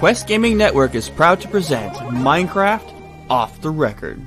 Quest 0.00 0.26
Gaming 0.26 0.56
Network 0.56 0.94
is 0.94 1.10
proud 1.10 1.42
to 1.42 1.48
present 1.48 1.92
Minecraft 1.92 3.28
Off 3.28 3.60
the 3.60 3.68
Record. 3.68 4.18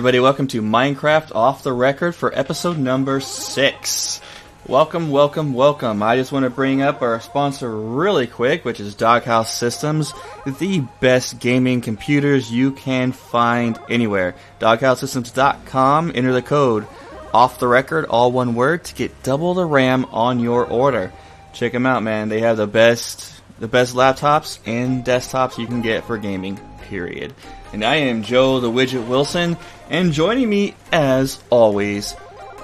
Everybody, 0.00 0.18
welcome 0.18 0.46
to 0.46 0.62
Minecraft 0.62 1.34
Off 1.34 1.62
the 1.62 1.74
Record 1.74 2.14
for 2.14 2.32
episode 2.34 2.78
number 2.78 3.20
6. 3.20 4.20
Welcome, 4.66 5.10
welcome, 5.10 5.52
welcome. 5.52 6.02
I 6.02 6.16
just 6.16 6.32
want 6.32 6.44
to 6.44 6.50
bring 6.50 6.80
up 6.80 7.02
our 7.02 7.20
sponsor 7.20 7.70
really 7.70 8.26
quick, 8.26 8.64
which 8.64 8.80
is 8.80 8.94
Doghouse 8.94 9.54
Systems, 9.54 10.14
the 10.58 10.80
best 11.00 11.38
gaming 11.38 11.82
computers 11.82 12.50
you 12.50 12.72
can 12.72 13.12
find 13.12 13.78
anywhere. 13.90 14.34
DoghouseSystems.com, 14.58 16.12
enter 16.14 16.32
the 16.32 16.40
code 16.40 16.86
off 17.34 17.58
the 17.58 17.68
record, 17.68 18.06
all 18.06 18.32
one 18.32 18.54
word, 18.54 18.84
to 18.84 18.94
get 18.94 19.22
double 19.22 19.52
the 19.52 19.66
RAM 19.66 20.06
on 20.06 20.40
your 20.40 20.64
order. 20.64 21.12
Check 21.52 21.72
them 21.72 21.84
out, 21.84 22.02
man. 22.02 22.30
They 22.30 22.40
have 22.40 22.56
the 22.56 22.66
best, 22.66 23.42
the 23.58 23.68
best 23.68 23.94
laptops 23.94 24.60
and 24.64 25.04
desktops 25.04 25.58
you 25.58 25.66
can 25.66 25.82
get 25.82 26.04
for 26.04 26.16
gaming, 26.16 26.58
period. 26.84 27.34
And 27.72 27.84
I 27.84 27.96
am 27.96 28.24
Joe 28.24 28.58
the 28.58 28.70
Wigit 28.70 29.06
Wilson, 29.06 29.56
and 29.88 30.12
joining 30.12 30.48
me, 30.48 30.74
as 30.90 31.40
always, 31.50 32.16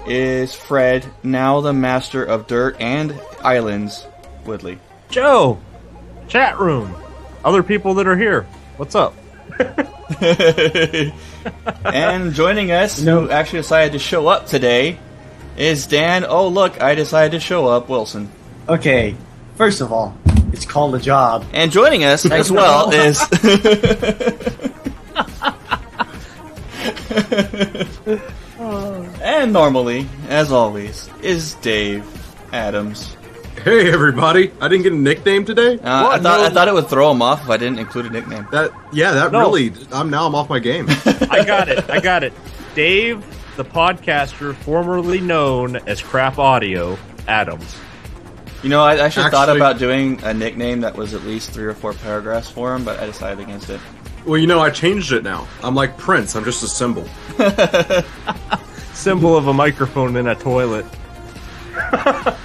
is 0.04 0.52
Fred, 0.52 1.06
now 1.22 1.60
the 1.60 1.72
master 1.72 2.24
of 2.24 2.48
dirt 2.48 2.76
and 2.80 3.20
islands, 3.40 4.04
Woodley. 4.44 4.80
Joe, 5.08 5.60
chat 6.26 6.58
room, 6.58 6.96
other 7.44 7.62
people 7.62 7.94
that 7.94 8.08
are 8.08 8.16
here. 8.16 8.48
What's 8.78 8.96
up? 8.96 9.14
and 11.84 12.34
joining 12.34 12.72
us, 12.72 13.00
who 13.00 13.30
actually 13.30 13.60
decided 13.60 13.92
to 13.92 14.00
show 14.00 14.26
up 14.26 14.48
today, 14.48 14.98
is 15.56 15.86
Dan. 15.86 16.24
Oh, 16.24 16.48
look, 16.48 16.82
I 16.82 16.96
decided 16.96 17.30
to 17.30 17.40
show 17.40 17.66
up, 17.66 17.88
Wilson. 17.88 18.28
Okay, 18.68 19.14
first 19.54 19.80
of 19.80 19.92
all, 19.92 20.18
it's 20.52 20.64
called 20.64 20.96
a 20.96 20.98
job. 20.98 21.44
And 21.52 21.70
joining 21.70 22.02
us 22.02 22.28
as 22.28 22.50
well 22.50 22.90
is. 22.90 23.20
and 28.58 29.52
normally, 29.52 30.06
as 30.28 30.50
always, 30.52 31.08
is 31.22 31.54
Dave 31.56 32.04
Adams. 32.52 33.16
Hey 33.62 33.90
everybody! 33.92 34.52
I 34.60 34.68
didn't 34.68 34.84
get 34.84 34.92
a 34.92 34.96
nickname 34.96 35.44
today. 35.44 35.74
Uh, 35.78 36.08
I 36.10 36.18
thought 36.18 36.40
I 36.40 36.50
thought 36.50 36.68
it 36.68 36.74
would 36.74 36.88
throw 36.88 37.10
him 37.10 37.22
off 37.22 37.42
if 37.44 37.50
I 37.50 37.56
didn't 37.56 37.78
include 37.78 38.06
a 38.06 38.10
nickname. 38.10 38.46
That 38.52 38.70
yeah, 38.92 39.12
that 39.12 39.32
No. 39.32 39.40
really. 39.40 39.72
I'm 39.92 40.10
now 40.10 40.26
I'm 40.26 40.34
off 40.34 40.48
my 40.48 40.58
game. 40.58 40.86
I 41.30 41.42
got 41.44 41.68
it. 41.68 41.88
I 41.90 42.00
got 42.00 42.22
it. 42.22 42.32
Dave, 42.74 43.24
the 43.56 43.64
podcaster 43.64 44.54
formerly 44.54 45.20
known 45.20 45.76
as 45.76 46.00
Crap 46.02 46.38
Audio, 46.38 46.98
Adams. 47.26 47.76
You 48.62 48.68
know, 48.68 48.82
I 48.82 48.96
actually 48.98 49.30
thought 49.30 49.48
Actually- 49.48 49.58
about 49.60 49.78
doing 49.78 50.22
a 50.22 50.34
nickname 50.34 50.80
that 50.82 50.96
was 50.96 51.14
at 51.14 51.22
least 51.24 51.50
three 51.50 51.64
or 51.66 51.74
four 51.74 51.92
paragraphs 51.94 52.50
for 52.50 52.74
him, 52.74 52.84
but 52.84 52.98
I 53.00 53.06
decided 53.06 53.40
against 53.40 53.70
it. 53.70 53.80
Well, 54.26 54.38
you 54.38 54.46
know, 54.46 54.60
I 54.60 54.70
changed 54.70 55.12
it 55.12 55.22
now. 55.22 55.46
I'm 55.62 55.74
like 55.74 55.96
Prince. 55.96 56.34
I'm 56.36 56.44
just 56.44 56.62
a 56.62 56.68
symbol. 56.68 57.06
Symbol 58.92 59.36
of 59.36 59.46
a 59.46 59.52
microphone 59.52 60.16
in 60.16 60.26
a 60.26 60.34
toilet. 60.34 60.84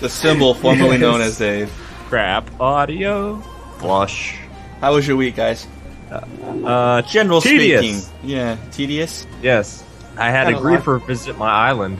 The 0.00 0.08
symbol 0.08 0.54
formerly 0.54 0.96
known 0.96 1.20
as 1.20 1.40
a 1.42 1.68
Crap 2.08 2.58
Audio. 2.58 3.38
Flush. 3.78 4.38
How 4.80 4.94
was 4.94 5.06
your 5.06 5.18
week, 5.18 5.36
guys? 5.36 5.66
Uh, 6.10 7.02
General 7.02 7.42
tedious. 7.42 8.06
speaking, 8.06 8.28
yeah, 8.28 8.56
tedious. 8.72 9.26
Yes. 9.42 9.84
I 10.16 10.30
had 10.30 10.46
Had 10.46 10.54
a 10.54 10.58
a 10.58 10.60
griefer 10.60 11.04
visit 11.06 11.36
my 11.36 11.50
island. 11.50 11.98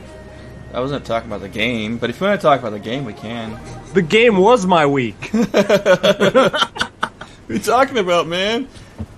I 0.73 0.79
wasn't 0.79 1.05
talking 1.05 1.29
about 1.29 1.41
the 1.41 1.49
game, 1.49 1.97
but 1.97 2.09
if 2.09 2.19
you 2.19 2.27
want 2.27 2.39
to 2.39 2.45
talk 2.45 2.59
about 2.59 2.71
the 2.71 2.79
game, 2.79 3.05
we 3.05 3.13
can. 3.13 3.59
The 3.93 4.01
game 4.01 4.37
was 4.37 4.65
my 4.65 4.85
week. 4.85 5.31
What 7.51 7.55
are 7.55 7.57
you 7.57 7.65
talking 7.65 7.97
about, 7.97 8.27
man? 8.27 8.69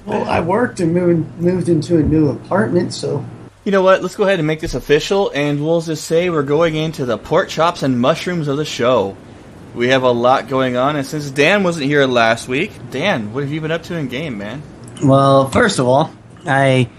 Well, 0.08 0.28
I 0.28 0.40
worked 0.40 0.80
and 0.80 0.92
moved, 0.92 1.40
moved 1.40 1.70
into 1.70 1.98
a 2.00 2.02
new 2.02 2.30
apartment, 2.30 2.92
so 2.92 3.24
You 3.64 3.72
know 3.72 3.84
what? 3.84 4.02
Let's 4.02 4.16
go 4.16 4.24
ahead 4.24 4.40
and 4.40 4.48
make 4.48 4.60
this 4.60 4.74
official, 4.74 5.30
and 5.36 5.64
we'll 5.64 5.82
just 5.82 6.06
say 6.06 6.32
we're 6.32 6.42
going 6.42 6.76
into 6.76 7.06
the 7.06 7.20
pork 7.20 7.48
chops 7.50 7.84
and 7.84 8.00
mushrooms 8.00 8.48
of 8.48 8.58
the 8.58 8.66
show. 8.66 9.16
We 9.76 9.90
have 9.90 10.02
a 10.02 10.10
lot 10.10 10.48
going 10.48 10.78
on, 10.78 10.96
and 10.96 11.06
since 11.06 11.30
Dan 11.30 11.62
wasn't 11.62 11.86
here 11.86 12.08
last 12.08 12.48
week, 12.48 12.72
Dan, 12.90 13.34
what 13.34 13.44
have 13.44 13.54
you 13.54 13.62
been 13.62 13.70
up 13.72 13.84
to 13.84 13.96
in 13.96 14.08
game, 14.08 14.40
man? 14.40 14.64
Well, 15.04 15.52
first 15.52 15.78
of 15.78 15.86
all, 15.86 16.12
I 16.48 16.90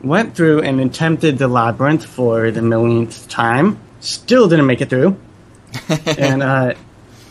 went 0.00 0.36
through 0.36 0.62
and 0.62 0.80
attempted 0.80 1.38
the 1.38 1.48
labyrinth 1.48 2.06
for 2.06 2.52
the 2.52 2.62
millionth 2.62 3.28
time. 3.28 3.80
Still 4.04 4.48
didn't 4.48 4.66
make 4.66 4.80
it 4.80 4.90
through. 4.90 5.16
and 6.06 6.42
uh, 6.42 6.74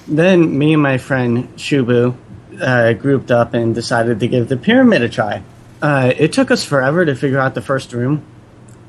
then 0.07 0.57
me 0.57 0.73
and 0.73 0.81
my 0.81 0.97
friend 0.97 1.47
Shoobu 1.55 2.15
uh, 2.59 2.93
grouped 2.93 3.31
up 3.31 3.53
and 3.53 3.73
decided 3.75 4.19
to 4.19 4.27
give 4.27 4.49
the 4.49 4.57
pyramid 4.57 5.01
a 5.01 5.09
try. 5.09 5.43
Uh, 5.81 6.11
it 6.17 6.33
took 6.33 6.49
us 6.51 6.63
forever 6.63 7.05
to 7.05 7.15
figure 7.15 7.39
out 7.39 7.53
the 7.55 7.61
first 7.61 7.93
room 7.93 8.23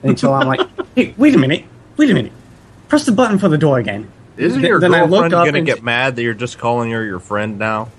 until 0.03 0.33
I'm 0.33 0.47
like, 0.47 0.61
hey, 0.95 1.15
wait 1.17 1.34
a 1.34 1.39
minute, 1.39 1.65
wait 1.97 2.11
a 2.11 2.15
minute. 2.15 2.33
Press 2.89 3.05
the 3.06 3.12
button 3.12 3.39
for 3.39 3.49
the 3.49 3.59
door 3.59 3.78
again. 3.78 4.11
Isn't 4.37 4.61
Th- 4.61 4.69
your 4.71 4.81
then 4.81 4.95
I 4.95 5.01
girlfriend 5.06 5.12
looked 5.12 5.34
up 5.34 5.45
gonna 5.47 5.59
and- 5.59 5.66
get 5.66 5.83
mad 5.83 6.16
that 6.16 6.22
you're 6.22 6.34
just 6.34 6.59
calling 6.59 6.91
her 6.91 7.05
your 7.05 7.21
friend 7.21 7.59
now? 7.59 7.91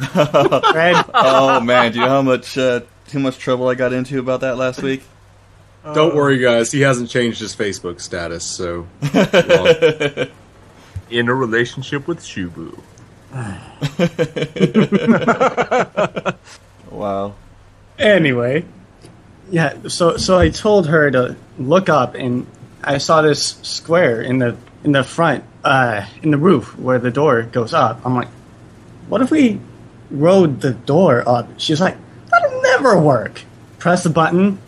Oh 0.14 1.60
man, 1.60 1.92
do 1.92 1.98
you 1.98 2.04
know 2.04 2.10
how 2.10 2.22
much 2.22 2.56
uh, 2.56 2.80
too 3.08 3.18
much 3.18 3.38
trouble 3.38 3.68
I 3.68 3.74
got 3.74 3.92
into 3.92 4.18
about 4.18 4.40
that 4.40 4.56
last 4.56 4.82
week? 4.82 5.02
Don't 5.84 6.14
worry, 6.14 6.38
guys. 6.38 6.70
He 6.70 6.82
hasn't 6.82 7.08
changed 7.08 7.40
his 7.40 7.56
Facebook 7.56 8.00
status, 8.00 8.44
so 8.44 8.86
well, 9.14 10.26
In 11.10 11.28
a 11.28 11.34
relationship 11.34 12.06
with 12.06 12.20
Shoobu. 12.20 12.78
Wow. 16.90 17.34
Anyway, 17.98 18.64
yeah. 19.50 19.74
So 19.88 20.16
so 20.16 20.38
I 20.38 20.50
told 20.50 20.88
her 20.88 21.10
to 21.10 21.36
look 21.58 21.88
up, 21.88 22.14
and 22.14 22.46
I 22.82 22.98
saw 22.98 23.22
this 23.22 23.58
square 23.62 24.20
in 24.20 24.38
the 24.38 24.56
in 24.84 24.92
the 24.92 25.04
front, 25.04 25.44
uh, 25.64 26.06
in 26.22 26.30
the 26.30 26.36
roof 26.36 26.76
where 26.78 26.98
the 26.98 27.10
door 27.10 27.42
goes 27.42 27.72
up. 27.72 28.00
I'm 28.04 28.14
like, 28.14 28.28
what 29.08 29.22
if 29.22 29.30
we 29.30 29.60
rode 30.10 30.60
the 30.60 30.72
door 30.72 31.26
up? 31.28 31.48
She's 31.58 31.80
like, 31.80 31.96
that'll 32.30 32.62
never 32.62 33.00
work. 33.00 33.42
Press 33.78 34.02
the 34.02 34.10
button, 34.10 34.58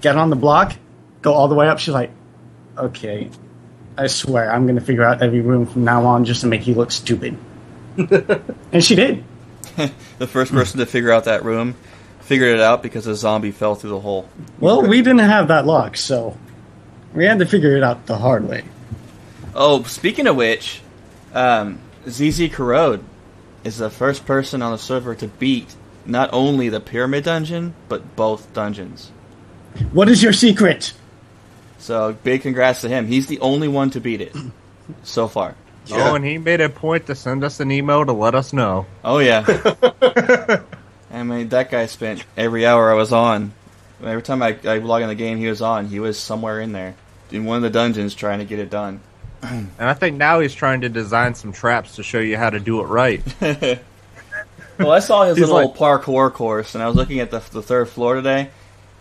get 0.00 0.16
on 0.16 0.30
the 0.30 0.36
block, 0.36 0.74
go 1.22 1.32
all 1.32 1.48
the 1.48 1.54
way 1.54 1.68
up. 1.68 1.78
She's 1.78 1.94
like, 1.94 2.10
okay. 2.76 3.30
I 3.96 4.06
swear, 4.06 4.50
I'm 4.50 4.66
gonna 4.66 4.80
figure 4.80 5.04
out 5.04 5.22
every 5.22 5.40
room 5.40 5.66
from 5.66 5.84
now 5.84 6.06
on 6.06 6.24
just 6.24 6.40
to 6.40 6.46
make 6.46 6.66
you 6.66 6.74
look 6.74 6.90
stupid. 6.90 7.36
and 8.72 8.84
she 8.84 8.94
did. 8.94 9.24
The 10.18 10.26
first 10.26 10.52
person 10.52 10.80
to 10.80 10.86
figure 10.86 11.10
out 11.10 11.24
that 11.24 11.44
room 11.44 11.74
figured 12.20 12.54
it 12.54 12.60
out 12.60 12.82
because 12.82 13.06
a 13.06 13.14
zombie 13.14 13.52
fell 13.52 13.74
through 13.74 13.90
the 13.90 14.00
hole. 14.00 14.28
Well, 14.58 14.82
we 14.82 14.98
didn't 14.98 15.20
have 15.20 15.48
that 15.48 15.64
lock, 15.64 15.96
so 15.96 16.36
we 17.14 17.24
had 17.24 17.38
to 17.38 17.46
figure 17.46 17.76
it 17.76 17.82
out 17.82 18.04
the 18.04 18.18
hard 18.18 18.46
way. 18.46 18.64
Oh, 19.54 19.82
speaking 19.84 20.26
of 20.26 20.36
which, 20.36 20.82
um, 21.32 21.78
ZZ 22.06 22.50
Corrode 22.50 23.02
is 23.64 23.78
the 23.78 23.90
first 23.90 24.26
person 24.26 24.62
on 24.62 24.72
the 24.72 24.78
server 24.78 25.14
to 25.14 25.26
beat 25.26 25.74
not 26.06 26.30
only 26.32 26.68
the 26.68 26.80
pyramid 26.80 27.24
dungeon 27.24 27.74
but 27.88 28.16
both 28.16 28.52
dungeons. 28.52 29.10
What 29.92 30.08
is 30.08 30.22
your 30.22 30.32
secret? 30.32 30.92
So 31.78 32.16
big 32.24 32.42
congrats 32.42 32.82
to 32.82 32.88
him. 32.88 33.06
He's 33.06 33.26
the 33.26 33.40
only 33.40 33.68
one 33.68 33.90
to 33.90 34.00
beat 34.00 34.20
it 34.20 34.34
so 35.02 35.28
far. 35.28 35.54
Oh, 35.92 36.14
and 36.14 36.24
he 36.24 36.38
made 36.38 36.60
a 36.60 36.68
point 36.68 37.06
to 37.06 37.14
send 37.14 37.42
us 37.42 37.58
an 37.58 37.72
email 37.72 38.04
to 38.06 38.12
let 38.12 38.34
us 38.34 38.52
know. 38.52 38.86
Oh 39.02 39.18
yeah. 39.18 39.44
I 41.12 41.22
mean, 41.24 41.48
that 41.48 41.70
guy 41.70 41.86
spent 41.86 42.24
every 42.36 42.64
hour 42.66 42.90
I 42.90 42.94
was 42.94 43.12
on. 43.12 43.52
Every 44.02 44.22
time 44.22 44.42
I, 44.42 44.56
I 44.64 44.78
log 44.78 45.02
in 45.02 45.08
the 45.08 45.14
game, 45.14 45.38
he 45.38 45.48
was 45.48 45.60
on. 45.62 45.86
He 45.86 45.98
was 46.00 46.18
somewhere 46.18 46.60
in 46.60 46.72
there 46.72 46.94
in 47.32 47.44
one 47.44 47.56
of 47.56 47.62
the 47.62 47.70
dungeons 47.70 48.14
trying 48.14 48.38
to 48.38 48.44
get 48.44 48.58
it 48.58 48.70
done. 48.70 49.00
And 49.42 49.70
I 49.78 49.94
think 49.94 50.16
now 50.18 50.40
he's 50.40 50.54
trying 50.54 50.82
to 50.82 50.88
design 50.88 51.34
some 51.34 51.52
traps 51.52 51.96
to 51.96 52.02
show 52.02 52.18
you 52.20 52.36
how 52.36 52.50
to 52.50 52.60
do 52.60 52.80
it 52.80 52.84
right. 52.84 53.22
Well, 54.78 54.92
I 54.92 55.00
saw 55.00 55.24
his 55.24 55.36
He's 55.36 55.46
little 55.50 55.68
like- 55.70 55.76
parkour 55.78 56.32
course, 56.32 56.74
and 56.74 56.82
I 56.82 56.86
was 56.86 56.96
looking 56.96 57.20
at 57.20 57.30
the, 57.30 57.40
the 57.52 57.60
third 57.62 57.88
floor 57.90 58.14
today, 58.14 58.48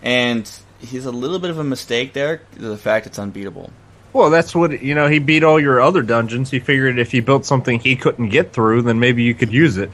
and 0.02 0.50
he's 0.80 1.06
a 1.06 1.12
little 1.12 1.40
bit 1.40 1.50
of 1.50 1.58
a 1.60 1.64
mistake 1.64 2.14
there. 2.14 2.42
The 2.56 2.78
fact 2.78 3.08
it's 3.08 3.20
unbeatable. 3.20 3.72
Well, 4.12 4.30
that's 4.30 4.56
what 4.56 4.82
you 4.82 4.96
know. 4.96 5.08
He 5.08 5.20
beat 5.20 5.44
all 5.44 5.60
your 5.60 5.82
other 5.82 6.02
dungeons. 6.02 6.50
He 6.50 6.60
figured 6.60 6.98
if 6.98 7.12
he 7.12 7.20
built 7.20 7.46
something 7.46 7.80
he 7.80 7.96
couldn't 7.96 8.30
get 8.30 8.54
through, 8.54 8.82
then 8.84 9.00
maybe 9.00 9.24
you 9.24 9.36
could 9.36 9.52
use 9.52 9.78
it. 9.78 9.92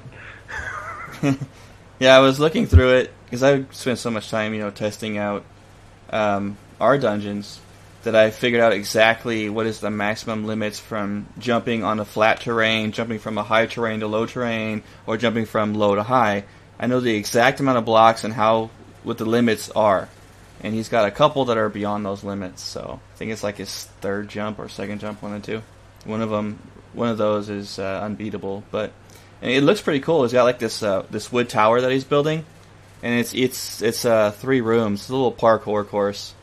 Yeah, 1.98 2.18
I 2.18 2.20
was 2.20 2.40
looking 2.40 2.68
through 2.68 2.96
it 2.96 3.12
because 3.26 3.42
I 3.42 3.64
spent 3.72 4.00
so 4.00 4.12
much 4.12 4.30
time, 4.30 4.54
you 4.54 4.60
know, 4.60 4.70
testing 4.70 5.18
out 5.18 5.46
um, 6.10 6.58
our 6.80 6.98
dungeons 6.98 7.60
that 8.04 8.16
I 8.16 8.32
figured 8.32 8.62
out 8.62 8.74
exactly 8.74 9.50
what 9.50 9.66
is 9.66 9.80
the 9.80 9.90
maximum 9.90 10.46
limits 10.46 10.78
from 10.78 11.26
jumping 11.40 11.84
on 11.84 12.00
a 12.00 12.06
flat 12.06 12.42
terrain, 12.42 12.92
jumping 12.92 13.20
from 13.20 13.38
a 13.38 13.44
high 13.44 13.66
terrain 13.66 14.02
to 14.02 14.08
low 14.08 14.26
terrain, 14.26 14.84
or 15.08 15.16
jumping 15.16 15.46
from 15.46 15.74
low 15.74 15.96
to 15.96 16.04
high. 16.04 16.44
I 16.78 16.88
know 16.88 17.00
the 17.00 17.16
exact 17.16 17.62
amount 17.62 17.78
of 17.78 17.86
blocks 17.86 18.26
and 18.26 18.34
how 18.34 18.72
what 19.06 19.18
the 19.18 19.26
limits 19.26 19.70
are. 19.72 20.10
And 20.62 20.74
he's 20.74 20.90
got 20.90 21.08
a 21.08 21.12
couple 21.12 21.46
that 21.46 21.58
are 21.58 21.70
beyond 21.70 22.06
those 22.06 22.24
limits. 22.24 22.62
So 22.62 23.00
I 23.14 23.18
think 23.18 23.32
it's 23.32 23.44
like 23.44 23.58
his 23.58 23.86
third 24.02 24.30
jump 24.30 24.60
or 24.60 24.68
second 24.68 25.00
jump, 25.00 25.22
one 25.22 25.34
of 25.34 25.44
two. 25.44 25.62
One 26.06 26.22
of 26.22 26.30
them, 26.30 26.60
one 26.94 27.10
of 27.10 27.18
those 27.18 27.50
is 27.50 27.80
uh, 27.80 28.02
unbeatable. 28.04 28.64
But 28.72 28.92
it 29.42 29.64
looks 29.64 29.82
pretty 29.82 30.00
cool. 30.00 30.24
He's 30.24 30.34
got 30.34 30.44
like 30.44 30.60
this 30.60 30.82
uh, 30.82 31.06
this 31.10 31.32
wood 31.32 31.50
tower 31.50 31.82
that 31.82 31.92
he's 31.92 32.04
building, 32.04 32.46
and 33.04 33.20
it's 33.20 33.34
it's 33.34 33.82
it's 33.82 34.06
uh, 34.06 34.32
three 34.32 34.62
rooms. 34.62 35.02
It's 35.02 35.10
a 35.10 35.14
little 35.14 35.32
parkour 35.32 35.88
course, 35.88 36.34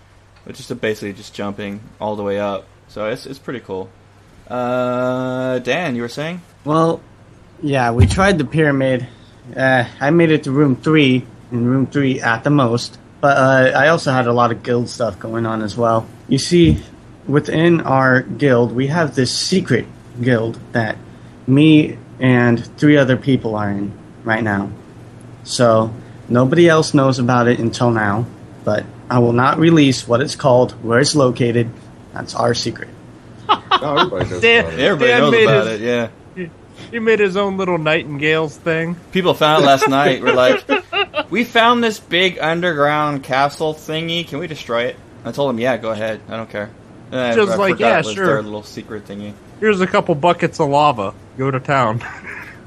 which 0.45 0.61
is 0.61 0.67
basically 0.67 1.13
just 1.13 1.35
jumping 1.35 1.81
all 2.01 2.17
the 2.17 2.23
way 2.23 2.39
up. 2.39 2.67
So 2.89 3.09
it's 3.09 3.27
it's 3.27 3.39
pretty 3.39 3.61
cool. 3.61 3.89
Uh, 4.47 5.59
Dan, 5.61 5.97
you 5.97 6.03
were 6.03 6.09
saying? 6.09 6.43
Well, 6.65 7.01
yeah, 7.63 7.93
we 7.93 8.07
tried 8.07 8.39
the 8.39 8.45
pyramid. 8.45 9.07
Uh, 9.57 9.85
I 10.01 10.11
made 10.11 10.31
it 10.31 10.45
to 10.45 10.53
room 10.53 10.77
three, 10.77 11.27
in 11.53 11.65
room 11.67 11.87
three 11.87 12.21
at 12.21 12.43
the 12.45 12.51
most. 12.51 12.99
But 13.21 13.37
uh, 13.37 13.79
I 13.79 13.89
also 13.89 14.11
had 14.11 14.27
a 14.27 14.33
lot 14.33 14.51
of 14.51 14.63
guild 14.63 14.89
stuff 14.89 15.19
going 15.19 15.47
on 15.47 15.63
as 15.63 15.77
well. 15.77 16.07
You 16.29 16.39
see, 16.39 16.83
within 17.29 17.81
our 17.83 18.23
guild, 18.23 18.73
we 18.73 18.89
have 18.89 19.15
this 19.15 19.37
secret 19.37 19.87
guild 20.21 20.59
that 20.73 20.97
me 21.47 21.99
and 22.19 22.65
three 22.79 22.97
other 22.97 23.17
people 23.17 23.55
are 23.55 23.71
in 23.71 23.93
right 24.25 24.43
now. 24.43 24.71
So 25.45 25.93
nobody 26.29 26.69
else 26.69 26.95
knows 26.95 27.19
about 27.19 27.47
it 27.49 27.61
until 27.61 27.91
now. 27.91 28.27
But 28.65 28.85
I 29.11 29.19
will 29.21 29.33
not 29.33 29.59
release 29.59 30.07
what 30.09 30.21
it's 30.21 30.37
called, 30.37 30.73
where 30.85 30.99
it's 31.01 31.15
located. 31.15 31.69
That's 32.13 32.35
our 32.35 32.55
secret. 32.55 32.89
No, 33.49 33.57
everybody 34.17 34.31
knows 34.31 34.41
Dan- 34.41 34.65
about 34.65 34.75
it. 34.75 34.81
Everybody 34.81 35.13
knows 35.21 35.45
about 35.45 35.67
his- 35.67 35.81
it. 35.81 35.85
Yeah. 35.85 36.09
He 36.91 36.99
made 36.99 37.21
his 37.21 37.37
own 37.37 37.57
little 37.57 37.79
nightingales 37.79 38.57
thing. 38.57 38.97
People 39.13 39.35
found 39.35 39.63
it 39.63 39.67
last 39.67 39.89
night. 39.89 40.23
We're 40.23 40.33
like, 40.35 40.65
we 41.33 41.45
found 41.45 41.83
this 41.83 41.99
big 41.99 42.39
underground 42.39 43.25
castle 43.25 43.73
thingy. 43.73 44.29
Can 44.29 44.39
we 44.39 44.47
destroy 44.47 44.85
it? 44.85 44.97
I 45.25 45.33
told 45.33 45.51
him, 45.51 45.59
yeah, 45.59 45.79
go 45.79 45.91
ahead. 45.91 46.21
I 46.29 46.37
don't 46.37 46.51
care. 46.51 46.71
And 47.11 47.35
Just 47.35 47.53
I 47.53 47.57
like, 47.57 47.75
forgot 47.75 47.87
yeah, 47.89 47.99
it 48.01 48.05
was 48.05 48.15
sure. 48.15 48.27
Their 48.27 48.43
little 48.43 48.63
secret 48.63 49.07
thingy. 49.07 49.33
Here's 49.59 49.81
a 49.81 49.87
couple 49.87 50.15
buckets 50.15 50.61
of 50.61 50.69
lava. 50.69 51.15
Go 51.39 51.51
to 51.51 51.59
town. 51.59 52.05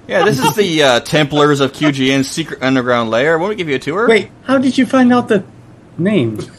Yeah, 0.07 0.23
this 0.23 0.37
is 0.37 0.53
the 0.53 0.83
uh, 0.83 0.99
Templars 0.99 1.61
of 1.61 1.71
QGN's 1.71 2.29
secret 2.29 2.61
underground 2.61 3.09
lair. 3.09 3.39
Want 3.39 3.53
to 3.53 3.55
give 3.55 3.67
you 3.69 3.77
a 3.77 3.79
tour? 3.79 4.07
Wait, 4.07 4.29
how 4.43 4.59
did 4.59 4.77
you 4.77 4.85
find 4.85 5.11
out 5.11 5.27
the 5.27 5.43
name? 5.97 6.37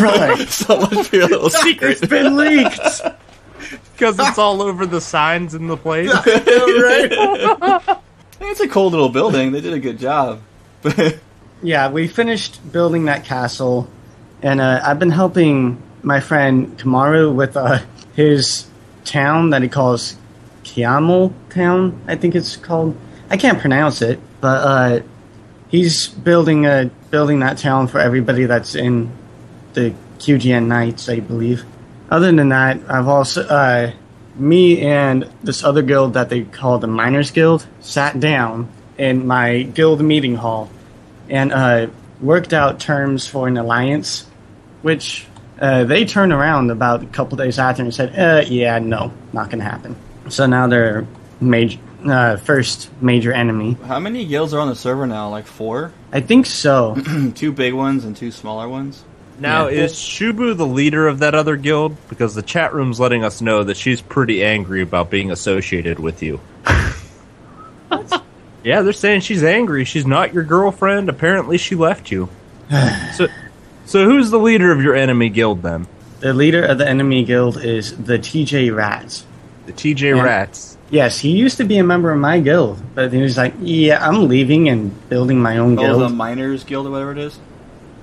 Right. 0.00 0.46
so 0.48 0.80
much 0.80 1.08
for 1.08 1.16
your 1.16 1.28
little 1.28 1.50
secret. 1.50 1.98
It's 2.02 2.06
been 2.06 2.36
leaked. 2.36 3.02
Because 3.92 4.18
it's 4.18 4.38
all 4.38 4.60
over 4.60 4.86
the 4.86 5.00
signs 5.00 5.54
in 5.54 5.68
the 5.68 5.76
place. 5.76 6.10
It's 8.50 8.60
a 8.60 8.68
cool 8.68 8.90
little 8.90 9.08
building. 9.08 9.52
They 9.52 9.60
did 9.60 9.72
a 9.72 9.80
good 9.80 9.98
job. 9.98 10.40
Yeah, 11.64 11.88
we 11.90 12.08
finished 12.08 12.60
building 12.72 13.06
that 13.06 13.24
castle, 13.24 13.88
and 14.42 14.60
uh, 14.60 14.82
I've 14.84 14.98
been 14.98 15.10
helping 15.10 15.80
my 16.02 16.20
friend 16.20 16.76
Kamaru 16.76 17.34
with 17.34 17.56
uh, 17.56 17.78
his 18.14 18.66
town 19.06 19.48
that 19.50 19.62
he 19.62 19.68
calls 19.70 20.14
Kiamel 20.64 21.32
Town. 21.48 21.98
I 22.06 22.16
think 22.16 22.34
it's 22.34 22.56
called. 22.58 22.94
I 23.30 23.38
can't 23.38 23.58
pronounce 23.60 24.02
it, 24.02 24.20
but 24.42 24.66
uh, 24.66 25.00
he's 25.68 26.08
building 26.08 26.66
a 26.66 26.90
building 27.10 27.40
that 27.40 27.56
town 27.56 27.86
for 27.88 27.98
everybody 27.98 28.44
that's 28.44 28.74
in 28.74 29.10
the 29.72 29.94
QGN 30.18 30.66
Knights, 30.66 31.08
I 31.08 31.20
believe. 31.20 31.64
Other 32.10 32.30
than 32.30 32.50
that, 32.50 32.78
I've 32.90 33.08
also 33.08 33.42
uh, 33.46 33.92
me 34.36 34.80
and 34.80 35.30
this 35.42 35.62
other 35.64 35.82
guild 35.82 36.14
that 36.14 36.28
they 36.28 36.42
call 36.42 36.78
the 36.78 36.86
Miners 36.86 37.30
Guild 37.30 37.66
sat 37.80 38.18
down 38.18 38.68
in 38.98 39.26
my 39.26 39.62
guild 39.62 40.00
meeting 40.00 40.36
hall 40.36 40.70
and 41.28 41.52
uh, 41.52 41.86
worked 42.20 42.52
out 42.52 42.80
terms 42.80 43.26
for 43.26 43.48
an 43.48 43.56
alliance, 43.56 44.26
which 44.82 45.26
uh, 45.60 45.84
they 45.84 46.04
turned 46.04 46.32
around 46.32 46.70
about 46.70 47.02
a 47.02 47.06
couple 47.06 47.36
days 47.36 47.58
after 47.58 47.82
and 47.82 47.94
said, 47.94 48.18
uh, 48.18 48.44
"Yeah, 48.46 48.78
no, 48.78 49.12
not 49.32 49.50
gonna 49.50 49.64
happen." 49.64 49.96
So 50.28 50.46
now 50.46 50.66
they're 50.66 51.06
major, 51.40 51.78
uh, 52.06 52.36
first 52.36 52.90
major 53.00 53.32
enemy. 53.32 53.76
How 53.86 54.00
many 54.00 54.24
guilds 54.26 54.52
are 54.54 54.60
on 54.60 54.68
the 54.68 54.76
server 54.76 55.06
now? 55.06 55.28
Like 55.30 55.46
four? 55.46 55.92
I 56.12 56.20
think 56.20 56.46
so. 56.46 56.96
two 57.34 57.52
big 57.52 57.74
ones 57.74 58.04
and 58.04 58.16
two 58.16 58.30
smaller 58.30 58.68
ones? 58.68 59.04
Now, 59.40 59.68
Yeah. 59.68 59.82
is 59.84 59.94
Shoobu 59.94 60.56
the 60.56 60.66
leader 60.66 61.08
of 61.08 61.18
that 61.18 61.34
other 61.34 61.56
guild? 61.56 61.96
Because 62.08 62.34
the 62.34 62.42
chat 62.42 62.72
room's 62.74 63.00
letting 63.00 63.24
us 63.24 63.40
know 63.40 63.64
that 63.64 63.76
she's 63.76 64.00
pretty 64.00 64.44
angry 64.44 64.80
about 64.82 65.10
being 65.10 65.30
associated 65.32 65.98
with 65.98 66.22
you. 66.22 66.40
yeah, 68.64 68.82
they're 68.82 68.92
saying 68.92 69.20
she's 69.20 69.42
angry. 69.44 69.84
She's 69.84 70.06
not 70.06 70.32
your 70.32 70.44
girlfriend. 70.44 71.08
Apparently, 71.08 71.58
she 71.58 71.74
left 71.74 72.10
you. 72.10 72.28
so, 73.14 73.26
so 73.84 74.04
who's 74.04 74.30
the 74.30 74.38
leader 74.38 74.72
of 74.72 74.82
your 74.82 74.94
enemy 74.94 75.28
guild 75.28 75.62
then? 75.62 75.86
the 76.20 76.32
leader 76.32 76.64
of 76.64 76.78
the 76.78 76.88
enemy 76.88 77.22
guild 77.22 77.62
is 77.62 77.94
the 77.98 78.18
TJ 78.18 78.74
Rats. 78.74 79.26
The 79.66 79.72
TJ 79.74 80.16
Yeah. 80.16 80.22
Rats. 80.22 80.78
Yes, 80.90 81.18
he 81.18 81.32
used 81.32 81.58
to 81.58 81.64
be 81.64 81.76
a 81.76 81.84
member 81.84 82.10
of 82.10 82.18
my 82.18 82.40
guild, 82.40 82.80
but 82.94 83.12
he 83.12 83.20
was 83.20 83.36
like, 83.36 83.52
"Yeah, 83.60 83.98
I'm 84.06 84.26
leaving 84.26 84.70
and 84.70 84.90
building 85.10 85.38
my 85.42 85.58
own 85.58 85.78
Oh, 85.78 85.82
guild." 85.82 86.00
the 86.02 86.08
Miners 86.08 86.64
Guild 86.64 86.86
or 86.86 86.90
whatever 86.90 87.12
it 87.12 87.18
is? 87.18 87.38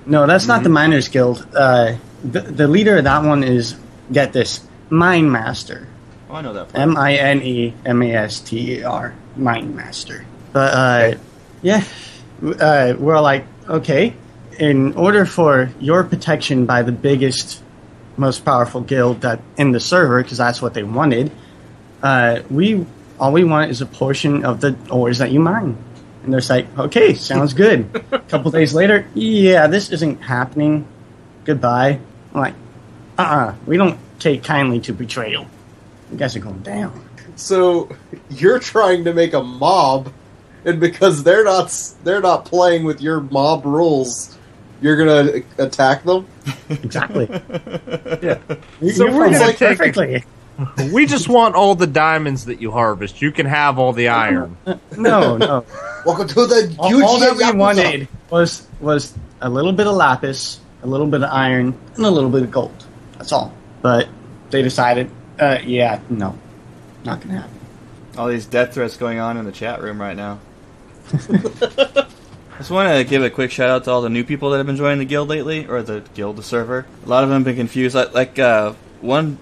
No, 0.06 0.26
that's 0.26 0.46
not 0.46 0.62
the 0.62 0.68
Miners 0.68 1.08
Guild. 1.08 1.46
Uh, 1.54 1.96
the, 2.24 2.40
the 2.40 2.68
leader 2.68 2.98
of 2.98 3.04
that 3.04 3.24
one 3.24 3.44
is, 3.44 3.76
get 4.10 4.32
this, 4.32 4.60
Mine 4.90 5.30
Master. 5.30 5.86
Oh, 6.28 6.34
I 6.34 6.42
know 6.42 6.52
that. 6.52 6.74
M 6.74 6.96
I 6.96 7.14
N 7.14 7.42
E 7.42 7.74
M 7.84 8.02
A 8.02 8.12
S 8.12 8.40
T 8.40 8.78
E 8.78 8.82
R. 8.82 9.14
Mine 9.36 9.76
Master. 9.76 10.24
But, 10.52 10.74
uh, 10.74 11.18
yeah, 11.62 11.84
uh, 12.42 12.94
we're 12.98 13.20
like, 13.20 13.46
okay, 13.68 14.14
in 14.58 14.94
order 14.94 15.24
for 15.24 15.70
your 15.80 16.04
protection 16.04 16.66
by 16.66 16.82
the 16.82 16.92
biggest, 16.92 17.62
most 18.16 18.44
powerful 18.44 18.80
guild 18.80 19.22
that 19.22 19.40
in 19.56 19.72
the 19.72 19.80
server, 19.80 20.22
because 20.22 20.38
that's 20.38 20.60
what 20.60 20.74
they 20.74 20.82
wanted, 20.82 21.30
uh, 22.02 22.40
we 22.50 22.84
all 23.18 23.32
we 23.32 23.44
want 23.44 23.70
is 23.70 23.80
a 23.80 23.86
portion 23.86 24.44
of 24.44 24.60
the 24.60 24.76
ores 24.90 25.18
that 25.18 25.30
you 25.30 25.40
mine. 25.40 25.76
And 26.22 26.32
they're 26.32 26.40
like, 26.48 26.66
okay, 26.78 27.14
sounds 27.14 27.52
good. 27.54 27.88
a 28.12 28.18
couple 28.28 28.50
days 28.50 28.74
later, 28.74 29.06
yeah, 29.14 29.66
this 29.66 29.90
isn't 29.90 30.20
happening. 30.22 30.86
Goodbye. 31.44 31.98
I'm 32.34 32.40
like, 32.40 32.54
uh 33.18 33.22
uh 33.22 33.54
we 33.66 33.76
don't 33.76 33.98
take 34.18 34.44
kindly 34.44 34.80
to 34.80 34.92
betrayal. 34.92 35.46
You 36.10 36.18
guys 36.18 36.36
are 36.36 36.40
going 36.40 36.60
down. 36.62 37.08
So 37.36 37.88
you're 38.30 38.58
trying 38.60 39.04
to 39.04 39.12
make 39.14 39.32
a 39.32 39.42
mob, 39.42 40.12
and 40.64 40.78
because 40.78 41.24
they're 41.24 41.44
not 41.44 41.72
they're 42.04 42.20
not 42.20 42.44
playing 42.44 42.84
with 42.84 43.00
your 43.00 43.20
mob 43.20 43.64
rules, 43.66 44.36
you're 44.80 44.96
gonna 44.96 45.42
attack 45.58 46.04
them. 46.04 46.26
Exactly. 46.68 47.28
Yeah. 48.22 48.38
You- 48.80 48.90
So 48.90 49.06
You're 49.06 49.14
we're 49.16 49.24
gonna 49.30 49.40
Like, 49.40 49.56
take- 49.56 49.78
perfectly. 49.78 50.24
We 50.92 51.06
just 51.06 51.28
want 51.28 51.54
all 51.54 51.74
the 51.74 51.86
diamonds 51.86 52.44
that 52.46 52.60
you 52.60 52.70
harvest. 52.70 53.22
You 53.22 53.32
can 53.32 53.46
have 53.46 53.78
all 53.78 53.92
the 53.92 54.08
iron. 54.08 54.56
No, 54.96 55.36
no. 55.36 55.64
Welcome 56.06 56.28
to 56.28 56.46
the 56.46 56.76
all, 56.78 57.04
all 57.04 57.20
that 57.20 57.36
we 57.36 57.44
Yakuza. 57.44 57.56
wanted 57.56 58.08
was 58.30 58.66
was 58.80 59.14
a 59.40 59.48
little 59.48 59.72
bit 59.72 59.86
of 59.86 59.94
lapis, 59.94 60.60
a 60.82 60.86
little 60.86 61.06
bit 61.06 61.22
of 61.22 61.30
iron, 61.30 61.78
and 61.96 62.04
a 62.04 62.10
little 62.10 62.30
bit 62.30 62.42
of 62.42 62.50
gold. 62.50 62.84
That's 63.18 63.32
all. 63.32 63.52
But 63.82 64.08
they 64.50 64.62
decided, 64.62 65.10
uh, 65.38 65.58
yeah, 65.64 66.00
no, 66.10 66.38
not 67.04 67.20
gonna 67.20 67.40
happen. 67.40 67.58
All 68.18 68.28
these 68.28 68.46
death 68.46 68.74
threats 68.74 68.96
going 68.96 69.18
on 69.18 69.36
in 69.38 69.44
the 69.44 69.52
chat 69.52 69.80
room 69.80 70.00
right 70.00 70.16
now. 70.16 70.38
I 71.12 71.16
Just 72.58 72.70
want 72.70 72.94
to 72.96 73.04
give 73.04 73.22
a 73.22 73.30
quick 73.30 73.50
shout 73.50 73.70
out 73.70 73.84
to 73.84 73.90
all 73.90 74.02
the 74.02 74.10
new 74.10 74.22
people 74.24 74.50
that 74.50 74.58
have 74.58 74.66
been 74.66 74.76
joining 74.76 74.98
the 74.98 75.04
guild 75.04 75.28
lately, 75.28 75.66
or 75.66 75.82
the 75.82 76.02
guild, 76.14 76.36
the 76.36 76.42
server. 76.42 76.86
A 77.04 77.08
lot 77.08 77.24
of 77.24 77.30
them 77.30 77.38
have 77.38 77.44
been 77.44 77.56
confused. 77.56 77.94
Like, 77.94 78.12
like 78.12 78.38
uh, 78.38 78.74
one, 79.00 79.38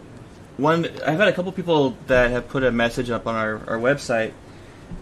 one. 0.60 0.84
I've 0.84 1.18
had 1.18 1.28
a 1.28 1.32
couple 1.32 1.52
people 1.52 1.96
that 2.06 2.30
have 2.30 2.48
put 2.48 2.62
a 2.62 2.70
message 2.70 3.10
up 3.10 3.26
on 3.26 3.34
our, 3.34 3.54
our 3.68 3.78
website 3.78 4.32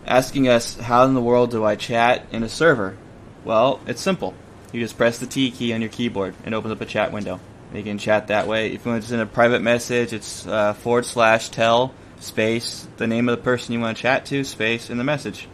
asking 0.07 0.49
us 0.49 0.77
how 0.77 1.05
in 1.05 1.15
the 1.15 1.21
world 1.21 1.51
do 1.51 1.65
I 1.65 1.77
chat 1.77 2.27
in 2.33 2.43
a 2.43 2.49
server. 2.49 2.97
Well, 3.45 3.81
it's 3.87 4.01
simple. 4.01 4.35
You 4.73 4.81
just 4.81 4.97
press 4.97 5.19
the 5.19 5.27
T 5.27 5.51
key 5.51 5.73
on 5.73 5.81
your 5.81 5.91
keyboard 5.91 6.35
and 6.45 6.55
opens 6.55 6.73
up 6.73 6.81
a 6.81 6.87
chat 6.87 7.13
window. 7.13 7.41
You 7.75 7.83
can 7.83 7.99
chat 7.99 8.29
that 8.29 8.47
way. 8.47 8.73
If 8.73 8.85
you 8.85 8.93
want 8.93 9.03
to 9.03 9.09
send 9.09 9.21
a 9.21 9.27
private 9.27 9.61
message, 9.61 10.13
it's 10.13 10.47
uh, 10.47 10.73
forward 10.75 11.05
slash 11.05 11.51
tell 11.51 11.93
space 12.21 12.87
the 12.97 13.07
name 13.07 13.29
of 13.29 13.37
the 13.37 13.43
person 13.43 13.73
you 13.73 13.81
want 13.81 13.97
to 13.97 14.03
chat 14.03 14.27
to 14.27 14.45
space 14.45 14.91
in 14.91 14.99
the 14.99 15.05
message. 15.05 15.49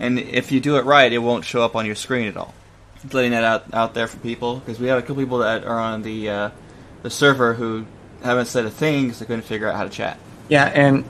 And 0.00 0.18
if 0.18 0.52
you 0.52 0.60
do 0.60 0.76
it 0.76 0.84
right, 0.84 1.12
it 1.12 1.18
won't 1.18 1.44
show 1.44 1.62
up 1.62 1.74
on 1.74 1.86
your 1.86 1.94
screen 1.94 2.28
at 2.28 2.36
all. 2.36 2.54
Just 3.02 3.14
letting 3.14 3.30
that 3.32 3.44
out 3.44 3.74
out 3.74 3.94
there 3.94 4.06
for 4.06 4.16
people 4.18 4.56
because 4.56 4.80
we 4.80 4.88
have 4.88 4.98
a 4.98 5.02
couple 5.02 5.16
people 5.16 5.38
that 5.38 5.64
are 5.64 5.78
on 5.78 6.02
the 6.02 6.30
uh, 6.30 6.50
the 7.02 7.10
server 7.10 7.54
who 7.54 7.86
haven't 8.22 8.46
said 8.46 8.64
a 8.64 8.70
thing 8.70 9.04
because 9.04 9.22
I 9.22 9.24
couldn't 9.26 9.42
figure 9.42 9.68
out 9.68 9.76
how 9.76 9.84
to 9.84 9.90
chat. 9.90 10.18
Yeah, 10.48 10.64
and 10.64 11.04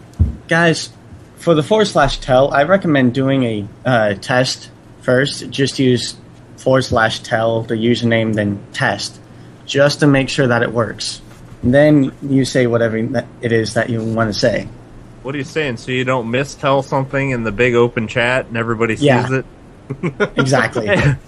guys, 0.48 0.90
for 1.36 1.54
the 1.54 1.62
forward 1.62 1.86
slash 1.86 2.18
tell, 2.18 2.52
I 2.52 2.64
recommend 2.64 3.14
doing 3.14 3.44
a 3.44 3.68
uh, 3.84 4.14
test 4.14 4.70
first. 5.02 5.48
Just 5.50 5.78
use 5.78 6.16
forward 6.56 6.82
slash 6.82 7.20
tell 7.20 7.62
the 7.62 7.74
username, 7.74 8.34
then 8.34 8.60
test, 8.72 9.20
just 9.64 10.00
to 10.00 10.06
make 10.06 10.28
sure 10.28 10.48
that 10.48 10.62
it 10.62 10.72
works. 10.72 11.20
And 11.62 11.72
then 11.74 12.12
you 12.22 12.44
say 12.44 12.66
whatever 12.66 12.96
it 13.40 13.52
is 13.52 13.74
that 13.74 13.90
you 13.90 14.02
want 14.02 14.32
to 14.32 14.38
say. 14.38 14.68
What 15.22 15.34
are 15.34 15.38
you 15.38 15.44
saying? 15.44 15.78
So 15.78 15.90
you 15.92 16.04
don't 16.04 16.28
mistell 16.28 16.84
something 16.84 17.30
in 17.30 17.42
the 17.42 17.52
big 17.52 17.74
open 17.74 18.06
chat 18.08 18.46
and 18.46 18.56
everybody 18.56 18.96
sees 18.96 19.04
Yeah. 19.04 19.28
it? 19.40 19.44
Exactly. 20.36 20.86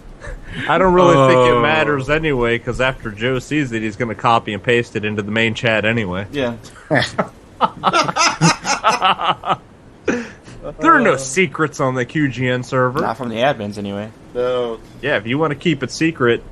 I 0.69 0.79
don't 0.79 0.95
really 0.95 1.15
think 1.33 1.49
it 1.49 1.53
Oh. 1.55 1.62
matters 1.62 2.11
anyway, 2.11 2.59
because 2.59 2.81
after 2.81 3.11
Joe 3.11 3.39
sees 3.39 3.71
it, 3.73 3.83
he's 3.83 3.97
going 3.97 4.09
to 4.09 4.15
copy 4.21 4.53
and 4.53 4.62
paste 4.62 4.97
it 4.97 5.05
into 5.05 5.23
the 5.23 5.31
main 5.31 5.55
chat 5.55 5.85
anyway. 5.85 6.27
Yeah, 6.33 6.57
There 10.79 10.93
are 10.95 11.00
no 11.00 11.17
secrets 11.17 11.81
on 11.81 11.95
the 11.95 12.05
QGN 12.05 12.65
server. 12.65 13.00
not 13.00 13.17
from 13.17 13.31
the 13.31 13.37
admins 13.37 13.79
anyway. 13.79 14.11
No. 14.35 14.79
Yeah, 15.00 15.17
if 15.17 15.27
you 15.27 15.39
want 15.39 15.53
to 15.53 15.59
keep 15.59 15.83
it 15.83 15.91
secret, 15.91 16.43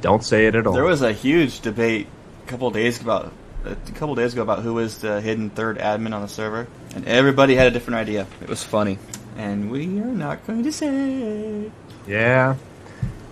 don't 0.00 0.24
say 0.24 0.46
it 0.46 0.54
at 0.54 0.66
all. 0.66 0.72
There 0.72 0.84
was 0.84 1.02
a 1.02 1.12
huge 1.12 1.60
debate 1.60 2.06
a 2.44 2.48
couple 2.48 2.70
days 2.70 3.00
about 3.00 3.32
a 3.64 3.74
couple 3.92 4.14
days 4.14 4.32
ago 4.32 4.42
about 4.42 4.60
who 4.62 4.74
was 4.74 4.98
the 4.98 5.20
hidden 5.20 5.50
third 5.50 5.78
admin 5.78 6.14
on 6.14 6.22
the 6.22 6.28
server, 6.28 6.66
and 6.94 7.06
everybody 7.06 7.54
had 7.56 7.66
a 7.66 7.70
different 7.70 7.98
idea. 7.98 8.26
It 8.40 8.48
was 8.48 8.62
funny, 8.62 8.98
and 9.36 9.70
we 9.70 9.84
are 10.00 10.04
not 10.06 10.46
going 10.46 10.62
to 10.62 10.72
say. 10.72 11.70
Yeah. 12.06 12.54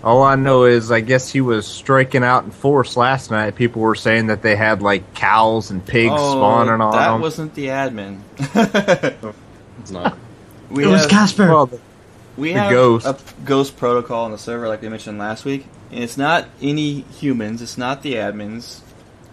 All 0.05 0.21
I 0.21 0.35
know 0.35 0.65
is, 0.65 0.91
I 0.91 1.01
guess 1.01 1.31
he 1.31 1.41
was 1.41 1.65
striking 1.65 2.23
out 2.23 2.43
in 2.43 2.51
force 2.51 2.95
last 2.95 3.31
night. 3.31 3.55
People 3.55 3.81
were 3.81 3.95
saying 3.95 4.27
that 4.27 4.43
they 4.43 4.55
had 4.55 4.83
like 4.83 5.15
cows 5.15 5.71
and 5.71 5.83
pigs 5.83 6.13
oh, 6.15 6.31
spawning 6.33 6.73
on 6.73 6.81
Oh, 6.81 6.91
that 6.91 7.11
them. 7.11 7.21
wasn't 7.21 7.55
the 7.55 7.67
admin. 7.67 8.19
It's 9.79 9.91
not. 9.91 10.17
we 10.69 10.83
it 10.83 10.87
was 10.87 11.07
Casper. 11.07 11.47
Well, 11.47 11.65
the- 11.65 11.79
we 12.37 12.53
the 12.53 12.59
have 12.59 12.71
ghost. 12.71 13.05
a 13.07 13.17
ghost 13.45 13.77
protocol 13.77 14.25
on 14.25 14.31
the 14.31 14.37
server, 14.37 14.67
like 14.67 14.81
we 14.81 14.89
mentioned 14.89 15.17
last 15.17 15.43
week, 15.45 15.65
and 15.91 16.03
it's 16.03 16.17
not 16.17 16.47
any 16.61 17.01
humans. 17.01 17.61
It's 17.61 17.77
not 17.77 18.01
the 18.03 18.13
admins. 18.15 18.81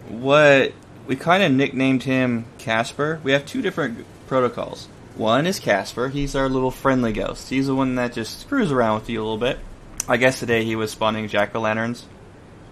What 0.09 0.73
we 1.07 1.17
kind 1.17 1.43
of 1.43 1.53
nicknamed 1.53 2.05
him 2.05 2.47
Casper. 2.59 3.21
We 3.25 3.33
have 3.33 3.45
two 3.45 3.61
different 3.61 4.05
protocols. 4.27 4.89
One 5.17 5.47
is 5.47 5.59
Casper. 5.61 6.09
He's 6.09 6.35
our 6.35 6.49
little 6.49 6.71
friendly 6.71 7.13
ghost. 7.13 7.51
He's 7.51 7.67
the 7.67 7.75
one 7.75 7.97
that 7.97 8.13
just 8.15 8.41
screws 8.41 8.71
around 8.73 9.01
with 9.01 9.11
you 9.11 9.21
a 9.21 9.23
little 9.25 9.37
bit. 9.39 9.59
I 10.09 10.17
guess 10.17 10.41
today 10.41 10.65
he 10.65 10.77
was 10.77 10.91
spawning 10.91 11.29
jack 11.29 11.55
o' 11.55 11.61
lanterns 11.61 12.05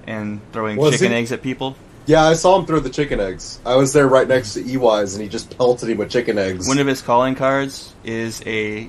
and 0.06 0.40
throwing 0.52 0.76
Was 0.76 0.92
chicken 0.92 1.12
he? 1.12 1.18
eggs 1.18 1.32
at 1.32 1.42
people. 1.42 1.76
Yeah, 2.06 2.24
I 2.24 2.34
saw 2.34 2.58
him 2.58 2.66
throw 2.66 2.80
the 2.80 2.90
chicken 2.90 3.20
eggs. 3.20 3.60
I 3.64 3.76
was 3.76 3.92
there 3.92 4.06
right 4.06 4.26
next 4.26 4.54
to 4.54 4.60
EY's, 4.60 5.14
and 5.14 5.22
he 5.22 5.28
just 5.28 5.56
pelted 5.56 5.90
him 5.90 5.98
with 5.98 6.10
chicken 6.10 6.38
eggs. 6.38 6.66
One 6.66 6.78
of 6.78 6.86
his 6.86 7.02
calling 7.02 7.34
cards 7.34 7.94
is 8.04 8.42
a 8.46 8.88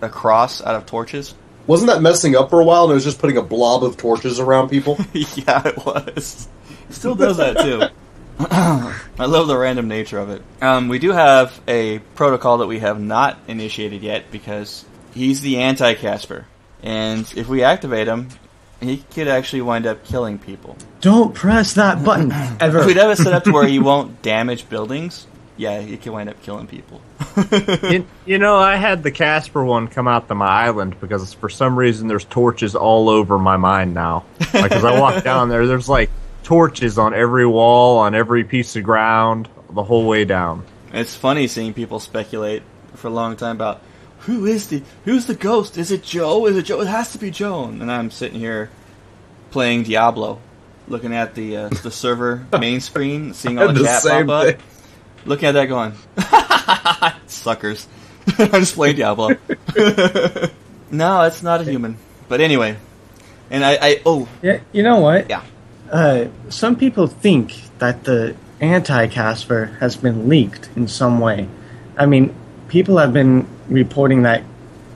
a 0.00 0.08
cross 0.08 0.62
out 0.62 0.76
of 0.76 0.86
torches. 0.86 1.34
Wasn't 1.66 1.90
that 1.90 2.00
messing 2.00 2.36
up 2.36 2.50
for 2.50 2.60
a 2.60 2.64
while? 2.64 2.84
And 2.84 2.92
it 2.92 2.94
was 2.94 3.04
just 3.04 3.18
putting 3.18 3.36
a 3.36 3.42
blob 3.42 3.82
of 3.82 3.96
torches 3.96 4.38
around 4.40 4.68
people. 4.68 4.96
yeah, 5.12 5.66
it 5.66 5.84
was. 5.84 6.48
Still 6.90 7.14
does 7.14 7.36
that 7.38 7.58
too. 7.58 7.82
I 8.40 9.26
love 9.26 9.48
the 9.48 9.58
random 9.58 9.88
nature 9.88 10.18
of 10.18 10.30
it. 10.30 10.42
Um, 10.62 10.88
we 10.88 10.98
do 11.00 11.10
have 11.10 11.60
a 11.66 11.98
protocol 12.14 12.58
that 12.58 12.68
we 12.68 12.78
have 12.78 13.00
not 13.00 13.36
initiated 13.48 14.02
yet 14.02 14.30
because 14.30 14.84
he's 15.12 15.40
the 15.40 15.58
anti 15.58 15.94
Casper, 15.94 16.46
and 16.82 17.30
if 17.36 17.48
we 17.48 17.62
activate 17.62 18.08
him, 18.08 18.28
he 18.80 18.98
could 18.98 19.28
actually 19.28 19.62
wind 19.62 19.86
up 19.86 20.04
killing 20.04 20.38
people. 20.38 20.76
Don't 21.00 21.34
press 21.34 21.74
that 21.74 22.04
button 22.04 22.32
ever. 22.60 22.80
If 22.80 22.86
we'd 22.86 22.96
have 22.96 23.10
it 23.10 23.16
set 23.16 23.32
up 23.32 23.44
to 23.44 23.52
where 23.52 23.66
he 23.66 23.78
won't 23.78 24.22
damage 24.22 24.68
buildings, 24.68 25.26
yeah, 25.56 25.80
he 25.80 25.96
could 25.96 26.12
wind 26.12 26.28
up 26.28 26.40
killing 26.42 26.68
people. 26.68 27.00
you, 27.82 28.06
you 28.24 28.38
know, 28.38 28.56
I 28.56 28.76
had 28.76 29.02
the 29.02 29.10
Casper 29.10 29.64
one 29.64 29.88
come 29.88 30.06
out 30.06 30.28
to 30.28 30.34
my 30.34 30.46
island 30.46 31.00
because 31.00 31.34
for 31.34 31.48
some 31.48 31.76
reason 31.76 32.06
there's 32.06 32.24
torches 32.24 32.76
all 32.76 33.08
over 33.08 33.38
my 33.38 33.56
mind 33.56 33.92
now. 33.92 34.24
Like, 34.54 34.72
as 34.72 34.84
I 34.84 34.98
walk 35.00 35.24
down 35.24 35.48
there, 35.48 35.66
there's 35.66 35.88
like 35.88 36.10
torches 36.44 36.96
on 36.96 37.12
every 37.12 37.46
wall, 37.46 37.98
on 37.98 38.14
every 38.14 38.44
piece 38.44 38.76
of 38.76 38.84
ground, 38.84 39.48
the 39.70 39.82
whole 39.82 40.06
way 40.06 40.24
down. 40.24 40.64
It's 40.92 41.16
funny 41.16 41.48
seeing 41.48 41.74
people 41.74 41.98
speculate 41.98 42.62
for 42.94 43.08
a 43.08 43.10
long 43.10 43.36
time 43.36 43.56
about 43.56 43.82
who 44.28 44.44
is 44.44 44.68
the 44.68 44.82
who's 45.06 45.24
the 45.24 45.34
ghost? 45.34 45.78
Is 45.78 45.90
it 45.90 46.02
Joe? 46.02 46.44
Is 46.46 46.54
it 46.54 46.66
Joe? 46.66 46.82
It 46.82 46.86
has 46.86 47.12
to 47.12 47.18
be 47.18 47.30
Joan. 47.30 47.80
And 47.80 47.90
I'm 47.90 48.10
sitting 48.10 48.38
here 48.38 48.68
playing 49.50 49.84
Diablo, 49.84 50.38
looking 50.86 51.14
at 51.14 51.34
the 51.34 51.56
uh, 51.56 51.68
the 51.70 51.90
server 51.90 52.46
main 52.60 52.80
screen, 52.80 53.32
seeing 53.32 53.58
all 53.58 53.68
the, 53.68 53.72
the 53.72 53.84
chat 53.84 54.02
same 54.02 54.26
pop 54.26 54.46
up, 54.46 54.54
thing. 54.54 54.62
looking 55.24 55.48
at 55.48 55.52
that, 55.52 55.64
going, 55.64 55.94
"Suckers!" 57.26 57.88
I'm 58.38 58.50
just 58.60 58.74
playing 58.74 58.96
Diablo. 58.96 59.30
no, 60.90 61.22
it's 61.22 61.42
not 61.42 61.62
a 61.62 61.64
human. 61.64 61.96
But 62.28 62.42
anyway, 62.42 62.76
and 63.50 63.64
I, 63.64 63.78
I 63.80 64.02
oh 64.04 64.28
Yeah, 64.42 64.60
you 64.72 64.82
know 64.82 65.00
what? 65.00 65.30
Yeah. 65.30 65.42
Uh, 65.90 66.26
some 66.50 66.76
people 66.76 67.06
think 67.06 67.62
that 67.78 68.04
the 68.04 68.36
anti 68.60 69.06
Casper 69.06 69.76
has 69.80 69.96
been 69.96 70.28
leaked 70.28 70.68
in 70.76 70.86
some 70.86 71.18
way. 71.18 71.48
I 71.96 72.04
mean, 72.04 72.34
people 72.68 72.98
have 72.98 73.12
been 73.12 73.46
reporting 73.68 74.22
that 74.22 74.44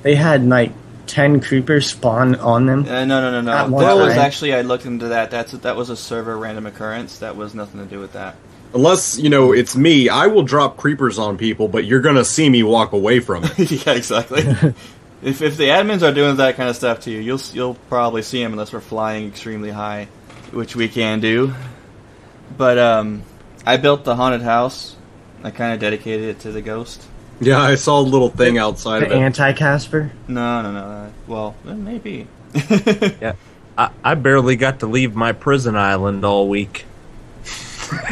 they 0.03 0.15
had 0.15 0.47
like 0.47 0.73
ten 1.07 1.41
creepers 1.41 1.91
spawn 1.91 2.37
on 2.37 2.67
them. 2.67 2.81
uh, 2.81 3.05
no 3.05 3.21
no 3.21 3.31
no 3.31 3.41
no 3.41 3.53
At 3.53 3.71
one 3.71 3.85
that 3.85 3.97
was 3.97 4.17
actually 4.17 4.55
I 4.55 4.63
looked 4.63 4.87
into 4.87 5.09
that. 5.09 5.31
That's 5.31 5.53
that 5.53 5.77
was 5.77 5.91
a 5.91 5.97
server 5.97 6.37
random 6.37 6.67
occurrence. 6.67 7.19
That 7.19 7.37
was 7.37 7.55
nothing 7.55 7.81
to 7.81 7.87
do 7.87 8.01
with 8.01 8.13
that. 8.13 8.37
Unless, 8.75 9.19
you 9.19 9.29
know, 9.29 9.53
it's 9.53 9.77
me, 9.77 10.09
I 10.09 10.29
will 10.29 10.45
drop 10.45 10.79
creepers 10.79 11.19
on 11.19 11.37
people, 11.37 11.69
but 11.69 11.85
you're 11.85 12.01
gonna 12.01 12.25
see 12.25 12.49
me 12.49 12.63
walk 12.63 12.93
away 12.93 13.21
from 13.21 13.45
it. 13.45 13.71
yeah, 13.87 13.93
exactly. 13.93 14.41
if 15.23 15.43
if 15.43 15.57
the 15.57 15.69
admins 15.69 16.03
are 16.03 16.15
doing 16.15 16.37
that 16.37 16.57
kind 16.57 16.71
of 16.71 16.77
stuff 16.77 17.01
to 17.01 17.11
you, 17.11 17.21
you'll 17.21 17.41
you'll 17.53 17.75
probably 17.89 18.23
see 18.23 18.43
them 18.43 18.53
unless 18.53 18.73
we're 18.73 18.81
flying 18.81 19.29
extremely 19.29 19.71
high, 19.71 20.09
which 20.53 20.75
we 20.75 20.89
can 20.89 21.21
do. 21.21 21.55
But 22.57 22.79
um, 22.79 23.23
I 23.67 23.77
built 23.77 24.05
the 24.05 24.17
haunted 24.17 24.43
house. 24.43 24.97
I 25.45 25.51
kind 25.51 25.75
of 25.75 25.81
dedicated 25.81 26.29
it 26.29 26.41
to 26.41 26.53
the 26.53 26.63
ghost. 26.63 27.07
yeah, 27.47 27.61
I 27.61 27.75
saw 27.77 28.01
a 28.01 28.03
little 28.03 28.29
thing 28.29 28.59
outside 28.59 29.03
of 29.03 29.09
The 29.11 29.17
it. 29.17 29.21
anti 29.21 29.53
Casper. 29.53 30.11
No, 30.29 30.63
no, 30.63 30.73
no. 30.73 31.13
Well, 31.27 31.55
maybe. 31.65 32.27
Yeah. 33.21 33.35
I, 33.79 33.91
I 34.05 34.15
barely 34.15 34.57
got 34.57 34.81
to 34.81 34.87
leave 34.87 35.15
my 35.15 35.33
prison 35.33 35.77
island 35.77 36.25
all 36.27 36.49
week. 36.49 36.85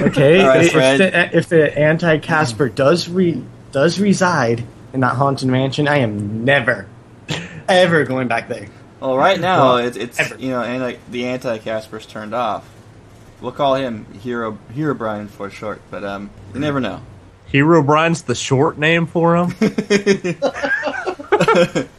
Okay, 0.01 0.41
All 0.43 0.49
right, 0.49 0.65
if, 0.65 0.73
Fred. 0.73 0.99
the, 1.01 1.37
if 1.37 1.49
the 1.49 1.79
anti 1.79 2.19
Casper 2.19 2.69
does 2.69 3.09
re 3.09 3.43
does 3.73 3.99
reside 4.01 4.65
in 4.93 5.01
that 5.01 5.15
haunted 5.17 5.49
mansion, 5.49 5.87
I 5.89 5.99
am 5.99 6.45
never, 6.45 6.87
ever 7.69 8.05
going 8.05 8.29
back 8.29 8.49
there. 8.49 8.67
well, 9.01 9.17
right 9.17 9.39
now 9.41 9.65
Well, 9.65 9.77
it's 9.79 9.97
it's 9.97 10.19
ever. 10.21 10.37
you 10.37 10.51
know, 10.51 10.63
and 10.63 10.83
like 10.83 10.99
the 11.11 11.27
anti 11.27 11.59
Casper's 11.59 12.05
turned 12.07 12.35
off. 12.35 12.69
We'll 13.41 13.53
call 13.53 13.75
him 13.77 14.05
Hero 14.21 14.59
Herobrine 14.75 15.29
for 15.29 15.49
short, 15.51 15.81
but 15.91 16.05
um, 16.05 16.31
you 16.53 16.61
never 16.61 16.81
know. 16.81 17.01
Herobrine's 17.53 18.23
the 18.23 18.35
short 18.35 18.79
name 18.79 19.07
for 19.07 19.37
him. 19.37 19.55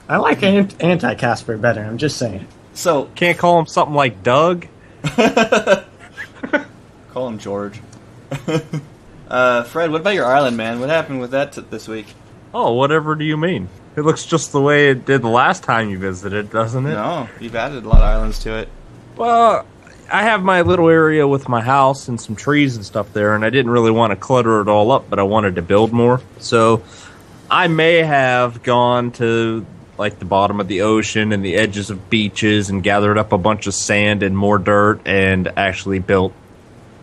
I 0.07 0.17
like 0.17 0.43
anti 0.43 1.15
Casper 1.15 1.57
better. 1.57 1.81
I'm 1.81 1.97
just 1.97 2.17
saying. 2.17 2.47
So 2.73 3.09
Can't 3.15 3.37
call 3.37 3.59
him 3.59 3.65
something 3.65 3.95
like 3.95 4.23
Doug. 4.23 4.67
Call 7.11 7.27
him 7.27 7.39
George. 7.39 7.81
uh, 9.29 9.63
Fred, 9.63 9.91
what 9.91 10.01
about 10.01 10.13
your 10.13 10.25
island, 10.25 10.55
man? 10.55 10.79
What 10.79 10.89
happened 10.89 11.19
with 11.19 11.31
that 11.31 11.51
t- 11.51 11.65
this 11.69 11.87
week? 11.87 12.05
Oh, 12.53 12.73
whatever 12.73 13.15
do 13.15 13.25
you 13.25 13.35
mean? 13.35 13.67
It 13.97 14.01
looks 14.01 14.25
just 14.25 14.53
the 14.53 14.61
way 14.61 14.91
it 14.91 15.05
did 15.05 15.21
the 15.21 15.27
last 15.27 15.63
time 15.63 15.89
you 15.89 15.97
visited, 15.97 16.49
doesn't 16.49 16.85
it? 16.85 16.93
No, 16.93 17.27
you've 17.41 17.55
added 17.55 17.83
a 17.83 17.89
lot 17.89 17.97
of 17.97 18.03
islands 18.07 18.39
to 18.39 18.57
it. 18.57 18.69
Well, 19.17 19.65
I 20.09 20.23
have 20.23 20.43
my 20.43 20.61
little 20.61 20.89
area 20.89 21.27
with 21.27 21.49
my 21.49 21.61
house 21.61 22.07
and 22.07 22.19
some 22.19 22.35
trees 22.35 22.75
and 22.75 22.85
stuff 22.85 23.11
there, 23.13 23.35
and 23.35 23.43
I 23.43 23.49
didn't 23.49 23.71
really 23.71 23.91
want 23.91 24.11
to 24.11 24.15
clutter 24.15 24.61
it 24.61 24.67
all 24.67 24.91
up, 24.91 25.09
but 25.09 25.19
I 25.19 25.23
wanted 25.23 25.55
to 25.55 25.61
build 25.61 25.91
more. 25.91 26.21
So 26.39 26.83
I 27.49 27.67
may 27.67 27.97
have 27.97 28.63
gone 28.63 29.11
to 29.13 29.65
like 29.97 30.19
the 30.19 30.25
bottom 30.25 30.59
of 30.59 30.67
the 30.67 30.81
ocean 30.81 31.31
and 31.31 31.45
the 31.45 31.55
edges 31.55 31.89
of 31.89 32.09
beaches 32.09 32.69
and 32.69 32.81
gathered 32.81 33.17
up 33.17 33.31
a 33.33 33.37
bunch 33.37 33.67
of 33.67 33.73
sand 33.73 34.23
and 34.23 34.35
more 34.35 34.57
dirt 34.57 35.01
and 35.05 35.47
actually 35.57 35.99
built 35.99 36.33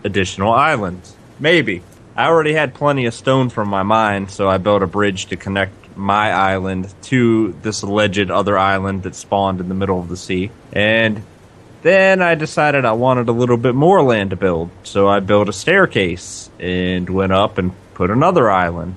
additional 0.05 0.53
islands. 0.53 1.15
Maybe. 1.39 1.83
I 2.17 2.27
already 2.27 2.55
had 2.55 2.75
plenty 2.75 3.07
of 3.07 3.15
stone 3.15 3.49
from 3.49 3.69
my 3.69 3.85
mine, 3.85 4.29
so 4.29 4.49
I 4.49 4.59
built 4.59 4.83
a 4.83 4.89
bridge 4.89 5.27
to 5.27 5.37
connect 5.37 5.97
my 5.97 6.33
island 6.33 6.93
to 7.03 7.53
this 7.63 7.83
alleged 7.83 8.31
other 8.31 8.59
island 8.59 9.05
that 9.05 9.15
spawned 9.15 9.61
in 9.61 9.69
the 9.69 9.75
middle 9.75 10.01
of 10.01 10.09
the 10.09 10.17
sea. 10.17 10.51
And 10.73 11.23
Then 11.83 12.23
I 12.23 12.35
decided 12.35 12.85
I 12.85 12.93
wanted 12.93 13.29
a 13.29 13.33
little 13.33 13.57
bit 13.57 13.75
more 13.75 14.03
land 14.03 14.31
to 14.31 14.37
build, 14.37 14.71
so 14.83 15.09
I 15.09 15.21
built 15.21 15.49
a 15.49 15.53
staircase 15.53 16.51
and 16.59 17.09
went 17.09 17.33
up 17.33 17.59
and 17.59 17.73
put 17.95 18.11
another 18.11 18.51
island. 18.51 18.97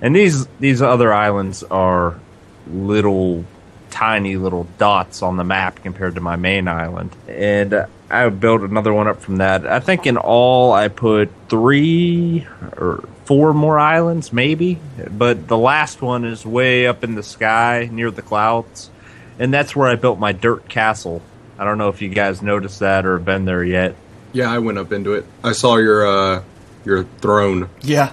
And 0.00 0.16
these 0.16 0.46
these 0.58 0.80
other 0.80 1.12
islands 1.12 1.62
are 1.62 2.18
little 2.66 3.44
tiny 3.90 4.36
little 4.36 4.66
dots 4.78 5.22
on 5.22 5.36
the 5.36 5.44
map 5.44 5.82
compared 5.82 6.14
to 6.14 6.20
my 6.20 6.36
main 6.36 6.68
island. 6.68 7.14
And 7.28 7.86
I 8.10 8.28
built 8.30 8.62
another 8.62 8.92
one 8.92 9.08
up 9.08 9.20
from 9.20 9.36
that. 9.36 9.66
I 9.66 9.80
think 9.80 10.06
in 10.06 10.16
all 10.16 10.72
I 10.72 10.88
put 10.88 11.30
3 11.50 12.46
or 12.78 13.08
4 13.26 13.52
more 13.52 13.78
islands 13.78 14.32
maybe, 14.32 14.78
but 15.10 15.46
the 15.48 15.58
last 15.58 16.00
one 16.00 16.24
is 16.24 16.46
way 16.46 16.86
up 16.86 17.04
in 17.04 17.14
the 17.14 17.22
sky 17.22 17.88
near 17.92 18.10
the 18.10 18.22
clouds. 18.22 18.90
And 19.38 19.52
that's 19.52 19.76
where 19.76 19.88
I 19.88 19.96
built 19.96 20.18
my 20.18 20.32
dirt 20.32 20.68
castle 20.68 21.22
I 21.62 21.64
don't 21.64 21.78
know 21.78 21.90
if 21.90 22.02
you 22.02 22.08
guys 22.08 22.42
noticed 22.42 22.80
that 22.80 23.06
or 23.06 23.18
have 23.18 23.24
been 23.24 23.44
there 23.44 23.62
yet. 23.62 23.94
Yeah, 24.32 24.50
I 24.50 24.58
went 24.58 24.78
up 24.78 24.90
into 24.90 25.12
it. 25.12 25.24
I 25.44 25.52
saw 25.52 25.76
your 25.76 26.04
uh 26.04 26.42
your 26.84 27.04
throne. 27.20 27.68
Yeah. 27.82 28.12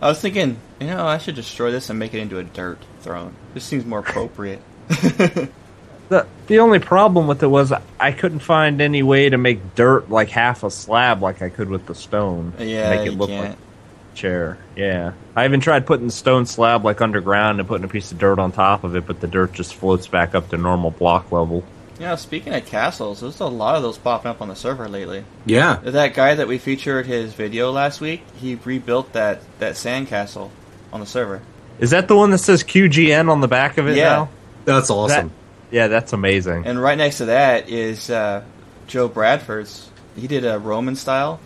I 0.00 0.08
was 0.08 0.22
thinking, 0.22 0.56
you 0.80 0.86
know, 0.86 1.06
I 1.06 1.18
should 1.18 1.34
destroy 1.34 1.70
this 1.70 1.90
and 1.90 1.98
make 1.98 2.14
it 2.14 2.20
into 2.20 2.38
a 2.38 2.44
dirt 2.44 2.78
throne. 3.00 3.34
This 3.52 3.64
seems 3.64 3.84
more 3.84 3.98
appropriate. 3.98 4.62
the 4.88 6.26
the 6.46 6.60
only 6.60 6.78
problem 6.78 7.26
with 7.26 7.42
it 7.42 7.48
was 7.48 7.74
I 8.00 8.12
couldn't 8.12 8.38
find 8.38 8.80
any 8.80 9.02
way 9.02 9.28
to 9.28 9.36
make 9.36 9.74
dirt 9.74 10.08
like 10.08 10.30
half 10.30 10.62
a 10.62 10.70
slab 10.70 11.20
like 11.20 11.42
I 11.42 11.50
could 11.50 11.68
with 11.68 11.84
the 11.84 11.94
stone. 11.94 12.54
Yeah, 12.58 12.88
make 12.88 13.00
it 13.00 13.12
you 13.12 13.18
look 13.18 13.28
can't. 13.28 13.50
like 13.50 13.58
chair. 14.14 14.56
Yeah, 14.76 15.12
I 15.36 15.44
even 15.44 15.60
tried 15.60 15.86
putting 15.86 16.06
the 16.06 16.12
stone 16.12 16.46
slab 16.46 16.86
like 16.86 17.02
underground 17.02 17.60
and 17.60 17.68
putting 17.68 17.84
a 17.84 17.88
piece 17.88 18.12
of 18.12 18.18
dirt 18.18 18.38
on 18.38 18.50
top 18.50 18.82
of 18.82 18.96
it, 18.96 19.06
but 19.06 19.20
the 19.20 19.26
dirt 19.26 19.52
just 19.52 19.74
floats 19.74 20.06
back 20.06 20.34
up 20.34 20.48
to 20.48 20.56
normal 20.56 20.90
block 20.90 21.30
level. 21.30 21.62
You 21.98 22.04
know, 22.06 22.16
speaking 22.16 22.54
of 22.54 22.64
castles, 22.64 23.20
there's 23.20 23.40
a 23.40 23.46
lot 23.46 23.74
of 23.74 23.82
those 23.82 23.98
popping 23.98 24.30
up 24.30 24.40
on 24.40 24.48
the 24.48 24.54
server 24.54 24.88
lately. 24.88 25.24
Yeah. 25.46 25.76
That 25.82 26.14
guy 26.14 26.34
that 26.36 26.46
we 26.46 26.58
featured 26.58 27.06
his 27.06 27.34
video 27.34 27.72
last 27.72 28.00
week, 28.00 28.22
he 28.36 28.54
rebuilt 28.64 29.12
that 29.14 29.40
that 29.58 29.76
sand 29.76 30.06
castle 30.08 30.52
on 30.92 31.00
the 31.00 31.06
server. 31.06 31.42
Is 31.80 31.90
that 31.90 32.06
the 32.08 32.16
one 32.16 32.30
that 32.30 32.38
says 32.38 32.62
QGN 32.62 33.28
on 33.30 33.40
the 33.40 33.48
back 33.48 33.78
of 33.78 33.88
it 33.88 33.96
Yeah. 33.96 34.04
now? 34.10 34.28
That's 34.64 34.90
awesome. 34.90 35.28
That- 35.28 35.34
yeah, 35.74 35.88
that's 35.88 36.12
amazing. 36.12 36.66
And 36.66 36.80
right 36.80 36.96
next 36.96 37.18
to 37.18 37.26
that 37.26 37.68
is 37.68 38.08
uh, 38.10 38.42
Joe 38.86 39.08
Bradford's. 39.08 39.90
He 40.16 40.26
did 40.26 40.44
a 40.46 40.58
Roman 40.58 40.96
style. 40.96 41.40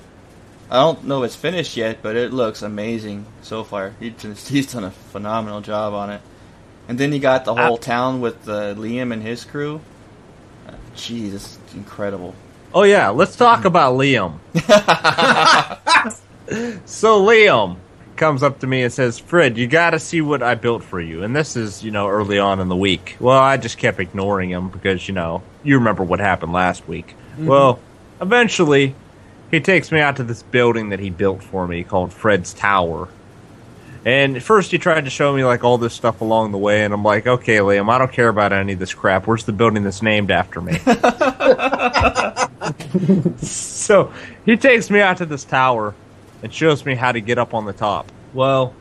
I 0.70 0.76
don't 0.76 1.04
know 1.04 1.22
if 1.22 1.26
it's 1.28 1.36
finished 1.36 1.76
yet, 1.76 1.98
but 2.02 2.14
it 2.16 2.32
looks 2.32 2.62
amazing 2.62 3.26
so 3.42 3.64
far. 3.64 3.94
He 4.00 4.10
just, 4.10 4.48
he's 4.50 4.72
done 4.72 4.84
a 4.84 4.90
phenomenal 4.90 5.60
job 5.60 5.92
on 5.94 6.10
it. 6.10 6.20
And 6.88 6.98
then 6.98 7.12
you 7.12 7.18
got 7.20 7.44
the 7.44 7.54
whole 7.54 7.78
town 7.78 8.20
with 8.20 8.48
uh, 8.48 8.74
Liam 8.74 9.12
and 9.12 9.22
his 9.22 9.44
crew. 9.44 9.80
Jeez, 10.94 11.34
it's 11.34 11.58
incredible. 11.74 12.34
Oh 12.74 12.84
yeah, 12.84 13.10
let's 13.10 13.36
talk 13.36 13.64
about 13.64 13.94
Liam. 13.94 14.38
so 16.86 17.22
Liam 17.22 17.76
comes 18.16 18.42
up 18.42 18.60
to 18.60 18.66
me 18.66 18.82
and 18.82 18.92
says, 18.92 19.18
"Fred, 19.18 19.58
you 19.58 19.66
got 19.66 19.90
to 19.90 19.98
see 19.98 20.20
what 20.20 20.42
I 20.42 20.54
built 20.54 20.82
for 20.82 21.00
you." 21.00 21.22
And 21.22 21.34
this 21.34 21.56
is, 21.56 21.84
you 21.84 21.90
know, 21.90 22.08
early 22.08 22.38
on 22.38 22.60
in 22.60 22.68
the 22.68 22.76
week. 22.76 23.16
Well, 23.20 23.38
I 23.38 23.56
just 23.56 23.78
kept 23.78 24.00
ignoring 24.00 24.50
him 24.50 24.70
because, 24.70 25.06
you 25.06 25.14
know, 25.14 25.42
you 25.62 25.76
remember 25.76 26.02
what 26.02 26.20
happened 26.20 26.52
last 26.52 26.86
week. 26.88 27.14
Mm-hmm. 27.32 27.46
Well, 27.46 27.78
eventually, 28.20 28.94
he 29.50 29.60
takes 29.60 29.92
me 29.92 30.00
out 30.00 30.16
to 30.16 30.24
this 30.24 30.42
building 30.42 30.90
that 30.90 31.00
he 31.00 31.10
built 31.10 31.42
for 31.42 31.66
me 31.66 31.84
called 31.84 32.12
Fred's 32.12 32.54
Tower. 32.54 33.08
And 34.04 34.36
at 34.36 34.42
first, 34.42 34.72
he 34.72 34.78
tried 34.78 35.04
to 35.04 35.10
show 35.10 35.32
me 35.32 35.44
like 35.44 35.62
all 35.62 35.78
this 35.78 35.94
stuff 35.94 36.20
along 36.22 36.50
the 36.50 36.58
way, 36.58 36.84
and 36.84 36.92
I'm 36.92 37.04
like, 37.04 37.24
"Okay, 37.26 37.58
Liam, 37.58 37.88
I 37.88 37.98
don't 37.98 38.12
care 38.12 38.28
about 38.28 38.52
any 38.52 38.72
of 38.72 38.80
this 38.80 38.92
crap. 38.92 39.28
Where's 39.28 39.44
the 39.44 39.52
building 39.52 39.84
that's 39.84 40.02
named 40.02 40.32
after 40.32 40.60
me?" 40.60 40.72
so 43.38 44.12
he 44.44 44.56
takes 44.56 44.90
me 44.90 45.00
out 45.00 45.18
to 45.18 45.26
this 45.26 45.44
tower 45.44 45.94
and 46.42 46.52
shows 46.52 46.84
me 46.84 46.94
how 46.94 47.12
to 47.12 47.20
get 47.20 47.38
up 47.38 47.54
on 47.54 47.64
the 47.64 47.72
top. 47.72 48.10
Well, 48.34 48.74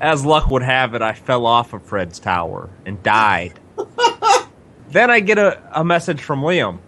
as 0.00 0.24
luck 0.24 0.50
would 0.50 0.62
have 0.62 0.94
it, 0.94 1.02
I 1.02 1.12
fell 1.14 1.46
off 1.46 1.72
of 1.72 1.82
Fred's 1.82 2.18
tower 2.18 2.68
and 2.84 3.02
died. 3.02 3.58
then 4.90 5.10
I 5.10 5.20
get 5.20 5.38
a, 5.38 5.60
a 5.72 5.84
message 5.84 6.22
from 6.22 6.42
Liam. 6.42 6.78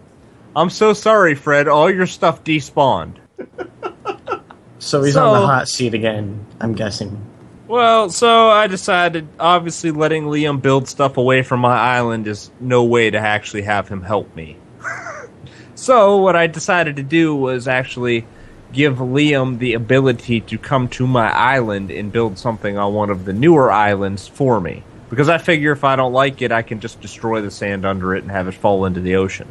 I'm 0.55 0.71
so 0.71 0.93
sorry, 0.93 1.35
Fred. 1.35 1.69
All 1.69 1.91
your 1.91 2.07
stuff 2.07 2.45
despawned. 2.45 3.17
So 4.79 5.03
he's 5.03 5.15
So- 5.15 5.31
on 5.33 5.41
the 5.41 5.47
hot 5.47 5.69
seat 5.69 5.95
again, 5.95 6.45
I'm 6.61 6.75
guessing. 6.75 7.25
Well, 7.73 8.11
so 8.11 8.51
I 8.51 8.67
decided 8.67 9.27
obviously 9.41 9.93
letting 9.93 10.25
Liam 10.25 10.61
build 10.61 10.87
stuff 10.89 11.17
away 11.17 11.41
from 11.43 11.61
my 11.61 11.75
island 11.75 12.27
is 12.27 12.51
no 12.61 12.85
way 12.85 13.09
to 13.09 13.17
actually 13.17 13.63
have 13.63 13.89
him 13.89 14.03
help 14.03 14.37
me. 14.37 14.59
so 15.75 16.19
what 16.19 16.37
I 16.37 16.49
decided 16.49 16.97
to 16.97 17.03
do 17.03 17.35
was 17.35 17.67
actually 17.67 18.27
give 18.75 18.99
Liam 18.99 19.59
the 19.59 19.73
ability 19.73 20.43
to 20.43 20.59
come 20.59 20.87
to 20.89 21.07
my 21.07 21.33
island 21.33 21.91
and 21.91 22.13
build 22.13 22.37
something 22.37 22.77
on 22.77 22.93
one 22.93 23.09
of 23.09 23.25
the 23.25 23.33
newer 23.33 23.73
islands 23.73 24.29
for 24.29 24.61
me. 24.61 24.83
Because 25.09 25.31
I 25.31 25.39
figure 25.39 25.73
if 25.73 25.83
I 25.83 25.97
don't 25.97 26.13
like 26.13 26.43
it, 26.43 26.53
I 26.53 26.61
can 26.61 26.79
just 26.79 27.01
destroy 27.01 27.41
the 27.41 27.51
sand 27.51 27.87
under 27.87 28.15
it 28.15 28.23
and 28.23 28.31
have 28.31 28.49
it 28.49 28.53
fall 28.53 28.85
into 28.85 29.01
the 29.01 29.17
ocean. 29.17 29.49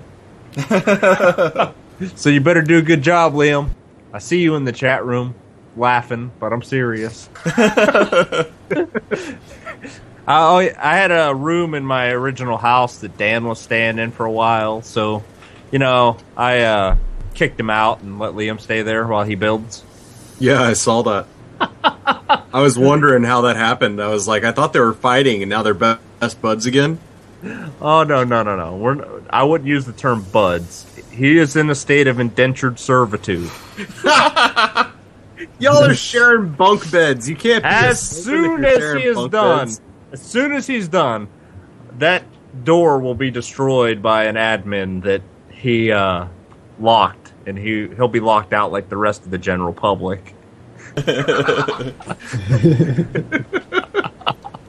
so 2.15 2.29
you 2.29 2.39
better 2.39 2.61
do 2.61 2.77
a 2.77 2.83
good 2.83 3.01
job, 3.01 3.33
Liam. 3.33 3.71
I 4.13 4.19
see 4.19 4.41
you 4.41 4.53
in 4.53 4.65
the 4.65 4.71
chat 4.71 5.03
room 5.03 5.33
laughing, 5.75 6.31
but 6.39 6.53
I'm 6.53 6.61
serious. 6.61 7.29
I, 10.27 10.73
I 10.77 10.95
had 10.97 11.11
a 11.11 11.33
room 11.33 11.73
in 11.73 11.85
my 11.85 12.09
original 12.11 12.57
house 12.57 12.99
that 12.99 13.17
Dan 13.17 13.45
was 13.45 13.59
staying 13.59 13.99
in 13.99 14.11
for 14.11 14.25
a 14.25 14.31
while, 14.31 14.81
so 14.81 15.23
you 15.71 15.79
know 15.79 16.17
I 16.37 16.61
uh, 16.61 16.97
kicked 17.33 17.59
him 17.59 17.69
out 17.69 18.01
and 18.01 18.19
let 18.19 18.33
Liam 18.33 18.59
stay 18.59 18.81
there 18.83 19.05
while 19.07 19.23
he 19.23 19.35
builds. 19.35 19.83
Yeah, 20.39 20.61
I 20.61 20.73
saw 20.73 21.01
that. 21.03 21.27
I 22.53 22.61
was 22.61 22.77
wondering 22.77 23.23
how 23.23 23.41
that 23.41 23.55
happened. 23.55 24.01
I 24.01 24.07
was 24.07 24.27
like, 24.27 24.43
I 24.43 24.51
thought 24.51 24.73
they 24.73 24.79
were 24.79 24.93
fighting, 24.93 25.41
and 25.43 25.49
now 25.49 25.63
they're 25.63 25.73
best 25.73 26.41
buds 26.41 26.65
again. 26.65 26.99
Oh 27.81 28.03
no 28.03 28.23
no 28.23 28.43
no 28.43 28.55
no! 28.55 28.75
We're 28.77 29.03
n- 29.03 29.25
I 29.29 29.43
wouldn't 29.43 29.67
use 29.67 29.85
the 29.85 29.93
term 29.93 30.23
buds. 30.31 30.85
He 31.11 31.37
is 31.37 31.55
in 31.55 31.69
a 31.69 31.75
state 31.75 32.07
of 32.07 32.19
indentured 32.19 32.79
servitude. 32.79 33.49
Y'all 35.59 35.83
are 35.83 35.93
sharing 35.95 36.51
bunk 36.53 36.89
beds. 36.91 37.29
You 37.29 37.35
can't. 37.35 37.63
Be 37.63 37.69
As 37.69 37.99
soon 37.99 38.63
as 38.65 38.77
he 39.01 39.07
is 39.07 39.17
done, 39.29 39.65
beds. 39.67 39.81
as 40.11 40.21
soon 40.21 40.51
as 40.53 40.67
he's 40.67 40.87
done, 40.87 41.27
that 41.99 42.23
door 42.63 42.99
will 42.99 43.15
be 43.15 43.31
destroyed 43.31 44.01
by 44.01 44.25
an 44.25 44.35
admin 44.35 45.03
that 45.03 45.21
he 45.49 45.91
uh, 45.91 46.25
locked, 46.79 47.31
and 47.45 47.57
he 47.57 47.87
he'll 47.95 48.07
be 48.07 48.19
locked 48.19 48.53
out 48.53 48.71
like 48.71 48.89
the 48.89 48.97
rest 48.97 49.23
of 49.25 49.31
the 49.31 49.37
general 49.37 49.73
public. 49.73 50.35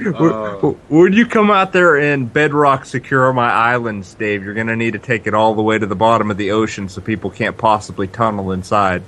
Uh, 0.00 0.54
When 0.88 1.12
you 1.12 1.26
come 1.26 1.50
out 1.50 1.72
there 1.72 1.96
and 1.96 2.32
bedrock 2.32 2.86
secure 2.86 3.32
my 3.32 3.50
islands, 3.50 4.14
Dave, 4.14 4.44
you're 4.44 4.54
gonna 4.54 4.76
need 4.76 4.92
to 4.92 4.98
take 5.00 5.26
it 5.26 5.34
all 5.34 5.56
the 5.56 5.62
way 5.62 5.76
to 5.76 5.86
the 5.86 5.96
bottom 5.96 6.30
of 6.30 6.36
the 6.36 6.52
ocean 6.52 6.88
so 6.88 7.00
people 7.00 7.30
can't 7.30 7.58
possibly 7.58 8.06
tunnel 8.06 8.52
inside. 8.52 9.02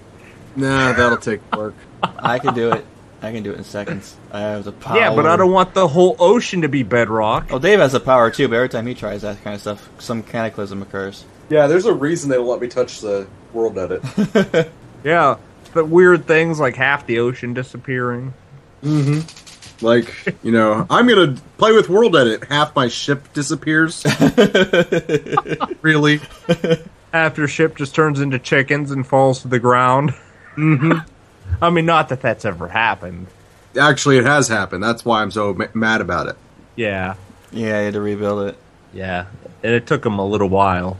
Nah, 0.61 0.92
that'll 0.92 1.18
take 1.18 1.40
work. 1.55 1.75
I 2.03 2.38
can 2.38 2.55
do 2.55 2.73
it. 2.73 2.87
I 3.23 3.33
can 3.33 3.42
do 3.42 3.53
it 3.53 3.59
in 3.59 3.64
seconds. 3.64 4.16
I 4.33 4.40
have 4.40 4.64
the 4.64 4.73
power. 4.73 4.96
Yeah, 4.96 5.14
but 5.14 5.27
I 5.27 5.37
don't 5.37 5.53
want 5.53 5.75
the 5.75 5.87
whole 5.87 6.16
ocean 6.18 6.62
to 6.62 6.68
be 6.68 6.83
bedrock. 6.83 7.51
Well, 7.51 7.59
Dave 7.59 7.79
has 7.79 7.92
the 7.92 8.01
power 8.01 8.31
too, 8.31 8.49
but 8.49 8.57
every 8.57 8.68
time 8.70 8.87
he 8.87 8.94
tries 8.94 9.23
that 9.23 9.42
kind 9.44 9.55
of 9.55 9.61
stuff, 9.61 9.90
some 9.99 10.23
cataclysm 10.23 10.81
occurs. 10.81 11.25
Yeah, 11.51 11.66
there's 11.66 11.85
a 11.85 11.92
reason 11.92 12.31
they 12.31 12.37
don't 12.37 12.46
let 12.46 12.61
me 12.61 12.68
touch 12.68 13.01
the 13.01 13.27
world 13.53 13.77
edit. 13.79 14.70
Yeah, 15.05 15.37
but 15.73 15.88
weird 15.88 16.27
things 16.27 16.61
like 16.61 16.77
half 16.77 17.07
the 17.07 17.20
ocean 17.20 17.55
disappearing. 17.55 18.35
Mm-hmm. 18.83 19.85
Like, 19.85 20.37
you 20.42 20.53
know, 20.53 20.87
I'm 20.90 21.09
gonna 21.09 21.37
play 21.57 21.73
with 21.73 21.88
World 21.88 22.16
Edit. 22.16 22.44
Half 22.44 22.77
my 22.77 22.88
ship 22.88 23.33
disappears. 23.33 24.05
really? 25.83 26.20
Half 27.12 27.38
your 27.38 27.49
ship 27.49 27.77
just 27.77 27.94
turns 27.94 28.20
into 28.20 28.38
chickens 28.38 28.90
and 28.90 29.07
falls 29.07 29.42
to 29.42 29.49
the 29.49 29.59
ground. 29.59 30.14
Mm-hmm. 30.57 30.99
I 31.63 31.71
mean, 31.71 31.87
not 31.87 32.09
that 32.11 32.21
that's 32.21 32.45
ever 32.45 32.69
happened. 32.69 33.27
Actually, 33.81 34.19
it 34.19 34.25
has 34.25 34.49
happened. 34.49 34.83
That's 34.83 35.05
why 35.05 35.23
I'm 35.23 35.31
so 35.31 35.55
ma- 35.55 35.67
mad 35.75 36.01
about 36.01 36.29
it. 36.29 36.37
Yeah, 36.77 37.15
Yeah, 37.53 37.77
I 37.79 37.81
had 37.83 37.95
to 37.95 38.01
rebuild 38.01 38.49
it. 38.49 38.57
yeah. 38.93 39.27
And 39.63 39.73
it 39.75 39.87
took 39.87 40.03
them 40.03 40.19
a 40.19 40.25
little 40.27 40.49
while. 40.49 40.97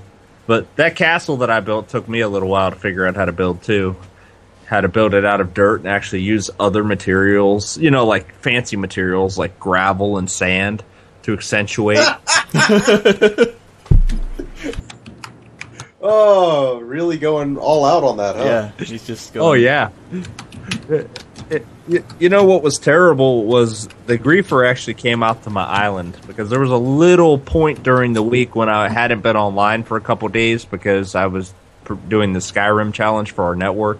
But 0.47 0.75
that 0.77 0.97
castle 0.97 1.39
that 1.39 1.51
I 1.51 1.61
built 1.61 1.89
took 1.89 2.09
me 2.09 2.21
a 2.21 2.29
little 2.29 2.49
while 2.49 2.71
to 2.71 2.77
figure 2.77 3.07
out 3.07 3.17
how 3.17 3.25
to 3.25 3.33
build 3.33 3.63
too. 3.63 3.97
How 4.67 4.81
to 4.81 4.89
build 4.89 5.15
it 5.15 5.25
out 5.25 5.41
of 5.41 5.55
dirt 5.55 5.81
and 5.81 5.89
actually 5.89 6.23
use 6.23 6.51
other 6.61 6.85
materials, 6.85 7.79
you 7.79 7.91
know, 7.91 8.05
like 8.07 8.33
fancy 8.37 8.77
materials 8.77 9.39
like 9.39 9.59
gravel 9.59 10.19
and 10.19 10.31
sand 10.31 10.85
to 11.23 11.33
accentuate. 11.33 11.99
Oh, 16.03 16.81
really 16.81 17.19
going 17.19 17.59
all 17.59 17.85
out 17.85 18.05
on 18.05 18.17
that, 18.17 18.37
huh? 18.37 18.45
Yeah, 18.45 18.85
he's 18.85 19.07
just 19.07 19.37
oh, 19.37 19.41
going. 19.41 19.49
oh 19.49 19.53
yeah. 19.53 19.91
It, 21.51 21.67
you, 21.89 22.05
you 22.21 22.29
know 22.29 22.45
what 22.45 22.63
was 22.63 22.79
terrible 22.79 23.45
was 23.45 23.89
the 24.07 24.17
griefer 24.17 24.69
actually 24.69 24.95
came 24.95 25.23
out 25.23 25.43
to 25.43 25.51
my 25.51 25.65
island 25.65 26.17
because 26.27 26.49
there 26.49 26.61
was 26.61 26.71
a 26.71 26.77
little 26.77 27.39
point 27.39 27.83
during 27.83 28.13
the 28.13 28.23
week 28.23 28.55
when 28.55 28.69
I 28.69 28.89
hadn't 28.89 29.23
been 29.23 29.37
online 29.37 29.83
for 29.83 29.97
a 29.97 30.01
couple 30.01 30.29
days 30.29 30.65
because 30.65 31.17
I 31.17 31.27
was 31.27 31.53
pr- 31.85 31.95
doing 31.95 32.33
the 32.33 32.39
Skyrim 32.39 32.95
challenge 32.95 33.33
for 33.33 33.45
our 33.45 33.57
network. 33.57 33.99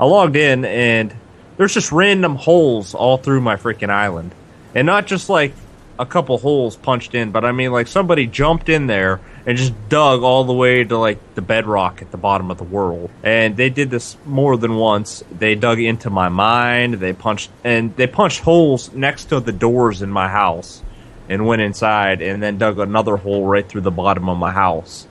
I 0.00 0.04
logged 0.04 0.34
in 0.34 0.64
and 0.64 1.14
there's 1.56 1.74
just 1.74 1.92
random 1.92 2.34
holes 2.34 2.94
all 2.94 3.18
through 3.18 3.42
my 3.42 3.56
freaking 3.56 3.90
island, 3.90 4.34
and 4.74 4.86
not 4.86 5.06
just 5.06 5.28
like 5.28 5.52
a 6.00 6.06
couple 6.06 6.38
holes 6.38 6.76
punched 6.76 7.14
in, 7.14 7.30
but 7.30 7.44
I 7.44 7.52
mean 7.52 7.72
like 7.72 7.86
somebody 7.86 8.26
jumped 8.26 8.70
in 8.70 8.86
there 8.86 9.20
and 9.44 9.58
just 9.58 9.74
dug 9.90 10.22
all 10.22 10.44
the 10.44 10.52
way 10.54 10.82
to 10.82 10.96
like 10.96 11.34
the 11.34 11.42
bedrock 11.42 12.00
at 12.00 12.10
the 12.10 12.16
bottom 12.16 12.50
of 12.50 12.56
the 12.56 12.64
world. 12.64 13.10
And 13.22 13.54
they 13.54 13.68
did 13.68 13.90
this 13.90 14.16
more 14.24 14.56
than 14.56 14.76
once. 14.76 15.22
They 15.30 15.54
dug 15.54 15.78
into 15.78 16.08
my 16.08 16.30
mind. 16.30 16.94
They 16.94 17.12
punched 17.12 17.50
and 17.64 17.94
they 17.96 18.06
punched 18.06 18.40
holes 18.40 18.90
next 18.94 19.26
to 19.26 19.40
the 19.40 19.52
doors 19.52 20.00
in 20.00 20.10
my 20.10 20.28
house 20.28 20.82
and 21.28 21.46
went 21.46 21.60
inside 21.60 22.22
and 22.22 22.42
then 22.42 22.56
dug 22.56 22.78
another 22.78 23.18
hole 23.18 23.44
right 23.44 23.68
through 23.68 23.82
the 23.82 23.90
bottom 23.90 24.30
of 24.30 24.38
my 24.38 24.52
house. 24.52 25.06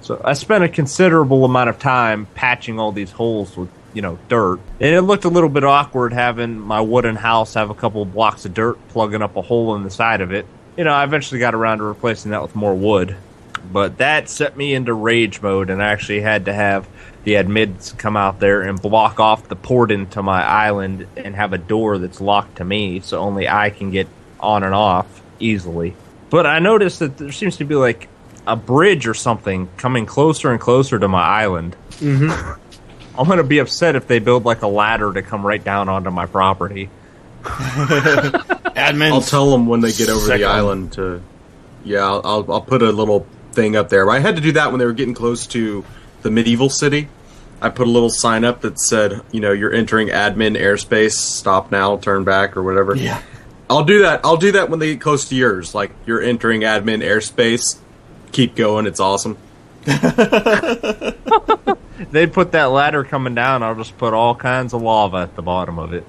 So 0.00 0.20
I 0.22 0.32
spent 0.32 0.64
a 0.64 0.68
considerable 0.68 1.44
amount 1.44 1.70
of 1.70 1.78
time 1.78 2.26
patching 2.34 2.80
all 2.80 2.90
these 2.90 3.12
holes 3.12 3.56
with 3.56 3.70
you 3.94 4.02
know 4.02 4.18
dirt, 4.28 4.60
and 4.80 4.94
it 4.94 5.02
looked 5.02 5.24
a 5.24 5.28
little 5.28 5.48
bit 5.48 5.64
awkward 5.64 6.12
having 6.12 6.58
my 6.58 6.80
wooden 6.80 7.16
house 7.16 7.54
have 7.54 7.70
a 7.70 7.74
couple 7.74 8.02
of 8.02 8.12
blocks 8.12 8.44
of 8.44 8.52
dirt 8.52 8.76
plugging 8.88 9.22
up 9.22 9.36
a 9.36 9.42
hole 9.42 9.74
in 9.76 9.82
the 9.82 9.90
side 9.90 10.20
of 10.20 10.32
it. 10.32 10.46
You 10.76 10.84
know, 10.84 10.92
I 10.92 11.04
eventually 11.04 11.38
got 11.38 11.54
around 11.54 11.78
to 11.78 11.84
replacing 11.84 12.32
that 12.32 12.42
with 12.42 12.54
more 12.54 12.74
wood, 12.74 13.16
but 13.72 13.98
that 13.98 14.28
set 14.28 14.56
me 14.56 14.74
into 14.74 14.92
rage 14.92 15.40
mode, 15.40 15.70
and 15.70 15.82
I 15.82 15.86
actually 15.92 16.20
had 16.20 16.44
to 16.46 16.52
have 16.52 16.88
the 17.22 17.34
admins 17.34 17.96
come 17.96 18.16
out 18.16 18.40
there 18.40 18.62
and 18.62 18.80
block 18.80 19.18
off 19.18 19.48
the 19.48 19.56
port 19.56 19.90
into 19.90 20.22
my 20.22 20.44
island 20.44 21.06
and 21.16 21.34
have 21.34 21.52
a 21.52 21.58
door 21.58 21.98
that's 21.98 22.20
locked 22.20 22.56
to 22.56 22.64
me, 22.64 23.00
so 23.00 23.18
only 23.18 23.48
I 23.48 23.70
can 23.70 23.90
get 23.90 24.08
on 24.40 24.62
and 24.62 24.74
off 24.74 25.22
easily. 25.40 25.94
But 26.30 26.46
I 26.46 26.58
noticed 26.58 26.98
that 26.98 27.16
there 27.16 27.32
seems 27.32 27.56
to 27.58 27.64
be 27.64 27.74
like 27.74 28.08
a 28.46 28.56
bridge 28.56 29.06
or 29.06 29.14
something 29.14 29.68
coming 29.76 30.04
closer 30.04 30.50
and 30.50 30.60
closer 30.60 30.98
to 30.98 31.08
my 31.08 31.22
island. 31.22 31.76
Mm-hmm. 31.92 32.60
I'm 33.18 33.28
gonna 33.28 33.42
be 33.44 33.58
upset 33.58 33.96
if 33.96 34.06
they 34.06 34.18
build 34.18 34.44
like 34.44 34.62
a 34.62 34.66
ladder 34.68 35.12
to 35.12 35.22
come 35.22 35.46
right 35.46 35.62
down 35.62 35.88
onto 35.88 36.10
my 36.10 36.26
property. 36.26 36.90
Admin, 37.44 39.12
I'll 39.12 39.20
tell 39.20 39.50
them 39.50 39.66
when 39.66 39.80
they 39.80 39.92
get 39.92 40.08
over 40.08 40.20
Sick 40.26 40.40
the 40.40 40.46
'em. 40.48 40.50
island 40.50 40.92
to. 40.94 41.22
Yeah, 41.84 41.98
I'll, 42.04 42.20
I'll 42.24 42.52
I'll 42.54 42.60
put 42.62 42.82
a 42.82 42.90
little 42.92 43.26
thing 43.52 43.76
up 43.76 43.88
there. 43.88 44.08
I 44.10 44.18
had 44.18 44.36
to 44.36 44.42
do 44.42 44.52
that 44.52 44.70
when 44.70 44.78
they 44.78 44.86
were 44.86 44.92
getting 44.92 45.14
close 45.14 45.46
to 45.48 45.84
the 46.22 46.30
medieval 46.30 46.68
city. 46.70 47.08
I 47.60 47.68
put 47.68 47.86
a 47.86 47.90
little 47.90 48.10
sign 48.10 48.44
up 48.44 48.62
that 48.62 48.78
said, 48.80 49.22
you 49.30 49.40
know, 49.40 49.52
you're 49.52 49.72
entering 49.72 50.08
admin 50.08 50.58
airspace. 50.58 51.12
Stop 51.12 51.70
now, 51.70 51.96
turn 51.98 52.24
back, 52.24 52.56
or 52.56 52.62
whatever. 52.62 52.94
Yeah. 52.96 53.22
I'll 53.70 53.84
do 53.84 54.02
that. 54.02 54.20
I'll 54.24 54.36
do 54.36 54.52
that 54.52 54.68
when 54.68 54.78
they 54.80 54.92
get 54.92 55.00
close 55.00 55.28
to 55.28 55.34
yours. 55.36 55.74
Like 55.74 55.90
you're 56.04 56.20
entering 56.20 56.62
admin 56.62 57.02
airspace. 57.02 57.78
Keep 58.32 58.56
going. 58.56 58.86
It's 58.86 59.00
awesome. 59.00 59.38
They 62.10 62.26
put 62.26 62.52
that 62.52 62.66
ladder 62.66 63.04
coming 63.04 63.34
down. 63.34 63.62
I'll 63.62 63.74
just 63.76 63.96
put 63.98 64.14
all 64.14 64.34
kinds 64.34 64.72
of 64.74 64.82
lava 64.82 65.18
at 65.18 65.36
the 65.36 65.42
bottom 65.42 65.78
of 65.78 65.92
it. 65.94 66.04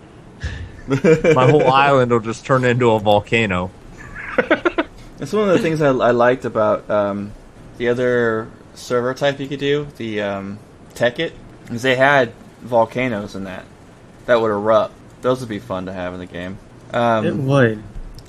my 1.35 1.49
whole 1.49 1.67
island 1.67 2.11
will 2.11 2.19
just 2.19 2.45
turn 2.45 2.63
into 2.63 2.91
a 2.91 2.99
volcano. 2.99 3.71
That's 5.17 5.31
one 5.33 5.47
of 5.49 5.55
the 5.55 5.59
things 5.59 5.81
I, 5.81 5.87
I 5.89 6.11
liked 6.11 6.45
about 6.45 6.89
um, 6.89 7.31
the 7.77 7.89
other 7.89 8.49
server 8.73 9.13
type 9.13 9.39
you 9.39 9.47
could 9.47 9.59
do, 9.59 9.87
the 9.97 10.21
um, 10.21 10.59
Tekkit, 10.93 11.31
is 11.71 11.81
they 11.81 11.95
had 11.95 12.33
volcanoes 12.61 13.35
in 13.35 13.45
that 13.45 13.65
that 14.25 14.41
would 14.41 14.51
erupt. 14.51 14.93
Those 15.21 15.39
would 15.39 15.49
be 15.49 15.59
fun 15.59 15.85
to 15.85 15.93
have 15.93 16.13
in 16.13 16.19
the 16.19 16.25
game. 16.25 16.57
It 16.89 16.95
Um, 16.95 17.47
would. 17.47 17.81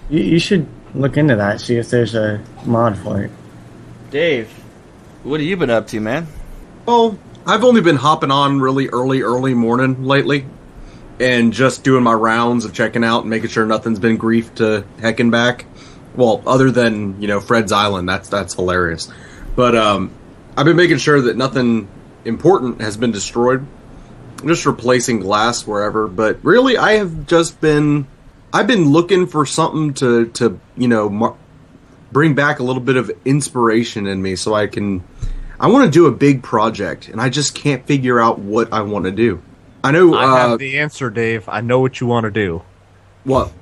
You, 0.08 0.20
you 0.22 0.38
should 0.38 0.66
look 0.94 1.16
into 1.16 1.36
that. 1.36 1.60
See 1.60 1.76
if 1.76 1.90
there's 1.90 2.14
a 2.14 2.42
mod 2.64 2.96
for 2.98 3.22
it. 3.22 3.30
Dave, 4.10 4.50
what 5.26 5.40
have 5.40 5.48
you 5.48 5.56
been 5.56 5.70
up 5.70 5.88
to, 5.88 6.00
man? 6.00 6.28
Well, 6.86 7.18
I've 7.44 7.64
only 7.64 7.80
been 7.80 7.96
hopping 7.96 8.30
on 8.30 8.60
really 8.60 8.88
early, 8.88 9.22
early 9.22 9.54
morning 9.54 10.04
lately, 10.04 10.46
and 11.18 11.52
just 11.52 11.82
doing 11.82 12.04
my 12.04 12.12
rounds 12.12 12.64
of 12.64 12.72
checking 12.72 13.02
out 13.02 13.22
and 13.22 13.30
making 13.30 13.48
sure 13.50 13.66
nothing's 13.66 13.98
been 13.98 14.18
griefed 14.18 14.56
to 14.56 14.86
heck 15.00 15.18
and 15.20 15.32
back. 15.32 15.66
Well, 16.14 16.42
other 16.46 16.70
than 16.70 17.20
you 17.20 17.28
know 17.28 17.40
Fred's 17.40 17.72
Island, 17.72 18.08
that's 18.08 18.28
that's 18.28 18.54
hilarious. 18.54 19.12
But 19.56 19.74
um, 19.74 20.12
I've 20.56 20.64
been 20.64 20.76
making 20.76 20.98
sure 20.98 21.20
that 21.22 21.36
nothing 21.36 21.88
important 22.24 22.80
has 22.80 22.96
been 22.96 23.10
destroyed. 23.10 23.66
I'm 24.38 24.48
just 24.48 24.64
replacing 24.64 25.20
glass 25.20 25.66
wherever. 25.66 26.06
But 26.06 26.44
really, 26.44 26.76
I 26.76 26.94
have 26.94 27.26
just 27.26 27.60
been 27.60 28.06
I've 28.52 28.66
been 28.66 28.90
looking 28.90 29.26
for 29.26 29.44
something 29.44 29.94
to 29.94 30.28
to 30.28 30.60
you 30.76 30.88
know 30.88 31.08
mar- 31.08 31.36
bring 32.12 32.34
back 32.34 32.58
a 32.58 32.62
little 32.62 32.82
bit 32.82 32.96
of 32.96 33.10
inspiration 33.24 34.06
in 34.06 34.22
me 34.22 34.36
so 34.36 34.54
I 34.54 34.66
can 34.66 35.02
I 35.58 35.68
want 35.68 35.86
to 35.86 35.90
do 35.90 36.06
a 36.06 36.12
big 36.12 36.42
project 36.42 37.08
and 37.08 37.20
I 37.20 37.28
just 37.28 37.54
can't 37.54 37.86
figure 37.86 38.20
out 38.20 38.38
what 38.38 38.72
I 38.72 38.82
want 38.82 39.06
to 39.06 39.12
do. 39.12 39.42
I 39.82 39.92
know 39.92 40.14
I 40.14 40.24
uh, 40.24 40.48
have 40.48 40.58
the 40.58 40.78
answer, 40.78 41.10
Dave. 41.10 41.48
I 41.48 41.60
know 41.60 41.80
what 41.80 42.00
you 42.00 42.06
want 42.06 42.24
to 42.24 42.30
do. 42.30 42.62
what 43.24 43.52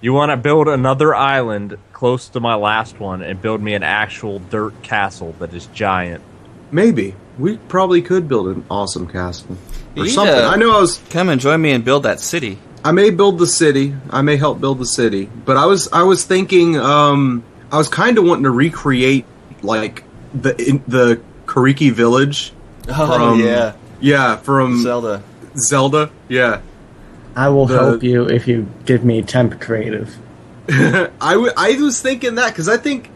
You 0.00 0.12
want 0.12 0.30
to 0.30 0.36
build 0.36 0.68
another 0.68 1.14
island 1.14 1.78
close 1.92 2.28
to 2.30 2.40
my 2.40 2.54
last 2.54 3.00
one 3.00 3.22
and 3.22 3.40
build 3.40 3.62
me 3.62 3.74
an 3.74 3.82
actual 3.82 4.38
dirt 4.38 4.80
castle 4.82 5.34
that 5.38 5.52
is 5.52 5.66
giant. 5.66 6.22
maybe 6.70 7.14
we 7.38 7.56
probably 7.68 8.02
could 8.02 8.28
build 8.28 8.48
an 8.48 8.64
awesome 8.70 9.06
castle 9.06 9.56
or 9.96 10.04
need 10.04 10.10
something. 10.10 10.34
I 10.34 10.56
know 10.56 10.76
I 10.76 10.80
was 10.80 10.98
Come 11.10 11.28
and 11.30 11.40
join 11.40 11.60
me 11.60 11.72
and 11.72 11.84
build 11.84 12.02
that 12.04 12.20
city. 12.20 12.58
I 12.84 12.92
may 12.92 13.10
build 13.10 13.38
the 13.38 13.46
city. 13.46 13.94
I 14.10 14.22
may 14.22 14.36
help 14.36 14.60
build 14.60 14.78
the 14.78 14.86
city. 14.86 15.28
But 15.44 15.56
I 15.56 15.66
was 15.66 15.88
I 15.92 16.02
was 16.04 16.24
thinking 16.24 16.76
um 16.78 17.42
I 17.72 17.76
was 17.78 17.88
kind 17.88 18.18
of 18.18 18.24
wanting 18.24 18.44
to 18.44 18.50
recreate 18.50 19.24
like 19.62 20.04
the 20.34 20.54
in, 20.60 20.82
the 20.88 21.20
Kokiri 21.46 21.92
village. 21.92 22.52
Oh 22.88 23.16
From- 23.16 23.40
yeah, 23.40 23.72
Yeah, 24.00 24.36
from 24.36 24.80
Zelda. 24.82 25.22
Zelda. 25.56 26.10
Yeah. 26.28 26.60
I 27.36 27.48
will 27.50 27.66
The- 27.66 27.74
help 27.78 28.02
you 28.02 28.24
if 28.28 28.48
you 28.48 28.66
give 28.86 29.04
me 29.04 29.22
temp 29.22 29.60
creative. 29.60 30.16
I, 30.68 31.32
w- 31.32 31.52
I 31.56 31.76
was 31.80 32.00
thinking 32.00 32.36
that 32.36 32.48
because 32.50 32.68
I 32.68 32.76
think 32.76 33.10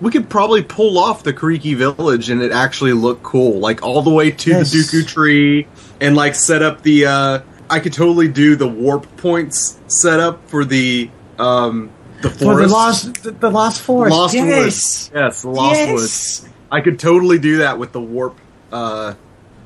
we 0.00 0.10
could 0.10 0.28
probably 0.28 0.62
pull 0.62 0.98
off 0.98 1.22
the 1.22 1.32
Kokiri 1.32 1.76
village 1.76 2.30
and 2.30 2.42
it 2.42 2.52
actually 2.52 2.92
look 2.92 3.22
cool, 3.22 3.58
like 3.60 3.82
all 3.82 4.02
the 4.02 4.10
way 4.10 4.30
to 4.30 4.50
Yes. 4.50 4.70
the 4.72 4.78
Deku 4.78 5.06
tree, 5.06 5.66
and 6.00 6.16
like 6.16 6.34
set 6.34 6.62
up 6.62 6.82
the. 6.82 7.06
Uh, 7.06 7.40
I 7.70 7.80
could 7.80 7.92
totally 7.92 8.28
do 8.28 8.56
the 8.56 8.68
warp 8.68 9.16
points 9.16 9.78
set 9.86 10.20
up 10.20 10.48
for 10.50 10.64
the 10.64 11.10
um 11.38 11.90
the 12.24 12.30
For 12.30 12.44
forest. 12.44 12.68
the 12.68 12.74
lost, 12.74 13.22
the, 13.22 13.30
the 13.30 13.50
lost 13.50 13.82
forest. 13.82 14.16
Lost 14.16 14.34
yes. 14.34 14.46
Woods. 14.46 15.10
Yes, 15.14 15.42
the 15.42 15.50
Lost 15.50 15.80
yes. 15.80 15.92
Woods. 15.92 16.48
I 16.70 16.80
could 16.80 16.98
totally 16.98 17.38
do 17.38 17.58
that 17.58 17.78
with 17.78 17.92
the 17.92 18.00
warp 18.00 18.38
uh, 18.72 19.14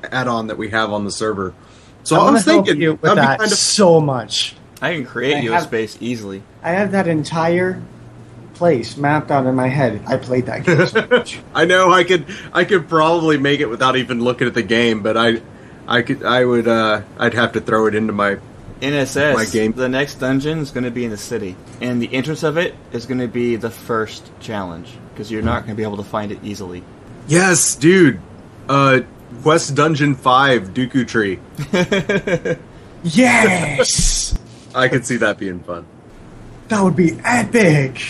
add-on 0.03 0.47
that 0.47 0.57
we 0.57 0.69
have 0.69 0.91
on 0.91 1.05
the 1.05 1.11
server. 1.11 1.53
So 2.03 2.17
I, 2.17 2.27
I, 2.27 2.31
was 2.31 2.43
to 2.43 2.51
help 2.51 2.65
thinking 2.65 2.81
you 2.81 2.91
with 2.93 3.01
that'd 3.01 3.17
be 3.17 3.21
that 3.21 3.39
kind 3.39 3.51
of 3.51 3.57
so 3.57 3.99
much. 3.99 4.55
I 4.81 4.93
can 4.93 5.05
create 5.05 5.37
I 5.37 5.39
you 5.39 5.53
a 5.53 5.61
space 5.61 5.97
easily. 5.99 6.43
I 6.61 6.71
have 6.71 6.91
that 6.91 7.07
entire 7.07 7.81
place 8.53 8.97
mapped 8.97 9.31
out 9.31 9.45
in 9.45 9.55
my 9.55 9.67
head. 9.67 10.01
I 10.05 10.17
played 10.17 10.45
that 10.47 10.65
game 10.65 10.85
so 10.85 11.07
much. 11.11 11.39
I 11.53 11.65
know 11.65 11.91
I 11.91 12.03
could 12.03 12.25
I 12.53 12.65
could 12.65 12.87
probably 12.87 13.37
make 13.37 13.59
it 13.59 13.69
without 13.69 13.95
even 13.95 14.21
looking 14.21 14.47
at 14.47 14.53
the 14.53 14.63
game, 14.63 15.01
but 15.01 15.17
I 15.17 15.41
I 15.87 16.01
could 16.01 16.23
I 16.23 16.45
would 16.45 16.67
uh 16.67 17.01
I'd 17.17 17.33
have 17.33 17.53
to 17.53 17.61
throw 17.61 17.87
it 17.87 17.95
into 17.95 18.13
my 18.13 18.37
NSS, 18.81 19.33
My 19.35 19.45
game. 19.45 19.71
the 19.73 19.89
next 19.89 20.15
dungeon 20.15 20.59
is 20.59 20.71
going 20.71 20.85
to 20.85 20.91
be 20.91 21.03
in 21.03 21.11
the 21.11 21.17
city, 21.17 21.55
and 21.81 22.01
the 22.01 22.13
entrance 22.13 22.43
of 22.43 22.57
it 22.57 22.73
is 22.93 23.05
going 23.05 23.19
to 23.19 23.27
be 23.27 23.55
the 23.57 23.69
first 23.69 24.29
challenge 24.39 24.93
because 25.13 25.29
you're 25.31 25.41
not 25.41 25.63
going 25.65 25.71
to 25.71 25.75
be 25.75 25.83
able 25.83 25.97
to 25.97 26.03
find 26.03 26.31
it 26.31 26.39
easily. 26.43 26.83
Yes, 27.27 27.75
dude. 27.75 28.19
Uh 28.67 29.01
Quest 29.43 29.75
Dungeon 29.75 30.15
5 30.15 30.73
Deku 30.73 31.07
Tree. 31.07 31.39
yes, 33.03 34.37
I 34.73 34.87
could 34.87 35.05
see 35.05 35.17
that 35.17 35.37
being 35.37 35.59
fun. 35.61 35.85
that 36.69 36.81
would 36.83 36.95
be 36.95 37.17
epic. 37.23 38.01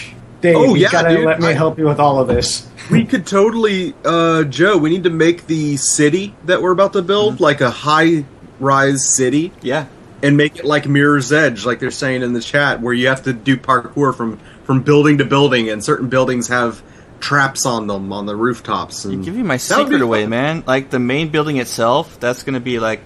Dave, 0.41 0.55
Oh, 0.55 0.73
you 0.75 0.83
yeah, 0.83 0.91
gotta 0.91 1.15
dude. 1.15 1.25
let 1.25 1.39
me 1.41 1.47
I- 1.47 1.53
help 1.53 1.77
you 1.77 1.85
with 1.85 1.99
all 1.99 2.19
of 2.19 2.27
this. 2.27 2.67
We 2.89 3.05
could 3.05 3.27
totally 3.27 3.93
uh 4.03 4.45
Joe, 4.45 4.77
we 4.77 4.89
need 4.89 5.03
to 5.03 5.11
make 5.11 5.45
the 5.45 5.77
city 5.77 6.33
that 6.45 6.59
we're 6.61 6.71
about 6.71 6.93
to 6.93 7.03
build 7.03 7.39
like 7.39 7.61
a 7.61 7.69
high 7.69 8.25
rise 8.59 9.07
city 9.07 9.51
Yeah, 9.61 9.85
and 10.21 10.35
make 10.37 10.57
it 10.57 10.65
like 10.65 10.87
Mirror's 10.87 11.31
Edge, 11.31 11.65
like 11.65 11.79
they're 11.79 11.91
saying 11.91 12.21
in 12.21 12.33
the 12.33 12.41
chat, 12.41 12.81
where 12.81 12.93
you 12.93 13.07
have 13.07 13.23
to 13.23 13.33
do 13.33 13.57
parkour 13.57 14.15
from 14.15 14.37
from 14.63 14.83
building 14.83 15.17
to 15.19 15.25
building, 15.25 15.69
and 15.69 15.83
certain 15.83 16.09
buildings 16.09 16.47
have 16.49 16.81
traps 17.19 17.65
on 17.65 17.87
them 17.87 18.13
on 18.13 18.25
the 18.25 18.35
rooftops. 18.35 19.05
And 19.05 19.13
you 19.13 19.23
give 19.23 19.35
me 19.35 19.43
my 19.43 19.57
That 19.57 19.77
would 19.77 19.85
be 19.89 19.95
secret 19.95 20.01
away, 20.01 20.21
fun. 20.23 20.29
man. 20.29 20.63
Like 20.65 20.89
the 20.89 20.99
main 20.99 21.29
building 21.29 21.57
itself, 21.57 22.19
that's 22.19 22.43
going 22.43 22.53
to 22.55 22.59
be 22.59 22.79
like. 22.79 23.01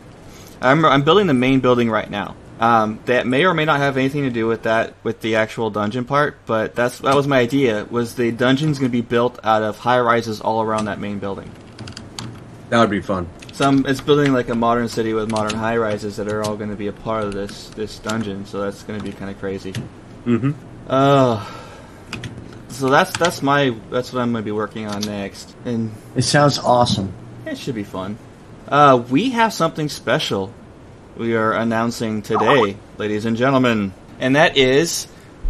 I'm 0.62 0.86
I'm 0.86 1.04
building 1.04 1.28
the 1.28 1.34
main 1.34 1.60
building 1.60 1.90
right 1.90 2.10
now. 2.10 2.36
Um, 2.60 3.00
that 3.06 3.28
may 3.28 3.44
or 3.44 3.54
may 3.54 3.66
not 3.66 3.80
have 3.80 3.98
anything 3.98 4.24
to 4.24 4.30
do 4.30 4.48
with 4.48 4.64
that 4.64 4.94
with 5.04 5.20
the 5.20 5.36
actual 5.36 5.70
dungeon 5.72 6.06
part, 6.06 6.38
but 6.46 6.74
that's 6.76 7.00
that 7.00 7.16
was 7.16 7.28
my 7.28 7.40
idea. 7.40 7.86
Was 7.90 8.16
the 8.16 8.32
dungeon's 8.32 8.80
going 8.80 8.90
to 8.90 8.92
be 8.96 9.02
built 9.02 9.40
out 9.44 9.62
of 9.64 9.78
high 9.80 10.00
rises 10.00 10.40
all 10.40 10.62
around 10.62 10.86
that 10.86 11.00
main 11.00 11.20
building? 11.20 11.52
That 12.70 12.80
would 12.80 12.90
be 12.92 13.02
fun. 13.02 13.28
Some 13.54 13.86
it's 13.88 14.02
building 14.02 14.34
like 14.34 14.50
a 14.50 14.56
modern 14.56 14.88
city 14.90 15.14
with 15.14 15.32
modern 15.32 15.58
high 15.58 15.78
rises 15.78 16.18
that 16.18 16.28
are 16.28 16.44
all 16.44 16.58
going 16.58 16.70
to 16.72 16.76
be 16.76 16.88
a 16.88 16.94
part 16.94 17.24
of 17.24 17.34
this 17.34 17.70
this 17.70 18.00
dungeon. 18.00 18.46
So 18.46 18.62
that's 18.62 18.84
going 18.84 19.00
to 19.00 19.06
be 19.06 19.12
kind 19.12 19.32
of 19.32 19.40
crazy. 19.40 19.74
Mm-hmm. 20.26 20.52
Uh, 20.88 21.46
so 22.70 22.90
that's 22.90 23.12
that's 23.18 23.42
my 23.42 23.76
that's 23.90 24.12
what 24.12 24.22
I'm 24.22 24.32
going 24.32 24.44
to 24.44 24.46
be 24.46 24.52
working 24.52 24.88
on 24.88 25.02
next, 25.02 25.56
and 25.66 25.92
It 26.16 26.24
sounds 26.24 26.58
awesome. 26.60 27.14
it 27.46 27.58
should 27.58 27.76
be 27.76 27.84
fun. 27.84 28.18
Uh, 28.68 29.04
we 29.10 29.30
have 29.32 29.54
something 29.54 29.90
special 29.90 30.52
we 31.16 31.36
are 31.36 31.54
announcing 31.54 32.22
today, 32.24 32.76
ladies 32.98 33.26
and 33.26 33.38
gentlemen, 33.38 33.94
and 34.20 34.36
that 34.36 34.58
is 34.58 35.08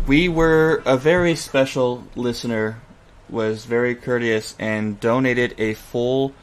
we 0.08 0.28
were 0.28 0.84
a 0.86 0.98
very 0.98 1.36
special 1.36 2.04
listener 2.16 2.82
was 3.30 3.64
very 3.64 3.96
courteous 3.96 4.56
and 4.60 5.00
donated 5.00 5.56
a 5.58 5.74
full 5.76 6.34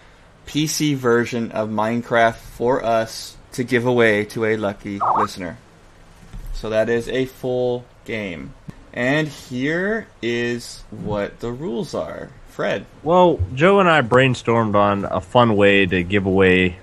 PC 0.51 0.97
version 0.97 1.53
of 1.53 1.69
Minecraft 1.69 2.35
for 2.35 2.85
us 2.85 3.37
to 3.53 3.63
give 3.63 3.87
away 3.87 4.25
to 4.25 4.45
a 4.45 4.57
lucky 4.57 4.99
listener. 5.17 5.57
So 6.55 6.71
that 6.71 6.89
is 6.89 7.09
a 7.09 7.27
full 7.27 7.85
game. 8.05 8.53
And 8.93 9.29
here 9.29 10.09
is 10.21 10.83
what 10.91 11.39
the 11.39 11.53
rules 11.53 11.95
are. 11.95 12.31
Fred. 12.49 12.85
Well, 13.05 13.39
Joe 13.55 13.79
and 13.79 13.89
I 13.89 14.03
brainstormed 14.03 14.75
on 14.75 15.05
a 15.05 15.21
fun 15.21 15.55
way 15.55 15.87
to 15.87 16.03
give 16.03 16.27
away 16.27 16.79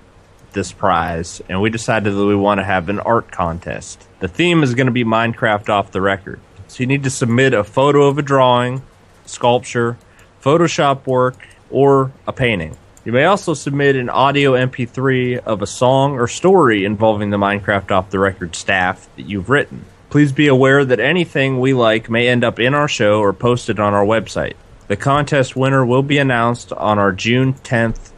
this 0.54 0.72
prize, 0.72 1.42
and 1.50 1.60
we 1.60 1.68
decided 1.68 2.14
that 2.14 2.24
we 2.24 2.34
want 2.34 2.60
to 2.60 2.64
have 2.64 2.88
an 2.88 3.00
art 3.00 3.30
contest. 3.30 4.08
The 4.20 4.28
theme 4.28 4.62
is 4.62 4.74
going 4.74 4.86
to 4.86 4.92
be 4.92 5.04
Minecraft 5.04 5.68
off 5.68 5.92
the 5.92 6.00
record. 6.00 6.40
So 6.68 6.80
you 6.80 6.86
need 6.86 7.02
to 7.02 7.10
submit 7.10 7.52
a 7.52 7.64
photo 7.64 8.06
of 8.06 8.16
a 8.16 8.22
drawing, 8.22 8.80
sculpture, 9.26 9.98
Photoshop 10.42 11.06
work, 11.06 11.46
or 11.68 12.12
a 12.26 12.32
painting. 12.32 12.78
You 13.08 13.12
may 13.12 13.24
also 13.24 13.54
submit 13.54 13.96
an 13.96 14.10
audio 14.10 14.52
MP3 14.52 15.38
of 15.38 15.62
a 15.62 15.66
song 15.66 16.18
or 16.18 16.28
story 16.28 16.84
involving 16.84 17.30
the 17.30 17.38
Minecraft 17.38 17.90
off 17.90 18.10
the 18.10 18.18
record 18.18 18.54
staff 18.54 19.08
that 19.16 19.22
you've 19.22 19.48
written. 19.48 19.86
Please 20.10 20.30
be 20.30 20.46
aware 20.46 20.84
that 20.84 21.00
anything 21.00 21.58
we 21.58 21.72
like 21.72 22.10
may 22.10 22.28
end 22.28 22.44
up 22.44 22.60
in 22.60 22.74
our 22.74 22.86
show 22.86 23.20
or 23.20 23.32
posted 23.32 23.80
on 23.80 23.94
our 23.94 24.04
website. 24.04 24.56
The 24.88 24.96
contest 24.96 25.56
winner 25.56 25.86
will 25.86 26.02
be 26.02 26.18
announced 26.18 26.70
on 26.70 26.98
our 26.98 27.12
June 27.12 27.54
10th, 27.54 28.10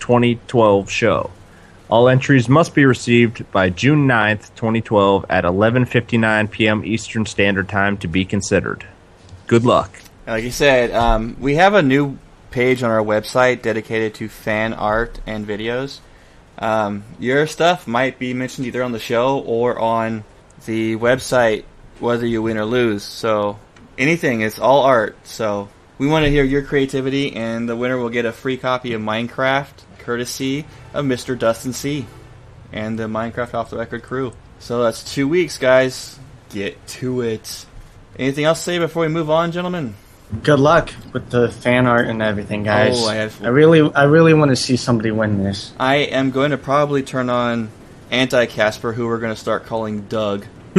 2012 0.00 0.90
show. 0.90 1.30
All 1.88 2.08
entries 2.08 2.48
must 2.48 2.74
be 2.74 2.84
received 2.84 3.48
by 3.52 3.70
June 3.70 4.08
9th, 4.08 4.52
2012 4.56 5.24
at 5.30 5.44
11:59 5.44 6.50
p.m. 6.50 6.84
Eastern 6.84 7.26
Standard 7.26 7.68
Time 7.68 7.96
to 7.98 8.08
be 8.08 8.24
considered. 8.24 8.86
Good 9.46 9.64
luck. 9.64 10.02
Like 10.26 10.42
you 10.42 10.50
said, 10.50 10.90
um, 10.90 11.36
we 11.38 11.54
have 11.54 11.74
a 11.74 11.82
new 11.82 12.18
page 12.52 12.82
on 12.82 12.90
our 12.90 13.02
website 13.02 13.62
dedicated 13.62 14.14
to 14.14 14.28
fan 14.28 14.72
art 14.72 15.20
and 15.26 15.46
videos. 15.46 15.98
Um, 16.58 17.02
your 17.18 17.46
stuff 17.46 17.88
might 17.88 18.18
be 18.18 18.34
mentioned 18.34 18.66
either 18.66 18.82
on 18.82 18.92
the 18.92 19.00
show 19.00 19.40
or 19.40 19.78
on 19.78 20.24
the 20.66 20.96
website, 20.96 21.64
whether 21.98 22.26
you 22.26 22.42
win 22.42 22.58
or 22.58 22.64
lose. 22.64 23.02
So 23.02 23.58
anything, 23.98 24.42
it's 24.42 24.58
all 24.58 24.82
art. 24.82 25.16
So 25.26 25.68
we 25.98 26.06
want 26.06 26.24
to 26.24 26.30
hear 26.30 26.44
your 26.44 26.62
creativity, 26.62 27.34
and 27.34 27.68
the 27.68 27.76
winner 27.76 27.98
will 27.98 28.10
get 28.10 28.26
a 28.26 28.32
free 28.32 28.56
copy 28.56 28.92
of 28.92 29.00
Minecraft, 29.00 29.72
courtesy 29.98 30.66
of 30.94 31.04
Mr. 31.04 31.38
Dustin 31.38 31.72
C. 31.72 32.06
and 32.72 32.98
the 32.98 33.04
Minecraft 33.04 33.54
Off 33.54 33.70
the 33.70 33.78
Record 33.78 34.02
crew. 34.02 34.32
So 34.58 34.82
that's 34.82 35.02
two 35.14 35.26
weeks, 35.26 35.58
guys. 35.58 36.18
Get 36.50 36.86
to 36.98 37.22
it. 37.22 37.66
Anything 38.18 38.44
else 38.44 38.58
to 38.58 38.64
say 38.64 38.78
before 38.78 39.02
we 39.02 39.08
move 39.08 39.30
on, 39.30 39.52
gentlemen? 39.52 39.94
Good 40.42 40.60
luck 40.60 40.90
with 41.12 41.28
the 41.30 41.50
fan 41.50 41.86
art 41.86 42.06
and 42.08 42.22
everything, 42.22 42.62
guys. 42.62 42.94
Oh, 43.02 43.06
I 43.08 43.14
had- 43.16 43.32
I 43.42 43.48
really, 43.48 43.92
I 43.94 44.04
really 44.04 44.32
want 44.34 44.50
to 44.50 44.56
see 44.56 44.76
somebody 44.76 45.10
win 45.10 45.42
this. 45.42 45.72
I 45.78 45.96
am 45.96 46.30
going 46.30 46.52
to 46.52 46.58
probably 46.58 47.02
turn 47.02 47.28
on 47.28 47.68
anti 48.10 48.46
Casper, 48.46 48.92
who 48.92 49.06
we're 49.06 49.18
going 49.18 49.34
to 49.34 49.40
start 49.40 49.66
calling 49.66 50.02
Doug. 50.02 50.46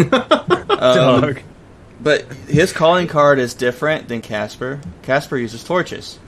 Um, 0.84 1.22
Doug. 1.22 1.40
But 2.02 2.24
his 2.48 2.74
calling 2.74 3.08
card 3.08 3.40
is 3.40 3.54
different 3.54 4.08
than 4.10 4.22
Casper. 4.22 4.82
Casper 5.04 5.38
uses 5.38 5.64
torches. 5.64 6.20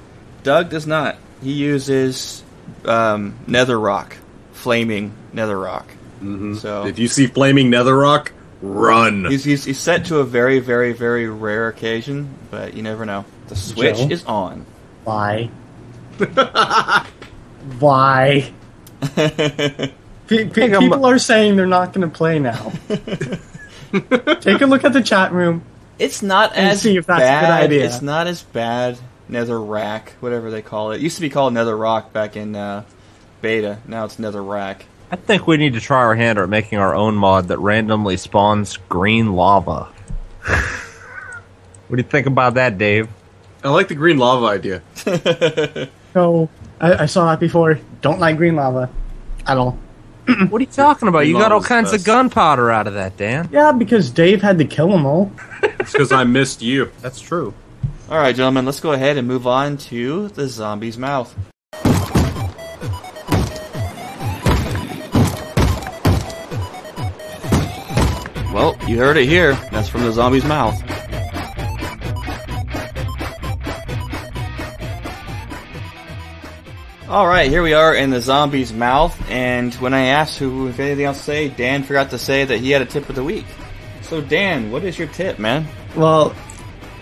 Doug 0.44 0.70
does 0.70 0.88
not. 0.88 1.18
He 1.44 1.52
uses 1.52 2.42
um, 2.86 3.36
nether 3.48 3.78
rock, 3.78 4.16
flaming 4.54 5.12
nether 5.34 5.58
rock. 5.60 5.88
Mm-hmm. 6.22 6.56
So 6.56 6.86
If 6.86 7.00
you 7.00 7.08
see 7.10 7.28
flaming 7.28 7.70
netherrock, 7.70 8.30
run. 8.66 9.26
he's, 9.26 9.44
he's, 9.44 9.64
he's 9.66 9.80
set 9.80 10.06
to 10.06 10.18
a 10.20 10.24
very, 10.24 10.60
very, 10.60 10.94
very 10.94 11.28
rare 11.30 11.68
occasion, 11.68 12.30
but 12.52 12.74
you 12.74 12.84
never 12.84 13.06
know. 13.06 13.26
The 13.48 13.56
switch 13.56 13.98
Joe? 13.98 14.08
is 14.10 14.24
on. 14.26 14.66
Why? 15.04 15.50
Why? 17.80 18.52
Pe- 19.16 20.46
pe- 20.50 20.50
people 20.80 21.06
are 21.06 21.20
saying 21.20 21.56
they're 21.56 21.68
not 21.68 21.94
going 21.94 22.10
to 22.10 22.16
play 22.16 22.40
now. 22.40 22.72
Take 24.42 24.62
a 24.62 24.66
look 24.66 24.84
at 24.84 24.94
the 24.94 25.04
chat 25.04 25.32
room. 25.32 25.62
It's 26.00 26.22
not 26.24 26.56
And 26.56 26.70
as 26.70 26.82
see 26.82 26.98
if 26.98 27.06
that's 27.06 27.20
a 27.22 27.24
good 27.24 27.28
bad. 27.30 27.64
idea. 27.64 27.86
It's 27.86 28.02
not 28.02 28.26
as 28.28 28.42
bad. 28.42 28.98
Nether 29.30 29.60
rack, 29.60 30.14
whatever 30.20 30.50
they 30.52 30.62
call 30.62 30.92
it. 30.92 30.96
it. 30.98 31.02
used 31.02 31.16
to 31.18 31.22
be 31.22 31.30
called 31.30 31.54
Nether 31.54 31.76
Rock 31.78 32.12
back 32.14 32.36
in 32.36 32.56
uh, 32.56 32.84
beta. 33.42 33.80
Now 33.88 34.06
it's 34.06 34.18
Nether 34.20 34.42
Rack. 34.44 34.86
I 35.12 35.16
think 35.16 35.48
we 35.48 35.58
need 35.58 35.74
to 35.74 35.80
try 35.80 35.98
our 35.98 36.16
hand 36.16 36.40
at 36.40 36.50
making 36.50 36.80
our 36.80 36.96
own 36.96 37.16
mod 37.16 37.48
that 37.50 37.60
randomly 37.60 38.18
spawns 38.18 38.78
green 38.90 39.34
lava. 39.34 39.88
what 40.44 41.92
do 41.92 41.98
you 41.98 42.04
think 42.04 42.28
about 42.28 42.56
that, 42.56 42.78
Dave? 42.78 43.08
I 43.64 43.70
like 43.70 43.88
the 43.88 43.96
green 43.96 44.18
lava 44.18 44.46
idea. 44.46 44.82
No, 46.16 46.48
I, 46.80 46.94
I 47.04 47.06
saw 47.08 47.30
that 47.30 47.42
before. 47.42 47.78
Don't 48.02 48.20
like 48.22 48.38
green 48.38 48.56
lava 48.56 48.90
at 49.46 49.58
all. 49.58 49.78
What 50.50 50.60
are 50.60 50.64
you 50.64 50.72
talking 50.72 51.10
about? 51.10 51.28
You 51.28 51.34
got 51.38 51.52
all 51.52 51.62
kinds 51.62 51.92
best. 51.92 52.02
of 52.02 52.06
gunpowder 52.06 52.72
out 52.72 52.88
of 52.88 52.94
that, 52.94 53.18
Dan. 53.18 53.50
Yeah, 53.52 53.74
because 53.74 54.10
Dave 54.10 54.42
had 54.42 54.58
to 54.60 54.66
kill 54.66 54.88
them 54.88 55.06
all. 55.06 55.30
It's 55.62 55.92
because 55.92 56.12
I 56.14 56.24
missed 56.24 56.62
you. 56.62 56.90
That's 57.02 57.20
true. 57.20 57.54
All 58.10 58.18
right, 58.18 58.34
gentlemen, 58.36 58.66
let's 58.66 58.80
go 58.80 58.94
ahead 58.94 59.18
and 59.18 59.28
move 59.28 59.46
on 59.46 59.78
to 59.78 60.30
the 60.30 60.48
zombie's 60.48 60.98
mouth. 60.98 61.36
Well, 68.56 68.78
you 68.88 68.98
heard 68.98 69.18
it 69.18 69.28
here. 69.28 69.54
That's 69.70 69.90
from 69.90 70.04
the 70.04 70.14
zombie's 70.14 70.46
mouth. 70.46 70.82
All 77.10 77.28
right, 77.28 77.50
here 77.50 77.62
we 77.62 77.74
are 77.74 77.94
in 77.94 78.12
the 78.12 78.22
zombie's 78.22 78.72
mouth, 78.72 79.14
and 79.30 79.74
when 79.76 79.94
I 79.94 80.06
asked 80.06 80.40
who 80.40 80.70
if 80.70 80.80
anything 80.80 81.04
else 81.04 81.18
to 81.18 81.24
say, 81.26 81.50
Dan 81.50 81.84
forgot 81.84 82.12
to 82.12 82.18
say 82.18 82.46
that 82.46 82.60
he 82.60 82.72
had 82.72 82.82
a 82.82 82.86
tip 82.86 83.10
of 83.10 83.16
the 83.16 83.26
week. 83.26 83.46
So, 84.04 84.22
Dan, 84.22 84.72
what 84.72 84.86
is 84.86 84.98
your 84.98 85.10
tip, 85.10 85.38
man? 85.38 85.68
Well, 85.94 86.34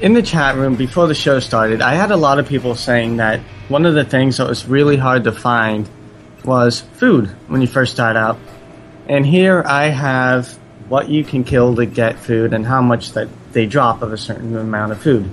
in 0.02 0.14
the 0.14 0.24
chat 0.24 0.56
room 0.56 0.76
before 0.76 1.06
the 1.06 1.14
show 1.14 1.40
started, 1.40 1.84
I 1.84 1.94
had 1.94 2.10
a 2.10 2.18
lot 2.18 2.40
of 2.40 2.48
people 2.48 2.74
saying 2.74 3.18
that 3.18 3.42
one 3.68 3.86
of 3.86 3.94
the 3.94 4.06
things 4.06 4.38
that 4.38 4.48
was 4.48 4.66
really 4.66 4.98
hard 4.98 5.26
to 5.26 5.32
find 5.32 5.88
was 6.46 6.82
food 6.82 7.28
when 7.48 7.62
you 7.62 7.68
first 7.68 7.94
start 7.94 8.16
out. 8.16 8.40
And 9.08 9.24
here 9.24 9.64
I 9.64 9.90
have 9.90 10.58
what 10.94 11.10
you 11.10 11.24
can 11.24 11.44
kill 11.44 11.76
to 11.76 11.88
get 11.88 12.20
food 12.20 12.54
and 12.54 12.64
how 12.64 12.80
much 12.80 13.14
that 13.14 13.28
they 13.52 13.66
drop 13.66 14.04
of 14.04 14.14
a 14.14 14.18
certain 14.18 14.56
amount 14.56 14.92
of 14.92 15.02
food. 15.02 15.28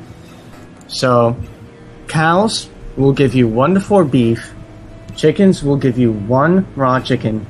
So, 0.89 1.37
cows 2.09 2.71
will 2.97 3.13
give 3.13 3.35
you 3.35 3.47
one 3.47 3.75
to 3.75 3.81
four 3.81 4.07
beef, 4.07 4.55
chickens 5.17 5.63
will 5.63 5.77
give 5.77 5.99
you 5.99 6.13
one 6.13 6.67
raw 6.77 6.99
chicken, 6.99 7.45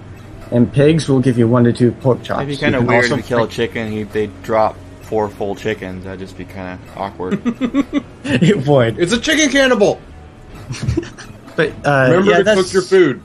and 0.50 0.72
pigs 0.72 1.08
will 1.08 1.20
give 1.20 1.38
you 1.38 1.46
one 1.46 1.62
to 1.62 1.72
two 1.72 1.92
pork 1.92 2.24
chops. 2.24 2.38
It'd 2.42 2.48
be 2.48 2.54
You 2.54 2.58
kind 2.58 2.74
of 2.74 2.80
can 2.80 2.88
weird 2.88 3.04
also 3.04 3.14
if 3.14 3.20
you 3.20 3.36
kill 3.36 3.44
a 3.44 3.48
chicken, 3.48 3.92
he, 3.92 4.02
they 4.02 4.26
drop 4.42 4.74
four 5.02 5.28
full 5.28 5.54
chickens. 5.54 6.02
That'd 6.02 6.18
just 6.18 6.36
be 6.36 6.44
kind 6.44 6.80
of 6.82 6.98
awkward. 6.98 7.40
it 8.24 8.66
would. 8.66 8.98
It's 8.98 9.12
a 9.12 9.20
chicken 9.20 9.50
cannibal. 9.50 10.00
But 11.56 11.70
uh, 11.86 12.06
Remember 12.10 12.30
yeah, 12.30 12.38
to 12.38 12.42
that's- 12.44 12.64
cook 12.64 12.72
your 12.72 12.82
food. 12.82 13.22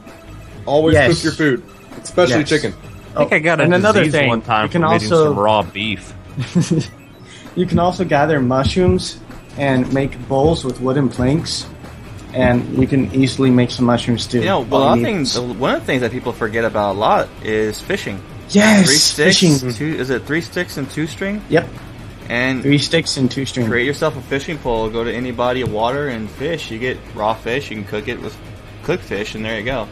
Always 0.67 0.93
Yes. 0.93 1.15
cook 1.15 1.23
your 1.23 1.33
food, 1.33 1.63
especially 2.03 2.39
Yes. 2.39 2.49
chicken. 2.49 2.73
I 3.15 3.19
think 3.19 3.33
I 3.33 3.39
got 3.39 3.59
a 3.59 3.63
and 3.63 3.73
another 3.73 4.05
thing, 4.09 4.27
one 4.29 4.41
time 4.41 4.65
you 4.65 4.69
can 4.69 4.81
from 4.81 4.91
also- 4.91 5.25
some 5.25 5.39
raw 5.39 5.61
beef. 5.61 6.13
You 7.55 7.65
can 7.65 7.79
also 7.79 8.03
gather 8.03 8.41
mushrooms 8.41 9.17
and 9.57 9.91
make 9.93 10.27
bowls 10.27 10.65
with 10.65 10.81
wooden 10.81 11.07
planks, 11.07 11.65
and 12.33 12.77
you 12.77 12.85
can 12.85 13.13
easily 13.15 13.49
make 13.49 13.71
some 13.71 13.85
mushroom 13.85 14.17
stew. 14.17 14.39
you 14.39 14.45
know, 14.45 14.59
well, 14.59 14.81
All 14.83 14.89
one 14.89 15.03
thing, 15.03 15.25
one 15.57 15.73
of 15.75 15.79
the 15.79 15.85
things 15.85 16.01
that 16.01 16.11
people 16.11 16.33
forget 16.33 16.65
about 16.65 16.95
a 16.95 16.99
lot 16.99 17.29
is 17.43 17.79
fishing. 17.81 18.21
yes, 18.49 18.85
Three 18.87 18.95
sticks, 18.97 19.39
fishing. 19.61 19.71
two, 19.71 19.95
is 19.97 20.09
it 20.09 20.23
three 20.25 20.41
sticks 20.41 20.75
and 20.75 20.89
two 20.91 21.07
string? 21.07 21.41
Yep, 21.47 21.65
And 22.29 22.61
three 22.61 22.77
sticks 22.77 23.15
and 23.15 23.31
two 23.31 23.45
string. 23.45 23.67
create 23.67 23.85
yourself 23.85 24.17
a 24.17 24.21
fishing 24.23 24.57
pole. 24.57 24.89
Go 24.89 25.05
to 25.05 25.13
any 25.13 25.31
body 25.31 25.61
of 25.61 25.71
water 25.71 26.09
and 26.09 26.29
fish. 26.29 26.69
You 26.69 26.77
get 26.77 26.97
raw 27.13 27.33
fish. 27.35 27.69
You 27.71 27.77
can 27.77 27.85
cook 27.85 28.09
it 28.09 28.19
with 28.21 28.35
cooked 28.83 29.03
fish, 29.03 29.33
and 29.35 29.45
there 29.45 29.57
you 29.57 29.63
go. 29.63 29.87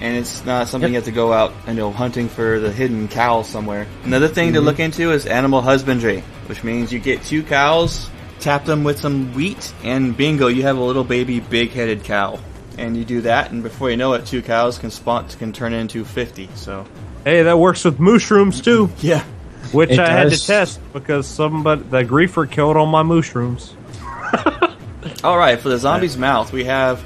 And 0.00 0.16
it's 0.16 0.44
not 0.46 0.68
something 0.68 0.88
Yep. 0.88 0.90
you 0.92 0.94
have 0.96 1.04
to 1.04 1.10
go 1.12 1.32
out 1.32 1.52
and 1.66 1.76
go 1.76 1.90
hunting 1.92 2.28
for 2.28 2.58
the 2.58 2.72
hidden 2.72 3.06
cow 3.08 3.42
somewhere. 3.42 3.86
Another 4.04 4.28
thing 4.28 4.48
Mm-hmm. 4.48 4.54
to 4.54 4.60
look 4.62 4.80
into 4.80 5.12
is 5.12 5.26
animal 5.26 5.60
husbandry, 5.60 6.22
which 6.46 6.64
means 6.64 6.90
you 6.92 6.98
get 6.98 7.22
two 7.24 7.42
cows, 7.42 8.08
tap 8.40 8.64
them 8.64 8.82
with 8.82 8.98
some 8.98 9.34
wheat, 9.34 9.72
and 9.84 10.16
bingo, 10.16 10.46
you 10.48 10.62
have 10.62 10.78
a 10.78 10.82
little 10.82 11.04
baby 11.04 11.40
big-headed 11.40 12.04
cow. 12.04 12.38
and 12.78 12.96
you 12.96 13.04
do 13.04 13.20
that, 13.22 13.50
and 13.50 13.62
before 13.62 13.90
you 13.90 13.96
know 13.98 14.14
it, 14.14 14.24
two 14.24 14.40
cows 14.40 14.78
can 14.78 14.90
spawn 14.90 15.28
can 15.38 15.52
turn 15.52 15.74
into 15.74 16.02
fifty. 16.04 16.48
So 16.54 16.86
Hey, 17.24 17.42
that 17.42 17.58
works 17.58 17.84
with 17.84 18.00
mushrooms 18.00 18.62
too, 18.62 18.88
yeah, 19.00 19.22
which 19.72 19.90
It 19.90 19.98
I 19.98 20.08
had 20.10 20.30
to 20.30 20.38
test 20.46 20.80
because 20.94 21.26
somebody 21.26 21.82
the 21.82 22.04
griefer 22.04 22.50
killed 22.50 22.78
all 22.78 22.86
my 22.86 23.02
mushrooms. 23.02 23.74
All 25.24 25.36
right, 25.36 25.58
for 25.60 25.68
the 25.68 25.76
zombie's 25.78 26.16
mouth, 26.16 26.52
we 26.52 26.64
have 26.64 27.00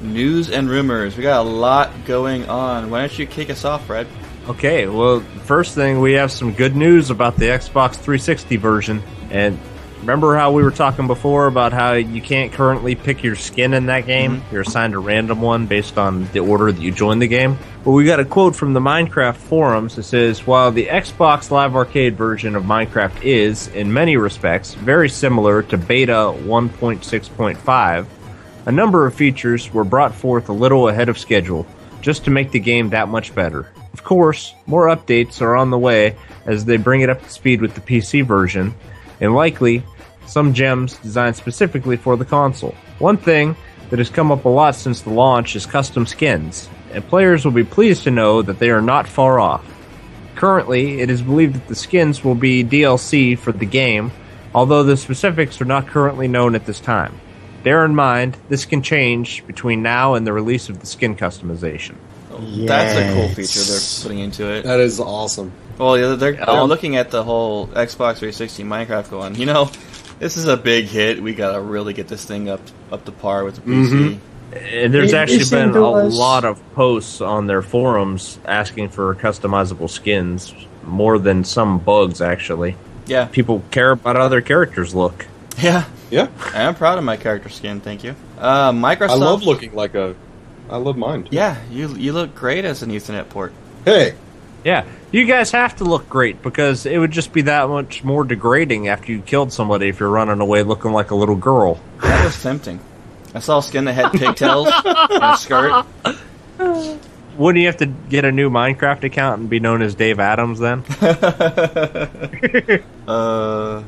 news 0.00 0.50
and 0.50 0.68
rumors. 0.68 1.16
We 1.16 1.22
got 1.22 1.40
a 1.44 1.48
lot 1.48 1.90
going 2.04 2.48
on. 2.48 2.90
Why 2.90 3.00
don't 3.00 3.18
you 3.18 3.26
kick 3.26 3.50
us 3.50 3.64
off, 3.64 3.86
Fred? 3.86 4.06
Okay, 4.48 4.86
well, 4.86 5.20
first 5.44 5.74
thing 5.74 6.00
we 6.00 6.14
have 6.14 6.32
some 6.32 6.52
good 6.52 6.74
news 6.74 7.10
about 7.10 7.36
the 7.36 7.46
Xbox 7.46 7.92
360 7.92 8.56
version. 8.56 9.02
And 9.30 9.58
remember 10.00 10.34
how 10.34 10.50
we 10.50 10.62
were 10.62 10.70
talking 10.70 11.06
before 11.06 11.46
about 11.46 11.72
how 11.72 11.92
you 11.92 12.20
can't 12.22 12.52
currently 12.52 12.94
pick 12.94 13.22
your 13.22 13.36
skin 13.36 13.74
in 13.74 13.86
that 13.86 14.06
game? 14.06 14.38
Mm-hmm. 14.38 14.52
You're 14.52 14.62
assigned 14.62 14.94
a 14.94 14.98
random 14.98 15.40
one 15.40 15.66
based 15.66 15.98
on 15.98 16.24
the 16.32 16.40
order 16.40 16.72
that 16.72 16.80
you 16.80 16.90
join 16.90 17.18
the 17.18 17.28
game. 17.28 17.58
Well, 17.84 17.94
we 17.94 18.04
got 18.04 18.18
a 18.18 18.24
quote 18.24 18.56
from 18.56 18.72
the 18.72 18.80
Minecraft 18.80 19.36
forums 19.36 19.96
that 19.96 20.02
says 20.02 20.46
While 20.46 20.72
the 20.72 20.86
Xbox 20.86 21.50
Live 21.50 21.76
Arcade 21.76 22.16
version 22.16 22.56
of 22.56 22.64
Minecraft 22.64 23.22
is, 23.22 23.68
in 23.68 23.92
many 23.92 24.16
respects, 24.16 24.74
very 24.74 25.08
similar 25.08 25.62
to 25.64 25.78
Beta 25.78 26.12
1.6.5, 26.12 28.06
a 28.66 28.72
number 28.72 29.06
of 29.06 29.14
features 29.14 29.72
were 29.72 29.84
brought 29.84 30.14
forth 30.14 30.48
a 30.48 30.52
little 30.52 30.88
ahead 30.88 31.08
of 31.08 31.18
schedule, 31.18 31.66
just 32.00 32.24
to 32.24 32.30
make 32.30 32.50
the 32.50 32.60
game 32.60 32.90
that 32.90 33.08
much 33.08 33.34
better. 33.34 33.72
Of 33.92 34.04
course, 34.04 34.54
more 34.66 34.86
updates 34.86 35.40
are 35.40 35.56
on 35.56 35.70
the 35.70 35.78
way 35.78 36.16
as 36.46 36.64
they 36.64 36.76
bring 36.76 37.00
it 37.00 37.10
up 37.10 37.22
to 37.22 37.30
speed 37.30 37.60
with 37.60 37.74
the 37.74 37.80
PC 37.80 38.24
version, 38.24 38.74
and 39.20 39.34
likely 39.34 39.82
some 40.26 40.54
gems 40.54 40.96
designed 40.98 41.36
specifically 41.36 41.96
for 41.96 42.16
the 42.16 42.24
console. 42.24 42.74
One 42.98 43.16
thing 43.16 43.56
that 43.90 43.98
has 43.98 44.10
come 44.10 44.30
up 44.30 44.44
a 44.44 44.48
lot 44.48 44.74
since 44.74 45.00
the 45.00 45.10
launch 45.10 45.56
is 45.56 45.66
custom 45.66 46.06
skins, 46.06 46.68
and 46.92 47.06
players 47.06 47.44
will 47.44 47.52
be 47.52 47.64
pleased 47.64 48.04
to 48.04 48.10
know 48.10 48.42
that 48.42 48.58
they 48.58 48.70
are 48.70 48.82
not 48.82 49.08
far 49.08 49.40
off. 49.40 49.64
Currently, 50.36 51.00
it 51.00 51.10
is 51.10 51.22
believed 51.22 51.54
that 51.54 51.68
the 51.68 51.74
skins 51.74 52.24
will 52.24 52.34
be 52.34 52.64
DLC 52.64 53.36
for 53.36 53.52
the 53.52 53.66
game, 53.66 54.12
although 54.54 54.82
the 54.82 54.96
specifics 54.96 55.60
are 55.60 55.66
not 55.66 55.88
currently 55.88 56.28
known 56.28 56.54
at 56.54 56.66
this 56.66 56.80
time. 56.80 57.20
Bear 57.62 57.84
in 57.84 57.94
mind, 57.94 58.36
this 58.48 58.64
can 58.64 58.82
change 58.82 59.46
between 59.46 59.82
now 59.82 60.14
and 60.14 60.26
the 60.26 60.32
release 60.32 60.68
of 60.68 60.80
the 60.80 60.86
skin 60.86 61.14
customization. 61.16 61.94
That's 62.66 62.96
a 62.98 63.12
cool 63.14 63.28
feature 63.34 63.60
they're 63.60 64.02
putting 64.02 64.18
into 64.20 64.50
it. 64.50 64.62
That 64.64 64.80
is 64.80 64.98
awesome. 64.98 65.52
Well, 65.78 65.98
yeah, 65.98 66.14
they're, 66.14 66.32
they're 66.32 66.48
Um, 66.50 66.68
looking 66.68 66.96
at 66.96 67.10
the 67.10 67.22
whole 67.22 67.66
Xbox 67.68 68.16
360 68.18 68.64
Minecraft 68.64 69.10
going, 69.10 69.34
you 69.34 69.46
know, 69.46 69.70
this 70.18 70.36
is 70.38 70.46
a 70.46 70.56
big 70.56 70.86
hit. 70.86 71.22
We 71.22 71.34
gotta 71.34 71.60
really 71.60 71.92
get 71.92 72.08
this 72.08 72.24
thing 72.24 72.48
up 72.48 72.60
up 72.90 73.04
to 73.04 73.12
par 73.12 73.44
with 73.44 73.56
the 73.56 73.60
PC. 73.62 74.18
And 74.82 74.92
there's 74.92 75.12
It- 75.12 75.16
actually 75.16 75.36
it 75.42 75.50
been 75.50 75.76
a 75.76 75.90
us- 75.90 76.14
lot 76.14 76.44
of 76.44 76.58
posts 76.74 77.20
on 77.20 77.46
their 77.46 77.62
forums 77.62 78.38
asking 78.46 78.88
for 78.88 79.14
customizable 79.14 79.88
skins, 79.90 80.52
more 80.86 81.18
than 81.18 81.44
some 81.44 81.78
bugs, 81.78 82.20
actually. 82.22 82.76
Yeah, 83.06 83.26
People 83.26 83.62
care 83.70 83.90
about 83.92 84.16
how 84.16 84.28
their 84.28 84.40
characters 84.40 84.94
look. 84.94 85.26
yeah. 85.60 85.84
Yeah, 86.10 86.28
I'm 86.54 86.74
proud 86.74 86.98
of 86.98 87.04
my 87.04 87.16
character 87.16 87.48
skin. 87.48 87.80
Thank 87.80 88.02
you. 88.04 88.14
Uh, 88.38 88.72
Microsoft. 88.72 89.10
I 89.10 89.14
love 89.14 89.42
looking 89.44 89.74
like 89.74 89.94
a. 89.94 90.14
I 90.68 90.76
love 90.76 90.96
mine. 90.96 91.28
Yeah, 91.30 91.56
you 91.70 91.88
you 91.96 92.12
look 92.12 92.34
great 92.34 92.64
as 92.64 92.82
an 92.82 92.90
Ethernet 92.90 93.28
port. 93.28 93.52
Hey, 93.84 94.14
Yeah, 94.64 94.84
you 95.10 95.24
guys 95.24 95.50
have 95.52 95.76
to 95.76 95.84
look 95.84 96.08
great 96.08 96.42
because 96.42 96.84
it 96.86 96.98
would 96.98 97.10
just 97.12 97.32
be 97.32 97.42
that 97.42 97.68
much 97.68 98.04
more 98.04 98.24
degrading 98.24 98.88
after 98.88 99.10
you 99.12 99.20
killed 99.22 99.52
somebody 99.52 99.88
if 99.88 99.98
you're 100.00 100.10
running 100.10 100.40
away 100.40 100.62
looking 100.62 100.92
like 100.92 101.10
a 101.10 101.14
little 101.14 101.34
girl. 101.36 101.80
That 102.02 102.24
was 102.24 102.40
tempting. 102.42 102.78
I 103.34 103.38
saw 103.38 103.58
a 103.58 103.62
skin 103.62 103.84
that 103.86 103.92
had 103.94 104.12
pigtails 104.12 104.68
and 104.84 105.22
a 105.24 105.36
skirt. 105.36 105.86
Wouldn't 107.38 107.60
you 107.60 107.66
have 107.66 107.78
to 107.78 107.86
get 107.86 108.24
a 108.24 108.32
new 108.32 108.50
Minecraft 108.50 109.04
account 109.04 109.40
and 109.40 109.48
be 109.48 109.60
known 109.60 109.80
as 109.82 109.94
Dave 109.94 110.18
Adams 110.20 110.58
then? 110.58 110.84
Uh, 113.08 113.82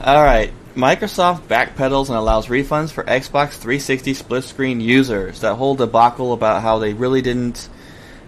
all 0.00 0.22
right. 0.24 0.52
Microsoft 0.76 1.42
backpedals 1.48 2.08
and 2.08 2.16
allows 2.16 2.48
refunds 2.48 2.92
for 2.92 3.02
Xbox 3.04 3.52
360 3.52 4.12
split 4.12 4.44
screen 4.44 4.80
users. 4.80 5.40
That 5.40 5.54
whole 5.54 5.74
debacle 5.74 6.34
about 6.34 6.62
how 6.62 6.78
they 6.78 6.92
really 6.92 7.22
didn't 7.22 7.68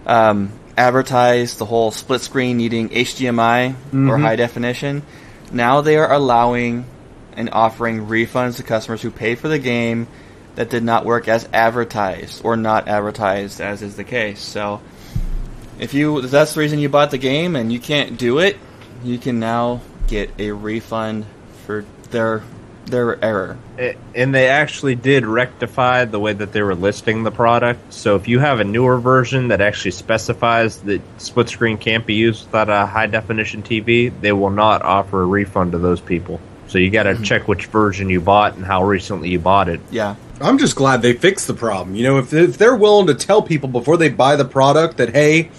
um, 0.07 0.51
advertise 0.75 1.57
the 1.57 1.65
whole 1.65 1.91
split 1.91 2.21
screen 2.21 2.57
needing 2.57 2.89
HDMI 2.89 3.75
or 4.09 4.17
high 4.17 4.35
definition. 4.35 5.03
Now 5.51 5.81
they 5.81 5.97
are 5.97 6.11
allowing 6.11 6.85
and 7.33 7.51
offering 7.51 8.07
refunds 8.07 8.57
to 8.57 8.63
customers 8.63 9.01
who 9.01 9.11
pay 9.11 9.35
for 9.35 9.47
the 9.47 9.59
game 9.59 10.07
that 10.55 10.69
did 10.69 10.83
not 10.83 11.05
work 11.05 11.27
as 11.27 11.47
advertised 11.53 12.43
or 12.43 12.57
not 12.57 12.87
advertised 12.87 13.61
as 13.61 13.81
is 13.83 13.95
the 13.95 14.03
case. 14.03 14.41
So 14.41 14.81
if 15.79 15.93
you 15.93 16.17
if 16.19 16.31
that's 16.31 16.55
the 16.55 16.59
reason 16.61 16.79
you 16.79 16.89
bought 16.89 17.11
the 17.11 17.17
game 17.19 17.55
and 17.55 17.71
you 17.71 17.79
can't 17.79 18.17
do 18.17 18.39
it, 18.39 18.57
you 19.03 19.19
can 19.19 19.39
now 19.39 19.81
get 20.07 20.31
a 20.39 20.51
refund 20.51 21.25
for 21.65 21.85
their 22.11 22.43
their 22.89 23.23
error. 23.23 23.57
And 24.15 24.33
they 24.33 24.47
actually 24.47 24.95
did 24.95 25.25
rectify 25.25 26.05
the 26.05 26.19
way 26.19 26.33
that 26.33 26.51
they 26.51 26.61
were 26.61 26.75
listing 26.75 27.23
the 27.23 27.31
product. 27.31 27.93
So 27.93 28.15
if 28.15 28.27
you 28.27 28.39
have 28.39 28.59
a 28.59 28.63
newer 28.63 28.99
version 28.99 29.49
that 29.49 29.61
actually 29.61 29.91
specifies 29.91 30.79
that 30.81 31.01
split 31.17 31.49
screen 31.49 31.77
can't 31.77 32.05
be 32.05 32.15
used 32.15 32.45
without 32.45 32.69
a 32.69 32.85
high 32.85 33.07
definition 33.07 33.63
TV, 33.63 34.11
they 34.21 34.31
will 34.31 34.49
not 34.49 34.81
offer 34.81 35.21
a 35.21 35.25
refund 35.25 35.73
to 35.73 35.77
those 35.77 36.01
people. 36.01 36.41
So 36.67 36.77
you 36.77 36.89
got 36.89 37.03
to 37.03 37.13
mm-hmm. 37.13 37.23
check 37.23 37.47
which 37.47 37.65
version 37.67 38.09
you 38.09 38.21
bought 38.21 38.55
and 38.55 38.65
how 38.65 38.83
recently 38.83 39.29
you 39.29 39.39
bought 39.39 39.69
it. 39.69 39.79
Yeah. 39.91 40.15
I'm 40.41 40.57
just 40.57 40.75
glad 40.75 41.01
they 41.01 41.13
fixed 41.13 41.47
the 41.47 41.53
problem. 41.53 41.95
You 41.95 42.03
know, 42.03 42.17
if, 42.19 42.33
if 42.33 42.57
they're 42.57 42.75
willing 42.75 43.07
to 43.07 43.15
tell 43.15 43.41
people 43.41 43.69
before 43.69 43.97
they 43.97 44.09
buy 44.09 44.35
the 44.35 44.45
product 44.45 44.97
that, 44.97 45.09
hey, 45.09 45.49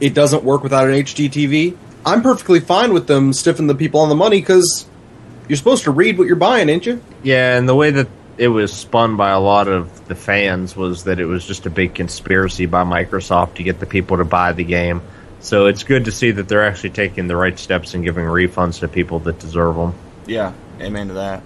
it 0.00 0.14
doesn't 0.14 0.44
work 0.44 0.62
without 0.62 0.88
an 0.88 0.94
HD 0.94 1.30
TV, 1.30 1.76
I'm 2.04 2.22
perfectly 2.22 2.60
fine 2.60 2.92
with 2.92 3.06
them 3.06 3.32
stiffing 3.32 3.66
the 3.66 3.74
people 3.74 4.00
on 4.00 4.08
the 4.08 4.14
money 4.14 4.40
because 4.40 4.88
you're 5.48 5.56
supposed 5.56 5.84
to 5.84 5.90
read 5.90 6.18
what 6.18 6.26
you're 6.26 6.36
buying, 6.36 6.68
ain't 6.68 6.86
you? 6.86 7.02
Yeah, 7.22 7.56
and 7.56 7.68
the 7.68 7.74
way 7.74 7.90
that 7.90 8.08
it 8.36 8.48
was 8.48 8.72
spun 8.72 9.16
by 9.16 9.30
a 9.30 9.40
lot 9.40 9.66
of 9.66 10.06
the 10.06 10.14
fans 10.14 10.76
was 10.76 11.04
that 11.04 11.18
it 11.18 11.26
was 11.26 11.44
just 11.44 11.66
a 11.66 11.70
big 11.70 11.94
conspiracy 11.94 12.66
by 12.66 12.84
Microsoft 12.84 13.54
to 13.54 13.62
get 13.62 13.80
the 13.80 13.86
people 13.86 14.18
to 14.18 14.24
buy 14.24 14.52
the 14.52 14.64
game. 14.64 15.02
So 15.40 15.66
it's 15.66 15.82
good 15.82 16.04
to 16.06 16.12
see 16.12 16.30
that 16.32 16.48
they're 16.48 16.64
actually 16.64 16.90
taking 16.90 17.26
the 17.26 17.36
right 17.36 17.58
steps 17.58 17.94
and 17.94 18.04
giving 18.04 18.24
refunds 18.24 18.80
to 18.80 18.88
people 18.88 19.20
that 19.20 19.38
deserve 19.38 19.76
them. 19.76 19.94
Yeah. 20.26 20.52
Amen 20.80 21.08
to 21.08 21.14
that. 21.14 21.42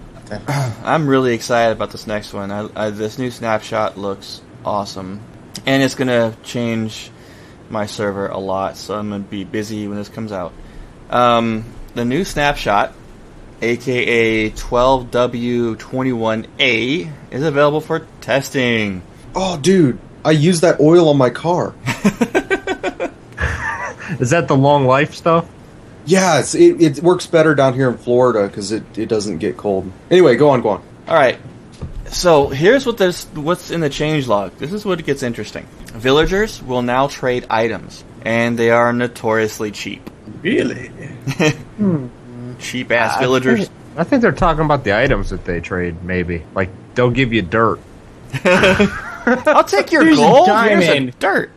I'm 0.83 1.07
really 1.07 1.33
excited 1.33 1.71
about 1.73 1.91
this 1.91 2.07
next 2.07 2.33
one. 2.33 2.51
I, 2.51 2.69
I, 2.75 2.89
this 2.91 3.17
new 3.17 3.31
snapshot 3.31 3.97
looks 3.97 4.41
awesome, 4.63 5.21
and 5.65 5.83
it's 5.83 5.95
gonna 5.95 6.35
change 6.43 7.11
my 7.69 7.85
server 7.87 8.27
a 8.27 8.37
lot. 8.37 8.77
So 8.77 8.97
I'm 8.97 9.09
gonna 9.09 9.23
be 9.23 9.43
busy 9.43 9.87
when 9.87 9.97
this 9.97 10.09
comes 10.09 10.31
out. 10.31 10.53
Um, 11.09 11.65
the 11.95 12.05
new 12.05 12.23
snapshot, 12.23 12.93
aka 13.63 14.49
12W21A, 14.51 17.11
is 17.31 17.43
available 17.43 17.81
for 17.81 18.05
testing. 18.21 19.01
oh, 19.35 19.57
dude, 19.57 19.99
I 20.25 20.31
use 20.31 20.61
that 20.61 20.79
oil 20.79 21.09
on 21.09 21.17
my 21.17 21.29
car. 21.29 21.75
Is 24.19 24.29
that 24.29 24.47
the 24.47 24.55
long 24.55 24.85
life 24.85 25.15
stuff? 25.15 25.49
Yeah, 26.05 26.39
it's, 26.39 26.53
it, 26.53 26.81
it 26.81 27.01
works 27.01 27.25
better 27.25 27.55
down 27.55 27.73
here 27.73 27.89
in 27.89 27.97
Florida 27.97 28.47
because 28.47 28.71
it, 28.71 28.83
it 28.97 29.07
doesn't 29.07 29.39
get 29.39 29.57
cold. 29.57 29.91
Anyway, 30.11 30.35
go 30.35 30.49
on, 30.49 30.61
go 30.61 30.69
on. 30.69 30.83
All 31.07 31.15
right. 31.15 31.39
So 32.07 32.49
here's 32.49 32.85
what 32.85 32.97
this 32.97 33.25
what's 33.33 33.71
in 33.71 33.79
the 33.79 33.89
change 33.89 34.27
log. 34.27 34.55
This 34.57 34.71
is 34.71 34.85
what 34.85 35.03
gets 35.03 35.23
interesting. 35.23 35.65
Villagers 35.93 36.61
will 36.61 36.81
now 36.81 37.07
trade 37.07 37.47
items, 37.49 38.03
and 38.23 38.59
they 38.59 38.69
are 38.69 38.93
notoriously 38.93 39.71
cheap. 39.71 40.09
Really? 40.41 40.91
Hmm. 41.73 42.07
Cheap 42.63 42.91
ass 42.91 43.17
I 43.17 43.21
villagers. 43.21 43.59
think- 43.67 43.71
I 43.95 44.03
think 44.03 44.21
they're 44.23 44.31
talking 44.31 44.65
about 44.65 44.83
the 44.83 44.97
items 44.97 45.29
that 45.29 45.45
they 45.45 45.59
trade, 45.59 46.03
maybe. 46.03 46.41
Like, 46.55 46.69
they'll 46.95 47.11
give 47.11 47.31
you 47.31 47.43
dirt. 47.43 47.79
I'll 48.45 49.63
take 49.63 49.91
your 49.91 50.03
Here's 50.03 50.17
a 50.17 50.21
gold. 50.21 50.47
Here's 50.47 50.83
a 50.83 50.87
diamond. 50.87 51.19
dirt. 51.19 51.51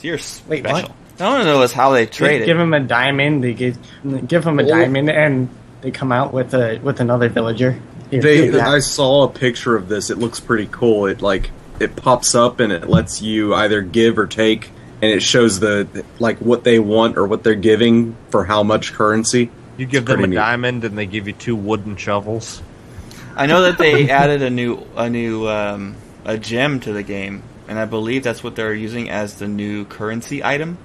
You're 0.00 0.16
Wait, 0.48 0.60
special. 0.64 0.88
what? 0.88 0.92
I 1.20 1.28
want 1.28 1.42
to 1.42 1.44
know 1.46 1.62
is 1.62 1.72
how 1.72 1.90
they 1.92 2.06
trade 2.06 2.32
Give, 2.38 2.42
it. 2.42 2.46
give 2.46 2.58
him 2.60 2.74
a 2.74 2.80
diamond. 2.80 3.42
They 3.42 3.54
give 3.54 3.78
give 4.26 4.44
him 4.44 4.58
a 4.58 4.62
Oh. 4.64 4.66
diamond, 4.68 5.10
and 5.10 5.48
they 5.80 5.90
come 5.90 6.12
out 6.12 6.32
with 6.32 6.54
a 6.54 6.78
with 6.82 7.00
another 7.00 7.28
villager. 7.28 7.78
Here, 8.10 8.20
They. 8.20 8.60
I 8.60 8.80
saw 8.80 9.24
a 9.24 9.28
picture 9.28 9.74
of 9.76 9.88
this. 9.88 10.10
It 10.10 10.18
looks 10.18 10.40
pretty 10.40 10.68
cool. 10.70 11.06
It 11.06 11.22
like 11.22 11.50
it 11.80 11.96
pops 11.96 12.34
up 12.34 12.60
and 12.60 12.72
it 12.72 12.88
lets 12.88 13.22
you 13.22 13.54
either 13.54 13.80
give 13.80 14.18
or 14.18 14.26
take, 14.26 14.70
and 15.02 15.10
it 15.10 15.22
shows 15.22 15.58
the 15.60 15.86
like 16.18 16.38
what 16.38 16.64
they 16.64 16.78
want 16.78 17.16
or 17.16 17.26
what 17.26 17.42
they're 17.44 17.54
giving 17.54 18.14
for 18.30 18.44
how 18.44 18.62
much 18.62 18.92
currency. 18.92 19.50
You 19.76 19.86
give 19.86 20.06
them 20.06 20.22
a 20.24 20.26
neat. 20.26 20.36
diamond 20.36 20.84
and 20.84 20.96
they 20.96 21.06
give 21.06 21.26
you 21.26 21.32
two 21.32 21.56
wooden 21.56 21.96
shovels. 21.96 22.62
I 23.36 23.46
know 23.46 23.62
that 23.62 23.78
they 23.78 24.08
added 24.22 24.42
a 24.42 24.50
new 24.50 24.86
a 24.96 25.10
new 25.10 25.48
um, 25.48 25.96
a 26.24 26.38
gem 26.38 26.80
to 26.80 26.92
the 26.92 27.02
game, 27.02 27.42
and 27.68 27.78
I 27.78 27.84
believe 27.84 28.22
that's 28.22 28.44
what 28.44 28.54
they're 28.56 28.74
using 28.74 29.10
as 29.10 29.34
the 29.38 29.48
new 29.48 29.84
currency 29.84 30.44
item. 30.44 30.78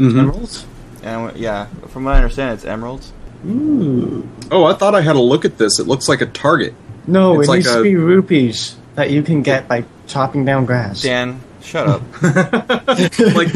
emeralds. 0.00 0.66
And 1.02 1.36
yeah, 1.36 1.66
from 1.88 2.04
what 2.04 2.14
I 2.14 2.16
understand, 2.18 2.54
it's 2.54 2.64
emeralds. 2.64 3.12
Ooh. 3.46 4.28
Oh, 4.50 4.64
I 4.64 4.74
thought 4.74 4.94
I 4.94 5.00
had 5.00 5.16
a 5.16 5.20
look 5.20 5.44
at 5.44 5.58
this. 5.58 5.78
It 5.80 5.86
looks 5.86 6.08
like 6.08 6.20
a 6.20 6.26
target. 6.26 6.74
No, 7.06 7.40
It's 7.40 7.48
it 7.48 7.50
like 7.50 7.58
needs 7.58 7.68
a- 7.68 7.76
to 7.78 7.82
be 7.82 7.96
rupees 7.96 8.76
that 8.94 9.10
you 9.10 9.22
can 9.22 9.42
get 9.42 9.66
by 9.68 9.84
chopping 10.06 10.44
down 10.44 10.64
grass. 10.66 11.02
Dan, 11.02 11.40
shut 11.60 11.86
up. 11.88 12.02
like 12.22 13.52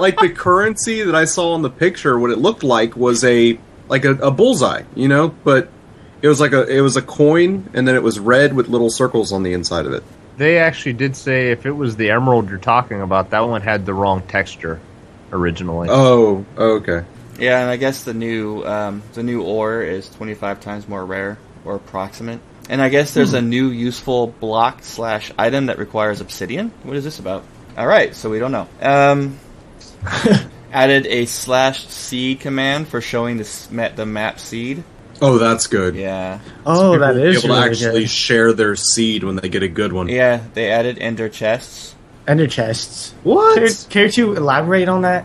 like 0.00 0.18
the 0.18 0.32
currency 0.34 1.02
that 1.02 1.14
I 1.14 1.24
saw 1.24 1.54
in 1.56 1.62
the 1.62 1.70
picture, 1.70 2.18
what 2.18 2.30
it 2.30 2.38
looked 2.38 2.62
like 2.62 2.96
was 2.96 3.24
a 3.24 3.58
like 3.90 4.04
a, 4.04 4.12
a 4.12 4.30
bullseye, 4.30 4.84
you 4.94 5.08
know, 5.08 5.28
but 5.28 5.68
it 6.22 6.28
was 6.28 6.40
like 6.40 6.52
a 6.52 6.66
it 6.66 6.80
was 6.80 6.96
a 6.96 7.02
coin 7.02 7.68
and 7.74 7.86
then 7.86 7.94
it 7.94 8.02
was 8.02 8.18
red 8.18 8.54
with 8.54 8.68
little 8.68 8.88
circles 8.88 9.32
on 9.32 9.42
the 9.42 9.52
inside 9.52 9.84
of 9.84 9.92
it. 9.92 10.02
They 10.38 10.58
actually 10.58 10.94
did 10.94 11.16
say 11.16 11.50
if 11.50 11.66
it 11.66 11.72
was 11.72 11.96
the 11.96 12.10
emerald 12.10 12.48
you're 12.48 12.58
talking 12.58 13.02
about, 13.02 13.30
that 13.30 13.40
one 13.40 13.60
had 13.60 13.84
the 13.84 13.92
wrong 13.92 14.22
texture 14.22 14.80
originally. 15.32 15.88
Oh, 15.90 16.46
okay. 16.56 17.04
Yeah, 17.38 17.60
and 17.60 17.70
I 17.70 17.76
guess 17.76 18.04
the 18.04 18.14
new 18.14 18.64
um, 18.64 19.02
the 19.14 19.22
new 19.22 19.42
ore 19.42 19.82
is 19.82 20.08
25 20.10 20.60
times 20.60 20.88
more 20.88 21.04
rare 21.04 21.36
or 21.64 21.74
approximate. 21.74 22.40
And 22.68 22.80
I 22.80 22.88
guess 22.88 23.14
there's 23.14 23.32
a 23.32 23.42
new 23.42 23.68
useful 23.68 24.28
block 24.28 24.84
slash 24.84 25.32
item 25.36 25.66
that 25.66 25.78
requires 25.78 26.20
obsidian. 26.20 26.70
What 26.84 26.96
is 26.96 27.02
this 27.02 27.18
about? 27.18 27.42
All 27.76 27.86
right, 27.86 28.14
so 28.14 28.30
we 28.30 28.38
don't 28.38 28.52
know. 28.52 28.68
Um, 28.80 29.38
added 30.72 31.06
a 31.06 31.26
slash 31.26 31.86
seed 31.88 32.40
command 32.40 32.88
for 32.88 33.00
showing 33.00 33.36
the 33.36 33.44
s- 33.44 33.68
the 33.96 34.06
map 34.06 34.38
seed. 34.40 34.82
Oh, 35.22 35.36
that's 35.38 35.66
good. 35.66 35.96
Yeah, 35.96 36.38
Oh, 36.64 36.92
People 36.92 36.98
that 37.00 37.14
will 37.14 37.22
be 37.22 37.28
is 37.36 37.44
able 37.44 37.54
really 37.56 37.66
to 37.66 37.70
actually 37.70 38.00
good. 38.02 38.10
share 38.10 38.52
their 38.52 38.74
seed 38.76 39.22
when 39.24 39.36
they 39.36 39.48
get 39.50 39.62
a 39.62 39.68
good 39.68 39.92
one. 39.92 40.08
yeah. 40.08 40.40
They 40.54 40.70
added 40.70 40.98
ender 40.98 41.28
chests. 41.28 41.94
Ender 42.26 42.46
chests. 42.46 43.12
What? 43.22 43.58
Care, 43.58 43.68
care 43.90 44.08
to 44.10 44.34
elaborate 44.36 44.88
on 44.88 45.02
that? 45.02 45.24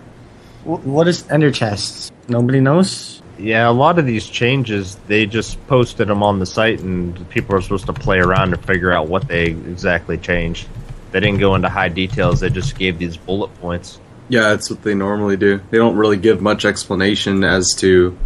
What 0.63 1.07
is 1.07 1.23
ender 1.29 1.51
chests? 1.51 2.11
Nobody 2.27 2.59
knows. 2.59 3.21
Yeah, 3.37 3.69
a 3.69 3.71
lot 3.71 3.99
of 3.99 4.05
these 4.05 4.27
changes, 4.27 4.95
they 5.07 5.25
just 5.27 5.65
posted 5.67 6.07
them 6.07 6.23
on 6.23 6.39
the 6.39 6.45
site, 6.45 6.79
and 6.79 7.29
people 7.29 7.55
are 7.55 7.61
supposed 7.61 7.85
to 7.85 7.93
play 7.93 8.17
around 8.19 8.51
to 8.51 8.57
figure 8.57 8.91
out 8.91 9.07
what 9.07 9.27
they 9.27 9.45
exactly 9.47 10.17
changed. 10.17 10.67
They 11.11 11.19
didn't 11.19 11.39
go 11.39 11.53
into 11.55 11.69
high 11.69 11.89
details, 11.89 12.39
they 12.39 12.49
just 12.49 12.77
gave 12.79 12.97
these 12.97 13.15
bullet 13.17 13.53
points. 13.61 13.99
Yeah, 14.29 14.41
that's 14.49 14.69
what 14.69 14.81
they 14.81 14.95
normally 14.95 15.37
do. 15.37 15.61
They 15.69 15.77
don't 15.77 15.95
really 15.95 16.17
give 16.17 16.41
much 16.41 16.65
explanation 16.65 17.43
as 17.43 17.73
to, 17.77 18.17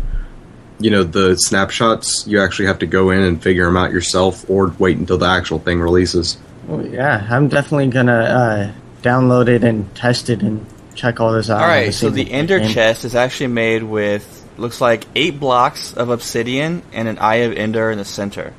you 0.79 0.91
know, 0.91 1.03
the 1.03 1.35
snapshots. 1.35 2.25
You 2.25 2.41
actually 2.41 2.67
have 2.67 2.79
to 2.79 2.85
go 2.85 3.09
in 3.11 3.21
and 3.21 3.41
figure 3.41 3.65
them 3.65 3.75
out 3.77 3.91
yourself, 3.91 4.49
or 4.49 4.73
wait 4.79 4.97
until 4.97 5.17
the 5.17 5.27
actual 5.27 5.59
thing 5.59 5.79
releases. 5.81 6.37
Well, 6.67 6.85
yeah, 6.85 7.27
I'm 7.29 7.47
definitely 7.49 7.87
gonna 7.87 8.13
uh, 8.13 8.71
download 9.01 9.47
it 9.47 9.63
and 9.63 9.93
test 9.95 10.29
it 10.29 10.41
and 10.41 10.65
check 10.95 11.19
all 11.19 11.33
this 11.33 11.49
out. 11.49 11.61
All 11.61 11.67
right, 11.67 11.93
so 11.93 12.09
the 12.09 12.31
ender 12.31 12.59
game- 12.59 12.69
chest 12.71 13.05
is 13.05 13.15
actually 13.15 13.47
made 13.47 13.83
with 13.83 14.37
looks 14.57 14.81
like 14.81 15.05
eight 15.15 15.39
blocks 15.39 15.93
of 15.93 16.09
obsidian 16.09 16.81
and 16.91 17.07
an 17.07 17.17
eye 17.17 17.37
of 17.37 17.53
ender 17.53 17.91
in 17.91 17.97
the 17.97 18.05
center. 18.05 18.53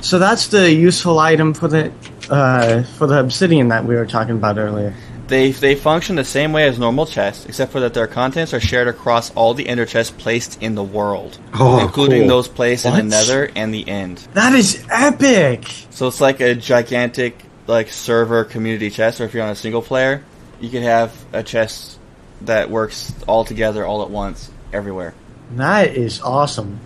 So 0.00 0.18
that's 0.18 0.48
the 0.48 0.72
useful 0.72 1.18
item 1.18 1.54
for 1.54 1.68
the 1.68 1.92
uh, 2.30 2.82
for 2.82 3.06
the 3.06 3.20
obsidian 3.20 3.68
that 3.68 3.84
we 3.84 3.94
were 3.96 4.06
talking 4.06 4.36
about 4.36 4.58
earlier. 4.58 4.94
They 5.28 5.50
they 5.50 5.74
function 5.74 6.14
the 6.16 6.24
same 6.24 6.52
way 6.52 6.68
as 6.68 6.78
normal 6.78 7.04
chests, 7.06 7.46
except 7.46 7.72
for 7.72 7.80
that 7.80 7.94
their 7.94 8.06
contents 8.06 8.54
are 8.54 8.60
shared 8.60 8.86
across 8.86 9.32
all 9.34 9.54
the 9.54 9.68
ender 9.68 9.84
chests 9.84 10.14
placed 10.16 10.62
in 10.62 10.74
the 10.76 10.84
world, 10.84 11.38
Oh, 11.54 11.80
including 11.80 12.22
cool. 12.22 12.28
those 12.28 12.48
placed 12.48 12.86
in 12.86 12.94
the 12.94 13.02
Nether 13.02 13.50
and 13.56 13.74
the 13.74 13.88
End. 13.88 14.18
That 14.34 14.54
is 14.54 14.86
epic. 14.90 15.64
So 15.90 16.06
it's 16.06 16.20
like 16.20 16.40
a 16.40 16.54
gigantic 16.54 17.42
like 17.66 17.88
server 17.90 18.44
community 18.44 18.88
chest, 18.90 19.20
or 19.20 19.24
if 19.24 19.34
you're 19.34 19.42
on 19.42 19.50
a 19.50 19.56
single 19.56 19.82
player, 19.82 20.22
you 20.60 20.70
could 20.70 20.82
have 20.84 21.12
a 21.32 21.42
chest 21.42 21.98
that 22.42 22.70
works 22.70 23.12
all 23.26 23.44
together 23.44 23.84
all 23.84 24.02
at 24.02 24.10
once 24.10 24.50
everywhere. 24.72 25.12
That 25.56 25.96
is 25.96 26.20
awesome. 26.20 26.78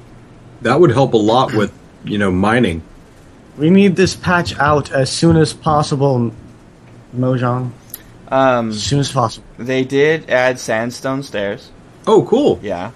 That 0.63 0.81
would 0.81 0.93
help 0.93 1.13
a 1.13 1.19
lot 1.19 1.53
with, 1.53 1.73
you 2.05 2.17
know, 2.17 2.31
mining. 2.31 2.83
We 3.59 3.69
need 3.69 3.97
this 3.97 4.15
patch 4.17 4.57
out 4.59 4.91
as 4.93 5.11
soon 5.11 5.37
as 5.37 5.53
possible, 5.53 6.33
Mojang. 7.15 7.73
Um, 8.31 8.71
As 8.71 8.83
soon 8.83 9.01
as 9.01 9.11
possible. 9.11 9.47
they 9.59 9.85
did 9.85 10.31
add 10.31 10.59
sandstone 10.61 11.23
stairs. 11.23 11.71
Oh, 12.07 12.25
cool. 12.25 12.61
Yeah. 12.63 12.93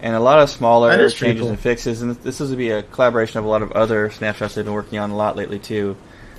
And 0.00 0.14
a 0.14 0.20
lot 0.20 0.38
of 0.38 0.48
smaller 0.50 0.90
That 0.90 1.00
is 1.00 1.14
pretty 1.14 1.32
changes 1.32 1.42
cool. 1.42 1.50
and 1.50 1.58
fixes, 1.58 2.02
and 2.02 2.14
this 2.16 2.40
is 2.40 2.50
to 2.50 2.56
be 2.56 2.70
a 2.70 2.84
collaboration 2.84 3.38
of 3.40 3.44
a 3.44 3.48
lot 3.48 3.62
of 3.62 3.72
other 3.72 4.10
snapshots 4.10 4.54
they've 4.54 4.64
been 4.64 4.74
working 4.74 4.98
on 5.00 5.10
a 5.10 5.16
lot 5.16 5.34
lately 5.36 5.58
too. 5.58 5.96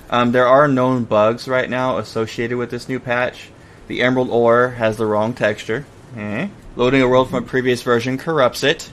Um, 0.08 0.32
there 0.32 0.46
are 0.46 0.66
known 0.66 1.04
bugs 1.04 1.46
right 1.46 1.68
now 1.68 1.98
associated 1.98 2.56
with 2.56 2.70
this 2.70 2.88
new 2.88 2.98
patch. 2.98 3.50
The 3.88 4.00
emerald 4.02 4.30
ore 4.30 4.70
has 4.70 4.96
the 4.96 5.04
wrong 5.06 5.34
texture. 5.34 5.84
Eh. 6.16 6.48
Loading 6.76 7.02
a 7.02 7.08
world 7.08 7.28
from 7.28 7.44
a 7.44 7.46
previous 7.46 7.82
version 7.82 8.16
corrupts 8.16 8.64
it, 8.64 8.90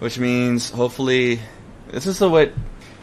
which 0.00 0.18
means 0.18 0.70
hopefully 0.70 1.40
this 1.90 2.06
is 2.06 2.18
the 2.18 2.28
what 2.28 2.52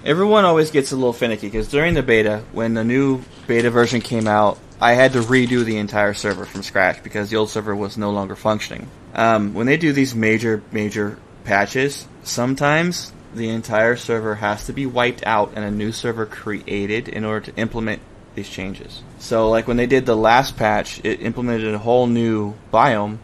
everyone 0.06 0.46
always 0.46 0.70
gets 0.70 0.92
a 0.92 0.96
little 0.96 1.12
finicky 1.14 1.48
because 1.48 1.68
during 1.68 1.96
the 1.96 2.04
beta, 2.04 2.44
when 2.52 2.76
the 2.76 2.84
new 2.84 3.22
beta 3.48 3.72
version 3.72 4.00
came 4.02 4.28
out, 4.28 4.60
I 4.80 4.94
had 4.94 5.14
to 5.14 5.22
redo 5.22 5.64
the 5.64 5.78
entire 5.78 6.14
server 6.14 6.46
from 6.46 6.64
scratch 6.64 7.02
because 7.02 7.30
the 7.30 7.38
old 7.38 7.50
server 7.50 7.76
was 7.76 7.98
no 7.98 8.12
longer 8.12 8.36
functioning. 8.36 8.88
Um, 9.14 9.54
when 9.54 9.68
they 9.68 9.78
do 9.78 9.94
these 9.94 10.14
major, 10.14 10.62
major 10.72 11.18
patches, 11.46 12.08
sometimes 12.24 13.14
the 13.34 13.50
entire 13.50 13.96
server 13.96 14.36
has 14.36 14.66
to 14.66 14.74
be 14.74 14.86
wiped 14.86 15.26
out 15.26 15.54
and 15.56 15.64
a 15.64 15.72
new 15.72 15.92
server 15.92 16.26
created 16.26 17.08
in 17.08 17.24
order 17.24 17.52
to 17.52 17.56
implement 17.56 18.02
these 18.36 18.50
changes. 18.50 19.02
So, 19.20 19.50
like 19.50 19.68
when 19.68 19.78
they 19.78 19.86
did 19.86 20.06
the 20.06 20.16
last 20.16 20.58
patch, 20.58 21.00
it 21.04 21.22
implemented 21.22 21.74
a 21.74 21.80
whole 21.80 22.08
new 22.08 22.56
biome. 22.74 23.18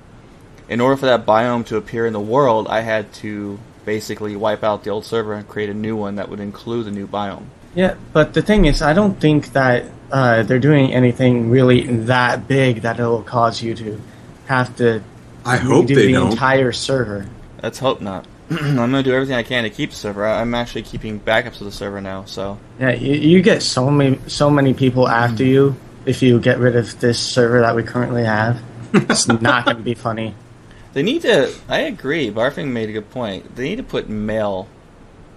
In 0.69 0.79
order 0.79 0.95
for 0.95 1.07
that 1.07 1.25
biome 1.25 1.65
to 1.67 1.75
appear 1.75 2.05
in 2.05 2.13
the 2.13 2.19
world, 2.19 2.67
I 2.69 2.79
had 2.79 3.11
to 3.15 3.59
basically 3.83 4.37
wipe 4.37 4.63
out 4.63 4.83
the 4.85 4.89
old 4.89 5.03
server 5.03 5.33
and 5.33 5.47
create 5.47 5.69
a 5.69 5.73
new 5.73 5.97
one 5.97 6.15
that 6.15 6.29
would 6.29 6.39
include 6.39 6.85
the 6.85 6.91
new 6.91 7.07
biome. 7.07 7.47
Yeah, 7.75 7.95
but 8.13 8.33
the 8.33 8.41
thing 8.41 8.65
is, 8.65 8.81
I 8.81 8.93
don't 8.93 9.19
think 9.19 9.53
that 9.53 9.85
uh, 10.11 10.43
they're 10.43 10.59
doing 10.59 10.93
anything 10.93 11.49
really 11.49 11.83
that 12.05 12.47
big 12.47 12.81
that 12.81 12.99
it'll 12.99 13.23
cause 13.23 13.61
you 13.61 13.73
to 13.75 14.01
have 14.47 14.75
to 14.77 15.01
I 15.45 15.57
hope 15.57 15.85
redo 15.85 15.95
they 15.95 16.07
the 16.07 16.13
don't. 16.13 16.31
entire 16.31 16.71
server. 16.73 17.27
Let's 17.63 17.79
hope 17.79 18.01
not. 18.01 18.25
I'm 18.49 18.75
gonna 18.75 19.03
do 19.03 19.13
everything 19.13 19.35
I 19.35 19.43
can 19.43 19.63
to 19.63 19.69
keep 19.69 19.91
the 19.91 19.95
server. 19.95 20.25
I- 20.25 20.41
I'm 20.41 20.53
actually 20.53 20.83
keeping 20.83 21.19
backups 21.19 21.59
of 21.61 21.65
the 21.65 21.71
server 21.71 22.01
now, 22.01 22.25
so 22.25 22.57
Yeah, 22.79 22.91
you, 22.91 23.13
you 23.13 23.41
get 23.41 23.63
so 23.63 23.89
many 23.89 24.19
so 24.27 24.49
many 24.49 24.73
people 24.73 25.07
after 25.07 25.45
you 25.45 25.75
if 26.05 26.21
you 26.21 26.39
get 26.39 26.59
rid 26.59 26.75
of 26.75 26.99
this 26.99 27.19
server 27.19 27.61
that 27.61 27.75
we 27.75 27.83
currently 27.83 28.25
have. 28.25 28.61
It's 28.93 29.27
not 29.29 29.63
going 29.65 29.77
to 29.77 29.83
be 29.83 29.93
funny. 29.93 30.35
they 30.93 31.03
need 31.03 31.21
to. 31.21 31.53
I 31.69 31.81
agree. 31.81 32.29
Barfing 32.29 32.67
made 32.73 32.89
a 32.89 32.91
good 32.91 33.09
point. 33.11 33.55
They 33.55 33.63
need 33.69 33.77
to 33.77 33.83
put 33.83 34.09
mail 34.09 34.67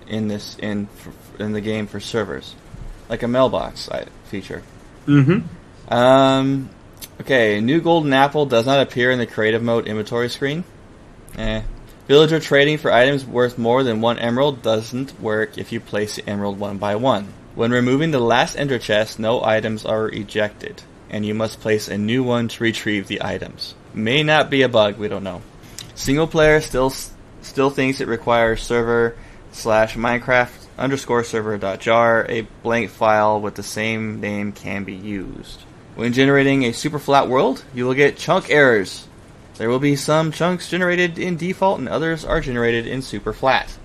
in 0.08 0.26
this 0.26 0.56
in 0.58 0.86
for, 0.86 1.12
in 1.40 1.52
the 1.52 1.60
game 1.60 1.86
for 1.86 2.00
servers, 2.00 2.54
like 3.08 3.22
a 3.22 3.28
mailbox 3.28 3.88
feature. 4.26 4.62
Mm-hmm. 5.06 5.92
Um, 5.92 6.70
okay, 7.20 7.60
new 7.60 7.80
golden 7.80 8.12
apple 8.12 8.46
does 8.46 8.66
not 8.66 8.80
appear 8.80 9.10
in 9.10 9.18
the 9.18 9.26
creative 9.26 9.62
mode 9.62 9.86
inventory 9.86 10.28
screen. 10.28 10.64
Eh. 11.36 11.62
Villager 12.06 12.38
trading 12.38 12.76
for 12.76 12.92
items 12.92 13.24
worth 13.24 13.56
more 13.56 13.82
than 13.82 14.02
one 14.02 14.18
emerald 14.18 14.60
doesn't 14.62 15.18
work 15.20 15.56
if 15.56 15.72
you 15.72 15.80
place 15.80 16.16
the 16.16 16.28
emerald 16.28 16.58
one 16.58 16.76
by 16.76 16.96
one. 16.96 17.32
When 17.54 17.70
removing 17.70 18.10
the 18.10 18.20
last 18.20 18.56
ender 18.56 18.78
chest, 18.78 19.18
no 19.18 19.42
items 19.42 19.86
are 19.86 20.08
ejected, 20.08 20.82
and 21.08 21.24
you 21.24 21.34
must 21.34 21.60
place 21.60 21.88
a 21.88 21.96
new 21.96 22.22
one 22.22 22.48
to 22.48 22.62
retrieve 22.62 23.06
the 23.06 23.22
items. 23.22 23.74
May 23.94 24.22
not 24.22 24.50
be 24.50 24.62
a 24.62 24.68
bug, 24.68 24.98
we 24.98 25.08
don't 25.08 25.24
know. 25.24 25.40
Single 25.94 26.26
player 26.26 26.60
still 26.60 26.90
still 27.40 27.70
thinks 27.70 28.00
it 28.00 28.08
requires 28.08 28.62
server 28.62 29.16
slash 29.52 29.94
Minecraft 29.94 30.63
underscore 30.78 31.24
server 31.24 31.56
dot 31.58 31.80
jar. 31.80 32.26
A 32.28 32.42
blank 32.62 32.90
file 32.90 33.40
with 33.40 33.54
the 33.54 33.62
same 33.62 34.20
name 34.20 34.52
can 34.52 34.84
be 34.84 34.94
used. 34.94 35.62
When 35.94 36.12
generating 36.12 36.64
a 36.64 36.72
super 36.72 36.98
flat 36.98 37.28
world, 37.28 37.64
you 37.72 37.86
will 37.86 37.94
get 37.94 38.16
chunk 38.16 38.50
errors. 38.50 39.06
There 39.56 39.68
will 39.68 39.78
be 39.78 39.94
some 39.94 40.32
chunks 40.32 40.68
generated 40.68 41.18
in 41.18 41.36
default 41.36 41.78
and 41.78 41.88
others 41.88 42.24
are 42.24 42.40
generated 42.40 42.88
in 42.88 43.02
super 43.02 43.32
flat. 43.32 43.76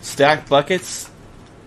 Stack 0.00 0.48
buckets 0.48 1.10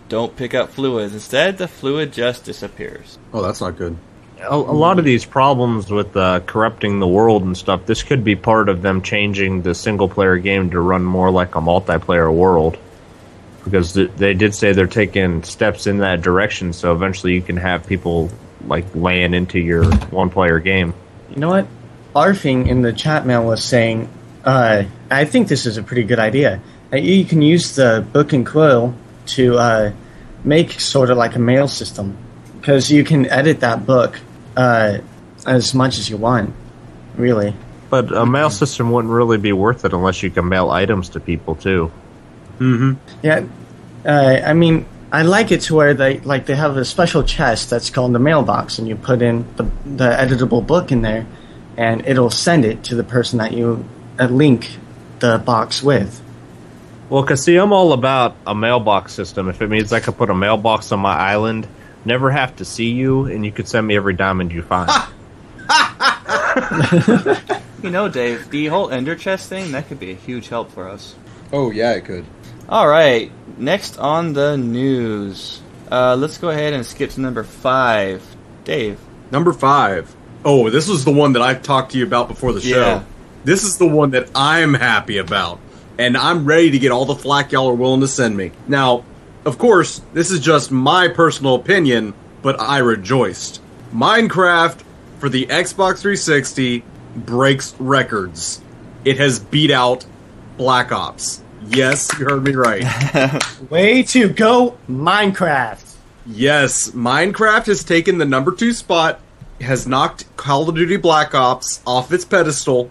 don't 0.10 0.36
pick 0.36 0.56
up 0.56 0.72
fluids. 0.72 1.14
Instead, 1.14 1.60
the 1.60 1.68
fluid 1.68 2.12
just 2.12 2.44
disappears. 2.44 3.20
Oh, 3.32 3.44
that's 3.44 3.62
not 3.62 3.78
good. 3.78 3.96
A, 4.40 4.56
a 4.56 4.56
lot 4.56 4.98
of 4.98 5.06
these 5.06 5.24
problems 5.24 5.92
with 5.92 6.18
uh, 6.18 6.40
corrupting 6.42 7.00
the 7.00 7.08
world 7.08 7.44
and 7.44 7.56
stuff, 7.56 7.86
this 7.86 8.02
could 8.02 8.24
be 8.24 8.36
part 8.36 8.70
of 8.70 8.82
them 8.82 9.02
changing 9.04 9.62
the 9.62 9.76
single 9.76 10.10
player 10.10 10.38
game 10.38 10.72
to 10.72 10.80
run 10.80 11.04
more 11.04 11.30
like 11.30 11.56
a 11.56 11.62
multiplayer 11.62 12.34
world. 12.34 12.78
Because 13.64 13.94
th- 13.94 14.12
they 14.18 14.34
did 14.34 14.54
say 14.54 14.74
they're 14.74 14.88
taking 14.88 15.44
steps 15.44 15.88
in 15.88 16.00
that 16.00 16.22
direction, 16.22 16.74
so 16.74 16.92
eventually 16.94 17.34
you 17.34 17.42
can 17.42 17.58
have 17.58 17.88
people 17.88 18.30
like 18.68 18.86
laying 18.96 19.34
into 19.34 19.60
your 19.60 19.86
one 20.08 20.30
player 20.30 20.60
game. 20.60 20.94
You 21.30 21.38
know 21.38 21.50
what? 21.50 21.68
Arfing 22.16 22.68
in 22.68 22.82
the 22.82 22.94
chat 22.94 23.26
mail 23.26 23.46
was 23.46 23.64
saying, 23.64 24.10
uh, 24.44 24.84
I 25.10 25.26
think 25.26 25.48
this 25.48 25.66
is 25.66 25.78
a 25.78 25.84
pretty 25.84 26.04
good 26.04 26.20
idea. 26.20 26.62
Uh, 26.92 26.98
you 26.98 27.26
can 27.26 27.42
use 27.42 27.76
the 27.76 28.06
book 28.12 28.34
and 28.34 28.46
quill 28.46 28.94
to 29.26 29.58
uh, 29.58 29.92
make 30.44 30.80
sort 30.80 31.10
of 31.10 31.18
like 31.18 31.36
a 31.36 31.40
mail 31.40 31.68
system 31.68 32.18
because 32.60 32.92
you 32.92 33.04
can 33.04 33.26
edit 33.28 33.62
that 33.62 33.86
book 33.86 34.20
uh, 34.56 35.00
as 35.46 35.74
much 35.74 35.98
as 35.98 36.10
you 36.10 36.18
want, 36.18 36.54
really. 37.16 37.56
But 37.90 38.16
a 38.16 38.26
mail 38.26 38.50
system 38.50 38.92
wouldn't 38.92 39.14
really 39.14 39.38
be 39.38 39.54
worth 39.54 39.86
it 39.86 39.94
unless 39.94 40.24
you 40.24 40.30
can 40.30 40.48
mail 40.48 40.72
items 40.72 41.10
to 41.10 41.20
people 41.20 41.56
too. 41.56 41.92
Mm-hmm. 42.64 42.94
Yeah, 43.22 43.46
uh, 44.06 44.42
I 44.46 44.54
mean, 44.54 44.86
I 45.12 45.24
like 45.24 45.52
it 45.52 45.62
to 45.62 45.76
where 45.76 45.94
they 45.94 46.20
like 46.20 46.46
they 46.46 46.56
have 46.56 46.78
a 46.78 46.86
special 46.86 47.24
chest 47.24 47.70
that's 47.70 47.90
called 47.90 48.14
the 48.14 48.20
mailbox, 48.20 48.80
and 48.80 48.88
you 48.88 48.96
put 48.96 49.22
in 49.22 49.46
the 49.58 49.64
the 49.86 50.10
editable 50.10 50.66
book 50.66 50.92
in 50.92 51.02
there, 51.02 51.26
and 51.78 52.06
it'll 52.06 52.30
send 52.30 52.66
it 52.66 52.84
to 52.86 52.96
the 52.96 53.04
person 53.04 53.40
that 53.40 53.52
you 53.52 53.86
uh, 54.20 54.26
link 54.26 54.78
the 55.20 55.40
box 55.40 55.84
with. 55.84 56.22
Well, 57.10 57.24
cause 57.24 57.44
see, 57.44 57.58
I'm 57.58 57.74
all 57.74 57.92
about 57.92 58.36
a 58.48 58.56
mailbox 58.56 59.14
system. 59.14 59.50
If 59.50 59.62
it 59.62 59.70
means 59.70 59.92
I 59.92 60.00
could 60.00 60.18
put 60.18 60.30
a 60.30 60.36
mailbox 60.36 60.92
on 60.92 61.00
my 61.00 61.16
island, 61.16 61.68
never 62.06 62.32
have 62.32 62.56
to 62.56 62.66
see 62.66 62.92
you, 62.92 63.26
and 63.26 63.46
you 63.46 63.52
could 63.52 63.68
send 63.68 63.86
me 63.86 63.96
every 63.96 64.14
diamond 64.14 64.52
you 64.52 64.64
find. 64.64 64.90
You 67.84 67.90
know, 67.90 68.08
Dave, 68.08 68.50
the 68.50 68.68
whole 68.68 68.92
Ender 68.92 69.14
chest 69.14 69.50
thing 69.50 69.74
that 69.74 69.90
could 69.90 70.00
be 70.00 70.12
a 70.12 70.16
huge 70.16 70.48
help 70.48 70.72
for 70.72 70.88
us. 70.88 71.16
Oh 71.52 71.70
yeah, 71.70 71.92
it 71.92 72.06
could. 72.06 72.24
All 72.70 72.88
right, 72.88 73.32
next 73.58 73.98
on 74.00 74.34
the 74.34 74.58
news, 74.58 75.62
uh, 75.92 76.16
let's 76.16 76.38
go 76.38 76.50
ahead 76.50 76.74
and 76.74 76.86
skip 76.86 77.12
to 77.12 77.22
number 77.22 77.44
five. 77.44 78.24
Dave, 78.64 79.00
Number 79.32 79.52
five. 79.52 80.16
Oh, 80.46 80.70
this 80.70 80.88
was 80.88 81.06
the 81.06 81.12
one 81.12 81.34
that 81.34 81.42
I 81.42 81.56
talked 81.56 81.94
to 81.94 81.98
you 81.98 82.06
about 82.06 82.28
before 82.28 82.54
the 82.54 82.62
show. 82.62 82.80
Yeah. 82.80 83.04
This 83.44 83.64
is 83.64 83.78
the 83.78 83.88
one 83.88 84.12
that 84.12 84.30
I'm 84.36 84.74
happy 84.74 85.18
about. 85.18 85.60
And 85.98 86.16
I'm 86.16 86.46
ready 86.46 86.72
to 86.72 86.80
get 86.80 86.92
all 86.92 87.06
the 87.06 87.16
flack 87.16 87.52
y'all 87.52 87.70
are 87.70 87.74
willing 87.74 88.02
to 88.02 88.08
send 88.08 88.38
me. 88.38 88.52
Now, 88.68 89.04
of 89.46 89.58
course, 89.58 90.02
this 90.14 90.32
is 90.32 90.40
just 90.40 90.72
my 90.72 91.08
personal 91.08 91.56
opinion, 91.56 92.14
but 92.42 92.60
I 92.60 92.80
rejoiced. 92.80 93.62
Minecraft 93.94 94.82
for 95.20 95.30
the 95.30 95.46
Xbox 95.48 96.02
360 96.02 96.84
breaks 97.16 97.76
records. 97.80 98.62
It 99.06 99.18
has 99.18 99.40
beat 99.40 99.72
out 99.72 100.06
Black 100.58 100.92
Ops. 100.92 101.43
Yes, 101.70 102.10
you 102.20 102.26
heard 102.26 102.44
me 102.44 102.54
right. 102.54 102.84
Way 103.70 104.04
to 104.04 104.30
go, 104.30 104.78
Minecraft! 104.90 105.96
Yes, 106.26 106.92
Minecraft 106.92 107.66
has 107.68 107.84
taken 107.84 108.18
the 108.18 108.26
number 108.26 108.52
two 108.54 108.74
spot, 108.74 109.20
has 109.62 109.88
knocked 109.88 110.26
Call 110.38 110.68
of 110.70 110.76
Duty 110.76 110.98
Black 110.98 111.36
Ops 111.36 111.82
off 111.86 112.12
its 112.14 112.26
pedestal, 112.26 112.90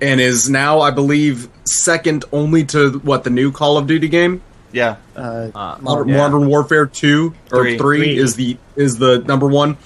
and 0.00 0.20
is 0.20 0.50
now, 0.50 0.80
I 0.80 0.90
believe, 0.90 1.48
second 1.64 2.24
only 2.32 2.64
to 2.66 2.98
what 3.00 3.24
the 3.24 3.30
new 3.30 3.52
Call 3.52 3.78
of 3.78 3.86
Duty 3.86 4.08
game, 4.08 4.42
yeah, 4.72 4.96
Uh, 5.14 5.76
Modern, 5.80 6.08
yeah. 6.08 6.16
Modern 6.16 6.46
Warfare 6.48 6.86
Two 6.86 7.34
or 7.52 7.62
Three. 7.62 7.78
three, 7.78 7.98
Three. 7.98 8.16
is 8.18 8.34
the 8.34 8.56
is 8.74 8.98
the 8.98 9.18
number 9.18 9.46
one. 9.46 9.76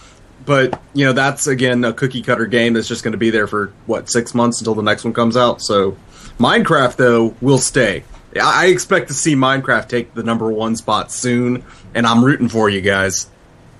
But 0.46 0.80
you 0.94 1.04
know 1.04 1.12
that's 1.12 1.46
again 1.46 1.84
a 1.84 1.92
cookie 1.92 2.22
cutter 2.22 2.46
game 2.46 2.72
that's 2.72 2.88
just 2.88 3.04
going 3.04 3.12
to 3.12 3.18
be 3.18 3.28
there 3.28 3.46
for 3.46 3.70
what 3.84 4.10
six 4.10 4.34
months 4.34 4.60
until 4.62 4.74
the 4.74 4.82
next 4.82 5.04
one 5.04 5.12
comes 5.12 5.36
out. 5.36 5.60
So 5.60 5.94
Minecraft 6.38 6.96
though 6.96 7.34
will 7.42 7.58
stay. 7.58 8.02
I 8.36 8.64
I 8.64 8.66
expect 8.66 9.08
to 9.08 9.14
see 9.14 9.34
Minecraft 9.34 9.88
take 9.88 10.14
the 10.14 10.22
number 10.22 10.50
one 10.50 10.76
spot 10.76 11.10
soon, 11.12 11.64
and 11.94 12.06
I'm 12.06 12.24
rooting 12.24 12.48
for 12.48 12.68
you 12.68 12.80
guys. 12.80 13.26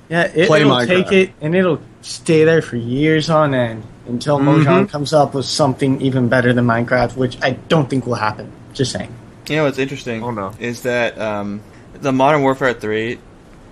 yeah, 0.08 0.22
it, 0.34 0.46
Play 0.48 0.60
it'll 0.62 0.72
Minecraft. 0.72 0.86
take 0.88 1.12
it 1.12 1.30
and 1.40 1.54
it'll 1.54 1.80
stay 2.02 2.44
there 2.44 2.62
for 2.62 2.76
years 2.76 3.28
on 3.28 3.54
end 3.54 3.82
until 4.06 4.38
Mhm. 4.38 4.64
Mojang 4.64 4.88
comes 4.88 5.12
up 5.12 5.34
with 5.34 5.44
something 5.44 6.00
even 6.00 6.28
better 6.28 6.52
than 6.54 6.66
Minecraft, 6.66 7.14
which 7.16 7.36
I 7.42 7.50
don't 7.68 7.90
think 7.90 8.06
will 8.06 8.14
happen. 8.14 8.50
Just 8.72 8.92
saying. 8.92 9.12
you 9.48 9.56
know 9.56 9.64
what's 9.64 9.78
interesting? 9.78 10.22
Oh, 10.22 10.30
no. 10.30 10.52
is 10.58 10.82
that 10.82 11.18
um, 11.18 11.60
the 12.00 12.12
Modern 12.12 12.42
Warfare 12.42 12.72
three, 12.74 13.18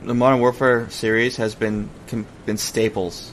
the 0.04 0.14
Modern 0.14 0.40
Warfare 0.40 0.86
series 0.90 1.36
has 1.36 1.54
been 1.54 1.88
com- 2.08 2.26
been 2.44 2.56
staples 2.58 3.30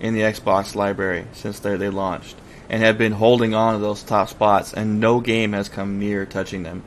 in 0.00 0.14
the 0.14 0.20
Xbox 0.20 0.74
library 0.74 1.24
since 1.32 1.58
they 1.60 1.76
they 1.76 1.88
launched, 1.90 2.36
and 2.68 2.82
have 2.82 2.98
been 2.98 3.12
holding 3.12 3.54
on 3.54 3.74
to 3.74 3.80
those 3.80 4.02
top 4.02 4.28
spots, 4.28 4.72
and 4.72 5.00
no 5.00 5.20
game 5.20 5.52
has 5.52 5.68
come 5.68 5.98
near 5.98 6.26
touching 6.26 6.62
them 6.62 6.82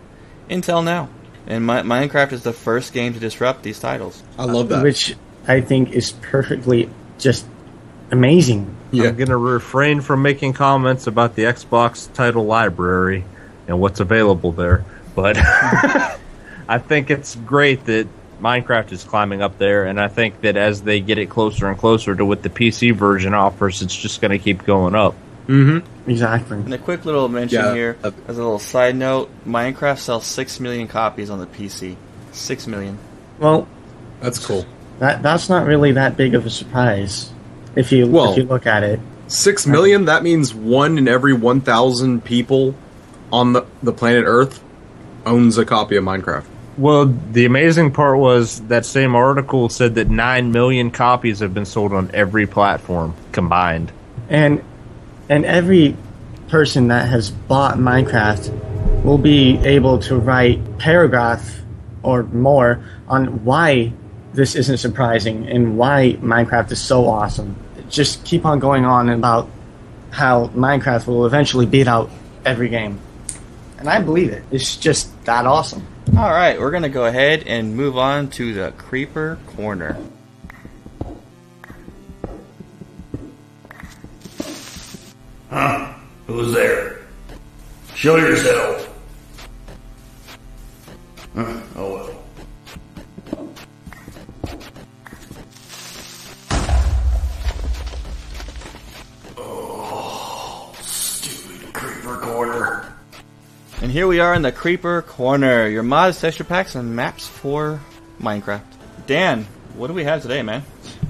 until 0.49 0.81
now. 0.81 1.09
And 1.47 1.65
Mi- 1.65 1.73
Minecraft 1.81 2.33
is 2.33 2.43
the 2.43 2.53
first 2.53 2.93
game 2.93 3.13
to 3.13 3.19
disrupt 3.19 3.63
these 3.63 3.79
titles. 3.79 4.21
I 4.37 4.45
love 4.45 4.69
that. 4.69 4.83
Which 4.83 5.15
I 5.47 5.61
think 5.61 5.91
is 5.91 6.11
perfectly 6.11 6.89
just 7.17 7.45
amazing. 8.11 8.75
yeah. 8.91 9.09
I'm 9.09 9.15
gonna 9.15 9.37
refrain 9.37 10.01
from 10.01 10.21
making 10.21 10.53
comments 10.53 11.07
about 11.07 11.35
the 11.35 11.43
Xbox 11.43 12.11
title 12.13 12.45
library 12.45 13.23
and 13.67 13.79
what's 13.79 13.99
available 13.99 14.51
there, 14.51 14.83
but 15.15 15.37
I 16.67 16.77
think 16.77 17.09
it's 17.09 17.35
great 17.35 17.85
that 17.85 18.07
Minecraft 18.41 18.91
is 18.91 19.03
climbing 19.03 19.41
up 19.41 19.57
there, 19.57 19.85
and 19.85 19.99
I 19.99 20.07
think 20.07 20.41
that 20.41 20.55
as 20.55 20.81
they 20.81 20.99
get 21.01 21.17
it 21.17 21.29
closer 21.29 21.67
and 21.67 21.77
closer 21.77 22.15
to 22.15 22.23
what 22.25 22.41
the 22.41 22.49
PC 22.49 22.93
version 22.95 23.33
offers, 23.33 23.81
it's 23.81 23.95
just 23.95 24.21
gonna 24.21 24.39
keep 24.39 24.65
going 24.65 24.95
up. 24.95 25.15
Mm-hmm. 25.49 26.09
Exactly. 26.09 26.57
And 26.57 26.73
a 26.73 26.77
quick 26.77 27.05
little 27.05 27.27
mention 27.27 27.59
Yeah. 27.63 27.73
here, 27.73 27.97
as 28.03 28.37
a 28.37 28.41
little 28.41 28.59
side 28.59 28.95
note, 28.95 29.29
Minecraft 29.47 29.97
sells 29.97 30.25
six 30.27 30.59
million 30.59 30.87
copies 30.87 31.29
on 31.29 31.39
the 31.39 31.47
PC. 31.47 31.95
Six 32.31 32.67
million. 32.67 32.99
Well, 33.39 33.67
That's 34.21 34.37
cool. 34.45 34.65
that 34.99 35.23
that's 35.23 35.49
not 35.49 35.65
really 35.65 35.93
that 35.93 36.15
big 36.17 36.35
of 36.35 36.45
a 36.45 36.49
surprise 36.49 37.31
if 37.75 37.91
you 37.91 38.05
Well- 38.07 38.31
if 38.31 38.37
you 38.37 38.43
look 38.43 38.67
at 38.67 38.83
it. 38.83 38.99
Six 39.27 39.65
million. 39.67 40.05
That 40.05 40.23
means 40.23 40.53
one 40.53 40.97
in 40.97 41.07
every 41.07 41.33
one 41.33 41.61
thousand 41.61 42.23
people 42.23 42.75
on 43.31 43.53
the, 43.53 43.65
the 43.83 43.91
planet 43.91 44.23
Earth 44.27 44.63
owns 45.25 45.57
a 45.57 45.65
copy 45.65 45.95
of 45.95 46.03
Minecraft. 46.03 46.43
Well, 46.77 47.13
the 47.31 47.45
amazing 47.45 47.91
part 47.91 48.17
was 48.19 48.61
that 48.69 48.85
same 48.85 49.13
article 49.15 49.67
said 49.69 49.95
that 49.95 50.09
9 50.09 50.51
million 50.53 50.91
copies 50.91 51.39
have 51.41 51.53
been 51.53 51.65
sold 51.65 51.91
on 51.93 52.09
every 52.13 52.47
platform 52.47 53.13
combined. 53.33 53.91
And 54.29 54.63
and 55.29 55.45
every 55.45 55.95
person 56.49 56.87
that 56.87 57.07
has 57.07 57.29
bought 57.29 57.77
Minecraft 57.77 59.03
will 59.03 59.19
be 59.19 59.57
able 59.59 59.99
to 59.99 60.17
write 60.17 60.79
paragraph 60.79 61.61
or 62.01 62.23
more 62.23 62.83
on 63.07 63.45
why 63.45 63.93
this 64.33 64.55
isn't 64.55 64.77
surprising 64.77 65.47
and 65.47 65.77
why 65.77 66.17
Minecraft 66.21 66.71
is 66.71 66.81
so 66.81 67.07
awesome. 67.07 67.55
Just 67.89 68.25
keep 68.25 68.45
on 68.45 68.59
going 68.59 68.85
on 68.85 69.09
about 69.09 69.49
how 70.11 70.47
Minecraft 70.47 71.07
will 71.07 71.25
eventually 71.25 71.65
beat 71.65 71.87
out 71.87 72.09
every 72.45 72.69
game. 72.69 72.99
And 73.77 73.89
I 73.89 74.01
believe 74.01 74.31
it. 74.31 74.43
It's 74.51 74.75
just 74.75 75.23
that 75.25 75.45
awesome. 75.45 75.85
All 76.17 76.31
right, 76.31 76.59
we're 76.59 76.71
gonna 76.71 76.89
go 76.89 77.05
ahead 77.05 77.43
and 77.45 77.77
move 77.77 77.97
on 77.97 78.29
to 78.31 78.53
the 78.53 78.71
creeper 78.77 79.37
corner. 79.55 79.97
Who's 85.49 86.53
there? 86.53 86.99
Show 87.95 88.17
yourself. 88.17 88.85
Huh, 91.35 91.61
oh 91.75 91.93
well. 91.93 92.15
Oh, 99.37 100.75
stupid 100.81 101.73
creeper 101.73 102.17
corner. 102.17 102.93
And 103.81 103.91
here 103.91 104.07
we 104.07 104.19
are 104.19 104.33
in 104.33 104.43
the 104.43 104.51
creeper 104.51 105.01
corner. 105.01 105.67
Your 105.67 105.83
mods, 105.83 106.21
texture 106.21 106.43
packs, 106.43 106.75
and 106.75 106.95
maps 106.95 107.27
for 107.27 107.79
Minecraft. 108.21 108.61
Dan, 109.07 109.47
what 109.75 109.87
do 109.87 109.93
we 109.93 110.03
have 110.03 110.21
today, 110.21 110.43
man? 110.43 110.63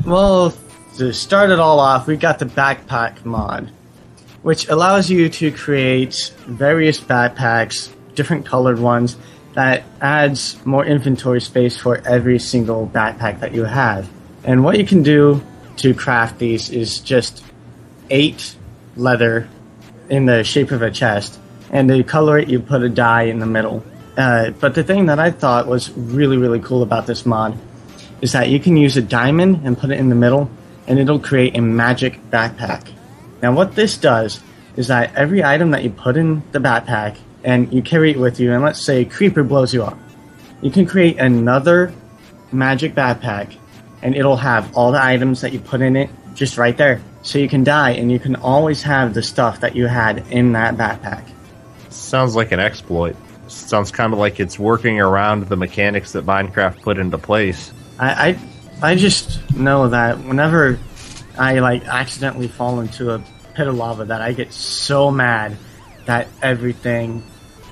Well, 0.06 0.54
to 0.98 1.14
start 1.14 1.50
it 1.50 1.60
all 1.60 1.80
off, 1.80 2.08
we 2.08 2.16
got 2.16 2.40
the 2.40 2.46
backpack 2.46 3.26
mod, 3.26 3.72
which 4.42 4.70
allows 4.70 5.10
you 5.10 5.30
to 5.30 5.52
create 5.52 6.34
various 6.48 7.00
backpacks, 7.00 7.94
different 8.16 8.46
colored 8.46 8.80
ones, 8.80 9.18
that 9.54 9.84
adds 10.00 10.64
more 10.66 10.86
inventory 10.86 11.42
space 11.42 11.76
for 11.76 11.98
every 12.08 12.40
single 12.40 12.88
backpack 12.88 13.40
that 13.42 13.54
you 13.54 13.66
have. 13.66 14.10
And 14.44 14.64
what 14.64 14.78
you 14.78 14.86
can 14.86 15.04
do 15.04 15.42
to 15.78 15.94
craft 15.94 16.40
these 16.40 16.70
is 16.70 17.00
just 17.00 17.44
eight 18.10 18.56
leather 18.96 19.50
in 20.10 20.26
the 20.26 20.44
shape 20.44 20.72
of 20.72 20.82
a 20.82 20.92
chest, 20.92 21.40
and 21.72 21.88
to 21.90 22.04
color 22.04 22.38
it, 22.40 22.50
you 22.50 22.60
put 22.60 22.84
a 22.84 22.90
dye 22.90 23.24
in 23.24 23.40
the 23.40 23.46
middle. 23.46 23.84
Uh, 24.18 24.52
but 24.52 24.76
the 24.76 24.84
thing 24.84 25.06
that 25.06 25.20
I 25.20 25.32
thought 25.32 25.68
was 25.68 25.92
really, 25.92 26.38
really 26.38 26.60
cool 26.60 26.82
about 26.84 27.06
this 27.06 27.26
mod 27.26 27.58
is 28.22 28.32
that 28.34 28.50
you 28.50 28.60
can 28.60 28.76
use 28.76 28.98
a 28.98 29.02
diamond 29.02 29.62
and 29.64 29.78
put 29.78 29.92
it 29.92 30.00
in 30.00 30.10
the 30.10 30.16
middle, 30.16 30.50
and 30.88 31.00
it'll 31.00 31.20
create 31.20 31.56
a 31.56 31.62
magic 31.62 32.20
backpack. 32.30 32.92
Now, 33.42 33.54
what 33.54 33.76
this 33.76 33.98
does 33.98 34.42
is 34.76 34.88
that 34.88 35.16
every 35.16 35.44
item 35.44 35.72
that 35.72 35.84
you 35.84 35.90
put 35.90 36.18
in 36.18 36.44
the 36.52 36.60
backpack 36.60 37.18
and 37.44 37.72
you 37.74 37.82
carry 37.82 38.12
it 38.12 38.18
with 38.18 38.40
you, 38.40 38.54
and 38.54 38.64
let's 38.64 38.82
say 38.82 39.06
creeper 39.06 39.44
blows 39.44 39.74
you 39.74 39.84
up, 39.84 39.98
you 40.62 40.72
can 40.72 40.86
create 40.86 41.18
another 41.18 41.94
magic 42.52 42.96
backpack, 42.96 43.56
and 44.02 44.16
it'll 44.16 44.38
have 44.38 44.76
all 44.76 44.92
the 44.92 45.02
items 45.02 45.42
that 45.42 45.54
you 45.54 45.60
put 45.60 45.82
in 45.82 45.96
it 45.96 46.10
just 46.34 46.58
right 46.58 46.78
there. 46.78 47.02
So 47.22 47.38
you 47.40 47.50
can 47.50 47.64
die, 47.64 47.92
and 47.92 48.12
you 48.12 48.20
can 48.20 48.36
always 48.36 48.82
have 48.84 49.14
the 49.14 49.24
stuff 49.24 49.62
that 49.62 49.76
you 49.76 49.88
had 49.88 50.26
in 50.32 50.54
that 50.54 50.76
backpack. 50.76 51.30
Sounds 51.90 52.36
like 52.36 52.52
an 52.52 52.60
exploit. 52.60 53.16
Sounds 53.48 53.92
kind 53.92 54.14
of 54.14 54.20
like 54.20 54.40
it's 54.40 54.60
working 54.60 55.00
around 55.00 55.48
the 55.48 55.56
mechanics 55.56 56.12
that 56.12 56.26
Minecraft 56.26 56.82
put 56.82 56.98
into 56.98 57.18
place. 57.18 57.72
I, 57.98 58.30
I 58.30 58.40
I 58.82 58.96
just 58.96 59.54
know 59.54 59.90
that 59.90 60.20
whenever 60.20 60.80
I 61.40 61.60
like 61.60 61.88
accidentally 61.88 62.48
fall 62.48 62.82
into 62.82 63.12
a 63.12 63.24
pit 63.56 63.68
of 63.68 63.76
lava, 63.76 64.06
that 64.06 64.22
I 64.22 64.34
get 64.34 64.54
so 64.54 65.10
mad 65.10 65.58
that 66.06 66.28
everything 66.42 67.24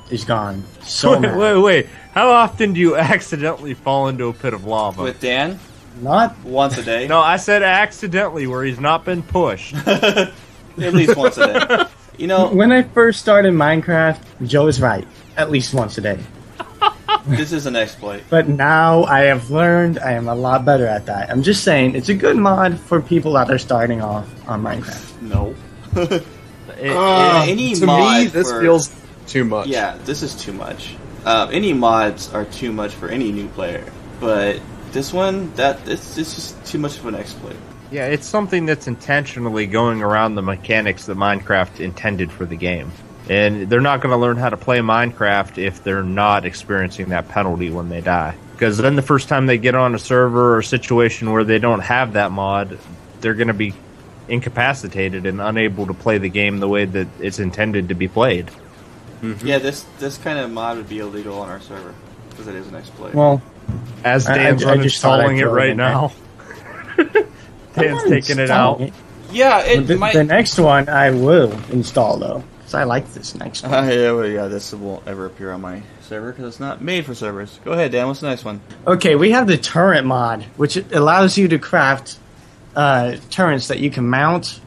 is 0.09 0.23
gone. 0.23 0.63
So 0.81 1.11
wait, 1.11 1.21
mad. 1.21 1.37
wait, 1.37 1.57
wait. 1.61 1.85
How 2.13 2.29
often 2.29 2.73
do 2.73 2.79
you 2.79 2.95
accidentally 2.95 3.73
fall 3.73 4.07
into 4.07 4.27
a 4.27 4.33
pit 4.33 4.53
of 4.53 4.65
lava? 4.65 5.03
With 5.03 5.19
Dan, 5.19 5.59
Not 6.01 6.37
once 6.43 6.77
a 6.77 6.83
day. 6.83 7.07
no, 7.07 7.19
I 7.19 7.37
said 7.37 7.61
accidentally, 7.61 8.47
where 8.47 8.63
he's 8.63 8.79
not 8.79 9.03
been 9.05 9.21
pushed. 9.21 9.75
At 9.87 10.33
least 10.77 11.15
once 11.15 11.37
a 11.37 11.47
day. 11.47 11.85
You 12.17 12.25
know, 12.25 12.47
when 12.51 12.71
I 12.71 12.81
first 12.81 13.19
started 13.19 13.53
Minecraft, 13.53 14.19
Joe 14.47 14.65
is 14.65 14.81
right. 14.81 15.07
At 15.35 15.51
least 15.51 15.71
once 15.71 15.99
a 15.99 16.01
day. 16.01 16.17
This 17.27 17.51
is 17.51 17.65
an 17.65 17.75
exploit. 17.75 18.23
But 18.29 18.47
now 18.47 19.03
I 19.05 19.21
have 19.21 19.49
learned 19.51 19.99
I 19.99 20.13
am 20.13 20.27
a 20.27 20.35
lot 20.35 20.65
better 20.65 20.85
at 20.87 21.05
that. 21.07 21.29
I'm 21.29 21.43
just 21.43 21.63
saying 21.63 21.95
it's 21.95 22.09
a 22.09 22.13
good 22.15 22.37
mod 22.37 22.79
for 22.79 23.01
people 23.01 23.33
that 23.33 23.49
are 23.51 23.57
starting 23.57 24.01
off 24.01 24.27
on 24.47 24.61
Minecraft. 24.63 25.21
No. 25.21 25.55
It- 26.79 26.91
Uh, 26.95 27.43
any 27.47 27.73
to 27.75 27.85
mod 27.87 28.21
me, 28.23 28.27
this 28.27 28.51
for- 28.51 28.61
feels 28.61 28.93
too 29.25 29.43
much. 29.43 29.67
Yeah, 29.67 29.97
this 30.05 30.21
is 30.21 30.35
too 30.35 30.53
much. 30.53 30.95
Uh, 31.25 31.49
any 31.51 31.73
mods 31.73 32.31
are 32.33 32.45
too 32.45 32.71
much 32.71 32.93
for 32.93 33.09
any 33.09 33.31
new 33.31 33.47
player, 33.49 33.83
but 34.19 34.59
this 34.91 35.11
one, 35.11 35.51
that 35.55 35.79
it's, 35.87 36.17
it's 36.17 36.35
just 36.35 36.65
too 36.65 36.77
much 36.77 36.97
of 36.99 37.05
an 37.07 37.15
exploit. 37.15 37.55
Yeah, 37.89 38.05
it's 38.07 38.27
something 38.27 38.65
that's 38.65 38.85
intentionally 38.87 39.65
going 39.65 40.03
around 40.03 40.35
the 40.35 40.41
mechanics 40.43 41.05
that 41.07 41.17
Minecraft 41.17 41.79
intended 41.79 42.31
for 42.31 42.45
the 42.45 42.55
game. 42.57 42.91
And 43.29 43.69
they're 43.69 43.81
not 43.81 44.01
going 44.01 44.11
to 44.11 44.17
learn 44.17 44.37
how 44.37 44.49
to 44.49 44.57
play 44.57 44.79
Minecraft 44.79 45.57
if 45.57 45.83
they're 45.83 46.03
not 46.03 46.45
experiencing 46.45 47.09
that 47.09 47.27
penalty 47.27 47.69
when 47.69 47.89
they 47.89 47.99
die. 48.01 48.35
Because 48.53 48.77
then 48.77 48.95
the 48.95 49.01
first 49.01 49.27
time 49.27 49.45
they 49.45 49.57
get 49.57 49.75
on 49.75 49.93
a 49.93 49.99
server 49.99 50.55
or 50.55 50.59
a 50.59 50.63
situation 50.63 51.31
where 51.31 51.43
they 51.43 51.59
don't 51.59 51.81
have 51.81 52.13
that 52.13 52.31
mod, 52.31 52.79
they're 53.21 53.33
going 53.33 53.49
to 53.49 53.53
be 53.53 53.73
incapacitated 54.29 55.25
and 55.25 55.39
unable 55.41 55.87
to 55.87 55.93
play 55.93 56.17
the 56.17 56.29
game 56.29 56.59
the 56.59 56.67
way 56.67 56.85
that 56.85 57.07
it's 57.19 57.39
intended 57.39 57.89
to 57.89 57.95
be 57.95 58.07
played. 58.07 58.47
Mm-hmm. 59.21 59.47
Yeah, 59.47 59.57
this 59.59 59.83
this 59.99 60.17
kind 60.17 60.37
of 60.39 60.51
mod 60.51 60.77
would 60.77 60.89
be 60.89 60.99
illegal 60.99 61.39
on 61.39 61.49
our 61.49 61.59
server 61.59 61.93
because 62.29 62.47
it 62.47 62.55
is 62.55 62.67
an 62.67 62.75
exploit. 62.75 63.13
Well, 63.13 63.41
As 64.03 64.27
I- 64.27 64.33
I- 64.33 64.37
Dan's 64.37 64.63
I 64.65 64.71
I'd 64.73 64.79
uninstalling 64.79 65.37
it 65.37 65.41
throw 65.41 65.51
it 65.51 65.55
right 65.55 65.75
now. 65.75 66.11
Dan's 67.75 68.03
taking 68.03 68.39
it 68.39 68.49
out. 68.49 68.81
yeah, 69.31 69.59
it 69.63 69.81
The, 69.87 69.97
might. 69.97 70.13
the 70.13 70.23
next 70.23 70.57
one 70.59 70.89
I 70.89 71.11
will 71.11 71.51
install 71.71 72.17
though, 72.17 72.43
because 72.67 72.81
I 72.81 72.83
like 72.83 73.13
this 73.13 73.33
next 73.33 73.63
one. 73.63 73.73
Uh, 73.73 73.83
yeah, 73.83 74.11
well, 74.11 74.27
yeah, 74.27 74.47
this 74.49 74.73
won't 74.73 75.07
ever 75.07 75.25
appear 75.25 75.53
on 75.53 75.61
my 75.61 75.81
server 76.01 76.33
because 76.33 76.49
it's 76.49 76.59
not 76.59 76.81
made 76.81 77.05
for 77.05 77.15
servers. 77.15 77.61
Go 77.63 77.71
ahead, 77.71 77.93
Dan. 77.93 78.07
What's 78.07 78.19
the 78.19 78.27
next 78.27 78.43
one? 78.43 78.59
Okay, 78.85 79.15
we 79.15 79.31
have 79.31 79.47
the 79.47 79.57
turret 79.57 80.03
mod, 80.03 80.43
which 80.57 80.75
allows 80.75 81.37
you 81.37 81.47
to 81.47 81.59
craft 81.59 82.19
uh, 82.75 83.15
turrets 83.29 83.69
that 83.69 83.79
you 83.79 83.89
can 83.89 84.09
mount 84.09 84.59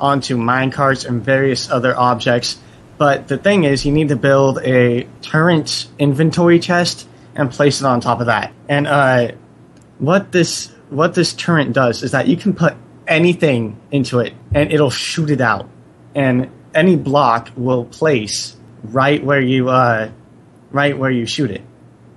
onto 0.00 0.38
minecarts 0.38 1.06
and 1.06 1.22
various 1.22 1.70
other 1.70 1.94
objects. 1.94 2.58
But 2.96 3.28
the 3.28 3.36
thing 3.36 3.64
is, 3.64 3.84
you 3.84 3.92
need 3.92 4.08
to 4.08 4.16
build 4.16 4.58
a 4.62 5.06
turret 5.20 5.88
inventory 5.98 6.58
chest 6.58 7.06
and 7.34 7.50
place 7.50 7.82
it 7.82 7.84
on 7.84 8.00
top 8.00 8.20
of 8.20 8.26
that. 8.26 8.54
And 8.66 8.86
uh, 8.86 9.32
what 9.98 10.32
this 10.32 10.72
what 10.88 11.12
this 11.12 11.34
turret 11.34 11.74
does 11.74 12.02
is 12.02 12.12
that 12.12 12.28
you 12.28 12.38
can 12.38 12.54
put 12.54 12.76
anything 13.06 13.78
into 13.90 14.20
it 14.20 14.32
and 14.54 14.72
it'll 14.72 14.88
shoot 14.88 15.28
it 15.28 15.42
out, 15.42 15.68
and 16.14 16.50
any 16.74 16.96
block 16.96 17.50
will 17.56 17.84
place 17.84 18.56
right 18.82 19.22
where 19.22 19.40
you 19.40 19.68
uh, 19.68 20.10
right 20.70 20.96
where 20.96 21.10
you 21.10 21.26
shoot 21.26 21.50
it. 21.50 21.62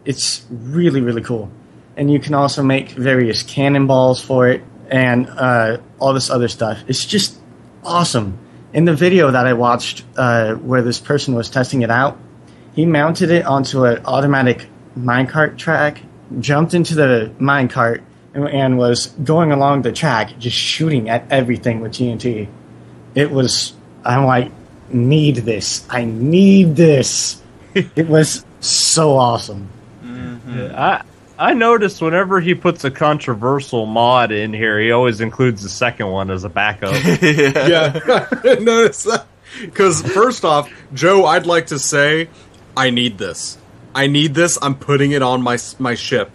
It's 0.05 0.45
really 0.49 1.01
really 1.01 1.21
cool, 1.21 1.49
and 1.95 2.11
you 2.11 2.19
can 2.19 2.33
also 2.33 2.63
make 2.63 2.89
various 2.89 3.43
cannonballs 3.43 4.21
for 4.21 4.47
it 4.47 4.63
and 4.89 5.27
uh, 5.29 5.77
all 5.99 6.13
this 6.13 6.29
other 6.29 6.47
stuff. 6.47 6.83
It's 6.87 7.05
just 7.05 7.37
awesome. 7.83 8.39
In 8.73 8.85
the 8.85 8.93
video 8.93 9.31
that 9.31 9.47
I 9.47 9.53
watched, 9.53 10.03
uh, 10.17 10.55
where 10.55 10.81
this 10.81 10.99
person 10.99 11.33
was 11.33 11.49
testing 11.49 11.81
it 11.81 11.89
out, 11.89 12.17
he 12.75 12.85
mounted 12.85 13.31
it 13.31 13.45
onto 13.45 13.85
an 13.85 14.05
automatic 14.05 14.67
minecart 14.97 15.57
track, 15.57 16.01
jumped 16.39 16.73
into 16.73 16.93
the 16.93 17.31
minecart, 17.39 18.03
and, 18.33 18.49
and 18.49 18.77
was 18.77 19.07
going 19.07 19.51
along 19.51 19.83
the 19.83 19.93
track, 19.93 20.37
just 20.37 20.57
shooting 20.57 21.09
at 21.09 21.31
everything 21.31 21.79
with 21.79 21.93
TNT. 21.93 22.49
It 23.15 23.31
was, 23.31 23.73
I'm 24.05 24.25
like, 24.25 24.51
need 24.89 25.37
this. 25.37 25.85
I 25.89 26.05
need 26.05 26.75
this. 26.75 27.41
it 27.73 28.07
was 28.07 28.45
so 28.59 29.17
awesome. 29.17 29.67
Mm-hmm. 30.03 30.75
I 30.75 31.03
I 31.37 31.53
noticed 31.53 32.01
whenever 32.01 32.39
he 32.39 32.55
puts 32.55 32.85
a 32.85 32.91
controversial 32.91 33.85
mod 33.85 34.31
in 34.31 34.53
here, 34.53 34.79
he 34.79 34.91
always 34.91 35.19
includes 35.19 35.63
the 35.63 35.69
second 35.69 36.07
one 36.07 36.31
as 36.31 36.43
a 36.45 36.49
backup. 36.49 36.93
yeah. 37.21 38.27
Notice 38.61 39.03
that. 39.03 39.25
Because 39.59 40.01
first 40.01 40.45
off, 40.45 40.69
Joe, 40.93 41.25
I'd 41.25 41.45
like 41.45 41.67
to 41.67 41.79
say, 41.79 42.29
I 42.77 42.89
need 42.89 43.17
this. 43.17 43.57
I 43.93 44.07
need 44.07 44.33
this. 44.33 44.57
I'm 44.61 44.75
putting 44.75 45.11
it 45.11 45.21
on 45.21 45.41
my 45.41 45.57
my 45.79 45.95
ship. 45.95 46.31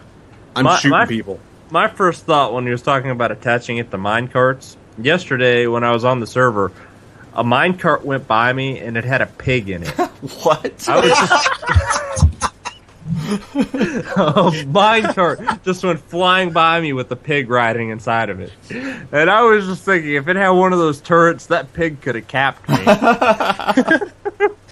I'm 0.56 0.64
My- 0.64 0.76
shooting 0.76 0.90
my- 0.90 1.06
people. 1.06 1.40
My 1.72 1.86
first 1.86 2.24
thought 2.26 2.52
when 2.52 2.64
he 2.64 2.70
was 2.72 2.82
talking 2.82 3.10
about 3.10 3.30
attaching 3.30 3.76
it 3.76 3.92
to 3.92 3.96
mine 3.98 4.26
carts 4.26 4.76
yesterday 4.98 5.68
when 5.68 5.84
I 5.84 5.92
was 5.92 6.04
on 6.04 6.18
the 6.18 6.26
server, 6.26 6.72
a 7.34 7.44
minecart 7.44 8.02
went 8.02 8.26
by 8.26 8.52
me 8.52 8.78
and 8.78 8.96
it 8.96 9.04
had 9.04 9.20
a 9.20 9.26
pig 9.26 9.68
in 9.70 9.82
it. 9.82 9.94
What? 10.42 10.88
I 10.88 11.00
was 11.00 11.10
a 13.54 14.50
minecart 14.66 15.64
just 15.64 15.82
went 15.82 16.00
flying 16.00 16.52
by 16.52 16.80
me 16.80 16.92
with 16.92 17.10
a 17.10 17.16
pig 17.16 17.48
riding 17.48 17.88
inside 17.90 18.28
of 18.30 18.38
it, 18.40 18.52
and 18.70 19.30
I 19.30 19.42
was 19.42 19.66
just 19.66 19.82
thinking, 19.84 20.14
if 20.14 20.28
it 20.28 20.36
had 20.36 20.50
one 20.50 20.72
of 20.72 20.78
those 20.78 21.00
turrets, 21.00 21.46
that 21.46 21.72
pig 21.72 22.00
could 22.00 22.14
have 22.16 22.28
capped 22.28 22.68
me. 22.68 22.76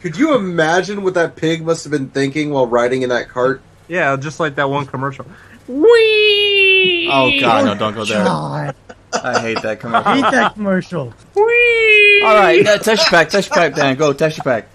Could 0.00 0.16
you 0.16 0.36
imagine 0.36 1.02
what 1.02 1.14
that 1.14 1.34
pig 1.36 1.64
must 1.64 1.84
have 1.84 1.90
been 1.90 2.08
thinking 2.10 2.50
while 2.50 2.66
riding 2.66 3.02
in 3.02 3.08
that 3.08 3.28
cart? 3.28 3.62
yeah, 3.88 4.14
just 4.16 4.38
like 4.38 4.54
that 4.56 4.68
one 4.68 4.86
commercial. 4.86 5.24
Whee! 5.66 7.08
oh 7.10 7.30
God, 7.40 7.64
no! 7.64 7.74
Don't 7.74 7.94
go 7.94 8.04
there. 8.04 8.24
God, 8.24 8.74
I 9.12 9.40
hate 9.40 9.62
that 9.62 9.66
I 9.66 9.74
commercial. 9.76 10.12
hate 10.12 10.30
that 10.32 10.54
commercial. 10.54 11.14
Whee! 11.34 12.22
All 12.24 12.34
right, 12.34 12.66
uh, 12.66 12.78
texture 12.78 13.10
pack, 13.10 13.30
texture 13.30 13.54
pack, 13.54 13.74
Dan. 13.74 13.96
Go 13.96 14.12
texture 14.12 14.42
pack. 14.42 14.68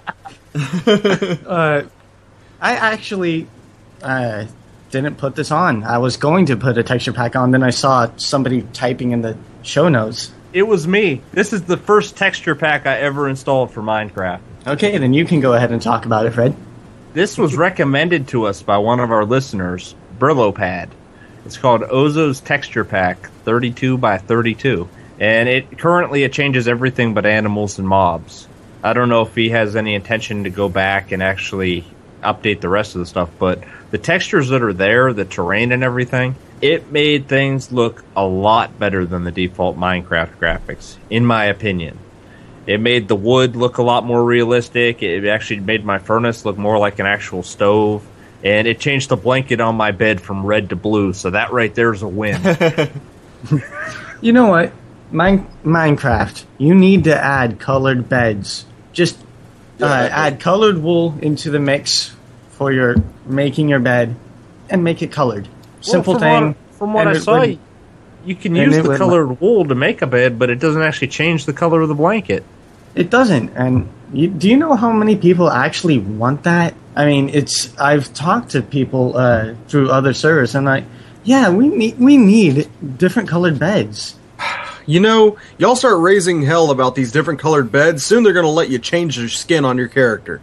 Uh, 1.48 1.84
I 2.62 2.74
actually 2.76 3.48
uh, 4.04 4.46
didn't 4.92 5.18
put 5.18 5.36
this 5.36 5.50
on. 5.52 5.84
I 5.84 5.98
was 5.98 6.18
going 6.18 6.46
to 6.48 6.56
put 6.56 6.78
a 6.78 6.84
texture 6.84 7.12
pack 7.14 7.36
on, 7.36 7.52
then 7.52 7.64
I 7.64 7.72
saw 7.72 8.10
somebody 8.18 8.62
typing 8.74 9.12
in 9.12 9.22
the 9.22 9.36
show 9.64 9.90
notes. 9.90 10.32
It 10.54 10.64
was 10.64 10.88
me. 10.88 11.22
This 11.32 11.52
is 11.54 11.64
the 11.64 11.78
first 11.78 12.16
texture 12.16 12.54
pack 12.54 12.86
I 12.86 13.00
ever 13.00 13.28
installed 13.28 13.72
for 13.72 13.82
Minecraft. 13.82 14.42
Okay, 14.68 14.98
then 15.00 15.14
you 15.14 15.26
can 15.26 15.40
go 15.40 15.54
ahead 15.54 15.72
and 15.72 15.82
talk 15.82 16.06
about 16.06 16.28
it, 16.28 16.32
Fred. 16.32 16.56
This 17.14 17.38
was 17.38 17.56
recommended 17.56 18.28
to 18.30 18.46
us 18.46 18.62
by 18.62 18.78
one 18.78 19.00
of 19.00 19.12
our 19.12 19.26
listeners, 19.26 19.96
Brilopad. 20.20 20.90
It's 21.46 21.58
called 21.58 21.82
Ozo's 21.82 22.40
Texture 22.40 22.86
Pack 22.86 23.30
32 23.44 23.98
by 23.98 24.18
32. 24.18 24.88
And 25.20 25.48
it 25.48 25.78
currently 25.78 26.24
it 26.24 26.34
changes 26.34 26.68
everything 26.68 27.14
but 27.14 27.26
animals 27.26 27.80
and 27.80 27.88
mobs. 27.88 28.48
I 28.84 28.94
don't 28.94 29.10
know 29.10 29.22
if 29.22 29.36
he 29.36 29.50
has 29.50 29.76
any 29.76 29.96
intention 29.96 30.44
to 30.46 30.50
go 30.50 30.68
back 30.70 31.12
and 31.12 31.24
actually 31.24 31.86
update 32.22 32.62
the 32.62 32.70
rest 32.70 32.96
of 32.96 33.00
the 33.00 33.06
stuff, 33.06 33.30
but 33.38 33.64
the 33.92 33.98
textures 33.98 34.50
that 34.50 34.62
are 34.62 34.74
there, 34.74 35.14
the 35.14 35.26
terrain 35.26 35.72
and 35.72 35.84
everything, 35.84 36.36
it 36.62 36.92
made 36.92 37.28
things 37.28 37.72
look 37.72 38.04
a 38.16 38.26
lot 38.26 38.80
better 38.80 39.06
than 39.06 39.24
the 39.24 39.32
default 39.32 39.78
Minecraft 39.78 40.38
graphics, 40.38 40.96
in 41.10 41.26
my 41.26 41.46
opinion. 41.46 42.00
It 42.66 42.80
made 42.80 43.10
the 43.10 43.16
wood 43.16 43.58
look 43.58 43.78
a 43.78 43.84
lot 43.84 44.06
more 44.06 44.24
realistic. 44.24 45.04
It 45.04 45.28
actually 45.28 45.60
made 45.60 45.84
my 45.84 46.00
furnace 46.00 46.46
look 46.46 46.58
more 46.58 46.78
like 46.78 47.00
an 47.00 47.06
actual 47.06 47.44
stove. 47.44 48.06
And 48.44 48.68
it 48.68 48.80
changed 48.80 49.08
the 49.10 49.16
blanket 49.16 49.62
on 49.62 49.76
my 49.76 49.92
bed 49.92 50.20
from 50.20 50.46
red 50.46 50.70
to 50.70 50.76
blue. 50.76 51.14
So 51.14 51.30
that 51.30 51.54
right 51.54 51.74
there 51.74 51.94
is 51.94 52.02
a 52.02 52.08
win. 52.08 52.42
You 54.22 54.32
know 54.32 54.48
what? 54.48 54.72
Mine- 55.12 55.48
Minecraft, 55.66 56.46
you 56.58 56.74
need 56.74 57.04
to 57.04 57.16
add 57.16 57.60
colored 57.60 58.08
beds. 58.08 58.66
Just 58.94 59.18
uh, 59.82 59.86
add 59.86 60.40
colored 60.40 60.78
wool 60.78 61.16
into 61.22 61.50
the 61.52 61.60
mix 61.60 62.16
for 62.52 62.72
your 62.72 62.96
making 63.26 63.68
your 63.68 63.80
bed 63.82 64.16
and 64.70 64.82
make 64.84 65.02
it 65.02 65.12
colored. 65.12 65.48
Simple 65.82 66.14
Well, 66.14 66.22
from 66.22 66.30
thing. 66.30 66.48
What, 66.48 66.76
from 66.78 66.94
what 66.94 67.08
and 67.08 67.18
I 67.18 67.20
saw, 67.20 67.40
would- 67.42 67.60
you 68.26 68.36
can 68.36 68.56
use 68.56 68.78
it 68.78 68.84
the 68.84 68.90
would- 68.90 68.98
colored 68.98 69.42
wool 69.42 69.66
to 69.66 69.76
make 69.76 70.02
a 70.02 70.08
bed, 70.08 70.40
but 70.40 70.50
it 70.50 70.60
doesn't 70.60 70.82
actually 70.82 71.10
change 71.10 71.46
the 71.46 71.54
color 71.54 71.82
of 71.82 71.90
the 71.90 71.96
blanket. 71.96 72.46
It 72.96 73.10
doesn't. 73.10 73.50
And 73.58 73.90
you, 74.14 74.30
do 74.30 74.48
you 74.50 74.56
know 74.56 74.76
how 74.76 74.94
many 74.94 75.18
people 75.18 75.50
actually 75.50 75.98
want 76.00 76.44
that? 76.44 76.74
I 76.96 77.06
mean, 77.06 77.30
it's. 77.30 77.76
I've 77.78 78.14
talked 78.14 78.52
to 78.52 78.62
people 78.62 79.18
uh, 79.18 79.56
through 79.68 79.90
other 79.90 80.14
servers, 80.14 80.56
and 80.56 80.66
like, 80.66 80.84
yeah, 81.24 81.50
we 81.50 81.70
need 81.70 81.98
we 82.00 82.18
need 82.18 82.70
different 82.98 83.30
colored 83.30 83.60
beds. 83.60 84.16
You 84.86 85.00
know, 85.00 85.38
y'all 85.58 85.78
start 85.78 86.00
raising 86.02 86.42
hell 86.42 86.70
about 86.70 86.94
these 86.96 87.12
different 87.12 87.40
colored 87.40 87.72
beds. 87.72 88.06
Soon 88.06 88.24
they're 88.24 88.34
going 88.34 88.46
to 88.46 88.50
let 88.52 88.70
you 88.70 88.80
change 88.80 89.18
your 89.18 89.30
skin 89.30 89.64
on 89.64 89.78
your 89.78 89.88
character. 89.88 90.42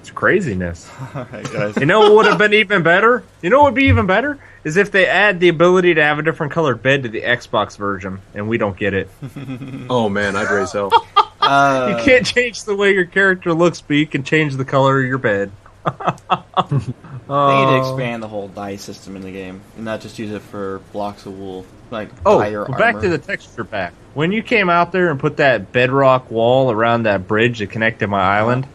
It's 0.00 0.10
craziness. 0.10 0.90
All 1.14 1.26
right, 1.32 1.44
guys. 1.52 1.76
You 1.76 1.86
know 1.86 2.00
what 2.00 2.14
would 2.14 2.26
have 2.26 2.38
been 2.38 2.52
even 2.52 2.82
better? 2.82 3.22
You 3.42 3.50
know 3.50 3.58
what 3.58 3.66
would 3.72 3.80
be 3.80 3.84
even 3.84 4.06
better? 4.06 4.38
Is 4.64 4.76
if 4.76 4.90
they 4.90 5.06
add 5.06 5.38
the 5.40 5.48
ability 5.48 5.94
to 5.94 6.02
have 6.02 6.18
a 6.18 6.22
different 6.22 6.52
colored 6.52 6.82
bed 6.82 7.04
to 7.04 7.08
the 7.08 7.22
Xbox 7.22 7.76
version, 7.78 8.20
and 8.34 8.48
we 8.48 8.58
don't 8.58 8.76
get 8.76 8.92
it. 8.92 9.08
Oh 9.88 10.08
man, 10.08 10.36
I'd 10.36 10.50
raise 10.50 10.72
hell. 10.72 10.90
Uh, 11.40 11.96
you 11.98 12.04
can't 12.04 12.26
change 12.26 12.64
the 12.64 12.74
way 12.76 12.92
your 12.92 13.06
character 13.06 13.54
looks, 13.54 13.80
but 13.80 13.94
you 13.96 14.06
can 14.06 14.22
change 14.22 14.56
the 14.56 14.64
color 14.64 15.00
of 15.00 15.06
your 15.06 15.18
bed. 15.18 15.50
They 15.84 16.76
need 16.76 16.94
to 16.94 16.94
Oh. 17.32 17.94
expand 17.94 18.22
the 18.22 18.28
whole 18.28 18.48
dye 18.48 18.76
system 18.76 19.14
in 19.16 19.22
the 19.22 19.30
game 19.30 19.60
and 19.76 19.84
not 19.84 20.00
just 20.00 20.18
use 20.18 20.32
it 20.32 20.42
for 20.42 20.80
blocks 20.92 21.26
of 21.26 21.38
wool. 21.38 21.64
Like 21.90 22.10
Oh, 22.26 22.40
dye 22.40 22.48
your 22.48 22.64
well, 22.64 22.78
back 22.78 22.96
armor. 22.96 23.02
to 23.02 23.08
the 23.08 23.18
texture 23.18 23.64
pack. 23.64 23.92
When 24.14 24.32
you 24.32 24.42
came 24.42 24.68
out 24.68 24.90
there 24.92 25.10
and 25.10 25.18
put 25.20 25.36
that 25.38 25.72
bedrock 25.72 26.30
wall 26.30 26.70
around 26.72 27.04
that 27.04 27.28
bridge 27.28 27.60
that 27.60 27.70
connected 27.70 28.08
my 28.08 28.20
island, 28.20 28.66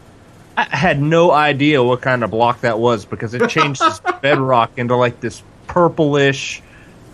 I 0.58 0.64
had 0.64 1.02
no 1.02 1.32
idea 1.32 1.84
what 1.84 2.02
kind 2.02 2.24
of 2.24 2.32
block 2.32 2.62
that 2.62 2.80
was 2.80 3.04
because 3.06 3.34
it 3.34 3.50
changed 3.50 3.82
this 3.82 4.00
bedrock 4.22 4.72
into 4.78 4.96
like 4.96 5.20
this 5.20 5.44
purplish 5.68 6.62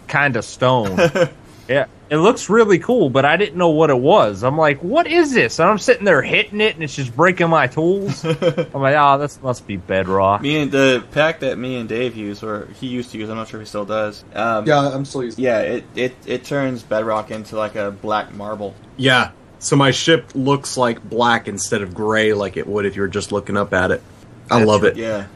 kind 0.08 0.36
of 0.36 0.46
stone. 0.46 0.96
yeah, 1.68 1.86
it 2.12 2.18
looks 2.18 2.50
really 2.50 2.78
cool, 2.78 3.10
but 3.10 3.24
I 3.24 3.38
didn't 3.38 3.58
know 3.58 3.70
what 3.70 3.90
it 3.90 3.98
was. 3.98 4.44
I'm 4.44 4.58
like, 4.58 4.84
what 4.84 5.08
is 5.08 5.34
this? 5.34 5.60
And 5.60 5.70
I'm 5.70 5.80
sitting 5.80 6.04
there 6.04 6.22
hitting 6.22 6.60
it, 6.60 6.76
and 6.76 6.84
it's 6.84 6.94
just 6.94 7.16
breaking 7.16 7.50
my 7.50 7.68
tools. 7.68 8.26
I'm 8.26 8.82
like, 8.82 8.96
oh, 8.98 9.18
this 9.18 9.42
must 9.42 9.66
be 9.66 9.78
bedrock. 9.78 10.42
Me 10.42 10.58
and 10.60 10.70
the 10.70 11.04
pack 11.12 11.40
that 11.40 11.58
me 11.58 11.78
and 11.78 11.88
Dave 11.88 12.18
use, 12.18 12.44
or 12.44 12.68
he 12.82 12.88
used 12.88 13.12
to 13.14 13.18
use, 13.18 13.30
I'm 13.30 13.38
not 13.38 13.48
sure 13.48 13.62
if 13.62 13.66
he 13.66 13.70
still 13.70 13.86
does. 13.86 14.26
Um, 14.36 14.68
Yeah, 14.68 14.90
I'm 14.90 15.06
still 15.06 15.24
using. 15.24 15.42
yeah, 15.42 15.60
it, 15.62 15.86
it 15.96 16.14
it 16.26 16.44
turns 16.44 16.84
bedrock 16.84 17.32
into 17.32 17.56
like 17.56 17.76
a 17.76 17.92
black 17.92 18.34
marble. 18.34 18.76
Yeah. 18.98 19.32
So 19.60 19.78
my 19.78 19.92
ship 19.92 20.32
looks 20.36 20.76
like 20.76 21.02
black 21.08 21.48
instead 21.48 21.82
of 21.82 21.94
gray, 21.94 22.34
like 22.34 22.58
it 22.58 22.68
would 22.68 22.86
if 22.86 22.98
you 22.98 23.04
were 23.04 23.08
just 23.08 23.32
looking 23.32 23.56
up 23.56 23.74
at 23.74 23.92
it. 23.92 24.04
I 24.50 24.64
love 24.66 24.84
it. 24.84 24.98
Yeah, 24.98 25.28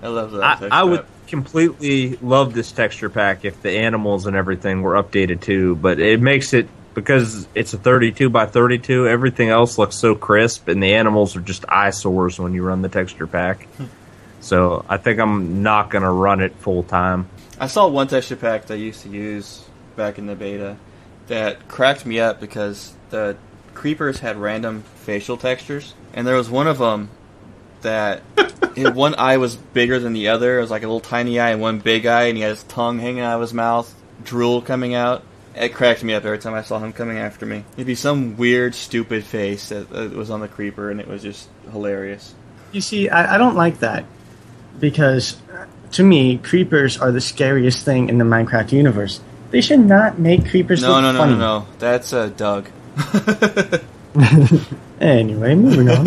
I 0.00 0.08
love 0.08 0.30
that. 0.32 0.72
I, 0.72 0.80
I 0.80 0.84
would 0.84 1.00
pack. 1.00 1.08
Completely 1.26 2.16
love 2.16 2.54
this 2.54 2.72
texture 2.72 3.10
pack 3.10 3.44
if 3.44 3.62
the 3.62 3.70
animals 3.70 4.26
and 4.26 4.36
everything 4.36 4.82
were 4.82 4.94
updated 4.94 5.40
too, 5.40 5.76
but 5.76 5.98
it 6.00 6.20
makes 6.20 6.52
it 6.52 6.68
because 6.94 7.48
it's 7.54 7.74
a 7.74 7.78
32 7.78 8.30
by 8.30 8.46
32. 8.46 9.08
Everything 9.08 9.48
else 9.48 9.78
looks 9.78 9.96
so 9.96 10.14
crisp, 10.14 10.68
and 10.68 10.82
the 10.82 10.94
animals 10.94 11.36
are 11.36 11.40
just 11.40 11.64
eyesores 11.68 12.38
when 12.38 12.54
you 12.54 12.62
run 12.62 12.82
the 12.82 12.88
texture 12.88 13.26
pack. 13.26 13.64
Hmm. 13.76 13.84
so 14.40 14.84
I 14.88 14.96
think 14.96 15.18
I'm 15.18 15.62
not 15.62 15.90
gonna 15.90 16.12
run 16.12 16.40
it 16.40 16.54
full 16.56 16.82
time. 16.82 17.28
I 17.58 17.66
saw 17.66 17.88
one 17.88 18.08
texture 18.08 18.36
pack 18.36 18.66
that 18.66 18.74
I 18.74 18.78
used 18.78 19.02
to 19.02 19.08
use 19.08 19.64
back 19.96 20.18
in 20.18 20.26
the 20.26 20.34
beta 20.34 20.76
that 21.28 21.68
cracked 21.68 22.04
me 22.04 22.20
up 22.20 22.40
because 22.40 22.94
the 23.10 23.36
creepers 23.74 24.20
had 24.20 24.36
random 24.36 24.82
facial 24.96 25.36
textures, 25.36 25.94
and 26.12 26.26
there 26.26 26.36
was 26.36 26.50
one 26.50 26.66
of 26.66 26.78
them 26.78 27.10
that 27.84 28.22
one 28.76 29.14
eye 29.18 29.38
was 29.38 29.56
bigger 29.56 29.98
than 29.98 30.12
the 30.12 30.28
other. 30.28 30.58
It 30.58 30.60
was 30.62 30.70
like 30.70 30.82
a 30.82 30.86
little 30.86 31.00
tiny 31.00 31.38
eye 31.40 31.50
and 31.50 31.60
one 31.60 31.78
big 31.78 32.04
eye, 32.04 32.24
and 32.24 32.36
he 32.36 32.42
had 32.42 32.50
his 32.50 32.64
tongue 32.64 32.98
hanging 32.98 33.20
out 33.20 33.36
of 33.36 33.40
his 33.40 33.54
mouth, 33.54 33.94
drool 34.24 34.60
coming 34.60 34.94
out. 34.94 35.22
It 35.54 35.68
cracked 35.72 36.02
me 36.02 36.12
up 36.14 36.24
every 36.24 36.38
time 36.40 36.52
I 36.52 36.62
saw 36.62 36.80
him 36.80 36.92
coming 36.92 37.16
after 37.18 37.46
me. 37.46 37.64
It'd 37.74 37.86
be 37.86 37.94
some 37.94 38.36
weird, 38.36 38.74
stupid 38.74 39.24
face 39.24 39.68
that, 39.68 39.88
that 39.90 40.10
was 40.12 40.28
on 40.28 40.40
the 40.40 40.48
creeper, 40.48 40.90
and 40.90 41.00
it 41.00 41.06
was 41.06 41.22
just 41.22 41.48
hilarious. 41.70 42.34
You 42.72 42.80
see, 42.80 43.08
I, 43.08 43.36
I 43.36 43.38
don't 43.38 43.54
like 43.54 43.78
that 43.78 44.04
because 44.80 45.40
to 45.92 46.02
me, 46.02 46.38
creepers 46.38 46.98
are 46.98 47.12
the 47.12 47.20
scariest 47.20 47.84
thing 47.84 48.08
in 48.08 48.18
the 48.18 48.24
Minecraft 48.24 48.72
universe. 48.72 49.20
They 49.52 49.60
should 49.60 49.78
not 49.78 50.18
make 50.18 50.50
creepers 50.50 50.82
No, 50.82 50.94
look 50.94 51.02
no, 51.02 51.12
no, 51.12 51.18
funny. 51.18 51.32
no, 51.34 51.38
no. 51.60 51.66
That's 51.78 52.12
uh, 52.12 52.30
Doug. 52.36 52.68
Anyway, 55.00 55.54
moving 55.54 55.90
on. 55.90 56.06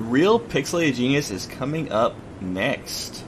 Real 0.00 0.40
Pixelated 0.40 0.94
Genius 0.94 1.30
is 1.30 1.46
coming 1.46 1.92
up 1.92 2.14
next. 2.40 3.22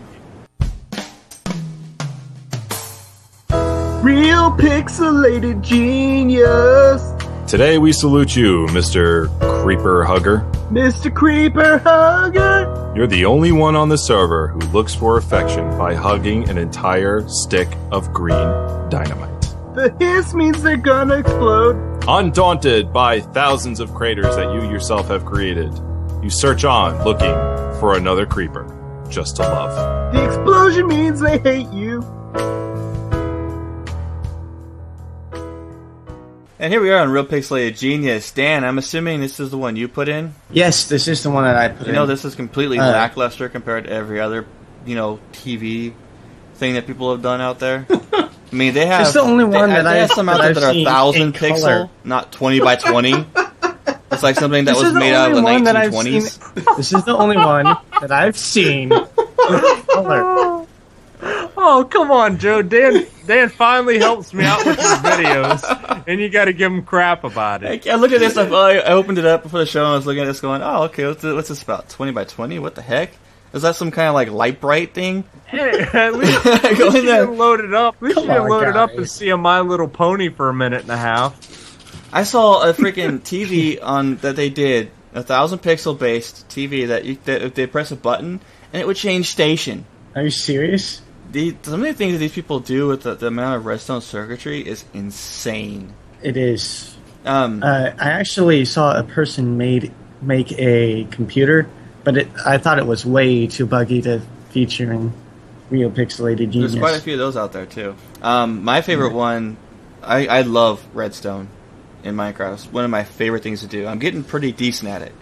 Real 4.03 4.51
pixelated 4.51 5.63
genius, 5.63 7.13
Today 7.47 7.77
we 7.77 7.93
salute 7.93 8.35
you, 8.35 8.67
Mr. 8.71 9.29
Creeper 9.63 10.05
Hugger. 10.05 10.41
Mr. 10.71 11.15
Creeper 11.15 11.79
Hugger. 11.79 12.95
You're 12.97 13.07
the 13.07 13.27
only 13.27 13.53
one 13.53 13.77
on 13.77 13.91
the 13.91 13.99
server 13.99 14.49
who 14.49 14.61
looks 14.73 14.95
for 14.95 15.19
affection 15.19 15.69
by 15.77 15.95
hugging 15.95 16.49
an 16.49 16.57
entire 16.57 17.29
stick 17.29 17.69
of 17.91 18.11
green 18.15 18.49
dynamite. 18.89 19.43
The 19.75 19.95
hiss 20.01 20.33
means 20.33 20.63
they're 20.63 20.79
gonna 20.79 21.19
explode. 21.19 21.77
Undaunted 22.09 22.93
by 22.93 23.21
thousands 23.21 23.79
of 23.79 23.93
craters 23.93 24.35
that 24.37 24.55
you 24.55 24.69
yourself 24.71 25.09
have 25.09 25.27
created, 25.27 25.79
you 26.23 26.31
search 26.31 26.65
on 26.65 27.03
looking 27.05 27.33
for 27.81 27.97
another 27.97 28.27
creeper 28.27 28.67
just 29.11 29.37
to 29.37 29.43
love. 29.43 30.13
The 30.15 30.25
explosion 30.25 30.87
means 30.89 31.21
they 31.21 31.39
hate 31.39 31.69
you. 31.71 32.03
And 36.59 36.73
here 36.73 36.81
we 36.81 36.91
are 36.93 37.01
on 37.01 37.11
Real 37.11 37.27
Pixelated 37.27 37.77
Genius. 37.77 38.31
Dan, 38.31 38.63
I'm 38.65 38.79
assuming 38.79 39.21
this 39.21 39.41
is 39.41 39.51
the 39.51 39.59
one 39.59 39.75
you 39.75 39.89
put 39.89 40.09
in. 40.09 40.33
Yes, 40.51 40.89
this 40.89 41.09
is 41.09 41.21
the 41.25 41.31
one 41.31 41.43
that 41.43 41.57
I 41.57 41.69
put 41.71 41.87
You 41.89 41.93
in. 41.93 41.95
know, 41.97 42.07
this 42.07 42.25
is 42.25 42.37
completely 42.37 42.79
Uh, 42.79 42.87
lackluster 42.93 43.49
compared 43.49 43.85
to 43.85 43.91
every 43.91 44.21
other, 44.21 44.47
you 44.87 44.95
know, 44.95 45.19
TV 45.33 45.93
thing 46.55 46.75
that 46.75 46.87
people 46.87 47.11
have 47.11 47.21
done 47.21 47.41
out 47.41 47.59
there. 47.59 47.85
I 48.13 48.29
mean, 48.53 48.75
they 48.75 48.87
have. 48.87 49.01
It's 49.03 49.13
the 49.15 49.23
only 49.23 49.43
one 49.45 49.71
they, 49.71 49.77
that 49.77 49.83
they 49.83 49.89
I've- 49.91 49.99
have 50.01 50.13
some 50.13 50.29
out 50.29 50.39
there 50.39 50.51
I've 50.51 50.55
that 50.55 50.63
are 50.65 50.73
seen 50.73 50.85
thousand 50.87 51.23
in 51.23 51.33
pixel, 51.33 51.61
color. 51.63 51.91
not 52.05 52.31
twenty 52.31 52.61
by 52.61 52.77
twenty. 52.77 53.27
it's 54.23 54.25
like 54.25 54.37
something 54.37 54.65
that 54.65 54.75
This 54.75 54.83
was 54.85 54.93
made 54.95 55.13
out 55.15 55.31
of 55.31 55.37
the 55.37 55.41
only 55.43 55.53
one 55.55 55.65
that 55.65 55.77
I've 55.77 55.93
1920s. 55.93 56.31
seen- 56.65 56.65
This 56.77 56.93
is 56.93 57.05
the 57.05 57.17
only 57.17 57.37
one 57.37 57.65
that 58.01 58.13
I've 58.13 58.37
seen. 58.39 58.93
in. 58.93 59.07
Oh 61.65 61.87
come 61.89 62.11
on, 62.11 62.39
Joe! 62.39 62.63
Dan 62.63 63.07
Dan 63.27 63.49
finally 63.49 63.99
helps 63.99 64.35
me 64.35 64.45
out 64.45 64.65
with 64.67 64.77
these 64.77 64.87
videos, 64.87 66.03
and 66.09 66.21
you 66.21 66.29
got 66.29 66.47
to 66.47 66.53
give 66.53 66.73
him 66.73 66.83
crap 66.83 67.23
about 67.23 67.63
it. 67.63 67.87
I 67.87 67.95
looked 67.95 68.13
at 68.13 68.19
this. 68.21 68.37
I, 68.37 68.49
oh, 68.49 68.55
I 68.57 68.93
opened 68.93 69.19
it 69.19 69.25
up 69.25 69.45
before 69.45 69.61
the 69.61 69.67
show, 69.67 69.85
and 69.85 69.93
I 69.93 69.97
was 69.97 70.05
looking 70.07 70.23
at 70.23 70.27
this, 70.27 70.41
going, 70.41 70.63
"Oh, 70.63 70.85
okay. 70.85 71.07
What's, 71.07 71.23
this- 71.23 71.35
what's 71.35 71.49
this 71.49 71.63
about? 71.63 71.89
Twenty 71.89 72.11
by 72.11 72.25
twenty? 72.25 72.59
What 72.59 72.75
the 72.75 72.83
heck? 72.83 73.13
Is 73.53 73.63
that 73.63 73.77
some 73.77 73.91
kind 73.93 74.09
of 74.09 74.15
like 74.15 74.31
Lite-Brite 74.31 74.95
thing?" 74.95 75.23
Hey, 75.47 75.81
at 75.93 76.15
least, 76.17 76.43
Go 76.43 76.51
at 76.53 76.65
least 76.65 76.81
in 76.81 76.95
you 76.97 77.03
there. 77.03 77.27
didn't 77.27 77.39
load 77.39 77.61
it 77.61 77.73
up. 77.75 77.95
At 77.97 78.03
least 78.03 78.15
Come 78.17 78.25
you 78.25 78.31
didn't 78.31 78.43
on, 78.45 78.51
load 78.51 78.69
it 78.69 78.77
up 78.77 78.91
and 78.91 79.09
see 79.09 79.29
a 79.29 79.37
My 79.37 79.61
Little 79.61 79.89
Pony 79.89 80.29
for 80.31 80.49
a 80.49 80.55
minute 80.55 80.83
and 80.83 80.91
a 80.91 80.97
half. 80.97 81.39
I 82.13 82.25
saw 82.25 82.69
a 82.69 82.75
freaking 82.75 83.21
TV 83.23 83.79
on 83.83 84.17
that 84.17 84.37
they 84.37 84.51
did 84.51 84.91
a 85.15 85.23
thousand 85.23 85.61
pixel 85.61 85.99
based 85.99 86.49
TV 86.49 86.89
that 86.89 87.05
you 87.05 87.19
that 87.25 87.43
if 87.43 87.55
they 87.55 87.67
press 87.67 87.91
a 87.91 87.97
button 87.97 88.41
and 88.73 88.81
it 88.83 88.87
would 88.87 88.97
change 88.97 89.31
station. 89.31 89.85
Are 90.15 90.23
you 90.23 90.31
serious? 90.31 91.03
The, 91.31 91.57
some 91.63 91.81
of 91.81 91.87
the 91.87 91.95
things 91.95 92.13
that 92.13 92.19
these 92.19 92.33
people 92.33 92.61
do 92.61 92.89
with 92.89 93.05
the, 93.05 93.15
the 93.15 93.29
amount 93.29 93.57
of 93.57 93.65
redstone 93.65 94.03
circuitry 94.03 94.61
is 94.61 94.85
insane. 94.93 95.95
It 96.23 96.37
is. 96.37 96.95
Um, 97.25 97.63
Uh, 97.63 97.93
I 97.99 98.11
actually 98.11 98.67
saw 98.67 98.99
a 98.99 99.03
person 99.03 99.57
made 99.57 99.93
make 100.21 100.53
a 100.59 101.05
computer, 101.11 101.69
but 102.05 102.19
it, 102.19 102.29
I 102.45 102.59
thought 102.59 102.79
it 102.79 102.87
was 102.87 103.07
way 103.07 103.47
too 103.47 103.65
buggy 103.65 104.03
to 104.03 104.21
feature 104.51 104.93
in 104.93 105.13
real 105.71 105.91
pixelated 105.91 106.51
genius. 106.51 106.73
there's 106.73 106.83
quite 106.83 106.97
a 106.97 107.01
few 107.01 107.15
of 107.15 107.19
those 107.19 107.37
out 107.37 107.53
there 107.53 107.65
too. 107.67 107.95
Um, 108.21 108.63
my 108.63 108.83
favorite 108.83 109.15
one, 109.15 109.57
I, 110.03 110.27
I 110.27 110.43
love 110.43 110.85
redstone 110.93 111.49
in 112.05 112.17
Minecraft. 112.17 112.55
It's 112.55 112.67
one 112.67 112.85
of 112.85 112.91
my 112.91 113.05
favorite 113.05 113.43
things 113.43 113.61
to 113.61 113.67
do. 113.67 113.87
I'm 113.87 113.99
getting 113.99 114.25
pretty 114.25 114.53
decent 114.53 114.91
at 114.91 115.03
it. 115.03 115.13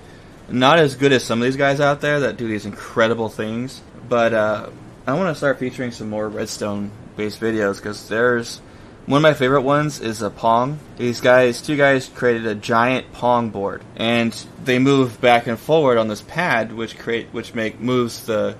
Not 0.49 0.79
as 0.79 0.97
good 0.97 1.13
as 1.13 1.25
some 1.25 1.41
of 1.41 1.45
these 1.45 1.57
guys 1.57 1.81
out 1.81 2.01
there 2.01 2.21
that 2.21 2.37
do 2.37 2.49
these 2.49 2.67
incredible 2.67 3.29
things, 3.29 3.81
but 4.09 4.35
uh, 4.35 4.71
I 5.07 5.15
want 5.15 5.29
to 5.29 5.35
start 5.35 5.59
featuring 5.59 5.93
some 5.93 6.11
more 6.11 6.29
redstone 6.29 6.91
based 7.17 7.41
videos 7.41 7.77
because 7.77 8.09
there's 8.09 8.61
one 9.07 9.19
of 9.19 9.23
my 9.23 9.35
favorite 9.35 9.63
ones 9.63 10.01
is 10.01 10.23
a 10.23 10.31
Pong. 10.31 10.79
These 10.97 11.21
guys, 11.21 11.63
two 11.63 11.77
guys, 11.77 12.09
created 12.09 12.47
a 12.47 12.55
giant 12.55 13.13
Pong 13.13 13.51
board, 13.51 13.83
and 13.97 14.33
they 14.63 14.79
move 14.79 15.21
back 15.21 15.47
and 15.47 15.59
forward 15.59 15.99
on 15.99 16.09
this 16.09 16.23
pad, 16.23 16.73
which 16.73 16.99
create 16.99 17.29
which 17.33 17.55
make 17.55 17.81
moves 17.81 18.27
the 18.27 18.57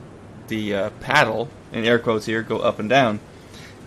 the 0.49 0.75
uh, 0.75 0.91
paddle 1.01 1.49
in 1.73 1.85
air 1.85 1.99
quotes 1.99 2.27
here 2.27 2.43
go 2.43 2.59
up 2.59 2.79
and 2.79 2.89
down, 2.89 3.21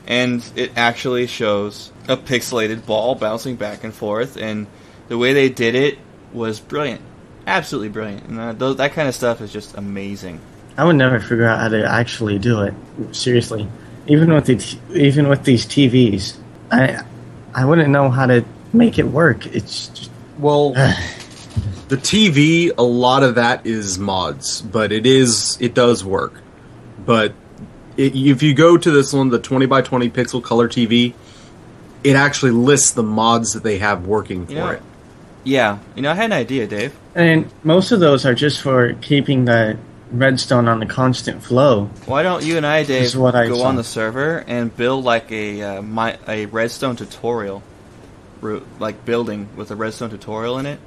and 0.08 0.43
it 0.56 0.72
actually 0.76 1.28
shows 1.28 1.91
a 2.08 2.18
pixelated 2.18 2.86
ball 2.86 3.16
bouncing 3.16 3.56
back 3.56 3.84
and 3.84 3.93
forth, 3.93 4.38
and 4.38 4.68
the 5.08 5.18
way 5.18 5.34
they 5.34 5.49
did 5.49 5.76
it 5.76 5.97
was 6.32 6.60
brilliant, 6.60 7.01
absolutely 7.47 7.89
brilliant, 7.89 8.26
and 8.26 8.39
uh, 8.39 8.54
those, 8.54 8.78
that 8.78 8.93
kind 8.93 9.08
of 9.08 9.16
stuff 9.16 9.41
is 9.41 9.51
just 9.51 9.76
amazing. 9.78 10.41
I 10.78 10.86
would 10.86 10.95
never 10.95 11.20
figure 11.20 11.45
out 11.45 11.60
how 11.60 11.70
to 11.70 11.86
actually 11.86 12.39
do 12.39 12.62
it. 12.64 12.74
Seriously, 13.12 13.68
even 14.08 14.34
with 14.34 14.45
the 14.45 14.56
t- 14.56 14.80
even 14.93 15.30
with 15.30 15.43
these 15.43 15.66
TVs, 15.66 16.36
I 16.72 17.04
I 17.54 17.66
wouldn't 17.66 17.89
know 17.89 18.10
how 18.10 18.26
to 18.26 18.43
make 18.74 18.97
it 18.97 19.04
work. 19.04 19.45
It's 19.45 19.89
just 19.89 20.12
Well, 20.39 20.72
the 21.88 21.97
TV, 21.97 22.72
a 22.76 22.84
lot 22.84 23.24
of 23.24 23.36
that 23.36 23.66
is 23.68 23.99
mods, 23.99 24.62
but 24.62 24.91
it 24.91 25.06
is 25.06 25.58
it 25.62 25.76
does 25.76 26.04
work. 26.04 26.41
But 27.06 27.34
it, 27.98 28.16
if 28.16 28.41
you 28.44 28.54
go 28.54 28.78
to 28.78 28.91
this 28.91 29.14
one, 29.14 29.30
the 29.30 29.39
20 29.39 29.66
by 29.66 29.82
20 29.82 30.10
pixel 30.10 30.41
color 30.44 30.68
TV, 30.68 31.14
it 32.04 32.16
actually 32.16 32.52
lists 32.52 32.91
the 32.91 33.04
mods 33.04 33.54
that 33.54 33.64
they 33.64 33.78
have 33.80 34.06
working 34.08 34.46
for 34.46 34.52
You 34.52 34.60
know, 34.60 34.70
it. 34.72 34.82
yeah, 35.44 35.78
you 35.96 36.02
know, 36.02 36.12
I 36.12 36.16
had 36.16 36.26
an 36.26 36.34
idea, 36.34 36.68
Dave. 36.68 36.94
and 37.16 37.50
most 37.64 37.91
of 37.91 38.00
those 38.00 38.26
are 38.26 38.34
just 38.36 38.62
for 38.62 38.94
keeping 38.94 39.46
the 39.46 39.78
redstone 40.12 40.68
on 40.68 40.80
the 40.80 40.86
constant 40.86 41.41
flow. 41.44 41.86
Why 42.06 42.22
don't 42.24 42.44
you 42.44 42.58
and 42.58 42.66
I, 42.66 42.84
Dave, 42.84 43.04
is 43.04 43.18
what 43.18 43.36
I 43.36 43.48
go 43.48 43.56
saw. 43.58 43.64
on 43.68 43.76
the 43.78 43.84
server 43.84 44.44
and 44.48 44.76
build 44.76 45.04
like 45.06 45.32
a 45.32 45.62
uh, 45.62 45.82
my, 45.82 46.18
a 46.28 46.46
redstone 46.48 46.96
tutorial, 46.96 47.64
route, 48.41 48.66
like 48.80 49.06
building 49.06 49.48
with 49.56 49.72
a 49.72 49.76
redstone 49.76 50.10
tutorial 50.12 50.60
in 50.60 50.66
it 50.66 50.80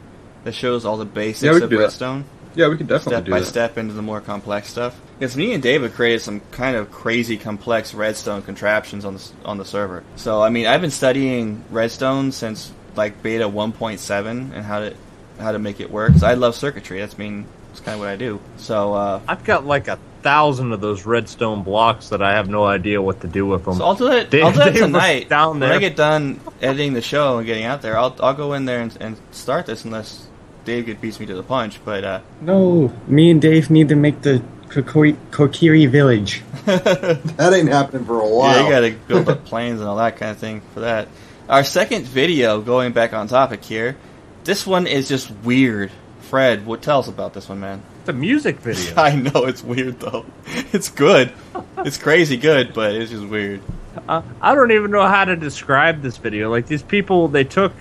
that 0.45 0.53
shows 0.55 0.85
all 0.85 0.97
the 0.97 1.05
basics 1.05 1.55
we 1.59 1.63
of 1.63 1.71
redstone. 1.73 2.21
that. 2.23 2.36
Redstone. 2.57 2.65
Yeah, 2.65 2.69
we 2.71 2.77
can 2.77 2.87
definitely 2.87 3.13
step 3.15 3.25
do 3.25 3.31
by 3.33 3.41
that. 3.41 3.47
step 3.47 3.79
into 3.79 3.93
the 3.95 4.03
more 4.03 4.21
complex 4.21 4.69
stuff. 4.69 4.99
Because 5.19 5.37
me 5.37 5.53
and 5.55 5.63
David 5.63 5.93
created 5.95 6.21
some 6.23 6.41
kind 6.53 6.77
of 6.77 6.91
crazy 6.91 7.37
complex 7.37 7.95
redstone 7.95 8.43
contraptions 8.43 9.05
on 9.05 9.15
the 9.15 9.31
on 9.45 9.59
the 9.59 9.65
server. 9.65 10.03
So 10.17 10.43
I 10.43 10.51
mean, 10.51 10.67
I've 10.67 10.81
been 10.81 10.91
studying 10.91 11.63
redstone 11.71 12.33
since 12.33 12.71
like 12.97 13.23
beta 13.23 13.49
1.7 13.49 14.27
and 14.55 14.65
how 14.65 14.81
to 14.81 14.95
how 15.39 15.53
to 15.53 15.59
make 15.59 15.81
it 15.81 15.91
work. 15.91 16.13
'Cause 16.13 16.23
I 16.23 16.35
love 16.35 16.55
circuitry. 16.55 17.01
That's 17.01 17.19
mean 17.19 17.47
that's 17.69 17.81
kind 17.81 17.95
of 17.95 18.01
what 18.01 18.09
I 18.09 18.17
do. 18.17 18.41
So 18.57 18.95
uh, 18.95 19.21
I've 19.29 19.45
got 19.45 19.67
like 19.67 19.89
a 19.89 19.99
thousand 20.23 20.73
of 20.73 20.81
those 20.81 21.07
redstone 21.07 21.63
blocks 21.63 22.09
that 22.09 22.21
I 22.23 22.33
have 22.33 22.49
no 22.49 22.65
idea 22.65 23.01
what 23.01 23.21
to 23.21 23.29
do 23.29 23.47
with 23.47 23.65
them. 23.65 23.75
So 23.75 23.85
I'll 23.85 23.95
do 23.95 24.11
it. 24.11 24.31
They- 24.33 24.43
I'll 24.43 24.51
do 24.51 24.61
it 24.63 24.73
they 24.73 24.81
were 24.81 24.87
tonight. 24.87 25.29
down 25.29 25.61
When 25.61 25.65
I 25.65 25.73
there. 25.73 25.81
get 25.81 25.95
done 25.97 26.41
editing 26.63 26.95
the 26.95 27.03
show 27.03 27.37
and 27.39 27.47
getting 27.47 27.65
out 27.65 27.83
there, 27.83 27.97
I'll 27.99 28.17
I'll 28.21 28.35
go 28.35 28.55
in 28.55 28.65
there 28.65 28.81
and, 28.81 28.97
and 29.01 29.17
start 29.31 29.67
this 29.67 29.85
unless 29.85 30.27
Dave 30.67 30.85
get- 30.85 31.01
beats 31.01 31.19
me 31.19 31.25
to 31.27 31.35
the 31.35 31.43
punch. 31.43 31.81
But 31.85 32.05
uh, 32.05 32.21
No, 32.43 32.93
me 33.09 33.31
and 33.31 33.41
Dave 33.41 33.71
need 33.71 33.89
to 33.89 33.97
make 33.97 34.21
the 34.21 34.43
Kokiri, 34.69 35.17
Kokiri 35.31 35.89
village. 35.89 36.43
That 36.67 37.53
ain't 37.55 37.69
happening 37.69 38.05
for 38.05 38.21
a 38.21 38.29
while. 38.29 38.57
yeah, 38.57 38.65
you 38.65 38.71
got 38.71 38.81
to 38.81 38.91
build 39.09 39.29
up 39.29 39.45
planes 39.51 39.81
and 39.81 39.89
all 39.89 39.97
that 39.97 40.17
kind 40.17 40.33
of 40.33 40.39
thing 40.39 40.61
for 40.75 40.81
that. 40.81 41.09
Our 41.49 41.63
second 41.65 42.05
video, 42.07 42.61
going 42.61 42.93
back 42.93 43.13
on 43.13 43.29
topic 43.29 43.65
here, 43.65 43.97
this 44.45 44.67
one 44.67 44.87
is 44.89 45.09
just 45.09 45.31
weird. 45.45 45.93
Fred, 46.23 46.67
what 46.67 46.83
tell 46.83 46.99
us 46.99 47.07
about 47.09 47.35
this 47.35 47.49
one, 47.49 47.61
man? 47.61 47.83
The 48.05 48.13
music 48.13 48.59
video. 48.59 48.95
I 49.01 49.15
know 49.15 49.45
it's 49.45 49.63
weird 49.63 50.01
though. 50.01 50.27
It's 50.73 50.89
good. 50.89 51.33
It's 51.79 51.99
crazy 51.99 52.37
good, 52.37 52.75
but 52.75 52.95
it's 52.97 53.13
just 53.13 53.27
weird. 53.27 53.61
Uh, 54.09 54.23
I 54.41 54.55
don't 54.57 54.73
even 54.73 54.91
know 54.91 55.07
how 55.07 55.25
to 55.25 55.37
describe 55.37 56.03
this 56.03 56.17
video. 56.17 56.51
Like 56.51 56.67
these 56.67 56.83
people, 56.83 57.29
they 57.29 57.45
took 57.45 57.73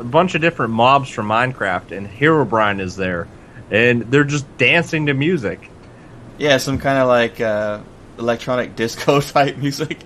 a 0.00 0.04
bunch 0.04 0.34
of 0.34 0.40
different 0.40 0.72
mobs 0.72 1.10
from 1.10 1.28
Minecraft, 1.28 1.92
and 1.96 2.08
Herobrine 2.08 2.80
is 2.80 2.96
there, 2.96 3.28
and 3.70 4.02
they're 4.10 4.24
just 4.24 4.46
dancing 4.56 5.06
to 5.06 5.14
music. 5.14 5.70
Yeah, 6.38 6.56
some 6.56 6.78
kind 6.78 6.98
of 6.98 7.06
like 7.06 7.40
uh, 7.40 7.80
electronic 8.18 8.74
disco 8.76 9.20
type 9.20 9.58
music. 9.58 9.98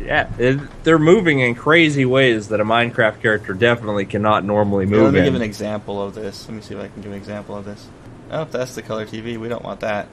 Yeah, 0.00 0.30
it, 0.38 0.60
they're 0.82 0.98
moving 0.98 1.40
in 1.40 1.54
crazy 1.54 2.04
ways 2.04 2.48
that 2.48 2.60
a 2.60 2.64
Minecraft 2.64 3.20
character 3.20 3.52
definitely 3.52 4.06
cannot 4.06 4.44
normally 4.44 4.86
Here, 4.86 4.96
let 4.96 5.02
move 5.04 5.14
me 5.14 5.20
in. 5.20 5.24
give 5.26 5.34
an 5.34 5.42
example 5.42 6.02
of 6.02 6.14
this. 6.14 6.48
Let 6.48 6.54
me 6.54 6.62
see 6.62 6.74
if 6.74 6.80
I 6.80 6.88
can 6.88 7.02
give 7.02 7.12
an 7.12 7.18
example 7.18 7.56
of 7.56 7.64
this. 7.64 7.86
Oh, 8.30 8.44
that's 8.44 8.74
the 8.74 8.82
color 8.82 9.06
TV. 9.06 9.38
We 9.38 9.48
don't 9.48 9.64
want 9.64 9.80
that. 9.80 10.08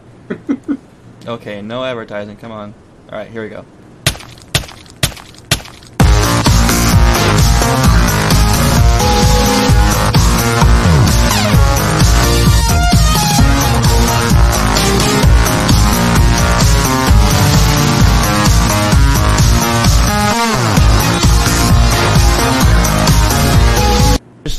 okay, 1.26 1.62
no 1.62 1.84
advertising. 1.84 2.38
Come 2.38 2.52
on. 2.52 2.74
All 3.10 3.18
right, 3.18 3.30
here 3.30 3.44
we 3.44 3.50
go. 3.50 3.66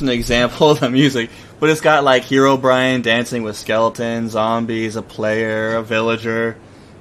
An 0.02 0.08
example 0.08 0.70
of 0.70 0.80
the 0.80 0.90
music, 0.90 1.30
but 1.60 1.70
it's 1.70 1.80
got 1.80 2.02
like 2.04 2.24
Herobrine 2.24 3.02
dancing 3.02 3.42
with 3.44 3.56
skeletons, 3.56 4.32
zombies, 4.32 4.96
a 4.96 5.02
player, 5.02 5.76
a 5.76 5.82
villager, 5.82 6.56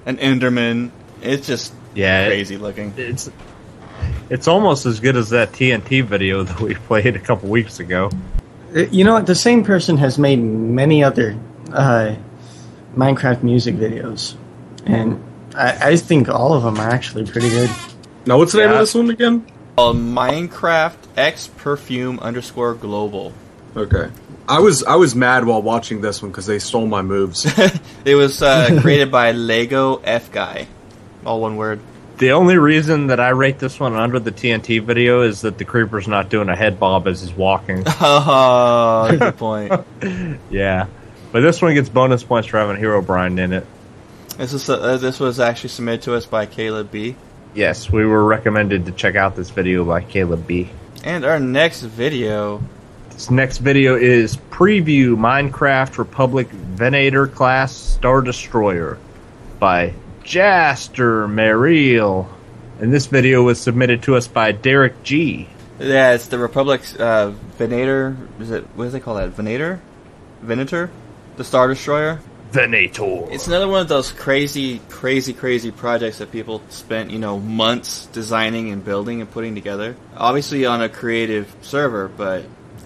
an 0.05 0.17
Enderman. 0.17 0.91
It's 1.21 1.47
just 1.47 1.73
yeah, 1.95 2.21
it- 2.21 2.27
crazy 2.29 2.57
looking. 2.57 2.93
it's 2.97 3.29
it's 4.29 4.47
almost 4.47 4.85
as 4.85 4.99
good 4.99 5.17
as 5.17 5.29
that 5.31 5.51
TNT 5.51 6.03
video 6.03 6.43
that 6.47 6.59
we 6.61 6.75
played 6.75 7.15
a 7.15 7.19
couple 7.19 7.49
weeks 7.49 7.79
ago. 7.79 8.09
Uh, 8.75 8.81
You 8.91 9.03
know 9.03 9.13
what? 9.13 9.25
The 9.25 9.35
same 9.35 9.63
person 9.63 9.97
has 9.97 10.17
made 10.19 10.37
many 10.37 11.03
other 11.03 11.37
uh, 11.73 12.15
Minecraft 12.95 13.41
music 13.43 13.75
videos, 13.75 14.35
and 14.85 15.21
I, 15.55 15.89
I 15.91 15.95
think 15.97 16.29
all 16.29 16.53
of 16.53 16.63
them 16.63 16.77
are 16.77 16.89
actually 16.89 17.25
pretty 17.25 17.49
good. 17.49 17.69
Now, 18.25 18.37
what's 18.37 18.51
the 18.51 18.59
name 18.59 18.71
of 18.71 18.77
this 18.79 18.93
one 18.93 19.09
again? 19.09 19.45
Called 19.81 19.97
Minecraft 19.97 20.95
X 21.17 21.47
Perfume 21.57 22.19
underscore 22.19 22.75
Global. 22.75 23.33
Okay. 23.75 24.11
I 24.47 24.59
was 24.59 24.83
I 24.83 24.93
was 24.93 25.15
mad 25.15 25.43
while 25.43 25.63
watching 25.63 26.01
this 26.01 26.21
one 26.21 26.29
because 26.29 26.45
they 26.45 26.59
stole 26.59 26.85
my 26.85 27.01
moves. 27.01 27.51
It 28.05 28.13
was 28.13 28.43
uh, 28.43 28.77
created 28.81 29.09
by 29.09 29.31
Lego 29.31 29.95
F 29.95 30.31
Guy. 30.31 30.67
All 31.25 31.41
one 31.41 31.55
word. 31.55 31.79
The 32.19 32.33
only 32.33 32.59
reason 32.59 33.07
that 33.07 33.19
I 33.19 33.29
rate 33.29 33.57
this 33.57 33.79
one 33.79 33.95
under 33.95 34.19
the 34.19 34.31
TNT 34.31 34.83
video 34.83 35.23
is 35.23 35.41
that 35.41 35.57
the 35.57 35.65
creeper's 35.65 36.07
not 36.07 36.29
doing 36.29 36.49
a 36.49 36.55
head 36.55 36.79
bob 36.79 37.07
as 37.07 37.21
he's 37.21 37.33
walking. 37.33 37.83
Oh, 37.99 39.07
good 39.17 39.37
point. 39.37 39.73
yeah, 40.51 40.85
but 41.31 41.39
this 41.41 41.59
one 41.59 41.73
gets 41.73 41.89
bonus 41.89 42.23
points 42.23 42.47
for 42.49 42.59
having 42.59 42.79
Herobrine 42.79 43.39
in 43.39 43.51
it. 43.51 43.65
This 44.37 44.53
is 44.53 44.69
uh, 44.69 44.97
this 44.97 45.19
was 45.19 45.39
actually 45.39 45.69
submitted 45.69 46.03
to 46.03 46.13
us 46.13 46.27
by 46.27 46.45
Caleb 46.45 46.91
B. 46.91 47.15
Yes, 47.53 47.91
we 47.91 48.05
were 48.05 48.23
recommended 48.23 48.85
to 48.85 48.91
check 48.91 49.15
out 49.15 49.35
this 49.35 49.49
video 49.49 49.83
by 49.83 50.01
Caleb 50.01 50.47
B. 50.47 50.69
And 51.03 51.25
our 51.25 51.39
next 51.39 51.81
video, 51.81 52.61
This 53.09 53.29
next 53.29 53.57
video 53.57 53.95
is 53.95 54.37
preview 54.51 55.15
Minecraft 55.17 55.97
Republic 55.97 56.47
Venator 56.49 57.27
class 57.27 57.75
Star 57.75 58.21
Destroyer 58.21 58.97
by 59.59 59.93
Jaaster 60.23 61.27
Mareel. 61.27 62.27
And 62.79 62.93
this 62.93 63.07
video 63.07 63.43
was 63.43 63.59
submitted 63.59 64.03
to 64.03 64.15
us 64.15 64.27
by 64.27 64.53
Derek 64.53 65.03
G. 65.03 65.47
yeah, 65.79 66.13
it's 66.13 66.27
the 66.27 66.39
Republic's 66.39 66.95
uh, 66.95 67.33
Venator. 67.57 68.15
Is 68.39 68.51
it 68.51 68.63
what 68.75 68.85
do 68.85 68.89
they 68.91 68.99
call 68.99 69.15
that? 69.15 69.29
Venator, 69.29 69.81
Venator, 70.41 70.89
the 71.35 71.43
Star 71.43 71.67
Destroyer. 71.67 72.19
Venator. 72.51 73.27
It's 73.31 73.47
another 73.47 73.67
one 73.67 73.81
of 73.81 73.87
those 73.87 74.11
crazy, 74.11 74.79
crazy, 74.89 75.33
crazy 75.33 75.71
projects 75.71 76.17
that 76.17 76.31
people 76.31 76.61
spent, 76.69 77.11
you 77.11 77.19
know, 77.19 77.39
months 77.39 78.07
designing 78.07 78.71
and 78.71 78.83
building 78.83 79.21
and 79.21 79.31
putting 79.31 79.55
together. 79.55 79.95
Obviously 80.17 80.65
on 80.65 80.81
a 80.81 80.89
creative 80.89 81.53
server, 81.61 82.09
but 82.09 82.43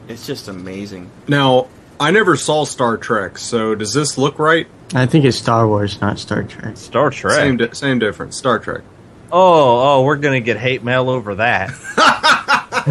it's 0.08 0.28
just 0.28 0.48
amazing. 0.48 1.10
now, 1.28 1.68
I 2.00 2.12
never 2.12 2.36
saw 2.36 2.66
Star 2.66 2.98
Trek, 2.98 3.38
so 3.38 3.74
does 3.74 3.94
this 3.94 4.18
look 4.18 4.38
right? 4.38 4.68
I 4.94 5.06
think 5.06 5.24
it's 5.24 5.38
Star 5.38 5.66
Wars, 5.66 6.02
not 6.02 6.20
Star 6.20 6.44
Trek. 6.44 6.76
Star 6.76 7.10
Trek. 7.10 7.34
Same 7.36 7.58
di- 7.58 7.72
same 7.74 8.00
difference. 8.00 8.38
Star 8.38 8.60
Trek. 8.60 8.82
Oh, 9.32 10.00
oh, 10.00 10.04
we're 10.04 10.18
gonna 10.18 10.42
get 10.42 10.58
hate 10.58 10.84
mail 10.84 11.10
over 11.10 11.36
that. 11.36 11.72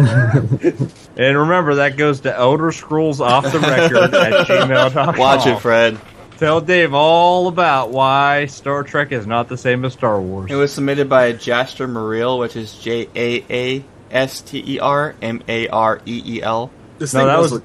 and 1.15 1.37
remember, 1.37 1.75
that 1.75 1.97
goes 1.97 2.21
to 2.21 2.35
Elder 2.35 2.71
Scrolls 2.71 3.21
off 3.21 3.43
the 3.51 3.59
record 3.59 4.13
at 4.13 4.47
gmail.com. 4.47 5.17
Watch 5.17 5.47
it, 5.47 5.59
Fred. 5.59 5.99
Tell 6.37 6.59
Dave 6.59 6.93
all 6.93 7.47
about 7.47 7.91
why 7.91 8.45
Star 8.47 8.83
Trek 8.83 9.11
is 9.13 9.25
not 9.25 9.47
the 9.47 9.57
same 9.57 9.85
as 9.85 9.93
Star 9.93 10.19
Wars. 10.19 10.51
It 10.51 10.55
was 10.55 10.73
submitted 10.73 11.07
by 11.07 11.31
Jaaster 11.33 11.89
Mareel, 11.89 12.37
which 12.39 12.57
is 12.57 12.73
J 12.77 13.07
A 13.15 13.45
A 13.49 13.85
S 14.11 14.41
T 14.41 14.61
E 14.75 14.79
R 14.79 15.15
M 15.21 15.41
A 15.47 15.69
R 15.69 16.01
E 16.05 16.21
E 16.25 16.41
L. 16.41 16.71
This 16.99 17.13
no, 17.13 17.25
that 17.25 17.33
does 17.37 17.41
was 17.43 17.51
look- 17.53 17.63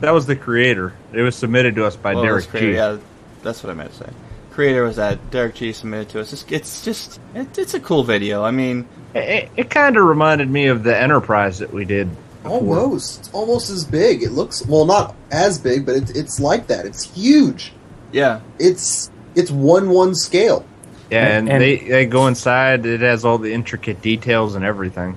that 0.00 0.12
was 0.12 0.26
the 0.26 0.34
creator. 0.34 0.92
It 1.12 1.22
was 1.22 1.36
submitted 1.36 1.76
to 1.76 1.86
us 1.86 1.94
by 1.94 2.14
Well, 2.14 2.24
Derek 2.24 2.48
creator- 2.48 2.70
G. 2.72 2.74
Yeah, 2.76 2.96
that's 3.44 3.62
what 3.62 3.70
I 3.70 3.74
meant 3.74 3.92
to 3.92 3.98
say. 3.98 4.10
Creator 4.50 4.82
was 4.82 4.96
that 4.96 5.30
Derek 5.30 5.54
G 5.54 5.72
submitted 5.72 6.08
to 6.10 6.20
us. 6.20 6.32
It's, 6.32 6.44
it's 6.50 6.84
just 6.84 7.20
it, 7.36 7.56
it's 7.56 7.74
a 7.74 7.80
cool 7.80 8.02
video. 8.02 8.42
I 8.42 8.50
mean, 8.50 8.86
It, 9.14 9.18
it, 9.18 9.50
it 9.56 9.70
kind 9.70 9.96
of 9.96 10.04
reminded 10.04 10.50
me 10.50 10.66
of 10.66 10.82
the 10.82 10.98
Enterprise 11.00 11.60
that 11.60 11.72
we 11.72 11.84
did. 11.84 12.10
before. 12.42 12.58
Almost. 12.80 13.20
It's 13.20 13.30
almost 13.32 13.70
as 13.70 13.84
big. 13.84 14.24
It 14.24 14.32
looks 14.32 14.66
well, 14.66 14.84
not 14.86 15.14
as 15.30 15.58
big, 15.60 15.86
but 15.86 15.94
it's 15.94 16.10
it's 16.10 16.40
like 16.40 16.66
that. 16.66 16.84
It's 16.84 17.04
huge. 17.14 17.72
Yeah, 18.12 18.40
It's 18.58 19.10
it's 19.34 19.50
one 19.50 19.88
one 19.90 20.14
scale. 20.14 20.64
Yeah, 21.10 21.26
and, 21.26 21.48
And- 21.48 21.60
they, 21.62 21.76
they 21.76 22.06
go 22.06 22.26
inside. 22.26 22.86
It 22.86 23.00
has 23.00 23.24
all 23.24 23.38
the 23.38 23.52
intricate 23.52 24.00
details 24.00 24.54
and 24.54 24.64
everything. 24.64 25.16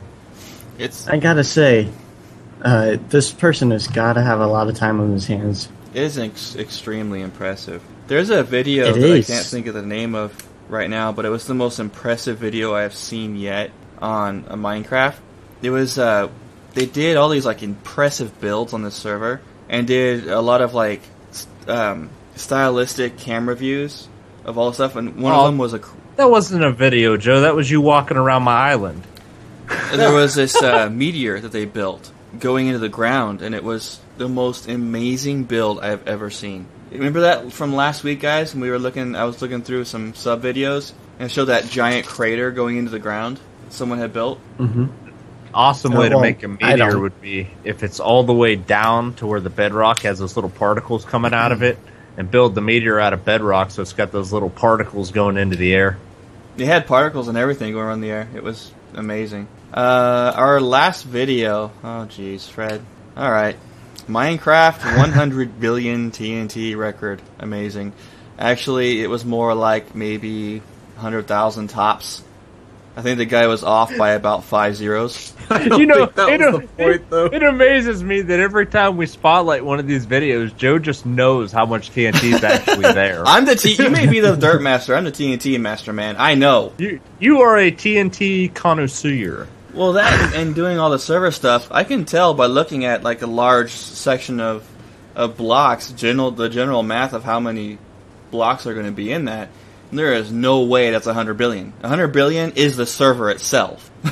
it's 0.77 1.07
I 1.07 1.17
gotta 1.17 1.43
say, 1.43 1.87
uh, 2.61 2.97
this 3.09 3.31
person 3.31 3.71
has 3.71 3.87
gotta 3.87 4.21
have 4.21 4.39
a 4.39 4.47
lot 4.47 4.67
of 4.67 4.75
time 4.75 4.99
on 4.99 5.11
his 5.11 5.27
hands. 5.27 5.69
It 5.93 6.03
is 6.03 6.17
ex- 6.17 6.55
extremely 6.55 7.21
impressive. 7.21 7.81
There's 8.07 8.29
a 8.29 8.43
video 8.43 8.87
It 8.89 8.93
that 8.93 9.03
is. 9.03 9.29
I 9.29 9.33
can't 9.33 9.45
think 9.45 9.67
of 9.67 9.73
the 9.73 9.81
name 9.81 10.15
of 10.15 10.35
right 10.67 10.89
now, 10.89 11.11
but 11.11 11.25
it 11.25 11.29
was 11.29 11.45
the 11.47 11.53
most 11.53 11.79
impressive 11.79 12.37
video 12.37 12.73
I 12.73 12.81
have 12.81 12.95
seen 12.95 13.35
yet 13.37 13.71
on 14.01 14.45
a 14.49 14.57
Minecraft. 14.57 15.15
It 15.61 15.69
was 15.69 15.97
uh, 15.97 16.27
they 16.73 16.85
did 16.85 17.15
all 17.15 17.29
these 17.29 17.45
like 17.45 17.63
impressive 17.63 18.41
builds 18.41 18.73
on 18.73 18.81
this 18.83 18.95
server 18.95 19.39
and 19.69 19.87
did 19.87 20.27
a 20.27 20.41
lot 20.41 20.61
of 20.61 20.73
like 20.73 21.01
um, 21.67 22.09
stylistic 22.35 23.17
camera 23.17 23.55
views 23.55 24.07
of 24.43 24.57
all 24.57 24.69
the 24.69 24.73
stuff, 24.75 24.95
and 24.95 25.15
one 25.21 25.33
Oh. 25.33 25.41
of 25.41 25.45
them 25.47 25.57
was 25.57 25.73
a 25.73 25.79
cr- 25.79 25.95
That 26.17 26.29
wasn't 26.29 26.63
a 26.63 26.71
video, 26.71 27.17
Joe. 27.17 27.41
That 27.41 27.55
was 27.55 27.69
you 27.69 27.81
walking 27.81 28.17
around 28.17 28.43
my 28.43 28.53
island. 28.69 29.03
there 29.93 30.13
was 30.13 30.35
this 30.35 30.55
uh, 30.61 30.89
meteor 30.91 31.39
that 31.39 31.51
they 31.51 31.65
built 31.65 32.11
going 32.39 32.67
into 32.67 32.79
the 32.79 32.89
ground, 32.89 33.41
and 33.41 33.55
it 33.55 33.63
was 33.63 33.99
the 34.17 34.29
most 34.29 34.69
amazing 34.69 35.43
build 35.45 35.79
I 35.79 35.87
have 35.87 36.07
ever 36.07 36.29
seen. 36.29 36.67
Remember 36.91 37.21
that 37.21 37.51
from 37.51 37.75
last 37.75 38.03
week, 38.03 38.21
guys? 38.21 38.53
When 38.53 38.61
we 38.61 38.69
were 38.69 38.79
looking, 38.79 39.15
I 39.15 39.25
was 39.25 39.41
looking 39.41 39.61
through 39.63 39.85
some 39.85 40.13
sub 40.13 40.41
videos 40.43 40.93
and 41.19 41.25
it 41.25 41.31
showed 41.31 41.45
that 41.45 41.65
giant 41.69 42.05
crater 42.05 42.51
going 42.51 42.77
into 42.77 42.91
the 42.91 42.99
ground 42.99 43.39
someone 43.69 43.97
had 43.99 44.13
built. 44.13 44.39
Awesome 45.53 45.93
Oh, 45.93 45.99
way 45.99 46.09
to 46.09 46.19
make 46.21 46.43
a 46.43 46.47
meteor 46.47 46.99
would 46.99 47.19
be 47.21 47.47
if 47.63 47.83
it's 47.83 47.99
all 47.99 48.23
the 48.23 48.33
way 48.33 48.55
down 48.55 49.13
to 49.15 49.27
where 49.27 49.39
the 49.39 49.49
bedrock 49.49 50.01
has 50.01 50.19
those 50.19 50.35
little 50.37 50.49
particles 50.49 51.03
coming 51.05 51.33
out 51.33 51.51
of 51.51 51.63
it, 51.63 51.77
and 52.17 52.29
build 52.29 52.55
the 52.55 52.61
meteor 52.61 52.99
out 52.99 53.13
of 53.13 53.25
bedrock, 53.25 53.71
so 53.71 53.81
it's 53.81 53.93
got 53.93 54.11
those 54.11 54.31
little 54.31 54.49
particles 54.49 55.11
going 55.11 55.37
into 55.37 55.55
the 55.55 55.73
air. 55.73 55.97
It 56.57 56.65
had 56.65 56.87
particles 56.87 57.27
and 57.27 57.37
everything 57.37 57.73
going 57.73 57.85
around 57.85 58.01
the 58.01 58.11
air. 58.11 58.27
It 58.33 58.43
was 58.43 58.71
amazing. 58.93 59.47
Uh, 59.73 60.31
our 60.35 60.61
last 60.61 61.03
video. 61.03 61.71
Oh, 61.83 62.07
jeez, 62.09 62.47
Fred. 62.49 62.81
All 63.17 63.29
right. 63.29 63.57
Minecraft 64.07 64.97
100 64.97 65.59
billion 65.59 66.11
TNT 66.11 66.77
record. 66.77 67.21
Amazing. 67.39 67.91
Actually, 68.39 69.01
it 69.01 69.09
was 69.09 69.25
more 69.25 69.53
like 69.53 69.95
maybe 69.95 70.59
100,000 70.59 71.67
tops. 71.69 72.23
I 72.97 73.01
think 73.01 73.17
the 73.17 73.25
guy 73.25 73.47
was 73.47 73.61
off 73.63 73.95
by 73.97 74.11
about 74.11 74.45
five 74.45 74.75
zeros. 74.75 75.33
you 75.65 75.85
know, 75.85 76.03
it, 76.03 76.15
the 76.15 76.67
point, 76.77 77.09
though. 77.09 77.25
it 77.25 77.43
amazes 77.43 78.01
me 78.01 78.21
that 78.21 78.39
every 78.39 78.65
time 78.65 78.95
we 78.95 79.05
spotlight 79.05 79.65
one 79.65 79.79
of 79.79 79.87
these 79.87 80.05
videos, 80.05 80.55
Joe 80.55 80.79
just 80.79 81.05
knows 81.05 81.51
how 81.51 81.65
much 81.65 81.91
TNT 81.91 82.33
is 82.33 82.43
actually 82.43 82.81
there. 82.93 83.23
I'm 83.25 83.43
the 83.43 83.55
T. 83.55 83.73
You 83.73 83.89
may 83.89 84.07
be 84.07 84.21
the 84.21 84.35
dirt 84.35 84.61
master. 84.61 84.95
I'm 84.95 85.03
the 85.03 85.11
TNT 85.11 85.59
master, 85.59 85.91
man. 85.91 86.15
I 86.17 86.35
know. 86.35 86.71
you, 86.77 87.01
you 87.19 87.41
are 87.41 87.57
a 87.57 87.69
TNT 87.69 88.53
connoisseur. 88.53 89.49
Well, 89.73 89.93
that 89.93 90.33
and 90.33 90.55
doing 90.55 90.79
all 90.79 90.89
the 90.89 90.99
server 90.99 91.31
stuff, 91.31 91.67
I 91.71 91.83
can 91.83 92.05
tell 92.05 92.33
by 92.33 92.45
looking 92.45 92.85
at 92.85 93.03
like 93.03 93.21
a 93.21 93.27
large 93.27 93.71
section 93.71 94.39
of 94.39 94.65
of 95.15 95.35
blocks, 95.35 95.91
general 95.91 96.31
the 96.31 96.47
general 96.47 96.81
math 96.81 97.11
of 97.11 97.25
how 97.25 97.41
many 97.41 97.77
blocks 98.31 98.65
are 98.65 98.73
going 98.73 98.85
to 98.85 98.91
be 98.93 99.11
in 99.11 99.25
that. 99.25 99.49
There 99.91 100.13
is 100.13 100.31
no 100.31 100.63
way 100.63 100.91
that's 100.91 101.05
100 101.05 101.35
billion. 101.35 101.71
100 101.81 102.07
billion 102.09 102.51
is 102.53 102.75
the 102.77 102.85
server 102.85 103.29
itself. 103.29 103.89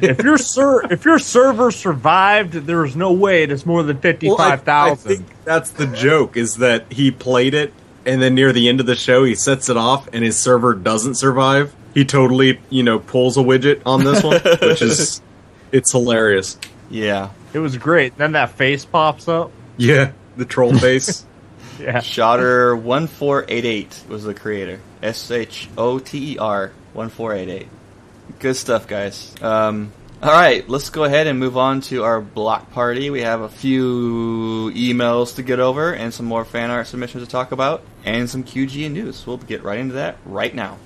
if 0.00 0.22
your 0.22 0.36
ser- 0.38 0.92
if 0.92 1.04
your 1.04 1.18
server 1.18 1.70
survived, 1.70 2.52
there 2.52 2.84
is 2.84 2.94
no 2.96 3.12
way 3.12 3.42
it's 3.44 3.64
more 3.66 3.82
than 3.82 3.98
55,000. 3.98 4.66
Well, 4.66 4.88
I- 4.88 4.90
I 4.92 4.94
think 4.94 5.26
that's 5.44 5.70
the 5.70 5.86
joke 5.86 6.36
is 6.36 6.56
that 6.56 6.92
he 6.92 7.10
played 7.10 7.54
it 7.54 7.72
and 8.04 8.20
then 8.20 8.34
near 8.34 8.52
the 8.52 8.68
end 8.68 8.80
of 8.80 8.86
the 8.86 8.94
show 8.96 9.24
he 9.24 9.34
sets 9.34 9.68
it 9.68 9.76
off 9.76 10.08
and 10.12 10.24
his 10.24 10.38
server 10.38 10.74
doesn't 10.74 11.14
survive. 11.14 11.74
He 11.94 12.04
totally, 12.04 12.60
you 12.70 12.82
know, 12.82 12.98
pulls 12.98 13.36
a 13.36 13.40
Wigit 13.40 13.82
on 13.86 14.04
this 14.04 14.22
one, 14.22 14.40
which 14.62 14.82
is 14.82 15.20
it's 15.72 15.92
hilarious. 15.92 16.58
yeah. 16.90 17.30
It 17.54 17.58
was 17.58 17.76
great. 17.76 18.16
Then 18.16 18.32
that 18.32 18.52
face 18.52 18.84
pops 18.86 19.28
up. 19.28 19.50
Yeah, 19.76 20.12
the 20.38 20.44
troll 20.46 20.74
face. 20.78 21.26
Yeah. 21.78 22.00
Shoter 22.00 22.76
1488 22.76 24.04
was 24.08 24.24
the 24.24 24.34
creator. 24.34 24.80
S 25.02 25.30
H 25.30 25.68
O 25.76 25.98
T 25.98 26.34
E 26.34 26.38
R 26.38 26.72
1488. 26.92 27.68
Good 28.38 28.56
stuff, 28.56 28.86
guys. 28.86 29.34
Um, 29.42 29.92
all 30.22 30.30
right, 30.30 30.68
let's 30.68 30.90
go 30.90 31.02
ahead 31.02 31.26
and 31.26 31.40
move 31.40 31.56
on 31.56 31.80
to 31.82 32.04
our 32.04 32.20
block 32.20 32.70
party. 32.70 33.10
We 33.10 33.22
have 33.22 33.40
a 33.40 33.48
few 33.48 34.70
emails 34.72 35.34
to 35.34 35.42
get 35.42 35.58
over 35.58 35.92
and 35.92 36.14
some 36.14 36.26
more 36.26 36.44
fan 36.44 36.70
art 36.70 36.86
submissions 36.86 37.24
to 37.24 37.28
talk 37.28 37.50
about 37.50 37.82
and 38.04 38.30
some 38.30 38.44
QG 38.44 38.88
news. 38.90 39.26
We'll 39.26 39.38
get 39.38 39.64
right 39.64 39.80
into 39.80 39.94
that 39.94 40.18
right 40.24 40.54
now. 40.54 40.78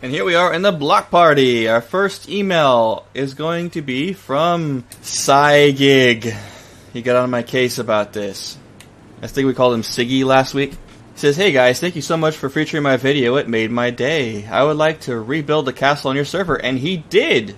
And 0.00 0.12
here 0.12 0.24
we 0.24 0.34
are 0.36 0.52
in 0.54 0.62
the 0.62 0.70
block 0.72 1.10
party. 1.10 1.68
Our 1.68 1.80
first 1.80 2.28
email 2.28 3.04
is 3.14 3.34
going 3.34 3.70
to 3.70 3.82
be 3.82 4.12
from 4.12 4.84
Cygig. 5.02 6.36
He 6.92 7.02
got 7.02 7.16
on 7.16 7.30
my 7.30 7.42
case 7.42 7.78
about 7.78 8.12
this. 8.12 8.56
I 9.20 9.26
think 9.26 9.46
we 9.48 9.54
called 9.54 9.74
him 9.74 9.82
Siggy 9.82 10.24
last 10.24 10.54
week. 10.54 10.70
He 10.72 10.76
says, 11.16 11.36
Hey 11.36 11.50
guys, 11.50 11.80
thank 11.80 11.96
you 11.96 12.02
so 12.02 12.16
much 12.16 12.36
for 12.36 12.48
featuring 12.48 12.84
my 12.84 12.96
video. 12.96 13.36
It 13.36 13.48
made 13.48 13.72
my 13.72 13.90
day. 13.90 14.46
I 14.46 14.62
would 14.62 14.76
like 14.76 15.00
to 15.02 15.18
rebuild 15.18 15.66
the 15.66 15.72
castle 15.72 16.10
on 16.10 16.16
your 16.16 16.24
server. 16.24 16.54
And 16.54 16.78
he 16.78 16.98
did. 16.98 17.56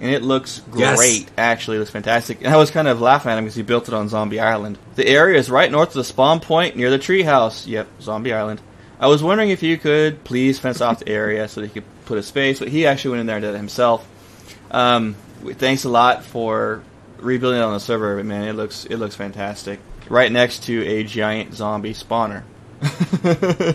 And 0.00 0.10
it 0.12 0.22
looks 0.22 0.62
Yes. 0.76 0.96
great. 0.96 1.28
Actually, 1.36 1.78
it 1.78 1.80
looks 1.80 1.90
fantastic. 1.90 2.38
And 2.42 2.54
I 2.54 2.56
was 2.56 2.70
kind 2.70 2.86
of 2.86 3.00
laughing 3.00 3.32
at 3.32 3.38
him 3.38 3.44
because 3.44 3.56
he 3.56 3.62
built 3.62 3.88
it 3.88 3.94
on 3.94 4.08
Zombie 4.08 4.38
Island. 4.38 4.78
The 4.94 5.08
area 5.08 5.38
is 5.40 5.50
right 5.50 5.70
north 5.70 5.88
of 5.88 5.94
the 5.94 6.04
spawn 6.04 6.38
point 6.38 6.76
near 6.76 6.90
the 6.90 6.98
treehouse. 7.00 7.66
Yep, 7.66 7.88
Zombie 8.00 8.32
Island. 8.32 8.60
I 9.00 9.08
was 9.08 9.22
wondering 9.22 9.50
if 9.50 9.62
you 9.62 9.76
could 9.76 10.22
please 10.24 10.58
fence 10.58 10.80
off 10.80 11.00
the 11.00 11.08
area 11.08 11.48
so 11.48 11.60
that 11.60 11.66
he 11.68 11.72
could 11.74 11.84
put 12.06 12.18
a 12.18 12.22
space, 12.22 12.58
but 12.58 12.68
he 12.68 12.86
actually 12.86 13.12
went 13.12 13.20
in 13.22 13.26
there 13.26 13.36
and 13.36 13.42
did 13.44 13.54
it 13.54 13.56
himself. 13.56 14.06
Um, 14.70 15.14
thanks 15.42 15.84
a 15.84 15.88
lot 15.88 16.24
for 16.24 16.82
rebuilding 17.18 17.60
it 17.60 17.64
on 17.64 17.72
the 17.74 17.80
server, 17.80 18.16
but 18.16 18.24
man, 18.26 18.44
it 18.48 18.54
looks 18.54 18.84
it 18.86 18.96
looks 18.96 19.14
fantastic. 19.14 19.80
Right 20.08 20.30
next 20.30 20.64
to 20.64 20.84
a 20.86 21.02
giant 21.04 21.54
zombie 21.54 21.94
spawner. 21.94 22.42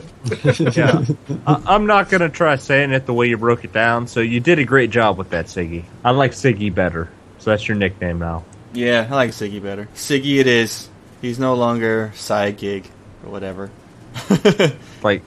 Yeah. 0.76 1.04
I- 1.48 1.64
I'm 1.66 1.86
not 1.88 2.10
going 2.10 2.22
to 2.22 2.30
try 2.30 2.56
saying 2.58 2.92
it 2.92 3.06
the 3.06 3.14
way 3.14 3.28
you 3.28 3.38
broke 3.38 3.64
it 3.64 3.74
down. 3.74 4.08
So 4.08 4.20
you 4.20 4.40
did 4.40 4.60
a 4.60 4.66
great 4.66 4.92
job 4.92 5.18
with 5.18 5.32
that, 5.32 5.46
Siggy. 5.46 5.86
I 6.04 6.12
like 6.12 6.32
Siggy 6.32 6.74
better. 6.74 7.10
So 7.40 7.50
that's 7.52 7.68
your 7.68 7.78
nickname 7.78 8.20
now. 8.20 8.44
Yeah, 8.74 9.08
I 9.10 9.16
like 9.16 9.32
Siggy 9.32 9.62
better. 9.62 9.88
Siggy 9.96 10.40
it 10.40 10.48
is. 10.48 10.88
He's 11.22 11.40
no 11.40 11.56
longer 11.56 12.12
side 12.16 12.58
gig 12.58 12.86
or 13.26 13.32
whatever. 13.32 13.72
Like 15.04 15.22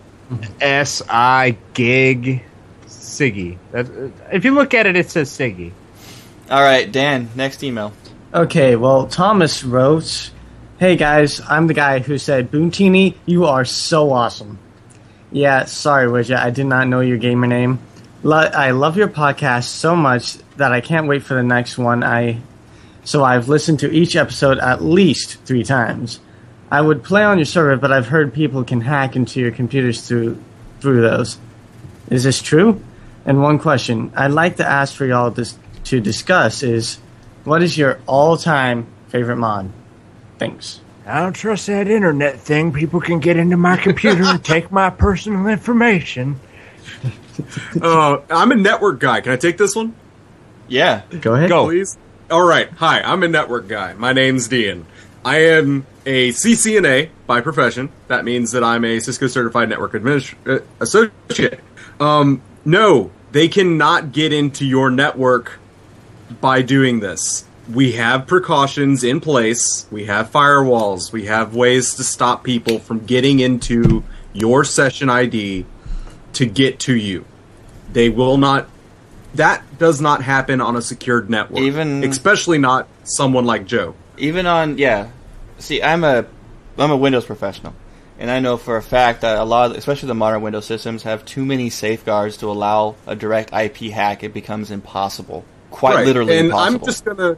S 0.60 1.02
I 1.08 1.56
gig 1.74 2.42
Siggy. 2.86 3.58
Uh, 3.74 4.10
if 4.32 4.44
you 4.44 4.52
look 4.52 4.74
at 4.74 4.86
it, 4.86 4.96
it 4.96 5.10
says 5.10 5.30
Siggy. 5.30 5.72
All 6.50 6.62
right, 6.62 6.90
Dan. 6.90 7.28
Next 7.34 7.62
email. 7.62 7.92
Okay, 8.34 8.76
well, 8.76 9.06
Thomas 9.06 9.62
wrote, 9.64 10.30
Hey 10.78 10.96
guys, 10.96 11.40
I'm 11.48 11.66
the 11.66 11.74
guy 11.74 12.00
who 12.00 12.18
said, 12.18 12.50
Boontini, 12.50 13.14
you 13.26 13.44
are 13.44 13.64
so 13.64 14.10
awesome. 14.12 14.58
Yeah, 15.30 15.64
sorry, 15.64 16.08
Wigit, 16.08 16.36
I 16.38 16.50
did 16.50 16.66
not 16.66 16.88
know 16.88 17.00
your 17.00 17.18
gamer 17.18 17.46
name. 17.46 17.78
Lo- 18.22 18.36
I 18.38 18.70
love 18.72 18.96
your 18.96 19.08
podcast 19.08 19.64
so 19.64 19.96
much 19.96 20.38
that 20.56 20.72
I 20.72 20.80
can't 20.80 21.08
wait 21.08 21.22
for 21.22 21.34
the 21.34 21.42
next 21.42 21.78
one. 21.78 22.02
I 22.02 22.40
so 23.04 23.24
I've 23.24 23.48
listened 23.48 23.80
to 23.80 23.90
each 23.90 24.14
episode 24.16 24.58
at 24.58 24.82
least 24.82 25.38
three 25.44 25.64
times. 25.64 26.20
I 26.72 26.80
would 26.80 27.04
play 27.04 27.22
on 27.22 27.36
your 27.36 27.44
server, 27.44 27.76
but 27.76 27.92
I've 27.92 28.06
heard 28.06 28.32
people 28.32 28.64
can 28.64 28.80
hack 28.80 29.14
into 29.14 29.40
your 29.40 29.50
computers 29.50 30.08
through 30.08 30.42
through 30.80 31.02
those. 31.02 31.36
Is 32.08 32.24
this 32.24 32.40
true? 32.40 32.82
And 33.26 33.42
one 33.42 33.58
question 33.58 34.10
I'd 34.16 34.30
like 34.30 34.56
to 34.56 34.66
ask 34.66 34.94
for 34.94 35.04
y'all 35.04 35.30
dis- 35.30 35.58
to 35.84 36.00
discuss 36.00 36.62
is, 36.62 36.98
what 37.44 37.62
is 37.62 37.76
your 37.76 38.00
all-time 38.06 38.86
favorite 39.08 39.36
mod? 39.36 39.70
Thanks. 40.38 40.80
I 41.06 41.20
don't 41.20 41.34
trust 41.34 41.66
that 41.66 41.88
internet 41.88 42.40
thing. 42.40 42.72
People 42.72 43.02
can 43.02 43.20
get 43.20 43.36
into 43.36 43.58
my 43.58 43.76
computer 43.76 44.22
and 44.24 44.42
take 44.42 44.72
my 44.72 44.88
personal 44.88 45.48
information. 45.48 46.40
uh, 47.82 48.16
I'm 48.30 48.50
a 48.50 48.56
network 48.56 48.98
guy. 48.98 49.20
Can 49.20 49.32
I 49.32 49.36
take 49.36 49.58
this 49.58 49.76
one? 49.76 49.94
Yeah. 50.68 51.02
Go 51.20 51.34
ahead. 51.34 51.50
Go. 51.50 51.66
please? 51.66 51.98
All 52.30 52.42
right. 52.42 52.70
Hi, 52.70 53.02
I'm 53.02 53.22
a 53.22 53.28
network 53.28 53.68
guy. 53.68 53.92
My 53.92 54.14
name's 54.14 54.48
Dean. 54.48 54.86
I 55.22 55.38
am 55.50 55.86
a 56.06 56.30
CCNA 56.30 57.10
by 57.26 57.40
profession. 57.40 57.90
That 58.08 58.24
means 58.24 58.52
that 58.52 58.64
I'm 58.64 58.84
a 58.84 58.98
Cisco 59.00 59.26
Certified 59.26 59.68
Network 59.68 59.92
Administ- 59.92 60.34
uh, 60.46 60.62
Associate. 60.80 61.60
Um, 62.00 62.42
no, 62.64 63.10
they 63.32 63.48
cannot 63.48 64.12
get 64.12 64.32
into 64.32 64.64
your 64.66 64.90
network 64.90 65.58
by 66.40 66.62
doing 66.62 67.00
this. 67.00 67.44
We 67.72 67.92
have 67.92 68.26
precautions 68.26 69.04
in 69.04 69.20
place. 69.20 69.86
We 69.90 70.06
have 70.06 70.30
firewalls. 70.32 71.12
We 71.12 71.26
have 71.26 71.54
ways 71.54 71.94
to 71.94 72.04
stop 72.04 72.42
people 72.42 72.78
from 72.80 73.04
getting 73.06 73.38
into 73.40 74.02
your 74.32 74.64
session 74.64 75.08
ID 75.08 75.64
to 76.34 76.46
get 76.46 76.80
to 76.80 76.96
you. 76.96 77.24
They 77.92 78.08
will 78.08 78.36
not. 78.36 78.68
That 79.34 79.62
does 79.78 80.00
not 80.00 80.22
happen 80.22 80.60
on 80.60 80.76
a 80.76 80.82
secured 80.82 81.30
network. 81.30 81.60
Even- 81.60 82.02
especially 82.04 82.58
not 82.58 82.88
someone 83.04 83.44
like 83.44 83.66
Joe. 83.66 83.94
even 84.18 84.46
on 84.46 84.76
yeah 84.78 85.08
see 85.62 85.82
i'm 85.82 86.04
a 86.04 86.24
i'm 86.78 86.90
a 86.90 86.96
windows 86.96 87.24
professional 87.24 87.74
and 88.18 88.30
i 88.30 88.38
know 88.40 88.56
for 88.56 88.76
a 88.76 88.82
fact 88.82 89.20
that 89.22 89.38
a 89.38 89.44
lot 89.44 89.70
of, 89.70 89.76
especially 89.76 90.06
the 90.08 90.14
modern 90.14 90.42
windows 90.42 90.66
systems 90.66 91.02
have 91.04 91.24
too 91.24 91.44
many 91.44 91.70
safeguards 91.70 92.36
to 92.36 92.50
allow 92.50 92.94
a 93.06 93.14
direct 93.16 93.52
ip 93.52 93.76
hack 93.76 94.22
it 94.22 94.34
becomes 94.34 94.70
impossible 94.70 95.44
quite 95.70 95.94
Right. 95.96 96.06
literally 96.06 96.36
and 96.38 96.46
impossible 96.46 96.78
I'm 96.80 96.84
just 96.84 97.04
gonna 97.04 97.36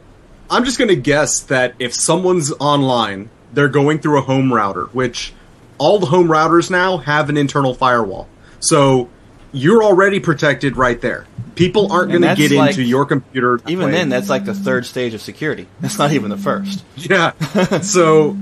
I'm 0.49 0.65
just 0.65 0.77
gonna 0.77 0.95
guess 0.95 1.39
that 1.43 1.73
if 1.79 1.93
someone's 1.95 2.51
online, 2.59 3.31
they're 3.53 3.67
going 3.67 3.97
through 3.97 4.19
a 4.19 4.21
home 4.21 4.53
router, 4.53 4.83
which 4.93 5.33
all 5.79 5.97
the 5.97 6.05
home 6.05 6.27
routers 6.27 6.69
now 6.69 6.97
have 6.97 7.29
an 7.29 7.37
internal 7.37 7.73
firewall. 7.73 8.27
So 8.59 9.09
you're 9.55 9.83
already 9.83 10.19
protected 10.19 10.77
right 10.77 10.99
there. 11.01 11.25
People 11.55 11.91
aren't 11.91 12.09
going 12.11 12.21
to 12.21 12.35
get 12.35 12.51
like- 12.51 12.71
into 12.71 12.83
your 12.83 13.05
computer. 13.05 13.59
even 13.67 13.85
way. 13.87 13.91
then 13.91 14.09
that's 14.09 14.29
like 14.29 14.43
the 14.45 14.53
third 14.53 14.85
stage 14.85 15.13
of 15.13 15.21
security 15.21 15.67
that's 15.79 15.97
not 15.97 16.11
even 16.11 16.29
the 16.29 16.37
first 16.37 16.83
Yeah. 16.97 17.31
so 17.79 18.35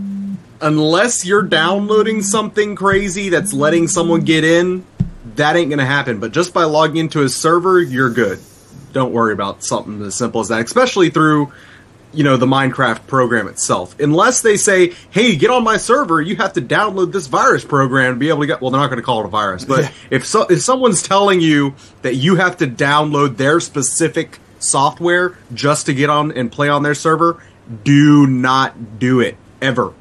unless 0.61 1.25
you're 1.25 1.43
downloading 1.43 2.21
something 2.21 2.75
crazy 2.75 3.29
that's 3.29 3.53
letting 3.53 3.87
someone 3.87 4.21
get 4.21 4.43
in, 4.43 4.85
that 5.35 5.55
ain't 5.55 5.69
gonna 5.69 5.85
happen. 5.85 6.19
But 6.19 6.31
just 6.31 6.53
by 6.53 6.63
logging 6.63 6.97
into 6.97 7.21
a 7.23 7.29
server, 7.29 7.79
you're 7.81 8.09
good. 8.09 8.39
Don't 8.93 9.11
worry 9.13 9.33
about 9.33 9.63
something 9.63 10.01
as 10.03 10.15
simple 10.15 10.41
as 10.41 10.47
that, 10.49 10.63
especially 10.65 11.09
through 11.09 11.51
you 12.13 12.23
know 12.23 12.37
the 12.37 12.45
Minecraft 12.45 13.07
program 13.07 13.47
itself. 13.47 13.99
Unless 13.99 14.41
they 14.41 14.57
say, 14.57 14.93
"Hey, 15.09 15.35
get 15.35 15.49
on 15.49 15.63
my 15.63 15.77
server, 15.77 16.21
you 16.21 16.35
have 16.37 16.53
to 16.53 16.61
download 16.61 17.11
this 17.11 17.27
virus 17.27 17.65
program 17.65 18.13
to 18.13 18.19
be 18.19 18.29
able 18.29 18.41
to 18.41 18.47
get." 18.47 18.61
Well, 18.61 18.71
they're 18.71 18.79
not 18.79 18.87
going 18.87 18.97
to 18.97 19.03
call 19.03 19.21
it 19.21 19.25
a 19.25 19.29
virus, 19.29 19.65
but 19.65 19.91
if 20.09 20.25
so, 20.25 20.43
if 20.43 20.61
someone's 20.61 21.01
telling 21.01 21.41
you 21.41 21.75
that 22.01 22.15
you 22.15 22.35
have 22.35 22.57
to 22.57 22.67
download 22.67 23.37
their 23.37 23.59
specific 23.59 24.39
software 24.59 25.37
just 25.53 25.87
to 25.87 25.93
get 25.93 26.09
on 26.09 26.31
and 26.31 26.51
play 26.51 26.69
on 26.69 26.83
their 26.83 26.95
server, 26.95 27.43
do 27.83 28.27
not 28.27 28.99
do 28.99 29.19
it 29.19 29.35
ever. 29.61 29.93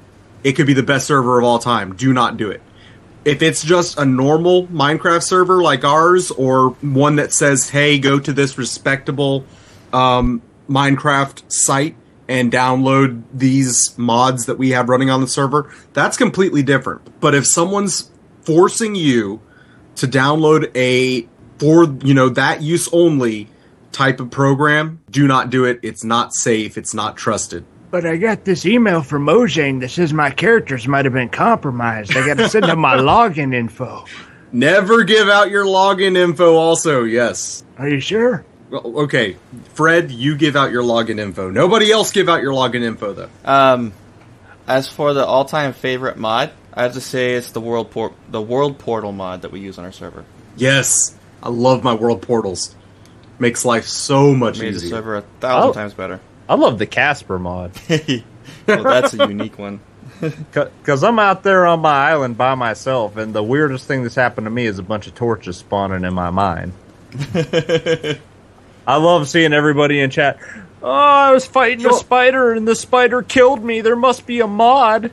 It 0.45 0.53
could 0.53 0.67
be 0.67 0.75
the 0.75 0.83
best 0.83 1.07
server 1.07 1.39
of 1.39 1.45
all 1.45 1.59
time. 1.59 1.95
Do 1.95 2.13
not 2.13 2.37
do 2.37 2.51
it. 2.51 2.61
If 3.25 3.43
it's 3.43 3.63
just 3.63 3.99
a 3.99 4.05
normal 4.05 4.67
Minecraft 4.67 5.23
server 5.23 5.63
like 5.63 5.85
ours, 5.85 6.31
or 6.33 6.71
one 6.81 7.17
that 7.17 7.33
says, 7.33 7.71
"Hey, 7.71 7.99
go 7.99 8.19
to 8.19 8.33
this 8.33 8.59
respectable 8.59 9.45
um, 9.93 10.43
Minecraft 10.69 11.43
site 11.49 11.95
and 12.29 12.53
download 12.53 13.23
these 13.33 13.97
mods 13.99 14.47
that 14.47 14.59
we 14.59 14.71
have 14.71 14.89
running 14.89 15.11
on 15.11 15.21
the 15.21 15.27
server, 15.27 15.73
that's 15.93 16.17
completely 16.17 16.63
different. 16.63 17.21
But 17.21 17.35
if 17.35 17.47
someone's 17.47 18.11
forcing 18.43 18.95
you 18.95 19.41
to 19.97 20.07
download 20.07 20.75
a 20.77 21.29
for 21.59 21.85
you 22.05 22.15
know 22.15 22.29
that 22.31 22.63
use 22.63 22.89
only 22.93 23.49
type 23.93 24.21
of 24.21 24.31
program, 24.31 25.01
do 25.11 25.27
not 25.27 25.51
do 25.51 25.65
it. 25.65 25.79
It's 25.83 26.03
not 26.03 26.35
safe. 26.35 26.79
It's 26.79 26.95
not 26.95 27.17
trusted. 27.17 27.65
But 27.91 28.07
I 28.07 28.17
got 28.17 28.47
this 28.47 28.65
email 28.65 29.03
from 29.03 29.27
Mojang 29.27 29.81
that 29.81 29.91
says 29.91 30.15
my 30.15 30.31
characters 30.31 30.89
might 30.89 31.05
have 31.05 31.13
been 31.13 31.29
compromised. 31.29 32.17
I 32.17 32.27
got 32.27 32.39
to 32.39 32.49
send 32.49 32.65
them 32.65 32.81
my 32.81 32.97
login 32.97 33.55
info. 33.55 34.07
Never 34.51 35.05
give 35.05 35.29
out 35.29 35.51
your 35.51 35.67
login 35.67 36.17
info. 36.17 36.57
Also, 36.57 37.05
yes. 37.05 37.65
Are 37.79 37.89
you 37.89 38.01
sure? 38.01 38.45
Well, 38.73 39.01
okay, 39.05 39.37
Fred, 39.75 40.11
you 40.11 40.35
give 40.35 40.57
out 40.57 40.73
your 40.73 40.83
login 40.83 41.21
info. 41.21 41.51
Nobody 41.51 41.93
else 41.93 42.11
give 42.11 42.31
out 42.31 42.41
your 42.41 42.55
login 42.55 42.83
info 42.83 43.13
though. 43.13 43.29
Um, 43.45 43.93
as 44.67 44.89
for 44.89 45.13
the 45.13 45.27
all-time 45.27 45.75
favorite 45.75 46.17
mod, 46.17 46.53
I 46.73 46.85
have 46.85 46.95
to 46.95 47.01
say 47.03 47.35
it's 47.35 47.51
the 47.51 47.61
world 47.61 47.91
port, 47.91 48.15
the 48.31 48.41
world 48.41 48.79
portal 48.79 49.13
mod 49.13 49.43
that 49.43 49.53
we 49.53 49.61
use 49.61 49.77
on 49.79 49.85
our 49.85 49.93
server. 49.93 50.25
Yes, 50.57 51.15
I 51.43 51.51
love 51.51 51.85
my 51.85 51.93
world 51.93 52.23
portals. 52.23 52.75
Makes 53.39 53.67
life 53.67 53.85
so 53.85 54.35
much 54.35 54.59
Made 54.59 54.73
the 54.73 54.77
easier. 54.77 54.91
server 54.91 55.17
a 55.17 55.21
thousand 55.41 55.71
Oh. 55.71 55.73
times 55.75 55.93
better. 55.93 56.21
I 56.49 56.55
love 56.55 56.79
the 56.79 56.87
Casper 56.87 57.39
mod 57.39 57.73
well, 58.67 58.83
that's 58.85 59.13
a 59.13 59.29
unique 59.29 59.59
one. 59.59 59.81
because 60.21 61.05
I'm 61.05 61.19
out 61.19 61.43
there 61.43 61.67
on 61.67 61.81
my 61.81 61.93
island 62.11 62.39
by 62.39 62.55
myself, 62.55 63.19
and 63.19 63.35
the 63.35 63.43
weirdest 63.43 63.87
thing 63.87 64.03
that's 64.03 64.15
happened 64.15 64.47
to 64.47 64.51
me 64.51 64.65
is 64.65 64.79
a 64.79 64.83
bunch 64.83 65.07
of 65.09 65.15
torches 65.15 65.59
spawning 65.59 66.05
in 66.05 66.15
my 66.15 66.31
mind. 66.31 66.73
I 68.87 68.97
love 68.97 69.29
seeing 69.29 69.53
everybody 69.53 70.01
in 70.01 70.11
chat. 70.11 70.39
Oh, 70.83 70.91
I 70.91 71.33
was 71.33 71.47
fighting 71.47 71.87
a 71.87 71.93
spider, 71.93 72.53
and 72.53 72.67
the 72.67 72.75
spider 72.75 73.23
killed 73.23 73.63
me. 73.65 73.81
There 73.81 73.95
must 73.97 74.27
be 74.27 74.41
a 74.41 74.47
mod. 74.49 75.13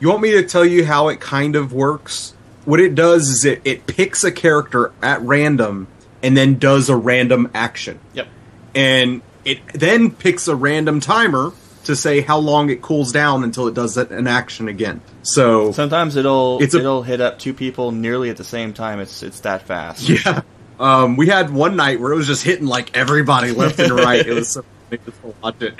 You 0.00 0.08
want 0.08 0.22
me 0.22 0.30
to 0.32 0.44
tell 0.44 0.64
you 0.64 0.84
how 0.84 1.08
it 1.08 1.20
kind 1.20 1.56
of 1.56 1.72
works? 1.72 2.34
What 2.64 2.78
it 2.78 2.94
does 2.94 3.28
is 3.28 3.44
it, 3.44 3.62
it 3.64 3.86
picks 3.86 4.22
a 4.22 4.30
character 4.30 4.92
at 5.02 5.20
random 5.22 5.88
and 6.22 6.36
then 6.36 6.58
does 6.58 6.88
a 6.88 6.96
random 6.96 7.50
action. 7.54 7.98
Yep. 8.12 8.28
And 8.74 9.22
it 9.44 9.58
then 9.72 10.10
picks 10.12 10.46
a 10.46 10.54
random 10.54 11.00
timer 11.00 11.52
to 11.84 11.96
say 11.96 12.20
how 12.20 12.38
long 12.38 12.70
it 12.70 12.82
cools 12.82 13.10
down 13.10 13.42
until 13.42 13.66
it 13.66 13.74
does 13.74 13.96
an 13.96 14.26
action 14.26 14.68
again. 14.68 15.00
So, 15.22 15.72
Sometimes 15.72 16.14
it'll 16.16 16.58
It's 16.62 16.74
a- 16.74 16.78
it'll 16.78 17.02
hit 17.02 17.20
up 17.20 17.38
two 17.38 17.54
people 17.54 17.90
nearly 17.90 18.30
at 18.30 18.36
the 18.36 18.44
same 18.44 18.72
time. 18.74 19.00
It's 19.00 19.22
it's 19.22 19.40
that 19.40 19.62
fast. 19.62 20.06
yeah. 20.08 20.42
Um, 20.78 21.16
we 21.16 21.26
had 21.26 21.50
one 21.50 21.76
night 21.76 22.00
where 22.00 22.12
it 22.12 22.16
was 22.16 22.26
just 22.26 22.44
hitting 22.44 22.66
like 22.66 22.96
everybody 22.96 23.52
left 23.52 23.78
and 23.78 23.90
right. 23.90 24.26
It 24.26 24.32
was 24.32 24.50
so 24.50 24.64
funny 24.90 25.02
to 25.04 25.34
watch 25.42 25.62
it. 25.62 25.74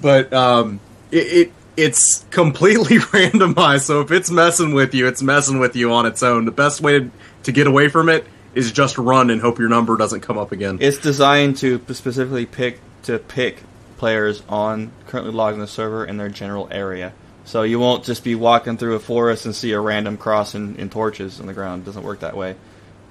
But 0.00 0.32
um, 0.32 0.80
it, 1.10 1.16
it 1.16 1.52
it's 1.76 2.24
completely 2.30 2.98
randomized. 2.98 3.82
So 3.82 4.00
if 4.00 4.10
it's 4.10 4.30
messing 4.30 4.74
with 4.74 4.94
you, 4.94 5.06
it's 5.06 5.22
messing 5.22 5.58
with 5.58 5.76
you 5.76 5.92
on 5.92 6.06
its 6.06 6.22
own. 6.22 6.44
The 6.44 6.50
best 6.50 6.80
way 6.80 7.10
to, 7.44 7.52
get 7.52 7.66
away 7.66 7.88
from 7.88 8.08
it 8.08 8.26
is 8.54 8.72
just 8.72 8.98
run 8.98 9.30
and 9.30 9.40
hope 9.40 9.58
your 9.58 9.68
number 9.68 9.96
doesn't 9.96 10.20
come 10.20 10.38
up 10.38 10.52
again. 10.52 10.78
It's 10.80 10.98
designed 10.98 11.56
to 11.58 11.82
specifically 11.92 12.46
pick 12.46 12.80
to 13.04 13.18
pick 13.18 13.62
players 13.96 14.42
on 14.48 14.92
currently 15.06 15.32
logged 15.32 15.54
in 15.54 15.60
the 15.60 15.66
server 15.66 16.04
in 16.04 16.16
their 16.16 16.28
general 16.28 16.68
area. 16.70 17.12
So 17.44 17.62
you 17.62 17.80
won't 17.80 18.04
just 18.04 18.22
be 18.22 18.34
walking 18.34 18.76
through 18.76 18.94
a 18.94 19.00
forest 19.00 19.46
and 19.46 19.54
see 19.54 19.72
a 19.72 19.80
random 19.80 20.16
cross 20.16 20.54
in 20.54 20.90
torches 20.90 21.40
on 21.40 21.46
the 21.46 21.52
ground. 21.52 21.82
It 21.82 21.86
doesn't 21.86 22.04
work 22.04 22.20
that 22.20 22.36
way. 22.36 22.54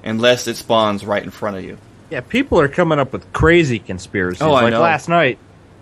Unless 0.03 0.47
it 0.47 0.57
spawns 0.57 1.05
right 1.05 1.23
in 1.23 1.31
front 1.31 1.57
of 1.57 1.63
you. 1.63 1.77
Yeah, 2.09 2.21
people 2.21 2.59
are 2.59 2.67
coming 2.67 2.99
up 2.99 3.13
with 3.13 3.31
crazy 3.31 3.79
conspiracies. 3.79 4.41
Oh, 4.41 4.53
I 4.53 4.63
like 4.63 4.73
know. 4.73 4.81
last 4.81 5.07
night, 5.07 5.37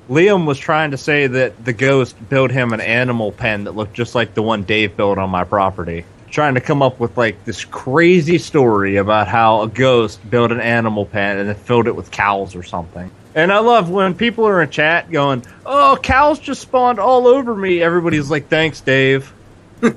Liam 0.10 0.46
was 0.46 0.60
trying 0.60 0.92
to 0.92 0.98
say 0.98 1.28
that 1.28 1.64
the 1.64 1.74
ghost 1.74 2.16
built 2.30 2.52
him 2.52 2.74
an 2.74 2.82
animal 2.82 3.32
pen 3.32 3.66
that 3.66 3.76
looked 3.76 3.94
just 3.94 4.16
like 4.16 4.34
the 4.34 4.44
one 4.44 4.64
Dave 4.64 4.98
built 4.98 5.18
on 5.18 5.30
my 5.30 5.44
property. 5.44 6.06
Trying 6.30 6.54
to 6.56 6.62
come 6.62 6.82
up 6.84 7.00
with 7.00 7.18
like 7.18 7.44
this 7.46 7.66
crazy 7.66 8.38
story 8.38 8.98
about 8.98 9.28
how 9.28 9.62
a 9.64 9.68
ghost 9.68 10.28
built 10.30 10.52
an 10.52 10.60
animal 10.60 11.06
pen 11.06 11.40
and 11.40 11.50
then 11.50 11.56
filled 11.56 11.88
it 11.88 11.96
with 11.96 12.12
cows 12.12 12.56
or 12.56 12.62
something. 12.64 13.10
And 13.34 13.52
I 13.52 13.60
love 13.60 13.90
when 13.90 14.16
people 14.16 14.46
are 14.48 14.62
in 14.62 14.70
chat 14.70 15.12
going, 15.12 15.44
"Oh, 15.66 15.98
cows 16.02 16.40
just 16.40 16.62
spawned 16.62 17.00
all 17.00 17.28
over 17.28 17.56
me." 17.56 17.82
Everybody's 17.82 18.30
like, 18.30 18.48
"Thanks, 18.48 18.82
Dave." 18.82 19.34
do 19.82 19.92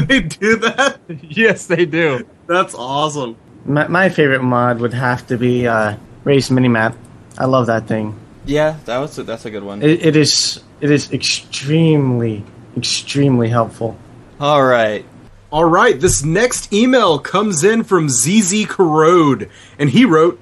they 0.00 0.20
do 0.20 0.56
that? 0.56 0.98
yes, 1.22 1.66
they 1.66 1.84
do. 1.84 2.26
That's 2.48 2.74
awesome. 2.74 3.36
My, 3.66 3.86
my 3.88 4.08
favorite 4.08 4.42
mod 4.42 4.80
would 4.80 4.94
have 4.94 5.26
to 5.26 5.36
be 5.36 5.68
uh, 5.68 5.96
Rei's 6.24 6.48
Minimap. 6.48 6.96
I 7.36 7.44
love 7.44 7.66
that 7.66 7.86
thing. 7.86 8.18
Yeah, 8.46 8.78
that 8.86 8.98
was 8.98 9.18
a, 9.18 9.22
that's 9.22 9.44
a 9.44 9.50
good 9.50 9.62
one. 9.62 9.82
It, 9.82 10.04
it 10.04 10.16
is 10.16 10.62
it 10.80 10.90
is 10.90 11.12
extremely 11.12 12.42
extremely 12.76 13.48
helpful. 13.48 13.96
All 14.40 14.64
right. 14.64 15.04
All 15.50 15.64
right, 15.64 15.98
this 15.98 16.24
next 16.24 16.72
email 16.72 17.18
comes 17.18 17.64
in 17.64 17.82
from 17.82 18.08
ZZ 18.08 18.66
Corrode, 18.66 19.50
and 19.78 19.90
he 19.90 20.04
wrote, 20.04 20.40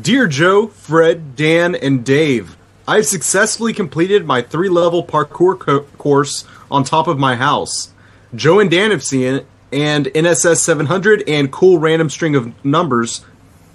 "Dear 0.00 0.26
Joe, 0.26 0.68
Fred, 0.68 1.36
Dan, 1.36 1.74
and 1.74 2.04
Dave, 2.04 2.56
I've 2.88 3.06
successfully 3.06 3.72
completed 3.72 4.26
my 4.26 4.40
three-level 4.42 5.04
parkour 5.04 5.58
co- 5.58 5.80
course 5.98 6.46
on 6.70 6.84
top 6.84 7.06
of 7.06 7.18
my 7.18 7.36
house. 7.36 7.90
Joe 8.34 8.60
and 8.60 8.70
Dan 8.70 8.90
have 8.92 9.04
seen 9.04 9.34
it, 9.34 9.46
and 9.76 10.06
NSS 10.06 10.56
700 10.56 11.22
and 11.28 11.52
cool 11.52 11.78
random 11.78 12.08
string 12.10 12.34
of 12.34 12.64
numbers 12.64 13.24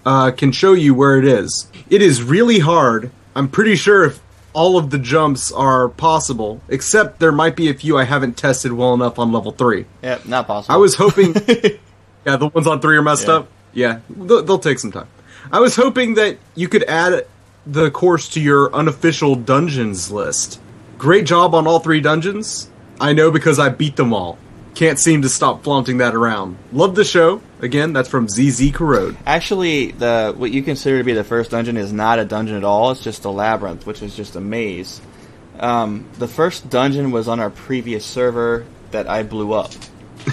uh, 0.05 0.31
can 0.31 0.51
show 0.51 0.73
you 0.73 0.93
where 0.95 1.17
it 1.17 1.25
is. 1.25 1.67
It 1.89 2.01
is 2.01 2.23
really 2.23 2.59
hard. 2.59 3.11
I'm 3.35 3.47
pretty 3.47 3.75
sure 3.75 4.03
if 4.05 4.19
all 4.53 4.77
of 4.77 4.89
the 4.89 4.97
jumps 4.97 5.51
are 5.51 5.87
possible, 5.87 6.59
except 6.67 7.19
there 7.19 7.31
might 7.31 7.55
be 7.55 7.69
a 7.69 7.73
few 7.73 7.97
I 7.97 8.03
haven't 8.03 8.35
tested 8.35 8.73
well 8.73 8.93
enough 8.93 9.19
on 9.19 9.31
level 9.31 9.51
three. 9.51 9.85
Yeah, 10.01 10.19
not 10.25 10.47
possible. 10.47 10.73
I 10.73 10.77
was 10.77 10.95
hoping. 10.95 11.33
yeah, 12.25 12.35
the 12.35 12.49
ones 12.53 12.67
on 12.67 12.81
three 12.81 12.97
are 12.97 13.01
messed 13.01 13.27
Yeah. 13.27 13.33
up. 13.35 13.47
Yeah, 13.73 13.99
they'll, 14.09 14.43
they'll 14.43 14.59
take 14.59 14.79
some 14.79 14.91
time. 14.91 15.07
I 15.51 15.59
was 15.59 15.75
hoping 15.75 16.15
that 16.15 16.37
you 16.55 16.67
could 16.67 16.83
add 16.83 17.25
the 17.65 17.91
course 17.91 18.27
to 18.29 18.41
your 18.41 18.73
unofficial 18.75 19.35
dungeons 19.35 20.11
list. 20.11 20.59
Great 20.97 21.25
job 21.25 21.55
on 21.55 21.67
all 21.67 21.79
three 21.79 22.01
dungeons. 22.01 22.69
I 22.99 23.13
know 23.13 23.31
because 23.31 23.59
I 23.59 23.69
beat 23.69 23.95
them 23.95 24.13
all. 24.13 24.37
Can't 24.73 24.97
seem 24.97 25.21
to 25.23 25.29
stop 25.29 25.63
flaunting 25.63 25.97
that 25.97 26.15
around. 26.15 26.57
Love 26.71 26.95
the 26.95 27.03
show. 27.03 27.41
Again, 27.59 27.93
that's 27.93 28.07
from 28.09 28.27
ZZ 28.29 28.71
Corrode. 28.71 29.17
Actually, 29.25 29.91
the 29.91 30.33
what 30.35 30.51
you 30.51 30.63
consider 30.63 30.97
to 30.99 31.03
be 31.03 31.13
the 31.13 31.23
first 31.23 31.51
dungeon 31.51 31.77
is 31.77 31.91
not 31.91 32.19
a 32.19 32.25
dungeon 32.25 32.55
at 32.55 32.63
all. 32.63 32.91
It's 32.91 33.03
just 33.03 33.25
a 33.25 33.29
labyrinth, 33.29 33.85
which 33.85 34.01
is 34.01 34.15
just 34.15 34.35
a 34.35 34.41
maze. 34.41 35.01
Um, 35.59 36.09
the 36.17 36.27
first 36.27 36.69
dungeon 36.69 37.11
was 37.11 37.27
on 37.27 37.39
our 37.39 37.49
previous 37.49 38.05
server 38.05 38.65
that 38.91 39.07
I 39.09 39.23
blew 39.23 39.53
up. 39.53 39.71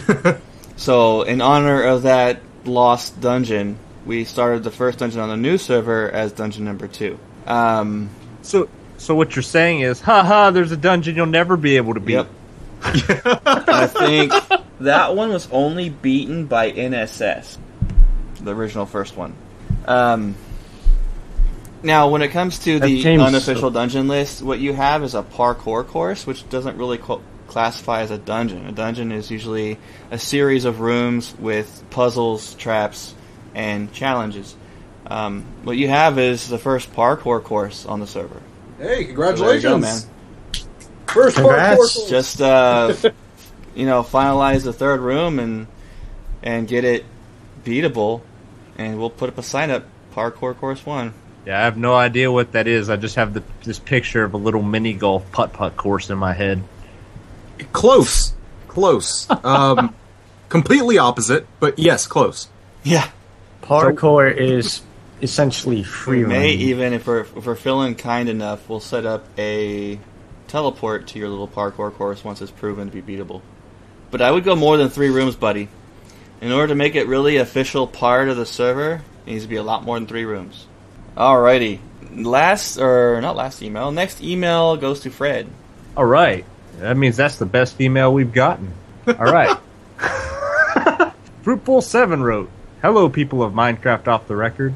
so, 0.77 1.23
in 1.23 1.41
honor 1.41 1.83
of 1.83 2.03
that 2.05 2.41
lost 2.65 3.21
dungeon, 3.21 3.79
we 4.07 4.25
started 4.25 4.63
the 4.63 4.71
first 4.71 5.01
dungeon 5.01 5.21
on 5.21 5.29
the 5.29 5.37
new 5.37 5.59
server 5.59 6.11
as 6.11 6.33
dungeon 6.33 6.65
number 6.65 6.87
two. 6.89 7.19
Um, 7.47 8.09
So, 8.43 8.69
so 8.97 9.15
what 9.15 9.37
you're 9.37 9.43
saying 9.43 9.81
is, 9.81 10.01
haha, 10.01 10.51
there's 10.51 10.73
a 10.73 10.77
dungeon 10.77 11.17
you'll 11.17 11.27
never 11.27 11.57
be 11.57 11.77
able 11.77 11.95
to 11.95 12.01
beat. 12.01 12.15
Yep. 12.15 12.29
I 12.83 13.87
think 13.87 14.33
that 14.81 15.15
one 15.17 15.31
was 15.31 15.49
only 15.51 15.89
beaten 15.91 16.47
by 16.47 16.71
NSS, 16.73 17.59
the 18.41 18.55
original 18.55 18.87
first 18.87 19.17
one. 19.17 19.35
Um, 19.87 20.35
now, 21.83 22.09
when 22.09 22.23
it 22.23 22.29
comes 22.29 22.59
to 22.61 22.79
the 22.81 23.03
seems- 23.03 23.23
unofficial 23.23 23.71
dungeon 23.71 24.09
list, 24.09 24.43
what 24.43 24.59
you 24.59 24.73
have 24.73 25.03
is 25.05 25.15
a 25.15 25.23
parkour 25.23 25.87
course, 25.87 26.27
which 26.27 26.49
doesn't 26.49 26.77
really 26.77 26.99
co- 26.99 27.21
classify 27.47 28.01
as 28.01 28.11
a 28.11 28.19
dungeon. 28.19 28.67
A 28.67 28.73
dungeon 28.73 29.13
is 29.13 29.31
usually 29.31 29.79
a 30.11 30.19
series 30.19 30.65
of 30.65 30.81
rooms 30.81 31.35
with 31.39 31.83
puzzles, 31.91 32.55
traps, 32.55 33.15
and 33.55 33.93
challenges. 33.93 34.55
Um, 35.07 35.45
what 35.63 35.77
you 35.77 35.89
have 35.89 36.19
is 36.19 36.49
the 36.49 36.59
first 36.59 36.93
parkour 36.93 37.43
course 37.43 37.87
on 37.87 38.01
the 38.01 38.07
server. 38.07 38.41
Hey, 38.79 38.85
There 38.87 39.05
congratulations! 39.07 39.65
you 39.65 39.71
go, 39.71 39.79
man. 39.79 40.01
First 41.09 41.37
Congrats. 41.37 41.75
parkour 41.75 41.77
course. 41.77 42.09
just 42.11 42.41
uh, 42.41 42.95
you 43.75 43.87
know 43.87 44.03
finalize 44.03 44.65
the 44.65 44.73
third 44.73 45.01
room 45.01 45.39
and 45.39 45.67
and 46.43 46.69
get 46.69 46.85
it 46.85 47.05
beatable 47.65 48.23
and 48.77 48.99
we'll 48.99 49.11
put 49.11 49.29
up 49.29 49.39
a 49.39 49.43
sign 49.43 49.71
up 49.71 49.85
parkour 50.15 50.57
course 50.57 50.85
one 50.87 51.13
Yeah, 51.47 51.61
I 51.61 51.65
have 51.65 51.77
no 51.77 51.95
idea 51.95 52.31
what 52.31 52.53
that 52.53 52.67
is. 52.67 52.91
I 52.91 52.97
just 52.97 53.17
have 53.17 53.35
the, 53.35 53.43
this 53.65 53.79
picture 53.79 54.23
of 54.25 54.35
a 54.35 54.37
little 54.37 54.63
mini 54.63 54.93
golf 54.93 55.31
putt 55.33 55.53
putt 55.53 55.77
course 55.77 56.11
in 56.11 56.19
my 56.19 56.33
head. 56.33 56.63
Close, 57.73 58.33
close. 58.69 59.27
Um, 59.45 59.95
completely 60.49 60.99
opposite, 60.99 61.47
but 61.59 61.79
yes, 61.79 62.07
close. 62.07 62.49
Yeah. 62.85 63.09
Parkour 63.63 64.35
is 64.35 64.83
essentially 65.21 65.83
free 65.83 66.23
We 66.23 66.29
may 66.29 66.51
even, 66.53 66.93
if 66.93 67.07
we're, 67.07 67.21
if 67.21 67.47
we're 67.47 67.57
feeling 67.57 67.95
kind 67.97 68.29
enough, 68.29 68.69
we'll 68.69 68.81
set 68.81 69.05
up 69.05 69.27
a 69.37 69.99
teleport 70.49 71.09
to 71.09 71.19
your 71.19 71.29
little 71.29 71.49
parkour 71.49 71.93
course 71.93 72.25
once 72.25 72.43
it's 72.43 72.51
proven 72.51 72.91
to 72.91 73.03
be 73.03 73.17
beatable. 73.17 73.43
But 74.11 74.23
I 74.23 74.31
would 74.31 74.45
go 74.45 74.57
more 74.57 74.77
than 74.77 74.89
three 74.89 75.11
rooms, 75.11 75.37
buddy. 75.37 75.69
In 76.41 76.53
order 76.53 76.69
to 76.69 76.75
make 76.75 76.95
it 76.95 77.07
really 77.07 77.37
official 77.37 77.87
part 77.87 78.29
of 78.29 78.37
the 78.37 78.47
server, 78.47 79.03
it 79.27 79.31
needs 79.31 79.45
to 79.45 79.49
be 79.49 79.57
a 79.57 79.63
lot 79.63 79.85
more 79.85 79.99
than 79.99 80.07
three 80.07 80.25
rooms. 80.25 80.67
Alrighty. 81.17 81.81
Last, 82.13 82.79
or 82.79 83.21
not 83.21 83.37
last 83.37 83.63
email, 83.63 83.91
next 83.91 84.23
email 84.23 84.77
goes 84.77 85.01
to 85.01 85.11
Fred. 85.11 85.49
All 85.97 86.05
right. 86.05 86.45
That 86.79 86.97
means 86.97 87.17
that's 87.17 87.39
the 87.39 87.47
best 87.47 87.81
email 87.81 88.13
we've 88.13 88.33
gotten. 88.33 88.73
All 89.07 89.15
right. 89.15 89.59
Fruitful7 91.43 92.23
wrote 92.23 92.51
Hello, 92.83 93.09
people 93.09 93.43
of 93.43 93.53
Minecraft 93.53 94.07
Off 94.07 94.29
the 94.29 94.37
Record. 94.37 94.75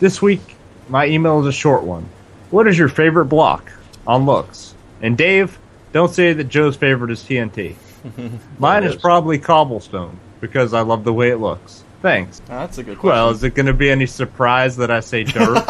This 0.00 0.22
week, 0.22 0.56
my 0.88 1.06
email 1.06 1.40
is 1.40 1.46
a 1.46 1.52
short 1.52 1.82
one. 1.82 2.08
What 2.50 2.66
is 2.66 2.78
your 2.78 2.88
favorite 2.88 3.26
block 3.26 3.70
on 4.06 4.24
looks? 4.24 4.74
And 5.06 5.16
Dave, 5.16 5.56
don't 5.92 6.12
say 6.12 6.32
that 6.32 6.48
Joe's 6.48 6.74
favorite 6.74 7.12
is 7.12 7.22
TNT. 7.22 7.76
Mine 8.58 8.82
is 8.82 8.96
probably 8.96 9.38
cobblestone 9.38 10.18
because 10.40 10.74
I 10.74 10.80
love 10.80 11.04
the 11.04 11.12
way 11.12 11.30
it 11.30 11.36
looks. 11.36 11.84
Thanks. 12.02 12.42
Oh, 12.46 12.58
that's 12.58 12.78
a 12.78 12.82
good 12.82 12.98
question. 12.98 13.16
Well, 13.16 13.30
is 13.30 13.44
it 13.44 13.54
going 13.54 13.66
to 13.66 13.72
be 13.72 13.88
any 13.88 14.06
surprise 14.06 14.76
that 14.78 14.90
I 14.90 14.98
say 14.98 15.22
dirt? 15.22 15.64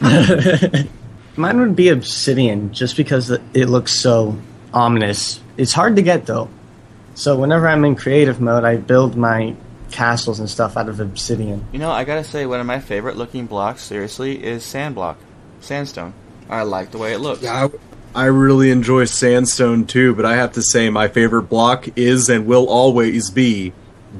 Mine 1.36 1.60
would 1.60 1.76
be 1.76 1.90
obsidian, 1.90 2.72
just 2.72 2.96
because 2.96 3.30
it 3.30 3.42
it 3.54 3.66
looks 3.66 3.92
so 3.92 4.36
ominous. 4.74 5.40
It's 5.56 5.72
hard 5.72 5.94
to 5.96 6.02
get 6.02 6.26
though. 6.26 6.48
So 7.14 7.38
whenever 7.38 7.68
I'm 7.68 7.84
in 7.84 7.94
creative 7.94 8.40
mode, 8.40 8.64
I 8.64 8.76
build 8.76 9.16
my 9.16 9.54
castles 9.92 10.40
and 10.40 10.50
stuff 10.50 10.76
out 10.76 10.88
of 10.88 10.98
obsidian. 10.98 11.64
You 11.70 11.78
know, 11.78 11.92
I 11.92 12.02
gotta 12.02 12.24
say, 12.24 12.44
one 12.44 12.58
of 12.58 12.66
my 12.66 12.80
favorite 12.80 13.16
looking 13.16 13.46
blocks, 13.46 13.84
seriously, 13.84 14.44
is 14.44 14.64
sand 14.64 14.96
block. 14.96 15.16
Sandstone. 15.60 16.12
I 16.48 16.62
like 16.62 16.90
the 16.90 16.98
way 16.98 17.12
it 17.12 17.18
looks. 17.18 17.42
Yeah, 17.42 17.68
I, 18.14 18.22
I 18.22 18.24
really 18.26 18.70
enjoy 18.70 19.04
sandstone 19.04 19.86
too, 19.86 20.14
but 20.14 20.24
I 20.24 20.36
have 20.36 20.52
to 20.52 20.62
say 20.62 20.88
my 20.90 21.08
favorite 21.08 21.42
block 21.44 21.88
is 21.96 22.28
and 22.28 22.46
will 22.46 22.68
always 22.68 23.30
be 23.30 23.72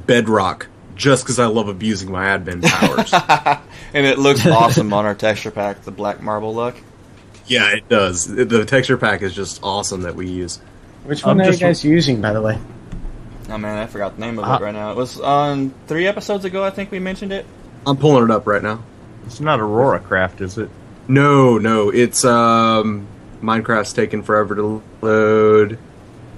bedrock. 0.05 0.67
Just 0.95 1.23
because 1.23 1.39
I 1.39 1.45
love 1.45 1.69
abusing 1.69 2.11
my 2.11 2.25
admin 2.37 2.61
powers. 2.63 3.59
And 3.91 4.05
it 4.05 4.19
looks 4.19 4.45
awesome 4.45 4.93
on 4.93 5.05
our 5.07 5.15
texture 5.15 5.49
pack, 5.49 5.81
the 5.81 5.89
black 5.91 6.21
marble 6.21 6.53
look. 6.53 6.75
yeah, 7.47 7.71
it 7.75 7.89
does. 7.89 8.27
The 8.27 8.63
texture 8.63 8.97
pack 8.97 9.23
is 9.23 9.33
just 9.33 9.61
awesome 9.63 10.01
that 10.01 10.13
we 10.15 10.27
use. 10.29 10.57
Which 11.05 11.23
I'm 11.25 11.37
one 11.37 11.41
are 11.41 11.45
you 11.45 11.51
just- 11.53 11.61
guys 11.61 11.83
using, 11.83 12.21
by 12.21 12.33
the 12.33 12.41
way? 12.41 12.59
Oh 13.49 13.57
man, 13.57 13.79
I 13.79 13.87
forgot 13.87 14.13
the 14.15 14.21
name 14.21 14.37
of 14.37 14.45
Uh, 14.45 14.57
it 14.61 14.63
right 14.63 14.73
now. 14.75 14.91
It 14.91 14.97
was 14.97 15.19
on 15.19 15.73
three 15.87 16.05
episodes 16.05 16.45
ago, 16.45 16.63
I 16.63 16.69
think 16.69 16.91
we 16.91 16.99
mentioned 16.99 17.31
it. 17.33 17.47
I'm 17.87 17.97
pulling 17.97 18.25
it 18.25 18.29
up 18.29 18.45
right 18.45 18.61
now. 18.61 18.83
it's 19.25 19.39
not 19.39 19.59
Aurora 19.59 19.99
Craft, 20.01 20.41
is 20.41 20.59
it? 20.59 20.69
No, 21.09 21.57
no, 21.57 21.89
it's 21.89 22.23
um 22.23 23.07
Minecraft's 23.41 23.93
taking 23.93 24.23
forever 24.23 24.55
to 24.55 24.83
load. 25.01 25.77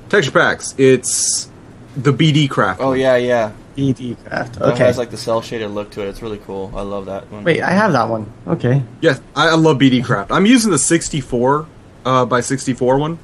Texture 0.09 0.31
packs. 0.31 0.73
It's 0.77 1.49
the 1.95 2.13
BD 2.13 2.49
craft. 2.49 2.79
Oh 2.81 2.93
yeah, 2.93 3.17
yeah. 3.17 3.51
BD 3.77 4.17
craft. 4.25 4.59
Okay. 4.61 4.71
It 4.71 4.77
has 4.77 4.97
like 4.97 5.11
the 5.11 5.17
cell 5.17 5.41
shaded 5.41 5.69
look 5.69 5.91
to 5.91 6.01
it. 6.01 6.07
It's 6.07 6.21
really 6.21 6.37
cool. 6.39 6.71
I 6.75 6.81
love 6.81 7.05
that 7.07 7.29
one. 7.31 7.43
Wait, 7.43 7.61
I 7.61 7.71
have 7.71 7.91
that 7.93 8.07
one. 8.09 8.31
Okay. 8.47 8.83
Yes, 9.01 9.21
I, 9.35 9.49
I 9.49 9.55
love 9.55 9.77
BD 9.77 10.03
craft. 10.03 10.31
I'm 10.31 10.45
using 10.45 10.71
the 10.71 10.79
64 10.79 11.67
uh, 12.05 12.25
by 12.25 12.41
64 12.41 12.97
one. 12.97 13.19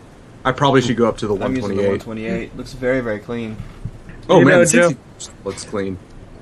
I 0.46 0.52
probably 0.54 0.82
should 0.82 0.96
go 0.98 1.08
up 1.10 1.18
to 1.20 1.28
the 1.28 1.34
I'm 1.36 1.56
using 1.56 1.76
the 1.76 1.84
128. 1.84 2.52
128. 2.54 2.56
Looks 2.58 2.74
very, 2.74 3.02
very 3.02 3.20
clean. 3.20 3.58
Oh 4.30 4.40
You 4.40 4.46
man, 4.46 4.54
know, 4.60 4.66
the 4.66 4.72
Joe- 4.72 4.90
60 5.18 5.34
looks 5.44 5.64
clean. 5.66 5.98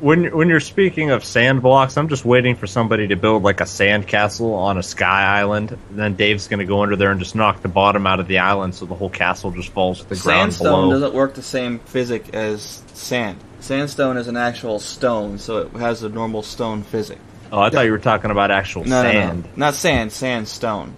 When 0.06 0.26
when 0.38 0.50
you're 0.50 0.60
speaking 0.60 1.10
of 1.10 1.26
sand 1.26 1.64
blocks, 1.64 1.98
I'm 1.98 2.10
just 2.10 2.26
waiting 2.26 2.56
for 2.56 2.68
somebody 2.68 3.08
to 3.08 3.16
build 3.16 3.42
like 3.42 3.60
a 3.60 3.66
sand 3.66 4.06
castle 4.08 4.54
on 4.54 4.78
a 4.78 4.84
sky 4.84 5.24
island. 5.40 5.72
And 5.72 5.98
then 5.98 6.14
Dave's 6.14 6.48
going 6.48 6.60
to 6.60 6.66
go 6.66 6.84
under 6.84 6.96
there 6.96 7.10
and 7.10 7.20
just 7.20 7.34
knock 7.34 7.64
the 7.64 7.70
bottom 7.70 8.06
out 8.06 8.20
of 8.20 8.28
the 8.28 8.38
island, 8.38 8.76
so 8.76 8.86
the 8.86 8.94
whole 8.94 9.10
castle 9.10 9.50
just 9.50 9.70
falls 9.70 10.02
to 10.04 10.10
the 10.10 10.16
ground 10.16 10.54
Sandstone 10.54 10.90
below. 10.90 10.92
doesn't 10.92 11.14
work 11.16 11.34
the 11.34 11.42
same 11.42 11.80
physic 11.80 12.36
as 12.36 12.84
sand. 12.94 13.40
Sandstone 13.62 14.18
is 14.18 14.28
an 14.28 14.38
actual 14.38 14.78
stone, 14.78 15.40
so 15.40 15.58
it 15.58 15.72
has 15.72 16.04
a 16.04 16.10
normal 16.10 16.44
stone 16.44 16.84
physic. 16.84 17.18
Oh, 17.52 17.60
I 17.62 17.72
thought 17.72 17.86
you 17.86 17.92
were 17.92 17.98
talking 17.98 18.30
about 18.30 18.52
actual 18.52 18.84
No, 18.86 19.02
no, 19.02 19.12
sand. 19.12 19.44
no, 19.46 19.50
not 19.56 19.74
sand. 19.74 20.12
Sandstone, 20.12 20.96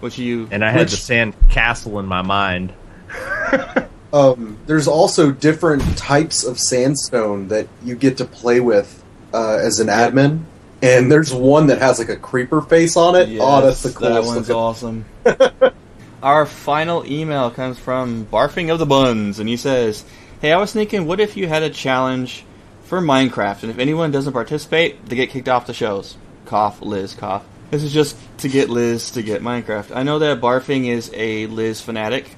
which 0.00 0.18
you 0.18 0.48
And 0.50 0.64
I 0.64 0.70
had 0.72 0.80
Which- 0.80 0.90
the 0.90 0.96
sand 0.96 1.34
castle 1.50 2.00
in 2.00 2.06
my 2.06 2.22
mind. 2.22 2.72
Um, 4.12 4.58
there's 4.66 4.88
also 4.88 5.30
different 5.30 5.82
types 5.96 6.44
of 6.44 6.58
sandstone 6.58 7.48
that 7.48 7.68
you 7.84 7.94
get 7.94 8.16
to 8.18 8.24
play 8.24 8.60
with 8.60 9.02
uh, 9.32 9.54
as 9.62 9.78
an 9.80 9.86
admin, 9.88 10.42
and 10.82 11.10
there's 11.12 11.32
one 11.32 11.68
that 11.68 11.78
has 11.78 11.98
like 11.98 12.08
a 12.08 12.16
creeper 12.16 12.60
face 12.60 12.96
on 12.96 13.14
it. 13.14 13.28
oh, 13.40 13.60
that's 13.62 13.82
the 13.82 13.90
Yes, 13.90 13.96
coolest. 13.98 14.14
That 14.14 14.24
one's 14.26 14.48
looking- 14.48 15.04
awesome. 15.64 15.74
Our 16.22 16.44
final 16.44 17.06
email 17.06 17.50
comes 17.50 17.78
from 17.78 18.26
Barfing 18.26 18.70
of 18.70 18.78
the 18.78 18.84
Buns, 18.86 19.38
and 19.38 19.48
he 19.48 19.56
says, 19.56 20.04
"Hey, 20.42 20.52
I 20.52 20.58
was 20.58 20.72
thinking, 20.72 21.06
what 21.06 21.18
if 21.20 21.36
you 21.36 21.46
had 21.48 21.62
a 21.62 21.70
challenge 21.70 22.44
for 22.84 23.00
Minecraft, 23.00 23.62
and 23.62 23.70
if 23.70 23.78
anyone 23.78 24.10
doesn't 24.10 24.32
participate, 24.34 25.06
they 25.06 25.16
get 25.16 25.30
kicked 25.30 25.48
off 25.48 25.66
the 25.66 25.72
shows." 25.72 26.16
Cough, 26.44 26.82
Liz, 26.82 27.14
cough. 27.14 27.44
This 27.70 27.84
is 27.84 27.92
just 27.92 28.16
to 28.38 28.48
get 28.48 28.68
Liz 28.68 29.12
to 29.12 29.22
get 29.22 29.40
Minecraft. 29.40 29.94
I 29.96 30.02
know 30.02 30.18
that 30.18 30.40
Barfing 30.42 30.88
is 30.88 31.10
a 31.14 31.46
Liz 31.46 31.80
fanatic, 31.80 32.36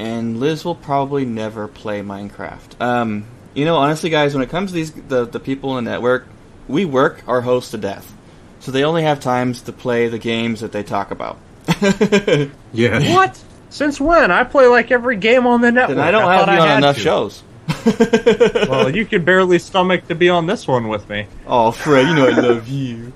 and 0.00 0.40
Liz 0.40 0.64
will 0.64 0.74
probably 0.74 1.24
never 1.26 1.68
play 1.68 2.00
Minecraft. 2.00 2.80
Um, 2.80 3.26
you 3.52 3.66
know, 3.66 3.76
honestly, 3.76 4.08
guys, 4.08 4.34
when 4.34 4.42
it 4.42 4.48
comes 4.48 4.70
to 4.70 4.74
these 4.74 4.92
the 4.92 5.26
the 5.26 5.38
people 5.40 5.76
in 5.76 5.84
the 5.84 5.90
network, 5.90 6.26
we 6.68 6.84
work 6.84 7.22
our 7.28 7.42
hosts 7.42 7.72
to 7.72 7.78
death, 7.78 8.12
so 8.60 8.72
they 8.72 8.82
only 8.82 9.02
have 9.02 9.20
times 9.20 9.60
to 9.62 9.72
play 9.72 10.08
the 10.08 10.18
games 10.18 10.60
that 10.60 10.72
they 10.72 10.82
talk 10.82 11.10
about. 11.10 11.38
Yeah. 12.72 13.14
What? 13.14 13.42
Since 13.70 14.00
when? 14.00 14.30
I 14.30 14.44
play 14.44 14.66
like 14.68 14.90
every 14.92 15.16
game 15.16 15.46
on 15.46 15.60
the 15.60 15.72
network. 15.72 15.96
Then 15.96 16.06
I 16.06 16.10
don't 16.12 16.22
thought 16.22 16.48
have 16.48 16.56
you 16.56 16.70
on 16.70 16.78
enough 16.78 16.96
to. 16.96 17.02
shows. 17.02 17.42
Well, 18.68 18.94
you 18.94 19.04
could 19.06 19.24
barely 19.24 19.58
stomach 19.58 20.06
to 20.08 20.14
be 20.14 20.28
on 20.28 20.46
this 20.46 20.66
one 20.68 20.88
with 20.88 21.08
me. 21.08 21.26
Oh, 21.46 21.72
Fred, 21.72 22.06
you 22.06 22.14
know 22.14 22.26
I 22.28 22.30
love 22.30 22.68
you. 22.68 23.12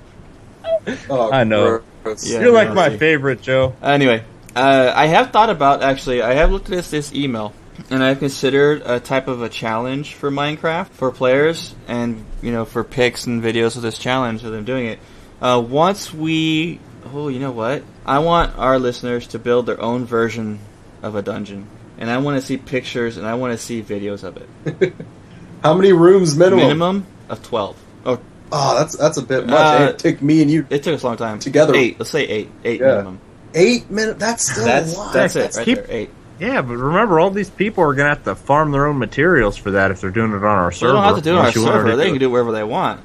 Oh, 1.09 1.31
I 1.31 1.43
know. 1.45 1.81
Yeah. 2.05 2.41
You're 2.41 2.51
like 2.51 2.73
my 2.73 2.97
favorite, 2.97 3.41
Joe. 3.41 3.75
Anyway, 3.81 4.23
uh, 4.55 4.93
I 4.95 5.07
have 5.07 5.31
thought 5.31 5.49
about 5.49 5.83
actually. 5.83 6.21
I 6.21 6.33
have 6.33 6.51
looked 6.51 6.65
at 6.67 6.71
this 6.71 6.89
this 6.91 7.13
email, 7.13 7.53
and 7.89 8.03
I've 8.03 8.19
considered 8.19 8.81
a 8.85 8.99
type 8.99 9.27
of 9.27 9.41
a 9.41 9.49
challenge 9.49 10.13
for 10.13 10.31
Minecraft 10.31 10.87
for 10.89 11.11
players, 11.11 11.75
and 11.87 12.25
you 12.41 12.51
know, 12.51 12.65
for 12.65 12.83
pics 12.83 13.25
and 13.27 13.43
videos 13.43 13.75
of 13.75 13.81
this 13.81 13.97
challenge 13.97 14.43
of 14.43 14.51
them 14.51 14.63
doing 14.65 14.85
it. 14.87 14.99
Uh, 15.41 15.63
once 15.67 16.13
we, 16.13 16.79
oh, 17.13 17.27
you 17.27 17.39
know 17.39 17.51
what? 17.51 17.83
I 18.05 18.19
want 18.19 18.57
our 18.57 18.79
listeners 18.79 19.27
to 19.27 19.39
build 19.39 19.65
their 19.65 19.81
own 19.81 20.05
version 20.05 20.59
of 21.01 21.15
a 21.15 21.21
dungeon, 21.21 21.67
and 21.97 22.09
I 22.09 22.19
want 22.19 22.39
to 22.39 22.45
see 22.45 22.57
pictures 22.57 23.17
and 23.17 23.27
I 23.27 23.35
want 23.35 23.51
to 23.51 23.57
see 23.57 23.81
videos 23.83 24.23
of 24.23 24.37
it. 24.37 24.93
How 25.63 25.73
many 25.73 25.91
rooms 25.91 26.35
minimum? 26.37 26.59
Minimum 26.59 27.05
of 27.29 27.43
twelve. 27.43 27.77
Oh, 28.05 28.19
Oh, 28.51 28.77
that's 28.77 28.95
that's 28.95 29.17
a 29.17 29.23
bit 29.23 29.47
much. 29.47 29.55
Uh, 29.81 29.89
it 29.89 29.99
took 29.99 30.21
me 30.21 30.41
and 30.43 30.49
you 30.51 30.65
it 30.69 30.83
took 30.83 30.93
us 30.93 31.01
a 31.03 31.07
long 31.07 31.17
time. 31.17 31.39
Together. 31.39 31.73
eight. 31.75 31.99
Let's 31.99 32.11
say 32.11 32.25
eight. 32.27 32.49
Eight 32.63 32.79
Yeah. 32.79 32.87
minimum. 32.91 33.19
Eight 33.55 33.89
minutes. 33.89 34.19
That's 34.19 34.51
still 34.51 34.65
That's 34.65 34.93
a 34.93 34.97
lot. 34.97 35.13
that's 35.13 35.35
it 35.35 35.55
right 35.55 35.65
keep- 35.65 35.77
there. 35.77 35.85
Eight. 35.89 36.09
Yeah, 36.37 36.61
but 36.61 36.75
remember, 36.75 37.17
all 37.19 37.31
these 37.31 37.49
people 37.49 37.83
are 37.85 37.93
going 37.93 38.05
to 38.07 38.15
have 38.15 38.23
to 38.25 38.35
farm 38.35 38.71
their 38.73 38.87
own 38.87 38.97
materials 38.99 39.55
for 39.55 39.71
that 39.71 39.91
if 39.91 40.01
they're 40.01 40.09
doing 40.11 40.31
it 40.31 40.35
on 40.35 40.43
our 40.43 40.69
server. 40.71 40.91
They 40.91 40.97
don't 40.97 41.05
have 41.05 41.15
to 41.15 41.21
do 41.21 41.29
it 41.29 41.33
on 41.33 41.37
our 41.37 41.41
unless 41.43 41.55
you 41.55 41.61
want 41.63 41.73
her 41.75 41.79
server. 41.79 41.91
to 41.91 41.95
They 41.97 42.03
do 42.03 42.09
can 42.09 42.15
it. 42.17 42.19
do 42.19 42.25
it 42.25 42.31
wherever 42.31 42.51
they 42.51 42.63
want. 42.65 43.01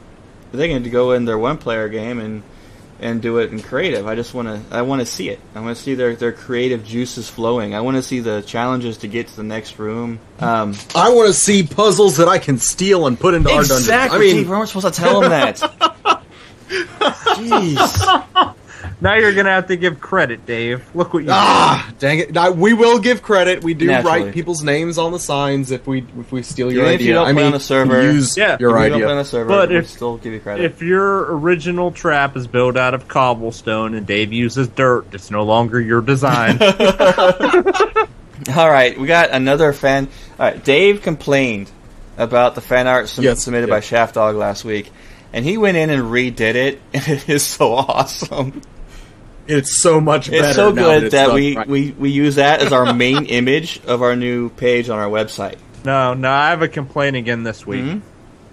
They 0.50 0.66
can 0.68 0.90
go 0.90 1.12
in 1.12 1.24
their 1.26 1.38
one-player 1.38 1.88
game 1.88 2.18
and 2.18 2.42
and 3.02 3.22
do 3.22 3.38
it 3.38 3.50
in 3.52 3.62
creative. 3.62 4.06
I 4.06 4.14
just 4.16 4.34
want 4.34 4.48
to. 4.48 4.76
I 4.76 4.82
want 4.82 5.00
to 5.00 5.06
see 5.06 5.28
it. 5.30 5.38
I 5.54 5.60
want 5.60 5.76
to 5.76 5.82
see 5.82 5.94
their 5.94 6.16
their 6.16 6.32
creative 6.32 6.84
juices 6.84 7.28
flowing. 7.30 7.72
I 7.74 7.80
want 7.82 7.96
to 7.98 8.02
see 8.02 8.18
the 8.20 8.42
challenges 8.42 8.96
to 8.98 9.06
get 9.08 9.28
to 9.28 9.36
the 9.36 9.42
next 9.44 9.78
room. 9.78 10.18
Um, 10.40 10.74
I 10.96 11.10
want 11.14 11.28
to 11.28 11.32
see 11.32 11.62
puzzles 11.62 12.16
that 12.16 12.26
I 12.28 12.38
can 12.38 12.58
steal 12.58 13.06
and 13.06 13.18
put 13.18 13.32
into 13.34 13.48
our 13.48 13.58
dungeon. 13.62 13.76
exactly. 13.76 14.18
I 14.18 14.34
mean, 14.34 14.36
we 14.44 14.50
weren't 14.50 14.68
supposed 14.68 14.92
to 14.92 15.00
tell 15.00 15.20
them 15.20 15.30
that. 15.30 15.60
Jeez. 16.68 18.54
Now 19.02 19.14
you're 19.14 19.32
going 19.32 19.46
to 19.46 19.52
have 19.52 19.68
to 19.68 19.76
give 19.76 19.98
credit, 19.98 20.44
Dave. 20.44 20.84
Look 20.94 21.14
what 21.14 21.22
you 21.24 21.30
ah, 21.32 21.90
dang 21.98 22.18
it! 22.18 22.36
I, 22.36 22.50
we 22.50 22.74
will 22.74 22.98
give 22.98 23.22
credit. 23.22 23.64
We 23.64 23.72
do 23.72 23.86
Naturally. 23.86 24.24
write 24.24 24.34
people's 24.34 24.62
names 24.62 24.98
on 24.98 25.12
the 25.12 25.18
signs 25.18 25.70
if 25.70 25.86
we 25.86 26.04
if 26.18 26.30
we 26.30 26.42
steal 26.42 26.70
your 26.70 26.82
Even 26.82 26.94
if 26.94 27.00
idea. 27.00 27.06
you 27.08 27.12
don't 27.14 27.26
I 27.28 27.32
play 27.32 27.42
mean, 27.42 27.46
on 27.46 27.52
the 27.52 27.60
server, 27.60 28.02
use 28.02 28.36
Yeah. 28.36 28.58
your 28.60 28.76
If 28.76 28.82
you 28.84 28.88
don't 28.90 28.92
idea. 28.96 29.06
play 29.06 29.12
on 29.12 29.16
the 29.18 29.24
server, 29.24 29.48
But 29.48 29.68
we'll 29.70 29.78
if- 29.78 29.88
still 29.88 30.16
give 30.18 30.34
you 30.34 30.40
credit. 30.40 30.64
If 30.66 30.82
your 30.82 31.34
original 31.38 31.92
trap 31.92 32.36
is 32.36 32.46
built 32.46 32.76
out 32.76 32.92
of 32.92 33.08
cobblestone 33.08 33.94
and 33.94 34.06
Dave 34.06 34.34
uses 34.34 34.68
dirt, 34.68 35.06
it's 35.12 35.30
no 35.30 35.44
longer 35.44 35.80
your 35.80 36.02
design. 36.02 36.58
All 38.56 38.70
right, 38.70 38.98
we 38.98 39.06
got 39.06 39.30
another 39.30 39.72
fan. 39.72 40.08
All 40.38 40.46
right, 40.46 40.62
Dave 40.64 41.02
complained 41.02 41.70
about 42.18 42.54
the 42.54 42.60
fan 42.60 42.86
art 42.86 43.08
sum- 43.08 43.24
Yes, 43.24 43.42
submitted 43.42 43.68
yeah. 43.68 43.76
by 43.76 43.80
Shaft 43.80 44.14
Dog 44.14 44.36
last 44.36 44.64
week. 44.64 44.90
and 45.32 45.44
he 45.44 45.56
went 45.58 45.76
in 45.76 45.90
and 45.90 46.02
redid 46.04 46.54
it, 46.54 46.80
and 46.94 47.06
it 47.08 47.28
is 47.28 47.42
so 47.44 47.72
awesome. 47.74 48.60
It's 49.46 49.80
so 49.80 50.00
much 50.00 50.30
better. 50.30 50.46
It's 50.46 50.56
so 50.56 50.70
now 50.70 50.82
good 50.82 51.04
it's 51.04 51.12
that 51.12 51.26
done 51.26 51.34
we, 51.34 51.56
right. 51.56 51.66
we, 51.66 51.90
we 51.92 52.10
use 52.10 52.36
that 52.36 52.60
as 52.62 52.72
our 52.72 52.92
main 52.94 53.24
image 53.26 53.80
of 53.86 54.02
our 54.02 54.14
new 54.16 54.48
page 54.50 54.88
on 54.88 54.98
our 54.98 55.08
website. 55.08 55.56
No, 55.84 56.14
no, 56.14 56.30
I 56.30 56.50
have 56.50 56.62
a 56.62 56.68
complaint 56.68 57.16
again 57.16 57.42
this 57.42 57.66
week. 57.66 57.84
Mhm. 57.84 58.00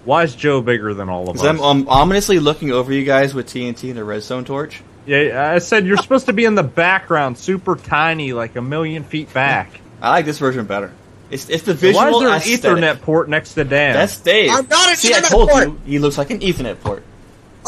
Why 0.04 0.22
is 0.24 0.34
Joe 0.34 0.60
bigger 0.62 0.94
than 0.94 1.08
all 1.08 1.24
of 1.24 1.36
us? 1.36 1.42
Because 1.42 1.46
I'm 1.46 1.60
um, 1.62 1.88
ominously 1.88 2.38
looking 2.38 2.72
over 2.72 2.92
you 2.92 3.04
guys 3.04 3.34
with 3.34 3.46
TNT 3.46 3.90
and 3.90 3.98
a 3.98 4.04
redstone 4.04 4.44
torch. 4.44 4.82
yeah, 5.06 5.52
I 5.54 5.58
said 5.58 5.86
you're 5.86 5.98
supposed 5.98 6.26
to 6.26 6.32
be 6.32 6.44
in 6.46 6.54
the 6.54 6.62
background, 6.62 7.36
super 7.36 7.76
tiny, 7.76 8.32
like 8.32 8.56
a 8.56 8.62
million 8.62 9.04
feet 9.04 9.32
back. 9.34 9.80
I 10.02 10.10
like 10.10 10.24
this 10.24 10.38
version 10.38 10.64
better. 10.66 10.92
It's 11.30 11.50
it's 11.50 11.64
the 11.64 11.72
Why 11.74 11.76
visual 11.76 12.06
is 12.06 12.20
there 12.20 12.30
an 12.30 12.36
aesthetic. 12.36 12.62
Ethernet 12.98 13.02
port 13.02 13.28
next 13.28 13.54
to 13.54 13.64
Dan? 13.64 13.92
That's 13.92 14.18
Dave. 14.20 14.50
I'm 14.50 14.66
not 14.66 14.88
an 14.88 14.96
See, 14.96 15.12
I 15.12 15.20
told 15.20 15.50
port. 15.50 15.64
you 15.68 15.80
he 15.84 15.98
looks 15.98 16.16
like 16.16 16.30
an 16.30 16.38
Ethernet 16.40 16.80
port. 16.80 17.02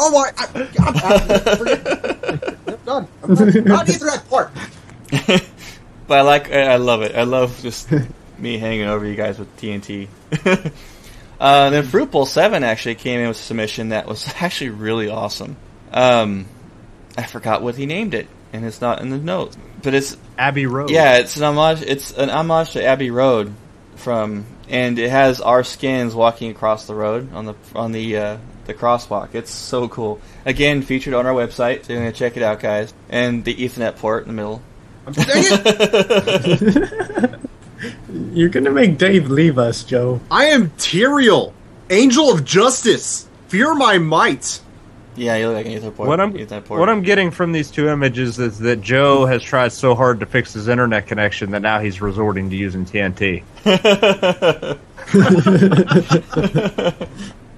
Oh 0.03 0.11
my! 0.11 0.33
I, 0.37 0.47
I'm, 0.81 0.97
I'm 2.67 2.85
done. 2.85 3.09
I'm 3.23 3.35
done. 3.35 3.65
Not 3.65 3.87
Ethernet 3.87 4.27
port. 4.29 4.51
But 6.11 6.19
I 6.19 6.23
like, 6.23 6.51
I 6.51 6.73
I 6.73 6.77
love 6.77 7.03
it. 7.03 7.15
I 7.15 7.23
love 7.23 7.63
just 7.63 7.89
me 8.39 8.59
hanging 8.59 8.87
over 8.87 9.07
you 9.07 9.15
guys 9.15 9.39
with 9.39 9.57
TNT. 9.59 10.09
uh, 11.41 11.71
then 11.71 11.85
Fruit 11.85 12.11
Bowl 12.11 12.27
Seven 12.27 12.65
actually 12.65 12.97
came 12.97 13.21
in 13.21 13.29
with 13.29 13.37
a 13.37 13.41
submission 13.41 13.91
that 13.91 14.09
was 14.09 14.27
actually 14.41 14.71
really 14.71 15.09
awesome. 15.09 15.57
Um, 15.93 16.47
I 17.17 17.23
forgot 17.23 17.63
what 17.63 17.77
he 17.77 17.87
named 17.87 18.15
it, 18.15 18.27
and 18.53 18.65
it's 18.65 18.81
not 18.81 19.01
in 19.01 19.11
the 19.11 19.19
notes. 19.19 19.57
But 19.85 19.95
it's 19.95 20.17
Abbey 20.37 20.67
Road. 20.67 20.91
yeah, 20.91 21.19
it's 21.19 21.37
an 21.37 21.45
homage. 21.45 21.83
It's 21.83 22.11
an 22.11 22.29
homage 22.29 22.73
to 22.73 22.83
Abbey 22.83 23.13
Road 23.13 23.55
from, 23.95 24.47
and 24.69 24.99
it 24.99 25.11
has 25.11 25.41
our 25.41 25.63
skins 25.63 26.13
walking 26.13 26.51
across 26.51 26.89
the 26.89 26.95
road 26.97 27.33
on 27.33 27.45
the 27.45 27.55
on 27.77 27.93
the 27.93 28.17
uh, 28.17 28.39
the 28.67 28.75
crosswalk. 28.75 29.35
It's 29.35 29.51
so 29.51 29.89
cool. 29.89 30.21
Again, 30.45 30.83
featured 30.83 31.15
on 31.15 31.27
our 31.27 31.35
website, 31.35 31.85
so 31.85 31.93
you're 31.93 32.03
gonna 32.03 32.13
check 32.13 32.37
it 32.37 32.43
out, 32.43 32.61
guys. 32.61 32.93
And 33.09 33.45
the 33.45 33.55
Ethernet 33.55 33.97
port 33.97 34.27
in 34.27 34.29
the 34.29 34.35
middle. 34.35 34.63
You're 38.33 38.51
gonna 38.51 38.71
make 38.71 38.99
Dave 38.99 39.31
leave 39.31 39.59
us, 39.59 39.85
Joe. 39.85 40.21
I 40.31 40.47
am 40.47 40.71
Tyrael, 40.71 41.53
Angel 41.89 42.31
of 42.31 42.45
Justice. 42.45 43.27
Fear 43.49 43.75
my 43.75 43.99
might. 43.99 44.61
Yeah, 45.17 45.37
you 45.37 45.49
look 45.49 45.57
like 45.57 45.67
an 45.67 45.73
Ethernet 45.73 45.97
port. 45.97 46.09
What 46.09 46.21
I'm 46.21 46.33
Ethernet 46.35 46.65
port. 46.65 46.81
what 46.81 46.89
I'm 46.89 47.03
getting 47.03 47.31
from 47.31 47.53
these 47.53 47.71
two 47.71 47.89
images 47.89 48.39
is 48.39 48.59
that 48.61 48.83
Joe 48.83 49.27
has 49.27 49.43
tried 49.43 49.73
so 49.73 49.95
hard 49.95 50.21
to 50.21 50.27
fix 50.27 50.53
his 50.53 50.69
internet 50.69 51.07
connection 51.07 51.51
that 51.53 51.63
now 51.63 51.81
he's 51.81 52.01
resorting 52.01 52.51
to 52.51 52.57
using 52.57 52.85
TNT. 52.85 53.43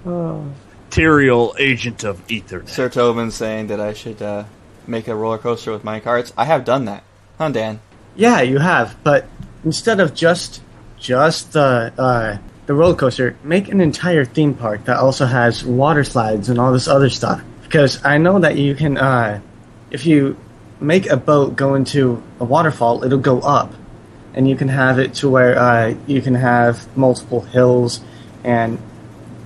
Tyrael, 0.93 1.55
agent 1.59 2.05
of 2.05 2.21
ether. 2.31 2.67
Sir 2.67 2.91
Tobin 2.91 3.31
saying 3.31 3.69
that 3.69 3.81
I 3.81 3.95
should 3.95 4.21
uh, 4.21 4.45
make 4.87 5.09
a 5.09 5.15
roller 5.15 5.39
coaster 5.39 5.73
with 5.73 5.85
mine 5.85 6.03
carts. 6.03 6.35
I 6.37 6.45
have 6.45 6.67
done 6.67 6.85
that. 6.85 7.03
Huh, 7.39 7.49
Dan? 7.49 7.81
Yeah, 8.15 8.43
you 8.43 8.59
have, 8.59 8.97
but 9.03 9.27
instead 9.65 10.01
of 10.01 10.13
just 10.15 10.63
just 10.99 11.53
the 11.55 11.93
uh, 11.97 12.37
the 12.67 12.75
roller 12.75 12.95
coaster, 12.95 13.37
make 13.43 13.69
an 13.69 13.81
entire 13.81 14.27
theme 14.27 14.53
park 14.53 14.85
that 14.85 14.99
also 14.99 15.25
has 15.25 15.65
water 15.65 16.05
slides 16.05 16.51
and 16.51 16.59
all 16.59 16.75
this 16.75 16.89
other 16.89 17.09
stuff. 17.09 17.43
Because 17.63 18.05
I 18.05 18.19
know 18.19 18.39
that 18.41 18.59
you 18.59 18.75
can, 18.75 18.99
uh, 18.99 19.41
if 19.91 20.05
you 20.05 20.37
make 20.79 21.07
a 21.09 21.17
boat 21.17 21.57
go 21.57 21.75
into 21.75 22.23
a 22.39 22.45
waterfall, 22.45 23.03
it'll 23.03 23.19
go 23.19 23.41
up, 23.41 23.73
and 24.35 24.47
you 24.47 24.57
can 24.57 24.69
have 24.69 24.99
it 24.99 25.15
to 25.15 25.31
where 25.31 25.59
uh, 25.59 25.95
you 26.07 26.21
can 26.21 26.35
have 26.35 26.95
multiple 26.97 27.41
hills 27.41 28.01
and 28.45 28.79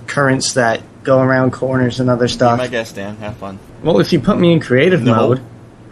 currents 0.07 0.53
that 0.53 0.81
go 1.07 1.19
around 1.19 1.51
corners 1.53 1.99
and 2.01 2.09
other 2.09 2.25
Be 2.25 2.31
stuff. 2.31 2.57
my 2.59 2.67
guest, 2.67 2.95
Dan. 2.95 3.15
Have 3.17 3.37
fun. 3.37 3.57
Well, 3.81 3.99
if 3.99 4.11
you 4.13 4.19
put 4.19 4.37
me 4.37 4.51
in 4.53 4.59
creative 4.59 5.01
No. 5.01 5.15
mode, 5.15 5.41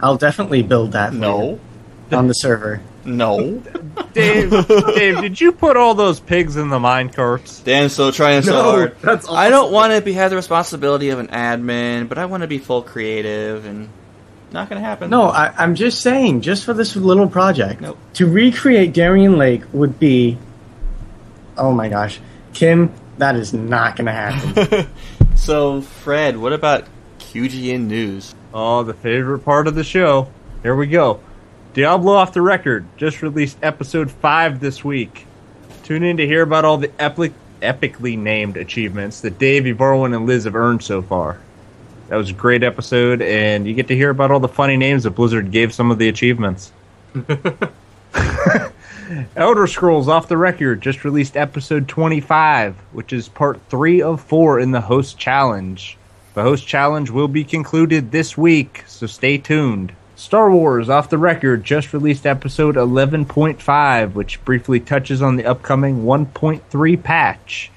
I'll 0.00 0.16
definitely 0.18 0.62
build 0.62 0.92
that 0.92 1.12
No. 1.14 1.58
on 2.12 2.28
the 2.28 2.34
server. 2.34 2.80
No. 3.04 3.62
Dave, 4.12 4.50
Dave, 4.94 5.20
did 5.20 5.40
you 5.40 5.52
put 5.52 5.76
all 5.76 5.94
those 5.94 6.20
pigs 6.20 6.56
in 6.56 6.68
the 6.68 6.78
mine 6.78 7.08
carts? 7.08 7.60
Dan's 7.60 7.92
still 7.94 8.12
trying 8.12 8.42
so 8.42 8.52
No, 8.52 8.62
hard. 8.62 8.96
that's 9.00 9.28
I 9.30 9.48
don't 9.48 9.72
want 9.72 9.92
to 9.94 10.00
be 10.02 10.12
have 10.14 10.30
the 10.30 10.36
responsibility 10.36 11.08
of 11.10 11.18
an 11.18 11.28
admin, 11.28 12.08
but 12.08 12.18
I 12.18 12.26
want 12.26 12.42
to 12.42 12.46
be 12.48 12.58
full 12.58 12.82
creative, 12.82 13.64
and 13.64 13.88
not 14.52 14.68
gonna 14.68 14.80
happen. 14.80 15.08
No, 15.10 15.28
I, 15.28 15.52
I'm 15.56 15.74
just 15.76 16.00
saying, 16.02 16.40
just 16.42 16.64
for 16.64 16.74
this 16.74 16.94
little 16.96 17.28
project. 17.28 17.80
Nope. 17.80 17.96
To 18.14 18.26
recreate 18.26 18.92
Darien 18.92 19.38
Lake 19.38 19.62
would 19.72 19.98
be. 19.98 20.36
Oh 21.56 21.72
my 21.72 21.88
gosh. 21.88 22.20
Kim, 22.54 22.92
that 23.18 23.36
is 23.36 23.52
not 23.52 23.96
going 23.96 24.06
to 24.06 24.12
happen. 24.12 24.88
So, 25.36 25.82
Fred, 25.82 26.38
what 26.38 26.54
about 26.54 26.86
QGN 27.18 27.86
news? 27.88 28.34
Oh, 28.54 28.82
the 28.84 28.94
favorite 28.94 29.40
part 29.40 29.68
of 29.68 29.74
the 29.74 29.84
show. 29.84 30.30
Here 30.62 30.74
we 30.74 30.86
go. 30.86 31.20
Diablo 31.74 32.14
Off 32.14 32.32
the 32.32 32.40
Record 32.40 32.86
just 32.96 33.20
released 33.20 33.58
episode 33.62 34.10
5 34.10 34.60
this 34.60 34.82
week. 34.82 35.26
Tune 35.84 36.02
in 36.04 36.16
to 36.16 36.26
hear 36.26 36.40
about 36.40 36.64
all 36.64 36.78
the 36.78 36.90
epic, 36.98 37.34
epically 37.60 38.16
named 38.16 38.56
achievements 38.56 39.20
that 39.20 39.38
Dave, 39.38 39.64
Evarwin, 39.64 40.16
and 40.16 40.26
Liz 40.26 40.44
have 40.44 40.56
earned 40.56 40.82
so 40.82 41.02
far. 41.02 41.38
That 42.08 42.16
was 42.16 42.30
a 42.30 42.34
great 42.34 42.62
episode, 42.62 43.20
and 43.20 43.66
you 43.66 43.74
get 43.74 43.88
to 43.88 43.94
hear 43.94 44.08
about 44.08 44.30
all 44.30 44.40
the 44.40 44.48
funny 44.48 44.78
names 44.78 45.02
that 45.02 45.10
Blizzard 45.10 45.50
gave 45.50 45.74
some 45.74 45.90
of 45.90 45.98
the 45.98 46.08
achievements. 46.08 46.72
Elder 49.36 49.66
Scrolls 49.66 50.08
Off 50.08 50.28
the 50.28 50.36
Record 50.36 50.80
just 50.80 51.04
released 51.04 51.36
episode 51.36 51.86
25, 51.86 52.74
which 52.92 53.12
is 53.12 53.28
part 53.28 53.60
3 53.68 54.02
of 54.02 54.20
4 54.20 54.58
in 54.58 54.72
the 54.72 54.80
host 54.80 55.18
challenge. 55.18 55.96
The 56.34 56.42
host 56.42 56.66
challenge 56.66 57.10
will 57.10 57.28
be 57.28 57.44
concluded 57.44 58.10
this 58.10 58.36
week, 58.36 58.82
so 58.86 59.06
stay 59.06 59.38
tuned. 59.38 59.92
Star 60.16 60.50
Wars 60.50 60.88
Off 60.88 61.10
the 61.10 61.18
Record 61.18 61.62
just 61.62 61.92
released 61.92 62.26
episode 62.26 62.74
11.5, 62.74 64.14
which 64.14 64.44
briefly 64.44 64.80
touches 64.80 65.22
on 65.22 65.36
the 65.36 65.44
upcoming 65.44 66.04
1.3 66.04 67.02
patch. 67.02 67.70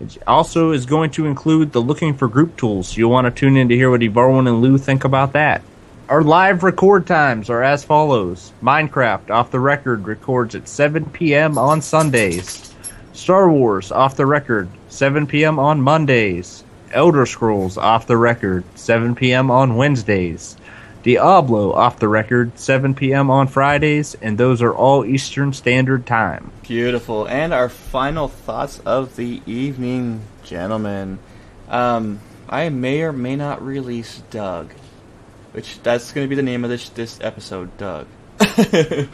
It 0.00 0.18
also 0.26 0.72
is 0.72 0.84
going 0.84 1.10
to 1.12 1.26
include 1.26 1.72
the 1.72 1.80
looking 1.80 2.14
for 2.14 2.28
group 2.28 2.56
tools, 2.56 2.96
you'll 2.96 3.10
want 3.10 3.26
to 3.26 3.30
tune 3.30 3.56
in 3.56 3.68
to 3.68 3.76
hear 3.76 3.90
what 3.90 4.00
Evarwin 4.00 4.48
and 4.48 4.60
Lou 4.60 4.78
think 4.78 5.04
about 5.04 5.32
that. 5.32 5.62
Our 6.10 6.24
live 6.24 6.64
record 6.64 7.06
times 7.06 7.48
are 7.50 7.62
as 7.62 7.84
follows 7.84 8.52
Minecraft 8.60 9.30
Off 9.30 9.52
the 9.52 9.60
Record 9.60 10.08
records 10.08 10.56
at 10.56 10.66
7 10.66 11.04
p.m. 11.10 11.56
on 11.56 11.80
Sundays. 11.80 12.74
Star 13.12 13.48
Wars 13.48 13.92
Off 13.92 14.16
the 14.16 14.26
Record, 14.26 14.68
7 14.88 15.28
p.m. 15.28 15.60
on 15.60 15.80
Mondays. 15.80 16.64
Elder 16.90 17.26
Scrolls 17.26 17.78
Off 17.78 18.08
the 18.08 18.16
Record, 18.16 18.64
7 18.74 19.14
p.m. 19.14 19.52
on 19.52 19.76
Wednesdays. 19.76 20.56
Diablo 21.04 21.72
Off 21.74 22.00
the 22.00 22.08
Record, 22.08 22.58
7 22.58 22.92
p.m. 22.92 23.30
on 23.30 23.46
Fridays, 23.46 24.16
and 24.16 24.36
those 24.36 24.62
are 24.62 24.74
all 24.74 25.04
Eastern 25.04 25.52
Standard 25.52 26.06
Time. 26.06 26.50
Beautiful. 26.64 27.28
And 27.28 27.54
our 27.54 27.68
final 27.68 28.26
thoughts 28.26 28.80
of 28.80 29.14
the 29.14 29.42
evening, 29.46 30.22
gentlemen. 30.42 31.20
Um, 31.68 32.18
I 32.48 32.68
may 32.68 33.02
or 33.02 33.12
may 33.12 33.36
not 33.36 33.64
release 33.64 34.24
Doug, 34.32 34.72
which 35.52 35.80
that's 35.82 36.12
going 36.12 36.24
to 36.24 36.28
be 36.28 36.34
the 36.36 36.42
name 36.42 36.64
of 36.64 36.70
this 36.70 36.88
this 36.90 37.18
episode, 37.20 37.76
Doug. 37.78 38.06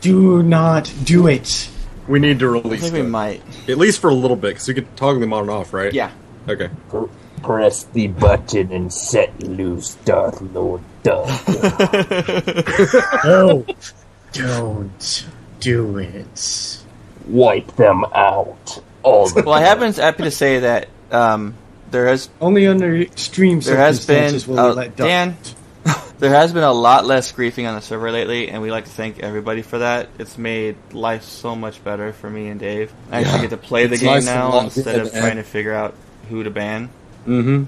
Do 0.00 0.42
not 0.42 0.92
do 1.04 1.26
it. 1.28 1.70
We 2.06 2.18
need 2.18 2.38
to 2.40 2.46
I 2.46 2.52
release 2.60 2.80
think 2.82 2.92
we 2.92 3.00
them. 3.00 3.10
might. 3.10 3.42
At 3.68 3.78
least 3.78 4.00
for 4.00 4.10
a 4.10 4.14
little 4.14 4.36
bit, 4.36 4.48
because 4.48 4.68
you 4.68 4.74
can 4.74 4.86
toggle 4.96 5.20
them 5.20 5.32
on 5.32 5.42
and 5.42 5.50
off, 5.50 5.72
right? 5.72 5.92
Yeah. 5.94 6.10
Okay. 6.46 6.68
Press 7.42 7.84
the 7.84 8.08
button 8.08 8.70
and 8.72 8.92
set 8.92 9.42
loose 9.42 9.94
Darth 10.04 10.40
Lord 10.42 10.82
Doug. 11.02 11.28
No. 13.24 13.64
Don't 14.32 15.26
do 15.60 15.98
it. 15.98 16.78
Wipe 17.26 17.74
them 17.76 18.04
out. 18.14 18.82
All 19.02 19.28
the 19.28 19.42
Well, 19.42 19.54
I 19.54 19.60
have 19.62 19.80
been 19.80 19.92
happy 19.94 20.24
to 20.24 20.30
say 20.30 20.58
that 20.60 20.88
um, 21.10 21.54
there 21.90 22.06
has 22.08 22.28
Only 22.40 22.66
under 22.66 22.94
extreme 22.96 23.60
there 23.60 23.76
has 23.76 24.04
been 24.04 24.30
circumstances 24.40 24.46
will 24.48 24.58
uh, 24.58 24.68
we 24.70 24.74
let 24.74 24.96
Doug. 24.96 25.06
Dan. 25.06 25.36
There 26.18 26.30
has 26.30 26.52
been 26.52 26.62
a 26.62 26.72
lot 26.72 27.04
less 27.04 27.32
griefing 27.32 27.68
on 27.68 27.74
the 27.74 27.80
server 27.80 28.10
lately, 28.10 28.48
and 28.48 28.62
we 28.62 28.70
like 28.70 28.84
to 28.84 28.90
thank 28.90 29.20
everybody 29.20 29.62
for 29.62 29.78
that. 29.78 30.08
It's 30.18 30.38
made 30.38 30.76
life 30.92 31.22
so 31.22 31.54
much 31.56 31.82
better 31.82 32.12
for 32.12 32.30
me 32.30 32.48
and 32.48 32.60
Dave. 32.60 32.92
I 33.10 33.20
actually 33.20 33.42
get 33.42 33.50
to 33.50 33.56
play 33.56 33.86
the 33.86 33.94
It's 33.94 34.02
game 34.02 34.14
nice 34.14 34.26
now 34.26 34.60
instead 34.60 35.00
of 35.00 35.12
trying 35.12 35.36
to 35.36 35.42
figure 35.42 35.74
out 35.74 35.94
who 36.28 36.42
to 36.42 36.50
ban. 36.50 36.88
Mm-hmm. 37.26 37.64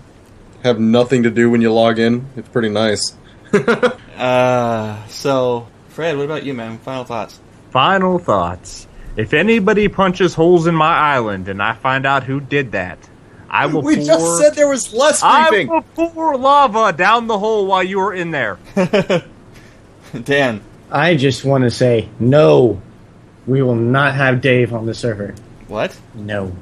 Have 0.62 0.81
nothing 0.81 1.24
to 1.24 1.31
do 1.31 1.51
when 1.51 1.60
you 1.60 1.73
log 1.73 1.98
in. 1.98 2.27
It's 2.36 2.48
pretty 2.48 2.70
nice. 2.70 3.16
Uh, 4.16 5.06
so 5.09 5.66
Fred, 5.90 6.16
what 6.16 6.24
about 6.24 6.43
you, 6.43 6.55
man? 6.55 6.78
Final 6.78 7.05
thoughts. 7.05 7.39
Final 7.70 8.18
thoughts. 8.18 8.86
If 9.16 9.35
anybody 9.35 9.89
punches 9.89 10.35
holes 10.35 10.66
in 10.66 10.74
my 10.74 10.94
island 10.94 11.48
and 11.48 11.62
I 11.62 11.74
find 11.74 12.06
out 12.06 12.24
who 12.24 12.40
did 12.40 12.73
that, 12.73 12.98
I 13.56 13.66
will 13.66 13.82
We 13.82 13.96
pour, 13.96 14.04
just 14.04 14.38
said 14.38 14.54
there 14.54 14.68
was 14.68 14.92
less 14.92 15.22
I 15.22 15.48
creeping. 15.48 15.68
will 15.68 15.82
pour 15.82 16.36
lava 16.36 16.92
down 16.92 17.26
the 17.26 17.38
hole 17.38 17.66
while 17.66 17.82
you 17.82 18.00
are 18.00 18.12
in 18.14 18.30
there. 18.30 18.58
Dan, 20.24 20.60
I 20.90 21.16
just 21.16 21.44
want 21.44 21.64
to 21.64 21.70
say 21.70 22.08
no. 22.20 22.80
We 23.46 23.62
will 23.62 23.74
not 23.76 24.14
have 24.14 24.40
Dave 24.40 24.72
on 24.72 24.86
the 24.86 24.94
server. 24.94 25.34
what? 25.68 25.96
No. 26.14 26.52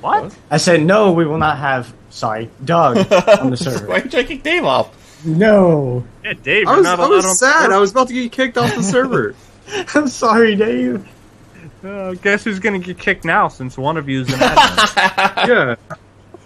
What? 0.00 0.36
I 0.50 0.56
said 0.58 0.82
no. 0.82 1.12
We 1.12 1.24
will 1.26 1.38
not 1.38 1.58
have. 1.58 1.92
Sorry, 2.10 2.50
Doug 2.64 2.96
on 3.40 3.50
the 3.50 3.56
server. 3.56 3.86
Why 3.88 3.96
are 4.00 4.04
you 4.04 4.10
taking 4.10 4.40
Dave 4.40 4.64
off? 4.64 4.94
No, 5.24 6.04
Yeah, 6.24 6.34
Dave, 6.34 6.68
I 6.68 6.76
was, 6.76 6.84
not 6.84 7.00
I 7.00 7.08
was 7.08 7.40
sad. 7.40 7.72
I 7.72 7.78
was 7.78 7.90
about 7.90 8.06
to 8.08 8.14
get 8.14 8.30
kicked 8.30 8.56
off 8.56 8.72
the 8.76 8.84
server. 8.84 9.34
I'm 9.94 10.06
sorry, 10.08 10.54
Dave. 10.54 11.06
Uh, 11.84 12.14
guess 12.14 12.44
who's 12.44 12.60
gonna 12.60 12.78
get 12.78 12.98
kicked 12.98 13.24
now? 13.24 13.48
Since 13.48 13.76
one 13.76 13.96
of 13.96 14.08
you 14.08 14.20
is 14.22 14.28
an 14.32 14.38
admin. 14.38 15.46
yeah. 15.48 15.96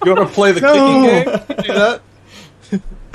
You 0.05 0.15
want 0.15 0.29
to 0.29 0.35
play 0.35 0.53
the 0.53 0.61
No. 0.61 0.73
kicking 0.73 1.03
game? 1.05 1.25
Do 1.63 1.73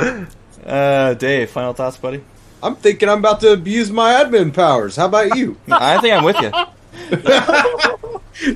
that? 0.06 0.28
Uh, 0.68 1.14
Dave, 1.14 1.50
final 1.50 1.72
thoughts, 1.74 1.96
buddy? 1.96 2.22
I'm 2.62 2.76
thinking 2.76 3.08
I'm 3.08 3.20
about 3.20 3.40
to 3.40 3.54
abuse 3.54 3.90
my 3.90 4.12
admin 4.22 4.54
powers. 4.54 4.98
How 4.98 5.06
about 5.06 5.38
you? 5.38 5.56
I 5.72 5.98
think 6.02 6.14
I'm 6.14 6.26
with 6.26 6.36
you. 6.42 6.52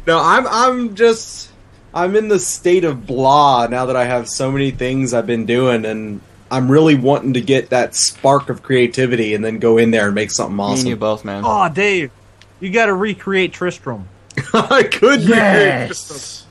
No, 0.06 0.20
I'm 0.22 0.46
I'm 0.48 0.96
just 0.96 1.50
I'm 1.94 2.16
in 2.16 2.28
the 2.28 2.38
state 2.38 2.84
of 2.84 3.08
blah 3.08 3.66
now 3.68 3.88
that 3.88 3.96
I 3.96 4.06
have 4.06 4.30
so 4.30 4.52
many 4.52 4.70
things 4.70 5.12
I've 5.14 5.26
been 5.26 5.48
doing 5.48 5.86
and 5.86 6.22
I'm 6.52 6.70
really 6.72 6.94
wanting 6.96 7.34
to 7.34 7.42
get 7.42 7.72
that 7.72 7.96
spark 7.96 8.50
of 8.50 8.62
creativity 8.62 9.34
and 9.34 9.44
then 9.44 9.58
go 9.58 9.78
in 9.80 9.90
there 9.90 10.06
and 10.06 10.14
make 10.14 10.30
something 10.32 10.56
Me 10.56 10.64
and 10.64 10.78
you 10.88 10.94
awesome. 10.94 11.00
both, 11.00 11.26
man. 11.26 11.42
oh, 11.46 11.68
Dave, 11.68 12.12
you 12.60 12.70
got 12.70 12.86
to 12.88 12.94
recreate 12.94 13.54
Tristram. 13.54 14.08
I 14.54 14.84
could 14.84 15.22
Yes. 15.24 16.46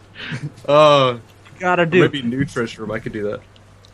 Uh 0.66 1.12
Got 1.12 1.20
to 1.60 1.86
do. 1.86 2.00
maybe 2.00 2.22
new 2.22 2.44
Tristram, 2.44 2.90
I 2.90 2.98
could 2.98 3.12
do 3.12 3.30
that. 3.30 3.40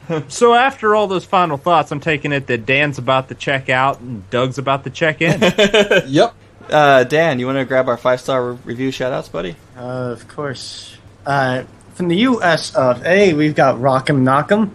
So 0.29 0.55
after 0.55 0.95
all 0.95 1.09
those 1.09 1.25
final 1.25 1.57
thoughts, 1.57 1.91
I'm 1.91 1.99
taking 1.99 2.31
it 2.31 2.47
that 2.47 2.65
Dan's 2.65 2.97
about 2.99 3.29
to 3.29 3.35
check 3.35 3.69
out 3.69 3.99
and 3.99 4.29
Doug's 4.31 4.57
about 4.57 4.85
to 4.85 4.91
check 4.91 5.21
in. 5.21 5.41
Yep. 6.07 6.35
Uh, 6.71 7.05
Dan, 7.05 7.39
you 7.41 7.47
want 7.47 7.59
to 7.59 7.65
grab 7.65 7.89
our 7.89 7.97
five 7.97 8.21
star 8.21 8.53
re- 8.53 8.59
review 8.65 8.91
shout 8.93 9.13
outs, 9.13 9.29
buddy? 9.29 9.57
Uh, 9.77 10.13
of 10.13 10.29
course. 10.29 10.97
Uh, 11.25 11.65
from 11.95 12.09
the 12.09 12.17
U.S. 12.19 12.75
of 12.75 13.05
A, 13.05 13.35
we've 13.35 13.55
got 13.55 13.77
Rock'em 13.77 14.23
Knock'em, 14.23 14.71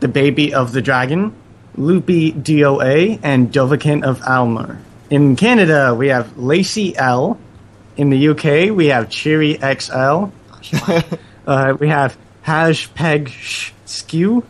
the 0.00 0.08
baby 0.08 0.54
of 0.54 0.72
the 0.72 0.82
dragon, 0.82 1.34
Loopy 1.76 2.32
DOA, 2.32 3.20
and 3.22 3.52
Dovahkiin 3.52 4.02
of 4.02 4.22
Almer. 4.22 4.80
In 5.10 5.36
Canada, 5.36 5.94
we 5.94 6.08
have 6.08 6.36
Lacey 6.36 6.96
L. 6.96 7.38
In 7.96 8.10
the 8.10 8.28
UK, 8.28 8.74
we 8.74 8.86
have 8.86 9.08
Cheery 9.08 9.54
XL. 9.58 10.26
uh, 11.46 11.76
we 11.78 11.88
have 11.88 12.16
Hashpeg 12.44 13.28
Sh- 13.28 13.72
Skew 13.86 14.44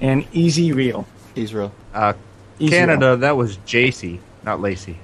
and 0.00 0.26
Easy 0.32 0.72
Real. 0.72 1.06
Israel. 1.34 1.72
Uh, 1.94 2.14
Easy 2.58 2.70
Canada, 2.76 3.16
that 3.16 3.36
was 3.36 3.56
JC, 3.58 4.18
not 4.44 4.60
Lacey. 4.60 4.98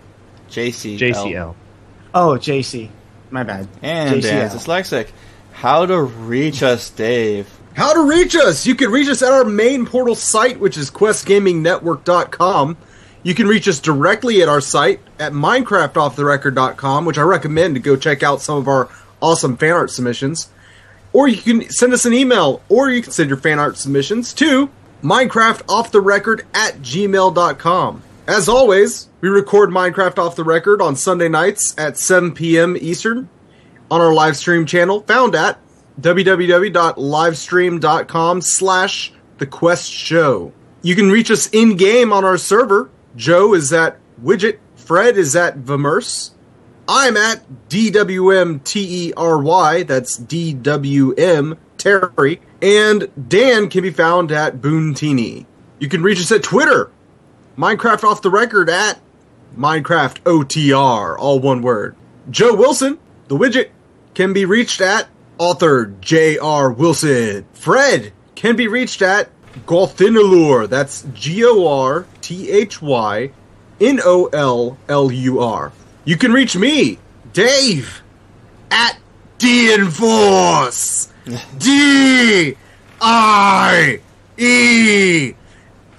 JC. 0.51 0.99
JCL. 0.99 1.55
Oh, 2.15 2.31
JC. 2.41 2.89
My 3.31 3.43
bad. 3.43 3.69
And 3.83 4.23
Dan's 4.23 4.53
JCL. 4.55 4.59
dyslexic. 4.59 5.09
How 5.53 5.87
to 5.87 6.03
reach 6.03 6.63
us, 6.63 6.91
Dave. 6.91 7.49
How 7.75 7.93
to 7.93 8.09
reach 8.09 8.37
us? 8.37 8.67
You 8.67 8.75
can 8.75 8.91
reach 8.91 9.09
us 9.09 9.23
at 9.23 9.33
our 9.33 9.45
main 9.45 9.87
portal 9.87 10.15
site, 10.15 10.61
which 10.61 10.77
is 10.77 10.91
questgamingnetwork.com. 10.91 12.77
You 13.23 13.35
can 13.35 13.47
reach 13.47 13.67
us 13.69 13.81
directly 13.81 14.43
at 14.43 14.49
our 14.49 14.61
site 14.61 15.01
at 15.19 15.33
minecraftofftherecord.com, 15.33 17.05
which 17.05 17.19
I 17.19 17.23
recommend 17.23 17.75
to 17.75 17.81
go 17.81 17.97
check 17.97 18.23
out 18.23 18.41
some 18.43 18.59
of 18.59 18.69
our 18.69 18.89
awesome 19.21 19.57
fan 19.57 19.73
art 19.73 19.91
submissions. 19.91 20.49
Or 21.15 21.29
you 21.29 21.41
can 21.41 21.71
send 21.71 21.95
us 21.95 22.05
an 22.05 22.13
email, 22.13 22.61
or 22.69 22.91
you 22.91 23.01
can 23.01 23.13
send 23.13 23.31
your 23.31 23.39
fan 23.39 23.59
art 23.59 23.79
submissions 23.79 24.35
to 24.35 24.69
minecraftofftherecord 25.03 26.43
at 26.53 26.75
gmail.com. 26.83 28.03
As 28.27 28.49
always, 28.49 29.09
we 29.23 29.31
record 29.31 29.71
Minecraft 29.71 30.19
Off 30.19 30.37
the 30.37 30.45
Record 30.45 30.83
on 30.83 30.97
Sunday 30.97 31.29
nights 31.29 31.75
at 31.79 31.99
7 31.99 32.33
p.m. 32.33 32.77
Eastern 32.79 33.31
on 33.91 34.01
our 34.01 34.13
live 34.13 34.37
stream 34.37 34.67
channel 34.67 35.01
found 35.03 35.35
at 35.35 35.59
www.livestream.com 36.01 38.41
slash 38.41 39.13
the 39.39 39.47
quest 39.47 39.91
show 39.91 40.53
you 40.83 40.95
can 40.95 41.11
reach 41.11 41.31
us 41.31 41.49
in 41.51 41.77
game 41.77 42.13
on 42.13 42.25
our 42.25 42.37
server 42.37 42.91
joe 43.17 43.55
is 43.55 43.73
at 43.73 43.99
Wigit 44.23 44.59
fred 44.75 45.17
is 45.17 45.35
at 45.37 45.59
vimmerse 45.59 46.31
i'm 46.89 47.17
at 47.17 47.43
dwmtery 47.69 49.13
that's 49.87 50.19
dwm 50.19 51.57
terry 51.79 52.41
and 52.63 53.11
dan 53.29 53.69
can 53.69 53.83
be 53.83 53.91
found 53.91 54.31
at 54.33 54.57
boontini 54.57 55.47
you 55.79 55.89
can 55.89 56.03
reach 56.03 56.21
us 56.21 56.33
at 56.33 56.43
twitter 56.43 56.91
minecraft 57.57 58.05
off 58.05 58.23
the 58.23 58.31
record 58.31 58.69
at 58.69 59.01
minecraft 59.57 60.21
otr 60.23 61.17
all 61.19 61.39
one 61.41 61.63
word 61.63 61.97
joe 62.31 62.55
wilson 62.55 62.99
the 63.29 63.37
Wigit 63.37 63.71
can 64.15 64.33
be 64.33 64.45
reached 64.45 64.81
at 64.81 65.09
author 65.39 65.87
J.R. 66.01 66.71
Wilson. 66.71 67.47
Fred 67.53 68.13
can 68.35 68.57
be 68.57 68.69
reached 68.69 69.03
at 69.03 69.31
Gorthynollur. 69.67 70.69
That's 70.69 71.03
G 71.15 71.45
O 71.45 71.67
R 71.67 72.07
T 72.21 72.51
H 72.51 72.83
Y 72.83 73.31
N 73.81 74.01
O 74.05 74.27
L 74.27 74.77
L 74.89 75.11
U 75.11 75.41
R. 75.41 75.73
You 76.07 76.19
can 76.19 76.33
reach 76.33 76.55
me, 76.57 76.99
Dave, 77.33 78.03
at 78.71 78.99
D 79.39 79.73
Enforce. 79.73 81.09
D 81.59 82.57
I 83.01 84.01
E 84.37 85.33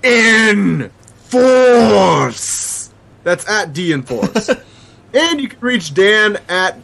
N 0.03 0.91
Force. 1.23 2.93
That's 3.23 3.49
at 3.49 3.73
D 3.73 3.93
Enforce. 3.93 4.49
and 5.13 5.41
you 5.41 5.47
can 5.49 5.59
reach 5.59 5.93
Dan 5.95 6.37
at 6.49 6.77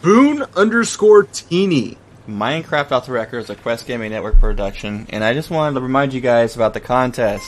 Boone 0.00 0.44
underscore 0.54 1.24
Teeny. 1.24 1.98
Minecraft 2.28 2.92
Off 2.92 3.06
the 3.06 3.12
Record 3.12 3.38
is 3.38 3.50
a 3.50 3.56
Quest 3.56 3.86
Gaming 3.86 4.12
Network 4.12 4.38
production, 4.38 5.08
and 5.10 5.24
I 5.24 5.34
just 5.34 5.50
wanted 5.50 5.74
to 5.74 5.80
remind 5.80 6.14
you 6.14 6.20
guys 6.20 6.54
about 6.54 6.74
the 6.74 6.80
contest. 6.80 7.44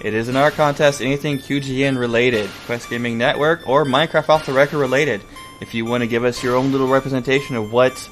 It 0.00 0.12
is 0.12 0.28
an 0.28 0.36
art 0.36 0.54
contest, 0.54 1.00
anything 1.00 1.38
QGN 1.38 1.98
related, 1.98 2.50
Quest 2.66 2.90
Gaming 2.90 3.16
Network, 3.16 3.66
or 3.66 3.84
Minecraft 3.84 4.28
Off 4.28 4.46
the 4.46 4.52
Record 4.52 4.78
related. 4.78 5.22
If 5.60 5.74
you 5.74 5.86
want 5.86 6.02
to 6.02 6.06
give 6.06 6.22
us 6.22 6.42
your 6.42 6.54
own 6.54 6.70
little 6.70 6.86
representation 6.86 7.56
of 7.56 7.72
what 7.72 8.10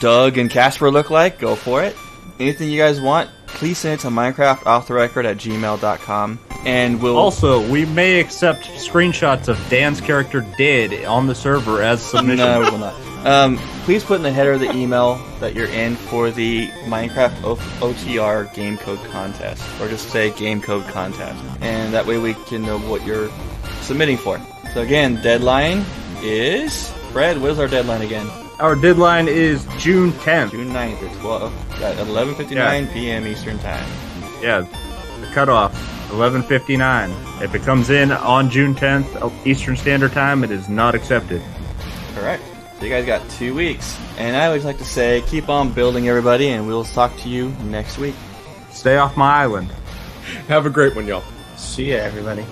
Doug 0.00 0.38
and 0.38 0.48
Casper 0.48 0.90
look 0.90 1.10
like, 1.10 1.40
go 1.40 1.56
for 1.56 1.82
it. 1.82 1.96
Anything 2.40 2.70
you 2.70 2.78
guys 2.78 3.00
want, 3.00 3.30
please 3.46 3.78
send 3.78 4.00
it 4.00 4.02
to 4.02 4.08
Minecraft 4.08 4.66
Off 4.66 4.90
Record 4.90 5.26
at 5.26 5.36
gmail.com, 5.36 6.38
and 6.64 7.00
we'll 7.00 7.16
Also, 7.16 7.68
we 7.70 7.84
may 7.86 8.18
accept 8.20 8.64
screenshots 8.64 9.48
of 9.48 9.58
Dan's 9.68 10.00
character 10.00 10.44
dead 10.58 11.04
on 11.04 11.26
the 11.26 11.34
server 11.34 11.82
as 11.82 12.02
submission. 12.02 12.38
No, 12.46 12.60
we 12.60 12.70
will 12.70 12.78
not. 12.78 12.94
Um, 13.24 13.56
please 13.84 14.02
put 14.02 14.16
in 14.16 14.22
the 14.24 14.32
header 14.32 14.52
of 14.54 14.60
the 14.60 14.72
email 14.74 15.14
that 15.38 15.54
you're 15.54 15.68
in 15.68 15.94
for 15.94 16.32
the 16.32 16.66
Minecraft 16.86 17.44
o- 17.44 17.54
OTR 17.86 18.52
game 18.54 18.76
code 18.78 18.98
contest, 19.10 19.62
or 19.80 19.88
just 19.88 20.08
say 20.10 20.32
game 20.32 20.60
code 20.60 20.84
contest, 20.86 21.40
and 21.60 21.94
that 21.94 22.04
way 22.04 22.18
we 22.18 22.34
can 22.34 22.62
know 22.62 22.78
what 22.80 23.06
you're 23.06 23.30
submitting 23.82 24.16
for. 24.16 24.40
So 24.74 24.80
again, 24.80 25.22
deadline 25.22 25.84
is 26.22 26.90
Fred. 27.12 27.40
What 27.40 27.52
is 27.52 27.58
our 27.60 27.68
deadline 27.68 28.02
again? 28.02 28.28
Our 28.62 28.76
deadline 28.76 29.26
is 29.26 29.66
June 29.78 30.12
10th. 30.12 30.52
June 30.52 30.68
9th 30.68 31.02
at 31.02 31.20
12 31.20 31.82
at 31.82 31.96
11:59 31.96 32.92
p.m. 32.92 33.26
Eastern 33.26 33.58
Time. 33.58 33.84
Yeah, 34.40 34.60
the 35.20 35.26
cutoff, 35.34 35.74
11:59. 36.10 37.42
If 37.42 37.56
it 37.56 37.62
comes 37.62 37.90
in 37.90 38.12
on 38.12 38.48
June 38.50 38.76
10th 38.76 39.20
uh, 39.20 39.30
Eastern 39.44 39.76
Standard 39.76 40.12
Time, 40.12 40.44
it 40.44 40.52
is 40.52 40.68
not 40.68 40.94
accepted. 40.94 41.42
Correct. 42.14 42.44
So 42.78 42.84
you 42.84 42.90
guys 42.90 43.04
got 43.04 43.28
two 43.30 43.52
weeks, 43.52 43.98
and 44.16 44.36
I 44.36 44.46
always 44.46 44.64
like 44.64 44.78
to 44.78 44.84
say, 44.84 45.24
keep 45.26 45.48
on 45.48 45.72
building, 45.72 46.08
everybody, 46.08 46.50
and 46.50 46.64
we'll 46.64 46.84
talk 46.84 47.16
to 47.22 47.28
you 47.28 47.48
next 47.64 47.98
week. 47.98 48.14
Stay 48.70 48.96
off 48.96 49.16
my 49.16 49.38
island. 49.38 49.72
Have 50.46 50.66
a 50.66 50.70
great 50.70 50.94
one, 50.94 51.08
y'all. 51.08 51.24
See 51.56 51.90
ya, 51.90 51.96
everybody. 51.96 52.46